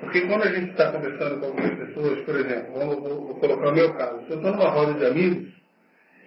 Porque 0.00 0.22
quando 0.22 0.44
a 0.44 0.52
gente 0.52 0.70
está 0.70 0.92
conversando 0.92 1.40
com 1.40 1.46
algumas 1.46 1.78
pessoas, 1.78 2.24
por 2.24 2.34
exemplo, 2.36 2.72
vou, 2.72 3.00
vou, 3.00 3.26
vou 3.26 3.40
colocar 3.40 3.68
o 3.68 3.74
meu 3.74 3.92
caso, 3.94 4.24
se 4.24 4.30
eu 4.32 4.36
estou 4.36 4.52
numa 4.52 4.70
roda 4.70 4.94
de 4.94 5.06
amigos 5.06 5.52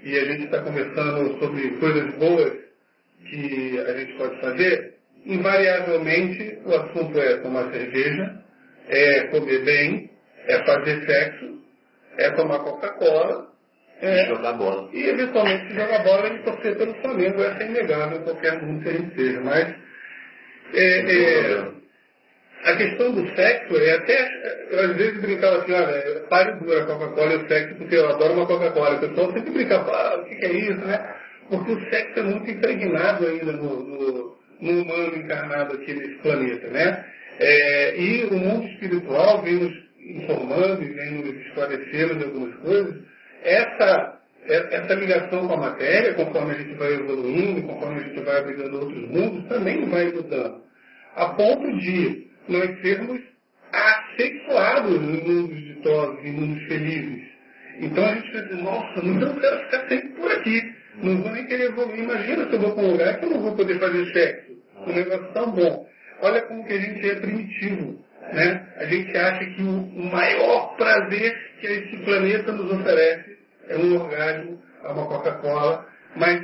e 0.04 0.18
a 0.18 0.26
gente 0.26 0.45
está 0.45 0.62
conversando 0.62 1.40
sobre 1.40 1.70
coisas 1.78 2.14
boas 2.16 2.54
que 3.30 3.80
a 3.80 3.98
gente 3.98 4.14
pode 4.14 4.40
fazer, 4.41 4.94
invariavelmente 5.26 6.60
o 6.66 6.74
assunto 6.76 7.20
é 7.20 7.38
tomar 7.38 7.72
cerveja, 7.72 8.44
é 8.88 9.28
comer 9.28 9.66
bem, 9.66 10.12
é 10.48 10.66
fazer 10.66 11.06
sexo, 11.06 11.60
é 12.20 12.30
tomar 12.32 12.60
Coca-Cola, 12.60 13.54
é, 14.02 14.26
jogar 14.28 14.54
bola. 14.54 14.90
E 14.94 15.10
eventualmente 15.10 15.74
jogar 15.74 16.04
bola 16.04 16.28
e 16.28 16.44
torcer 16.44 16.78
pelo 16.78 16.94
Flamengo, 16.95 17.41
essa 17.41 17.64
é 17.64 17.68
inegável, 17.68 18.22
qualquer 18.22 18.62
mundo 18.62 18.84
que 18.84 18.90
a 18.90 18.94
gente 18.94 19.16
seja. 19.16 19.40
Mas 19.40 19.76
é, 20.74 21.00
é, 21.00 21.83
a 22.64 22.77
questão 22.77 23.11
do 23.11 23.27
sexo 23.35 23.76
é 23.76 23.95
até, 23.95 24.68
eu 24.72 24.80
às 24.80 24.95
vezes 24.95 25.22
brincava 25.22 25.57
assim, 25.57 25.73
olha, 25.73 26.19
pare 26.30 26.60
dura 26.60 26.84
a 26.84 26.85
Coca-Cola 26.85 27.34
e 27.34 27.38
o 27.38 27.48
sexo, 27.48 27.76
porque 27.76 27.95
eu 27.95 28.10
adoro 28.10 28.34
uma 28.34 28.45
Coca-Cola. 28.45 28.95
O 28.95 28.99
pessoal 28.99 29.34
sempre 29.34 29.52
brincava, 29.52 29.91
ah, 29.91 30.22
o 30.22 30.26
que, 30.26 30.45
é 30.45 30.52
isso, 30.53 30.80
né? 30.85 31.15
Porque 31.49 31.72
o 31.73 31.90
sexo 31.90 32.19
é 32.19 32.23
muito 32.23 32.49
impregnado 32.49 33.27
ainda 33.27 33.52
no, 33.52 33.84
no, 33.84 34.38
no 34.61 34.81
humano 34.81 35.18
encarnado 35.18 35.76
aqui 35.76 35.94
nesse 35.94 36.15
planeta, 36.19 36.68
né? 36.69 37.06
É, 37.40 37.99
e 37.99 38.23
o 38.26 38.34
mundo 38.34 38.65
espiritual 38.68 39.41
vem 39.41 39.56
nos 39.56 39.73
informando 39.99 40.84
e 40.84 40.88
vem 40.88 41.11
nos 41.11 41.45
esclarecendo 41.45 42.15
de 42.15 42.23
algumas 42.23 42.56
coisas. 42.56 42.95
Essa, 43.44 44.19
essa 44.48 44.94
ligação 44.94 45.48
com 45.48 45.53
a 45.53 45.57
matéria, 45.57 46.14
conforme 46.14 46.53
a 46.53 46.57
gente 46.60 46.76
vai 46.76 46.94
evoluindo, 46.94 47.64
conforme 47.64 47.99
a 47.99 48.03
gente 48.03 48.22
vai 48.22 48.38
abrindo 48.38 48.80
outros 48.80 49.10
mundos, 49.10 49.49
também 49.49 49.90
vai 49.90 50.06
mudando. 50.14 50.64
A 51.15 51.26
ponto 51.30 51.77
de 51.77 52.33
nós 52.48 52.82
sermos 52.82 53.22
assexuados 53.72 54.99
mundos 54.99 55.64
ditosos, 55.64 56.26
em 56.26 56.32
mundos 56.32 56.64
felizes. 56.68 57.24
Então 57.80 58.06
a 58.06 58.15
gente 58.15 58.32
pensa, 58.32 58.56
nossa, 58.57 59.02
não 59.02 59.40
quero 59.40 59.60
ficar 59.65 59.90
sempre 59.90 60.10
por 60.10 60.32
aqui. 60.32 60.76
Não 61.02 61.22
vou 61.22 61.32
nem 61.32 61.45
querer 61.48 61.65
evoluir. 61.70 61.99
Imagina 61.99 62.48
se 62.48 62.53
eu 62.53 62.60
vou 62.60 62.76
para 62.76 62.84
um 62.84 62.91
lugar 62.91 63.20
que 63.20 63.26
eu 63.26 63.30
não 63.32 63.41
vou 63.41 63.56
poder 63.56 63.80
fazer 63.80 64.14
sexo. 64.14 64.52
Um 64.86 64.94
negócio 64.94 65.34
tão 65.34 65.52
bom. 65.52 65.88
Olha 66.22 66.41
como 66.44 66.65
que 66.65 66.74
a 66.74 66.80
gente 66.80 67.10
é 67.10 67.15
primitivo. 67.15 67.99
Né? 68.32 68.68
A 68.78 68.86
gente 68.86 69.18
acha 69.18 69.45
que 69.45 69.61
o 69.61 70.11
maior 70.11 70.76
prazer 70.78 71.36
que 71.60 71.68
esse 71.68 71.98
planeta 71.98 72.52
nos 72.52 72.72
oferece 72.80 73.38
é 73.68 73.78
um 73.78 73.95
orgasmo, 73.95 74.61
é 74.84 74.88
uma 74.88 75.07
Coca-Cola, 75.07 75.88
mas 76.15 76.41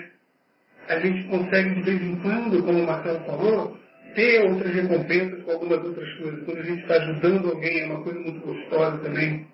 a 0.88 1.00
gente 1.00 1.28
consegue 1.30 1.76
de 1.76 1.82
vez 1.82 2.02
em 2.02 2.16
quando, 2.18 2.64
como 2.64 2.80
o 2.80 2.86
Marcelo 2.86 3.24
falou, 3.26 3.78
ter 4.16 4.42
outras 4.42 4.74
recompensas 4.74 5.44
com 5.44 5.52
algumas 5.52 5.84
outras 5.84 6.14
coisas. 6.16 6.44
Quando 6.46 6.60
a 6.60 6.64
gente 6.64 6.82
está 6.82 6.96
ajudando 6.96 7.50
alguém, 7.50 7.82
é 7.82 7.86
uma 7.86 8.04
coisa 8.04 8.20
muito 8.20 8.40
gostosa 8.46 8.98
também. 9.00 9.48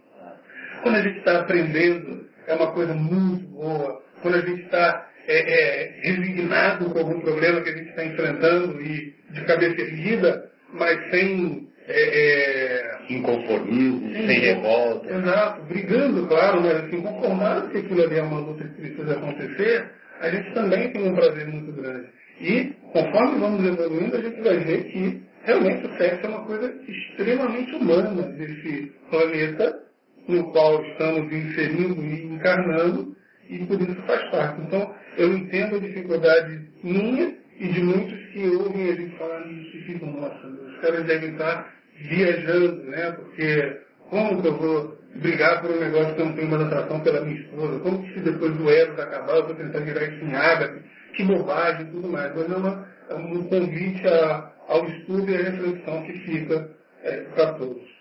Quando 0.84 0.96
a 0.96 1.02
gente 1.02 1.18
está 1.20 1.40
aprendendo, 1.40 2.26
é 2.48 2.54
uma 2.54 2.72
coisa 2.72 2.94
muito 2.94 3.46
boa. 3.48 4.02
Quando 4.22 4.36
a 4.36 4.42
gente 4.42 4.64
está 4.64 5.10
é, 5.28 5.38
é, 5.38 6.02
resignado 6.02 6.90
com 6.90 7.00
algum 7.00 7.20
problema 7.22 7.62
que 7.62 7.70
a 7.70 7.78
gente 7.78 7.90
está 7.90 8.06
enfrentando 8.06 8.82
e 8.82 9.16
de 9.32 9.42
cabeça 9.46 9.82
erguida, 9.82 10.52
mas 10.72 11.10
sem 11.10 11.68
é, 11.88 12.20
é, 12.20 13.14
inconformismo, 13.14 14.14
sem, 14.14 14.28
sem 14.28 14.40
revolta. 14.40 15.14
Exato, 15.14 15.62
brigando, 15.64 16.28
claro, 16.28 16.62
mas 16.62 16.84
assim, 16.84 17.02
conformado 17.02 17.70
que 17.70 17.78
aquilo 17.78 18.04
ali 18.04 18.18
é 18.18 18.24
uma 18.24 18.40
luta 18.40 18.64
que 18.64 18.82
precisa 18.82 19.14
acontecer, 19.14 19.92
a 20.20 20.30
gente 20.30 20.54
também 20.54 20.92
tem 20.92 21.10
um 21.10 21.16
prazer 21.16 21.48
muito 21.48 21.72
grande. 21.72 22.08
E, 22.40 22.74
conforme 22.92 23.40
vamos 23.40 23.66
evoluindo, 23.66 24.16
a 24.16 24.22
gente 24.22 24.42
vai 24.42 24.58
ver 24.60 24.84
que 24.86 25.22
realmente 25.44 25.86
o 25.86 25.98
sexo 25.98 26.26
é 26.26 26.30
uma 26.30 26.46
coisa 26.46 26.74
extremamente 26.88 27.76
humana 27.76 28.24
desse 28.34 28.92
planeta 29.10 29.86
no 30.28 30.52
qual 30.52 30.84
estamos 30.84 31.32
inserindo 31.32 32.02
e 32.02 32.26
encarnando, 32.26 33.16
e 33.48 33.60
por 33.60 33.80
isso 33.80 34.02
faz 34.08 34.30
parte. 34.32 34.62
Então, 34.62 34.94
eu 35.18 35.38
entendo 35.38 35.76
a 35.76 35.80
dificuldade 35.80 36.62
minha 36.84 37.36
e 37.60 37.68
de 37.68 37.82
muitos 37.82 38.20
que 38.32 38.48
ouvem 38.50 38.90
a 38.90 38.96
gente 38.96 39.18
falar 39.18 39.46
isso 39.48 39.78
e 39.78 39.82
ficam, 39.84 40.12
nossa, 40.12 40.48
os 40.48 40.78
caras 40.82 41.06
devem 41.06 41.32
estar 41.32 41.74
viajando, 41.98 42.84
né? 42.84 43.12
Porque 43.12 43.82
como 44.10 44.42
que 44.42 44.48
eu 44.48 44.58
vou 44.58 44.98
brigar 45.16 45.62
por 45.62 45.72
um 45.72 45.80
negócio 45.80 46.16
que 46.16 46.22
eu 46.22 46.26
não 46.26 46.36
tenho 46.36 46.50
mais 46.50 46.64
atração 46.64 47.00
pela 47.02 47.22
minha 47.22 47.40
esposa? 47.40 47.80
Como 47.80 48.04
que 48.04 48.14
se 48.14 48.20
depois 48.20 48.58
do 48.58 48.70
Eros 48.70 49.00
acabar 49.00 49.38
eu 49.38 49.46
vou 49.46 49.56
tentar 49.56 49.80
virar 49.80 50.04
isso 50.04 50.26
em 50.26 50.36
ágape? 50.36 50.82
Que 51.16 51.24
bobagem 51.24 51.88
e 51.88 51.92
tudo 51.92 52.10
mais. 52.10 52.36
Mas 52.36 52.52
é, 52.52 52.56
uma, 52.56 52.88
é 53.10 53.14
um 53.16 53.44
convite 53.44 54.08
a, 54.08 54.52
ao 54.68 54.86
estudo 54.88 55.32
e 55.32 55.36
à 55.36 55.50
reflexão 55.50 56.04
que 56.04 56.14
fica 56.20 56.70
é, 57.04 57.22
para 57.36 57.54
todos. 57.54 57.96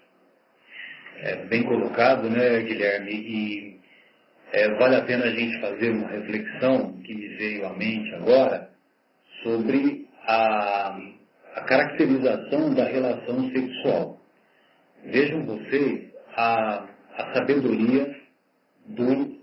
É, 1.18 1.46
bem 1.46 1.62
colocado, 1.62 2.28
né, 2.28 2.60
Guilherme? 2.60 3.12
E 3.12 3.80
é, 4.52 4.68
vale 4.74 4.96
a 4.96 5.02
pena 5.02 5.24
a 5.24 5.30
gente 5.30 5.60
fazer 5.60 5.90
uma 5.90 6.08
reflexão 6.08 6.92
que 7.02 7.14
me 7.14 7.28
veio 7.36 7.66
à 7.66 7.72
mente 7.72 8.14
agora 8.14 8.70
sobre 9.42 10.08
a, 10.26 10.98
a 11.56 11.60
caracterização 11.62 12.74
da 12.74 12.84
relação 12.84 13.50
sexual. 13.50 14.20
Vejam 15.04 15.44
vocês 15.44 16.10
a, 16.36 16.86
a 17.16 17.34
sabedoria 17.34 18.16
do, 18.86 19.38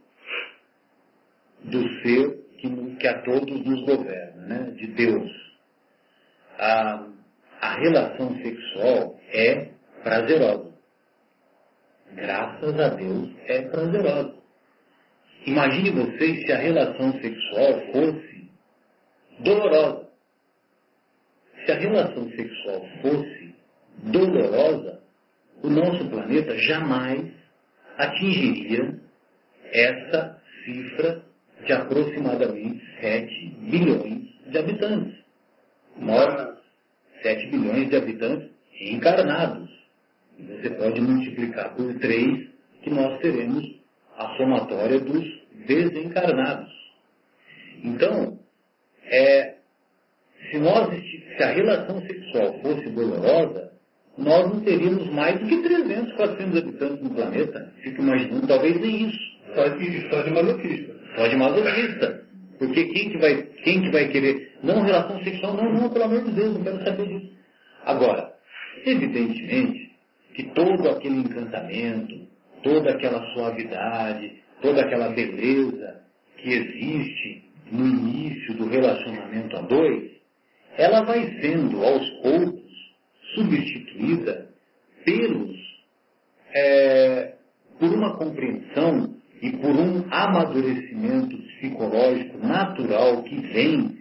do 1.64 2.02
ser 2.02 2.41
que, 3.02 3.08
a 3.08 3.22
todos 3.24 3.66
nos 3.66 3.82
governa, 3.82 4.48
né? 4.48 4.72
de 4.72 4.88
Deus. 4.88 5.32
A, 6.58 7.08
a 7.60 7.76
relação 7.76 8.36
sexual 8.38 9.20
é 9.34 9.72
prazerosa. 10.04 10.72
Graças 12.14 12.80
a 12.80 12.90
Deus 12.90 13.30
é 13.48 13.62
prazerosa. 13.64 14.36
Imagine 15.46 15.90
vocês 15.92 16.46
se 16.46 16.52
a 16.52 16.58
relação 16.58 17.14
sexual 17.20 17.82
fosse 17.92 18.52
dolorosa. 19.40 20.08
Se 21.66 21.72
a 21.72 21.76
relação 21.76 22.30
sexual 22.30 22.86
fosse 23.02 23.56
dolorosa, 24.04 25.02
o 25.64 25.70
nosso 25.70 26.08
planeta 26.10 26.56
jamais 26.58 27.32
atingiria 27.98 29.00
essa 29.72 30.40
cifra 30.64 31.31
de 31.66 31.74
aproximadamente 31.74 32.82
7 33.00 33.56
bilhões 33.70 34.22
de 34.48 34.58
habitantes. 34.58 35.20
Nós, 35.98 36.58
7 37.22 37.48
bilhões 37.48 37.90
de 37.90 37.96
habitantes 37.96 38.50
encarnados. 38.80 39.70
Você 40.40 40.70
pode 40.72 41.02
multiplicar 41.02 41.76
por 41.76 41.94
3 42.00 42.48
que 42.82 42.90
nós 42.90 43.20
teremos 43.20 43.64
a 44.18 44.36
somatória 44.38 45.00
dos 45.00 45.24
desencarnados. 45.68 46.72
Então, 47.84 48.40
é, 49.06 49.56
se, 50.50 50.58
nós, 50.58 50.90
se 50.90 51.44
a 51.44 51.52
relação 51.52 52.02
sexual 52.02 52.60
fosse 52.62 52.90
dolorosa, 52.90 53.72
nós 54.18 54.50
não 54.52 54.62
teríamos 54.62 55.10
mais 55.12 55.40
do 55.40 55.48
que 55.48 55.62
300, 55.62 56.14
400 56.14 56.58
habitantes 56.58 57.04
no 57.04 57.10
planeta. 57.12 57.74
Fico 57.82 58.02
imaginando, 58.02 58.48
talvez 58.48 58.80
nem 58.80 59.10
isso. 59.10 59.32
Só 59.56 59.68
de, 59.68 60.10
só 60.10 60.22
de 60.22 60.32
masoquista. 60.32 61.01
Só 61.16 61.28
de 61.28 61.36
masoquista. 61.36 62.22
Porque 62.58 62.86
quem 62.86 63.10
que, 63.10 63.18
vai, 63.18 63.42
quem 63.64 63.82
que 63.82 63.90
vai 63.90 64.08
querer? 64.10 64.58
Não, 64.62 64.84
relação 64.84 65.24
sexual, 65.24 65.56
não, 65.56 65.74
não, 65.74 65.90
pelo 65.90 66.06
amor 66.06 66.24
de 66.24 66.32
Deus, 66.32 66.54
não 66.54 66.64
quero 66.64 66.84
saber 66.84 67.08
disso. 67.08 67.34
Agora, 67.84 68.34
evidentemente 68.86 69.92
que 70.36 70.44
todo 70.54 70.90
aquele 70.90 71.16
encantamento, 71.16 72.28
toda 72.62 72.92
aquela 72.92 73.26
suavidade, 73.34 74.42
toda 74.62 74.82
aquela 74.82 75.10
beleza 75.10 76.02
que 76.38 76.50
existe 76.50 77.44
no 77.72 77.88
início 77.88 78.54
do 78.56 78.70
relacionamento 78.70 79.58
a 79.58 79.62
dois, 79.62 80.12
ela 80.78 81.02
vai 81.02 81.40
sendo 81.42 81.84
aos 81.84 82.08
poucos 82.22 82.72
substituída 83.34 84.50
pelos, 85.04 85.58
é, 86.54 87.34
por 87.80 87.90
uma 87.90 88.18
compreensão 88.18 89.16
e 89.42 89.52
por 89.58 89.72
um 89.72 90.06
amadurecimento 90.12 91.38
psicológico 91.38 92.38
natural 92.46 93.24
que 93.24 93.36
vem 93.42 93.98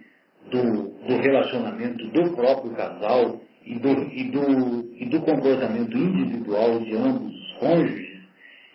do, 0.49 0.89
do 1.07 1.17
relacionamento 1.21 2.07
do 2.09 2.35
próprio 2.35 2.71
casal 2.73 3.41
e 3.65 3.79
do, 3.79 3.89
e, 3.89 4.23
do, 4.29 4.93
e 4.95 5.05
do 5.05 5.21
comportamento 5.21 5.97
individual 5.97 6.79
de 6.79 6.95
ambos 6.95 7.33
os 7.33 7.57
cônjuges, 7.57 8.19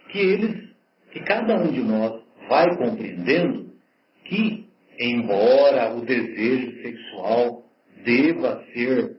que 0.08 0.18
eles, 0.18 0.68
que 1.12 1.20
cada 1.20 1.56
um 1.56 1.70
de 1.70 1.82
nós 1.82 2.22
vai 2.48 2.76
compreendendo 2.76 3.70
que, 4.24 4.66
embora 4.98 5.94
o 5.94 6.04
desejo 6.04 6.82
sexual 6.82 7.64
deva 8.04 8.64
ser 8.72 9.16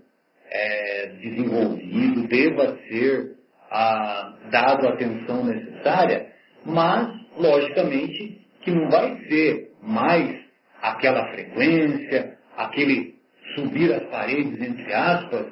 é, 0.49 1.07
desenvolvido, 1.22 2.28
deva 2.28 2.78
ser 2.88 3.36
a, 3.69 4.34
dado 4.49 4.88
a 4.88 4.94
atenção 4.94 5.45
necessária, 5.45 6.32
mas, 6.65 7.26
logicamente, 7.38 8.41
que 8.61 8.72
não 8.72 8.89
vai 8.89 9.18
ser 9.27 9.72
mais 9.81 10.39
aquela 10.81 11.31
frequência, 11.31 12.38
aquele 12.55 13.15
subir 13.55 13.93
as 13.93 14.03
paredes, 14.09 14.61
entre 14.61 14.93
aspas, 14.93 15.47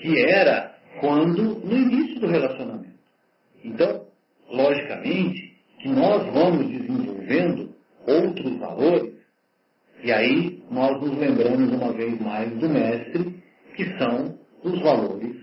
que 0.00 0.18
era 0.24 0.74
quando, 1.00 1.60
no 1.60 1.76
início 1.76 2.20
do 2.20 2.26
relacionamento. 2.26 2.94
Então, 3.62 4.06
logicamente, 4.48 5.56
que 5.80 5.88
nós 5.88 6.24
vamos 6.32 6.68
desenvolvendo 6.68 7.74
outros 8.06 8.58
valores, 8.58 9.14
e 10.02 10.12
aí 10.12 10.62
nós 10.70 11.00
nos 11.00 11.16
lembramos 11.18 11.72
uma 11.72 11.92
vez 11.92 12.20
mais 12.20 12.50
do 12.58 12.68
mestre, 12.68 13.42
que 13.74 13.84
são 13.98 14.38
os 14.62 14.80
valores 14.80 15.36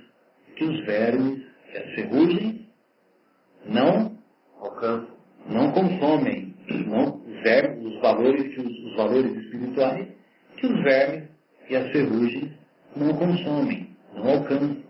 que 0.55 0.63
os 0.63 0.85
vermes 0.85 1.43
e 1.73 1.77
as 1.77 1.95
ferrugens 1.95 2.61
não 3.65 4.17
alcançam, 4.59 5.10
não 5.47 5.71
consomem, 5.71 6.53
não, 6.87 7.21
os, 7.25 7.41
vermes, 7.41 7.85
os, 7.85 8.01
valores, 8.01 8.57
os, 8.57 8.95
valores 8.95 9.35
espirituais 9.37 10.07
que 10.57 10.67
os 10.67 10.83
vermes 10.83 11.29
e 11.69 11.75
as 11.75 11.91
ferrugens 11.91 12.51
não 12.95 13.13
consomem, 13.13 13.87
não 14.13 14.29
alcançam. 14.29 14.83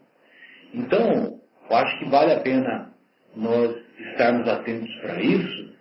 Então, 0.73 1.39
eu 1.69 1.75
acho 1.75 1.99
que 1.99 2.09
vale 2.09 2.33
a 2.33 2.39
pena 2.39 2.93
nós 3.35 3.75
estarmos 3.99 4.47
atentos 4.47 4.93
para 5.01 5.21
isso, 5.21 5.73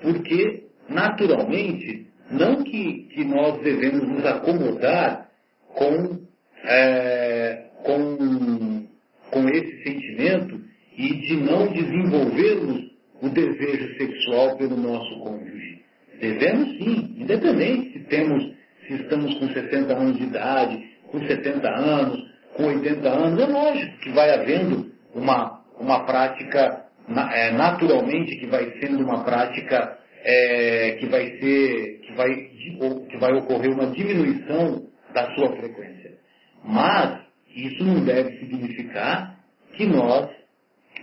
porque, 0.00 0.64
naturalmente, 0.88 2.06
não 2.30 2.62
que, 2.62 3.08
que 3.14 3.24
nós 3.24 3.60
devemos 3.62 4.08
nos 4.08 4.24
acomodar 4.24 5.28
com 5.74 6.28
é, 6.64 7.68
com, 7.82 8.86
com 9.30 9.48
esse 9.48 9.82
sentimento 9.82 10.60
e 10.96 11.14
de 11.14 11.36
não 11.36 11.68
desenvolvermos 11.72 12.87
o 13.20 13.28
desejo 13.28 13.96
sexual 13.96 14.56
pelo 14.56 14.76
nosso 14.76 15.18
cônjuge. 15.20 15.82
Devemos 16.20 16.68
sim, 16.78 17.14
independente 17.18 17.92
se 17.92 17.98
temos, 18.04 18.44
se 18.86 18.94
estamos 18.94 19.34
com 19.38 19.48
60 19.48 19.92
anos 19.92 20.16
de 20.16 20.24
idade, 20.24 20.88
com 21.10 21.20
70 21.20 21.68
anos, 21.68 22.28
com 22.54 22.64
80 22.64 23.08
anos, 23.08 23.40
é 23.40 23.46
lógico 23.46 23.98
que 23.98 24.10
vai 24.10 24.30
havendo 24.30 24.90
uma, 25.14 25.62
uma 25.78 26.04
prática 26.04 26.84
é, 27.32 27.52
naturalmente 27.52 28.36
que 28.36 28.46
vai 28.46 28.78
sendo 28.80 29.04
uma 29.04 29.24
prática 29.24 29.98
é, 30.24 30.96
que 30.98 31.06
vai 31.06 31.38
ser, 31.38 32.00
que 32.00 32.12
vai, 32.14 32.34
que 32.34 33.16
vai 33.18 33.32
ocorrer 33.34 33.70
uma 33.70 33.86
diminuição 33.86 34.88
da 35.14 35.34
sua 35.34 35.56
frequência. 35.56 36.18
Mas 36.64 37.20
isso 37.54 37.84
não 37.84 38.04
deve 38.04 38.38
significar 38.38 39.38
que 39.72 39.86
nós 39.86 40.30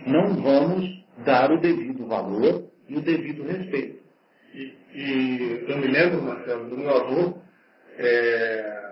não 0.06 0.36
vamos 0.36 0.95
dar 1.24 1.50
o 1.52 1.60
devido 1.60 2.06
valor 2.06 2.70
e 2.88 2.96
o 2.96 3.00
devido 3.00 3.44
respeito. 3.44 3.98
E, 4.54 4.74
e 4.94 5.64
eu 5.68 5.78
me 5.78 5.86
lembro, 5.86 6.22
Marcelo, 6.22 6.68
do 6.68 6.76
meu 6.76 6.90
avô, 6.90 7.38
é, 7.98 8.86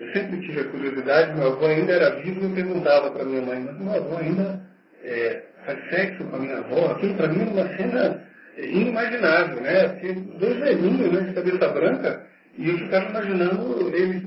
eu 0.00 0.12
sempre 0.12 0.40
tive 0.40 0.60
a 0.60 0.64
curiosidade, 0.64 1.36
meu 1.36 1.48
avô 1.48 1.66
ainda 1.66 1.92
era 1.92 2.20
vivo 2.20 2.40
e 2.40 2.44
eu 2.44 2.54
perguntava 2.54 3.10
para 3.10 3.24
minha 3.24 3.42
mãe, 3.42 3.60
mas 3.60 3.78
meu 3.78 3.94
avô 3.94 4.16
ainda 4.16 4.60
é, 5.02 5.42
faz 5.64 5.78
sexo 5.90 6.24
com 6.24 6.36
a 6.36 6.38
minha 6.38 6.58
avó? 6.58 6.92
Aquilo 6.92 7.14
para 7.14 7.28
mim 7.28 7.42
era 7.42 7.50
uma 7.50 7.76
cena 7.76 8.30
inimaginável, 8.56 9.60
né? 9.60 9.88
Porque 9.88 10.12
dois 10.12 10.56
velhinhos, 10.58 11.12
né, 11.12 11.20
de 11.20 11.34
cabeça 11.34 11.68
branca, 11.68 12.26
e 12.58 12.68
eu 12.68 12.78
ficava 12.78 13.10
imaginando 13.10 13.94
eles. 13.94 14.22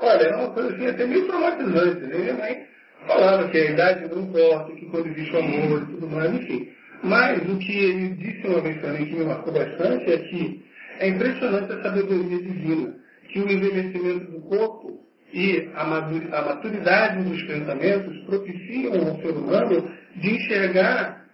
Olha, 0.00 0.22
era 0.22 0.36
uma 0.36 0.50
coisa 0.50 0.74
assim 0.74 0.86
até 0.86 1.06
meio 1.06 1.26
traumatizante. 1.26 2.06
Né? 2.06 2.18
Minha 2.18 2.34
mãe 2.34 2.66
falava 3.06 3.48
que 3.48 3.58
a 3.58 3.70
idade 3.70 4.08
não 4.08 4.22
importa, 4.22 4.72
que 4.74 4.86
quando 4.86 5.06
existe 5.06 5.34
o 5.34 5.38
amor 5.38 5.82
e 5.82 5.86
tudo 5.86 6.08
mais, 6.08 6.34
enfim. 6.34 6.68
Mas 7.02 7.38
o 7.48 7.58
que 7.58 7.72
ele 7.72 8.08
disse 8.16 8.46
uma 8.46 8.60
vez 8.60 8.82
mim 8.82 9.06
que 9.06 9.16
me 9.16 9.24
marcou 9.24 9.52
bastante 9.52 10.10
é 10.10 10.18
que 10.18 10.64
é 11.00 11.08
impressionante 11.08 11.72
a 11.72 11.82
sabedoria 11.82 12.42
divina, 12.42 12.94
que 13.28 13.40
o 13.40 13.50
envelhecimento 13.50 14.32
do 14.32 14.40
corpo 14.40 15.00
e 15.32 15.68
a 15.74 16.42
maturidade 16.42 17.22
dos 17.22 17.42
pensamentos 17.42 18.18
propiciam 18.24 18.94
ao 18.94 19.20
ser 19.20 19.30
humano 19.30 19.90
de 20.16 20.30
enxergar 20.30 21.24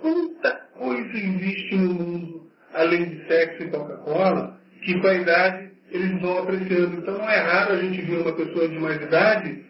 quanta 0.00 0.52
coisa 0.78 1.18
existe 1.18 1.76
no 1.76 1.94
mundo, 1.94 2.50
além 2.72 3.04
de 3.10 3.26
sexo 3.26 3.64
e 3.64 3.70
Coca-Cola, 3.70 4.58
que 4.82 4.98
com 5.00 5.06
a 5.06 5.14
idade 5.14 5.72
eles 5.90 6.20
vão 6.20 6.38
apreciando. 6.38 6.98
Então 6.98 7.18
não 7.18 7.28
é 7.28 7.38
raro 7.38 7.74
a 7.74 7.76
gente 7.76 8.00
ver 8.02 8.18
uma 8.18 8.32
pessoa 8.32 8.68
de 8.68 8.78
mais 8.78 9.00
idade 9.02 9.64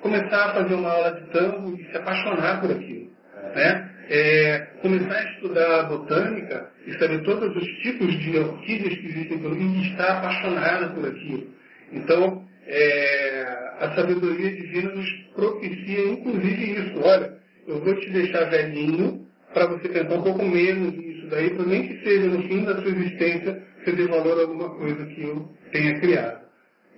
começar 0.00 0.46
a 0.46 0.54
fazer 0.54 0.74
uma 0.74 0.90
aula 0.90 1.20
de 1.20 1.30
tango 1.30 1.76
e 1.76 1.84
se 1.90 1.96
apaixonar 1.96 2.60
por 2.60 2.70
aquilo. 2.70 3.10
Né? 3.54 3.89
É, 4.10 4.66
começar 4.82 5.14
a 5.14 5.30
estudar 5.30 5.82
botânica 5.84 6.68
e 6.84 6.92
saber 6.98 7.22
todos 7.22 7.56
os 7.56 7.68
tipos 7.80 8.12
de 8.18 8.36
orquídeas 8.36 8.94
que 8.94 9.06
existem 9.06 9.38
pelo 9.38 9.54
mundo 9.54 9.78
e 9.78 9.90
estar 9.92 10.18
apaixonado 10.18 10.94
por 10.94 11.08
aquilo. 11.08 11.46
Então, 11.92 12.44
é, 12.66 13.46
a 13.78 13.92
sabedoria 13.94 14.50
divina 14.50 14.92
nos 14.94 15.08
propicia, 15.34 16.08
inclusive, 16.08 16.72
isso. 16.72 17.00
Olha, 17.00 17.38
eu 17.68 17.80
vou 17.80 17.94
te 18.00 18.10
deixar 18.10 18.50
velhinho 18.50 19.26
para 19.54 19.66
você 19.66 19.88
tentar 19.88 20.16
um 20.16 20.22
pouco 20.22 20.44
menos 20.44 20.92
disso 20.92 21.28
daí, 21.30 21.50
para 21.50 21.66
nem 21.66 21.86
que 21.86 22.04
seja 22.04 22.26
no 22.26 22.42
fim 22.42 22.64
da 22.64 22.82
sua 22.82 22.90
existência 22.90 23.62
você 23.78 23.92
dê 23.92 24.06
valor 24.08 24.38
a 24.38 24.42
alguma 24.42 24.70
coisa 24.70 25.06
que 25.06 25.22
eu 25.22 25.48
tenha 25.72 25.98
criado. 26.00 26.40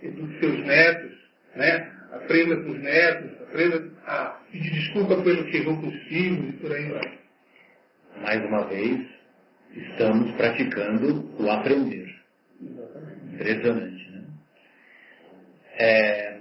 E 0.03 0.09
dos 0.09 0.41
seus 0.41 0.67
netos, 0.67 1.13
né? 1.55 1.93
Aprenda 2.13 2.57
com 2.57 2.71
os 2.71 2.81
netos, 2.81 3.31
aprenda 3.53 3.93
a 4.07 4.41
pedir 4.51 4.71
desculpa 4.71 5.23
pelo 5.23 5.45
que 5.45 5.59
errou 5.59 5.79
filhos 6.09 6.49
e 6.49 6.53
por 6.55 6.73
aí 6.73 6.89
vai. 6.89 7.19
Mais 8.23 8.45
uma 8.47 8.65
vez, 8.65 9.07
estamos 9.77 10.33
praticando 10.33 11.31
o 11.39 11.51
aprender. 11.51 12.09
Exatamente. 12.61 13.35
Impressionante, 13.35 14.11
né? 14.11 14.25
É, 15.79 16.41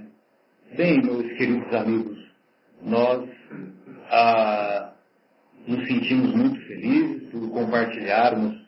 bem, 0.75 1.01
meus 1.01 1.37
queridos 1.37 1.73
amigos, 1.73 2.17
nós 2.81 3.29
ah, 4.09 4.93
nos 5.67 5.87
sentimos 5.87 6.33
muito 6.33 6.59
felizes 6.61 7.29
por 7.29 7.49
compartilharmos 7.51 8.61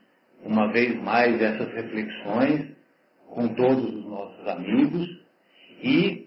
uma 0.44 0.72
vez 0.72 0.95
mais 1.02 1.41
essas 1.41 1.74
reflexões 1.74 2.72
com 3.28 3.48
todos 3.56 3.94
os 3.94 4.06
nossos 4.06 4.48
amigos 4.48 5.24
e 5.82 6.23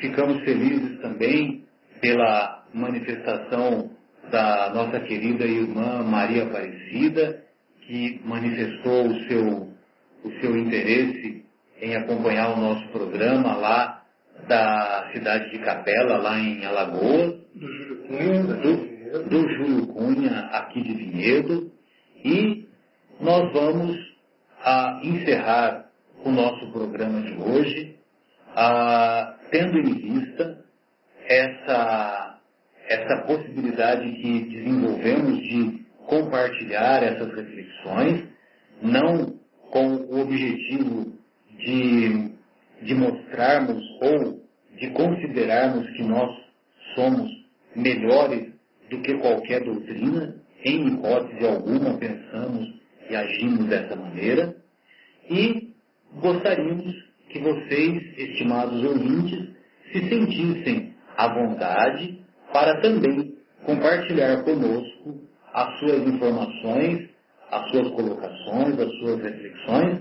ficamos 0.00 0.42
felizes 0.44 1.00
também 1.00 1.64
pela 2.00 2.64
manifestação 2.72 3.90
da 4.30 4.70
nossa 4.74 5.00
querida 5.00 5.44
irmã 5.44 6.02
Maria 6.02 6.44
Aparecida, 6.44 7.42
que 7.82 8.20
manifestou 8.24 9.06
o 9.06 9.28
seu, 9.28 9.68
o 10.24 10.40
seu 10.40 10.56
interesse 10.56 11.44
em 11.80 11.96
acompanhar 11.96 12.50
o 12.50 12.60
nosso 12.60 12.86
programa 12.88 13.56
lá 13.56 14.02
da 14.46 15.10
cidade 15.12 15.50
de 15.50 15.58
Capela, 15.58 16.18
lá 16.18 16.38
em 16.38 16.64
Alagoas, 16.64 17.34
do 17.54 17.66
Júlio 17.66 17.96
Cunha, 18.06 18.42
do, 18.42 19.28
do 19.28 19.48
Júlio 19.54 19.86
Cunha 19.88 20.38
aqui 20.52 20.82
de 20.82 20.92
Vinhedo, 20.94 21.72
e 22.24 22.68
nós 23.20 23.52
vamos 23.52 23.96
a, 24.62 25.00
encerrar 25.02 25.86
o 26.24 26.30
nosso 26.30 26.70
programa 26.72 27.22
de 27.22 27.34
hoje, 27.34 27.96
a, 28.54 29.37
tendo 29.50 29.78
em 29.78 29.94
vista 29.94 30.64
essa, 31.26 32.40
essa 32.88 33.22
possibilidade 33.26 34.10
que 34.12 34.40
desenvolvemos 34.44 35.38
de 35.40 35.86
compartilhar 36.06 37.02
essas 37.02 37.34
reflexões, 37.34 38.24
não 38.82 39.38
com 39.70 39.86
o 39.96 40.20
objetivo 40.20 41.12
de, 41.58 42.32
de 42.82 42.94
mostrarmos 42.94 43.84
ou 44.00 44.42
de 44.76 44.90
considerarmos 44.90 45.88
que 45.90 46.02
nós 46.02 46.30
somos 46.94 47.30
melhores 47.74 48.52
do 48.88 49.00
que 49.02 49.14
qualquer 49.18 49.62
doutrina, 49.64 50.36
em 50.64 50.88
hipótese 50.88 51.46
alguma 51.46 51.98
pensamos 51.98 52.74
e 53.10 53.14
agimos 53.14 53.66
dessa 53.66 53.94
maneira, 53.94 54.56
e 55.28 55.74
gostaríamos 56.14 57.07
que 57.28 57.38
vocês, 57.38 58.18
estimados 58.18 58.84
ouvintes, 58.84 59.48
se 59.92 60.00
sentissem 60.08 60.94
à 61.16 61.28
vontade 61.28 62.18
para 62.52 62.80
também 62.80 63.36
compartilhar 63.64 64.42
conosco 64.42 65.22
as 65.52 65.78
suas 65.78 66.04
informações, 66.06 67.08
as 67.50 67.70
suas 67.70 67.88
colocações, 67.90 68.78
as 68.78 68.92
suas 68.98 69.22
reflexões, 69.22 70.00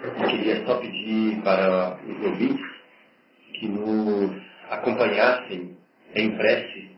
Eu 0.03 0.13
queria 0.13 0.65
só 0.65 0.77
pedir 0.77 1.43
para 1.43 1.99
os 2.07 2.25
ouvintes 2.25 2.65
que 3.55 3.67
nos 3.67 4.31
acompanhassem 4.71 5.77
em 6.15 6.31
prece, 6.37 6.91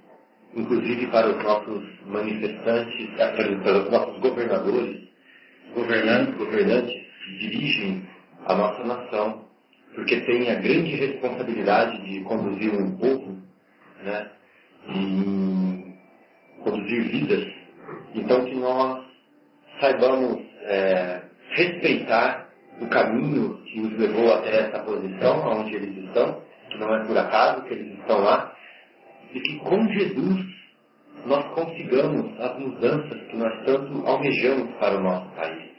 inclusive 0.55 1.07
para 1.07 1.29
os 1.31 1.43
nossos 1.43 1.83
manifestantes, 2.07 3.11
para 3.17 3.79
os 3.79 3.91
nossos 3.91 4.19
governadores, 4.21 5.09
governantes, 5.75 6.35
governantes 6.37 6.95
que 7.25 7.39
dirigem 7.39 8.07
a 8.45 8.55
nossa 8.55 8.85
nação, 8.85 9.45
porque 9.95 10.21
têm 10.21 10.51
a 10.51 10.57
grande 10.57 10.95
responsabilidade 10.97 12.03
de 12.05 12.21
conduzir 12.21 12.75
um 12.75 12.97
povo, 12.99 13.39
né, 14.03 14.31
e 14.89 15.95
conduzir 16.63 17.03
vidas. 17.11 17.51
Então 18.15 18.45
que 18.45 18.55
nós 18.57 19.05
saibamos 19.81 20.43
é, 20.65 21.23
respeitar 21.53 22.50
o 22.81 22.89
caminho 22.89 23.59
que 23.65 23.81
os 23.81 23.99
levou 23.99 24.33
até 24.35 24.69
essa 24.69 24.79
posição, 24.81 25.47
onde 25.49 25.75
eles 25.75 26.05
estão, 26.05 26.43
que 26.71 26.79
não 26.79 26.95
é 26.95 27.05
por 27.05 27.17
acaso 27.17 27.63
que 27.65 27.75
eles 27.75 27.99
estão 27.99 28.21
lá, 28.21 28.55
e 29.35 29.41
que 29.41 29.59
com 29.59 29.87
Jesus 29.89 30.47
nós 31.27 31.45
consigamos 31.55 32.41
as 32.41 32.59
mudanças 32.59 33.23
que 33.29 33.37
nós 33.37 33.65
tanto 33.65 34.07
almejamos 34.07 34.75
para 34.77 34.97
o 34.97 35.03
nosso 35.03 35.29
país. 35.37 35.71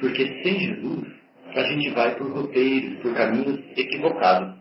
Porque 0.00 0.26
sem 0.42 0.58
Jesus 0.58 1.08
a 1.54 1.62
gente 1.64 1.90
vai 1.90 2.14
por 2.16 2.32
roteiros, 2.32 2.98
por 3.02 3.14
caminhos 3.14 3.60
equivocados. 3.76 4.54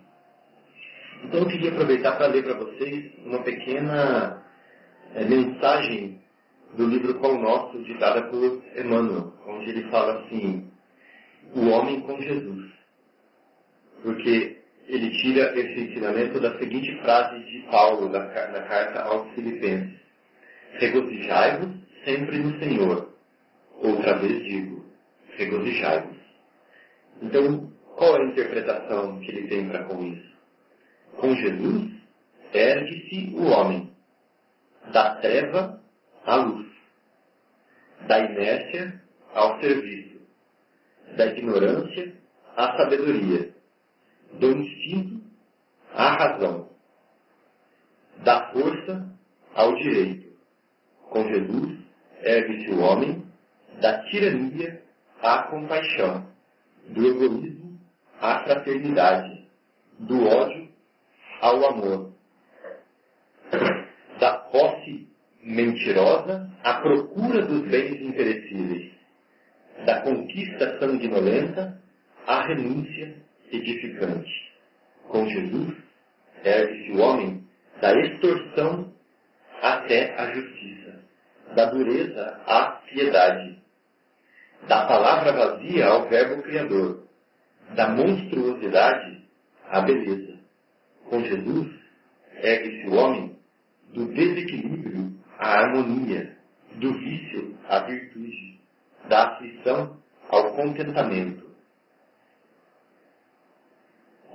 Então 1.23 1.39
eu 1.39 1.47
queria 1.47 1.71
aproveitar 1.71 2.17
para 2.17 2.27
ler 2.27 2.43
para 2.43 2.55
vocês 2.55 3.11
uma 3.25 3.39
pequena 3.39 4.43
é, 5.15 5.23
mensagem 5.23 6.19
do 6.75 6.85
livro 6.87 7.19
Pão 7.19 7.39
Nosso, 7.39 7.81
ditada 7.83 8.23
por 8.23 8.61
Emmanuel, 8.75 9.33
onde 9.47 9.69
ele 9.69 9.89
fala 9.89 10.19
assim, 10.19 10.70
o 11.53 11.69
homem 11.69 12.01
com 12.01 12.21
Jesus. 12.21 12.71
Porque 14.03 14.57
ele 14.87 15.11
tira 15.21 15.57
esse 15.59 15.79
ensinamento 15.79 16.39
da 16.39 16.57
seguinte 16.57 16.95
frase 17.01 17.39
de 17.45 17.59
Paulo 17.71 18.09
na, 18.09 18.19
na 18.19 18.61
carta 18.63 19.03
aos 19.03 19.33
Filipenses. 19.33 19.99
Regozijai-vos 20.73 21.69
sempre 22.03 22.39
no 22.39 22.59
Senhor. 22.59 23.13
Outra 23.77 24.17
vez 24.17 24.43
digo, 24.43 24.85
regozijai-vos. 25.37 26.17
Então, 27.21 27.71
qual 27.95 28.17
é 28.17 28.21
a 28.21 28.25
interpretação 28.25 29.19
que 29.19 29.31
ele 29.31 29.47
tem 29.47 29.69
para 29.69 29.83
com 29.83 30.03
isso? 30.03 30.31
Com 31.17 31.35
Jesus, 31.35 31.91
ergue-se 32.53 33.35
o 33.35 33.47
homem, 33.47 33.91
da 34.91 35.15
treva 35.15 35.81
à 36.25 36.35
luz, 36.35 36.67
da 38.07 38.19
inércia 38.19 39.01
ao 39.33 39.59
serviço, 39.61 40.10
da 41.15 41.27
ignorância 41.27 42.15
à 42.55 42.77
sabedoria, 42.77 43.53
do 44.33 44.51
instinto 44.51 45.21
à 45.93 46.11
razão, 46.15 46.69
da 48.23 48.51
força 48.51 49.09
ao 49.53 49.75
direito. 49.75 50.31
Com 51.09 51.27
Jesus, 51.27 51.79
ergue-se 52.21 52.71
o 52.71 52.79
homem, 52.81 53.25
da 53.81 54.03
tirania 54.03 54.81
à 55.21 55.43
compaixão, 55.43 56.27
do 56.87 57.05
egoísmo 57.05 57.79
à 58.19 58.43
fraternidade, 58.43 59.47
do 59.99 60.25
ódio 60.25 60.69
ao 61.41 61.65
amor, 61.65 62.13
da 64.19 64.37
posse 64.37 65.07
mentirosa 65.43 66.49
à 66.63 66.75
procura 66.75 67.45
dos 67.45 67.67
bens 67.67 67.99
imperecíveis, 68.01 68.90
da 69.85 70.01
conquista 70.01 70.79
sanguinolenta 70.79 71.81
à 72.27 72.47
renúncia 72.47 73.15
edificante. 73.51 74.51
Com 75.07 75.27
Jesus, 75.27 75.75
ergue-se 76.43 76.91
o 76.91 77.01
homem 77.01 77.43
da 77.81 77.93
extorsão 77.99 78.93
até 79.61 80.15
a 80.17 80.33
justiça, 80.33 80.99
da 81.55 81.65
dureza 81.65 82.41
à 82.45 82.81
piedade, 82.87 83.61
da 84.67 84.85
palavra 84.85 85.33
vazia 85.33 85.87
ao 85.87 86.07
verbo 86.07 86.41
criador, 86.43 87.03
da 87.75 87.89
monstruosidade 87.89 89.23
à 89.67 89.81
beleza. 89.81 90.39
Com 91.09 91.21
Jesus, 91.23 91.67
ergue-se 92.35 92.87
o 92.87 92.95
homem 92.95 93.35
do 93.93 94.05
desequilíbrio 94.13 95.13
à 95.37 95.59
harmonia, 95.59 96.37
do 96.75 96.93
vício 96.93 97.57
à 97.67 97.79
virtude, 97.79 98.60
da 99.11 99.33
aflição 99.33 99.97
ao 100.29 100.53
contentamento. 100.55 101.45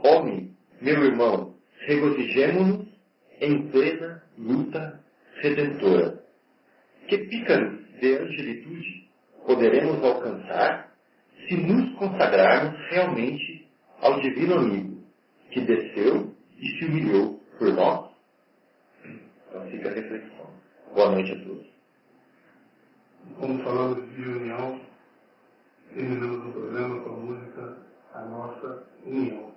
Homem, 0.04 0.54
meu 0.82 1.02
irmão, 1.02 1.54
regozijemo-nos 1.86 2.86
em 3.40 3.68
plena 3.70 4.22
luta 4.36 5.02
redentora. 5.40 6.22
Que 7.08 7.16
pícaros 7.16 7.86
de 8.00 8.18
angelitude 8.18 9.10
poderemos 9.46 10.04
alcançar 10.04 10.94
se 11.48 11.56
nos 11.56 11.96
consagrarmos 11.98 12.78
realmente 12.90 13.66
ao 14.02 14.20
divino 14.20 14.58
amigo, 14.58 15.02
que 15.52 15.62
desceu 15.62 16.34
e 16.58 16.68
se 16.78 16.84
humilhou 16.84 17.40
por 17.58 17.72
nós? 17.72 18.10
Então 19.48 19.70
fica 19.70 19.88
a 19.88 19.94
reflexão. 19.94 20.50
Boa 20.94 21.12
noite 21.12 21.32
a 21.32 21.44
todos 21.44 21.75
como 23.38 23.62
falamos 23.62 23.98
de 24.14 24.22
união, 24.22 24.80
terminamos 25.92 26.46
o 26.46 26.52
programa 26.52 27.00
com 27.00 27.10
a 27.10 27.16
música 27.16 27.76
A 28.14 28.20
Nossa 28.22 28.84
União. 29.04 29.55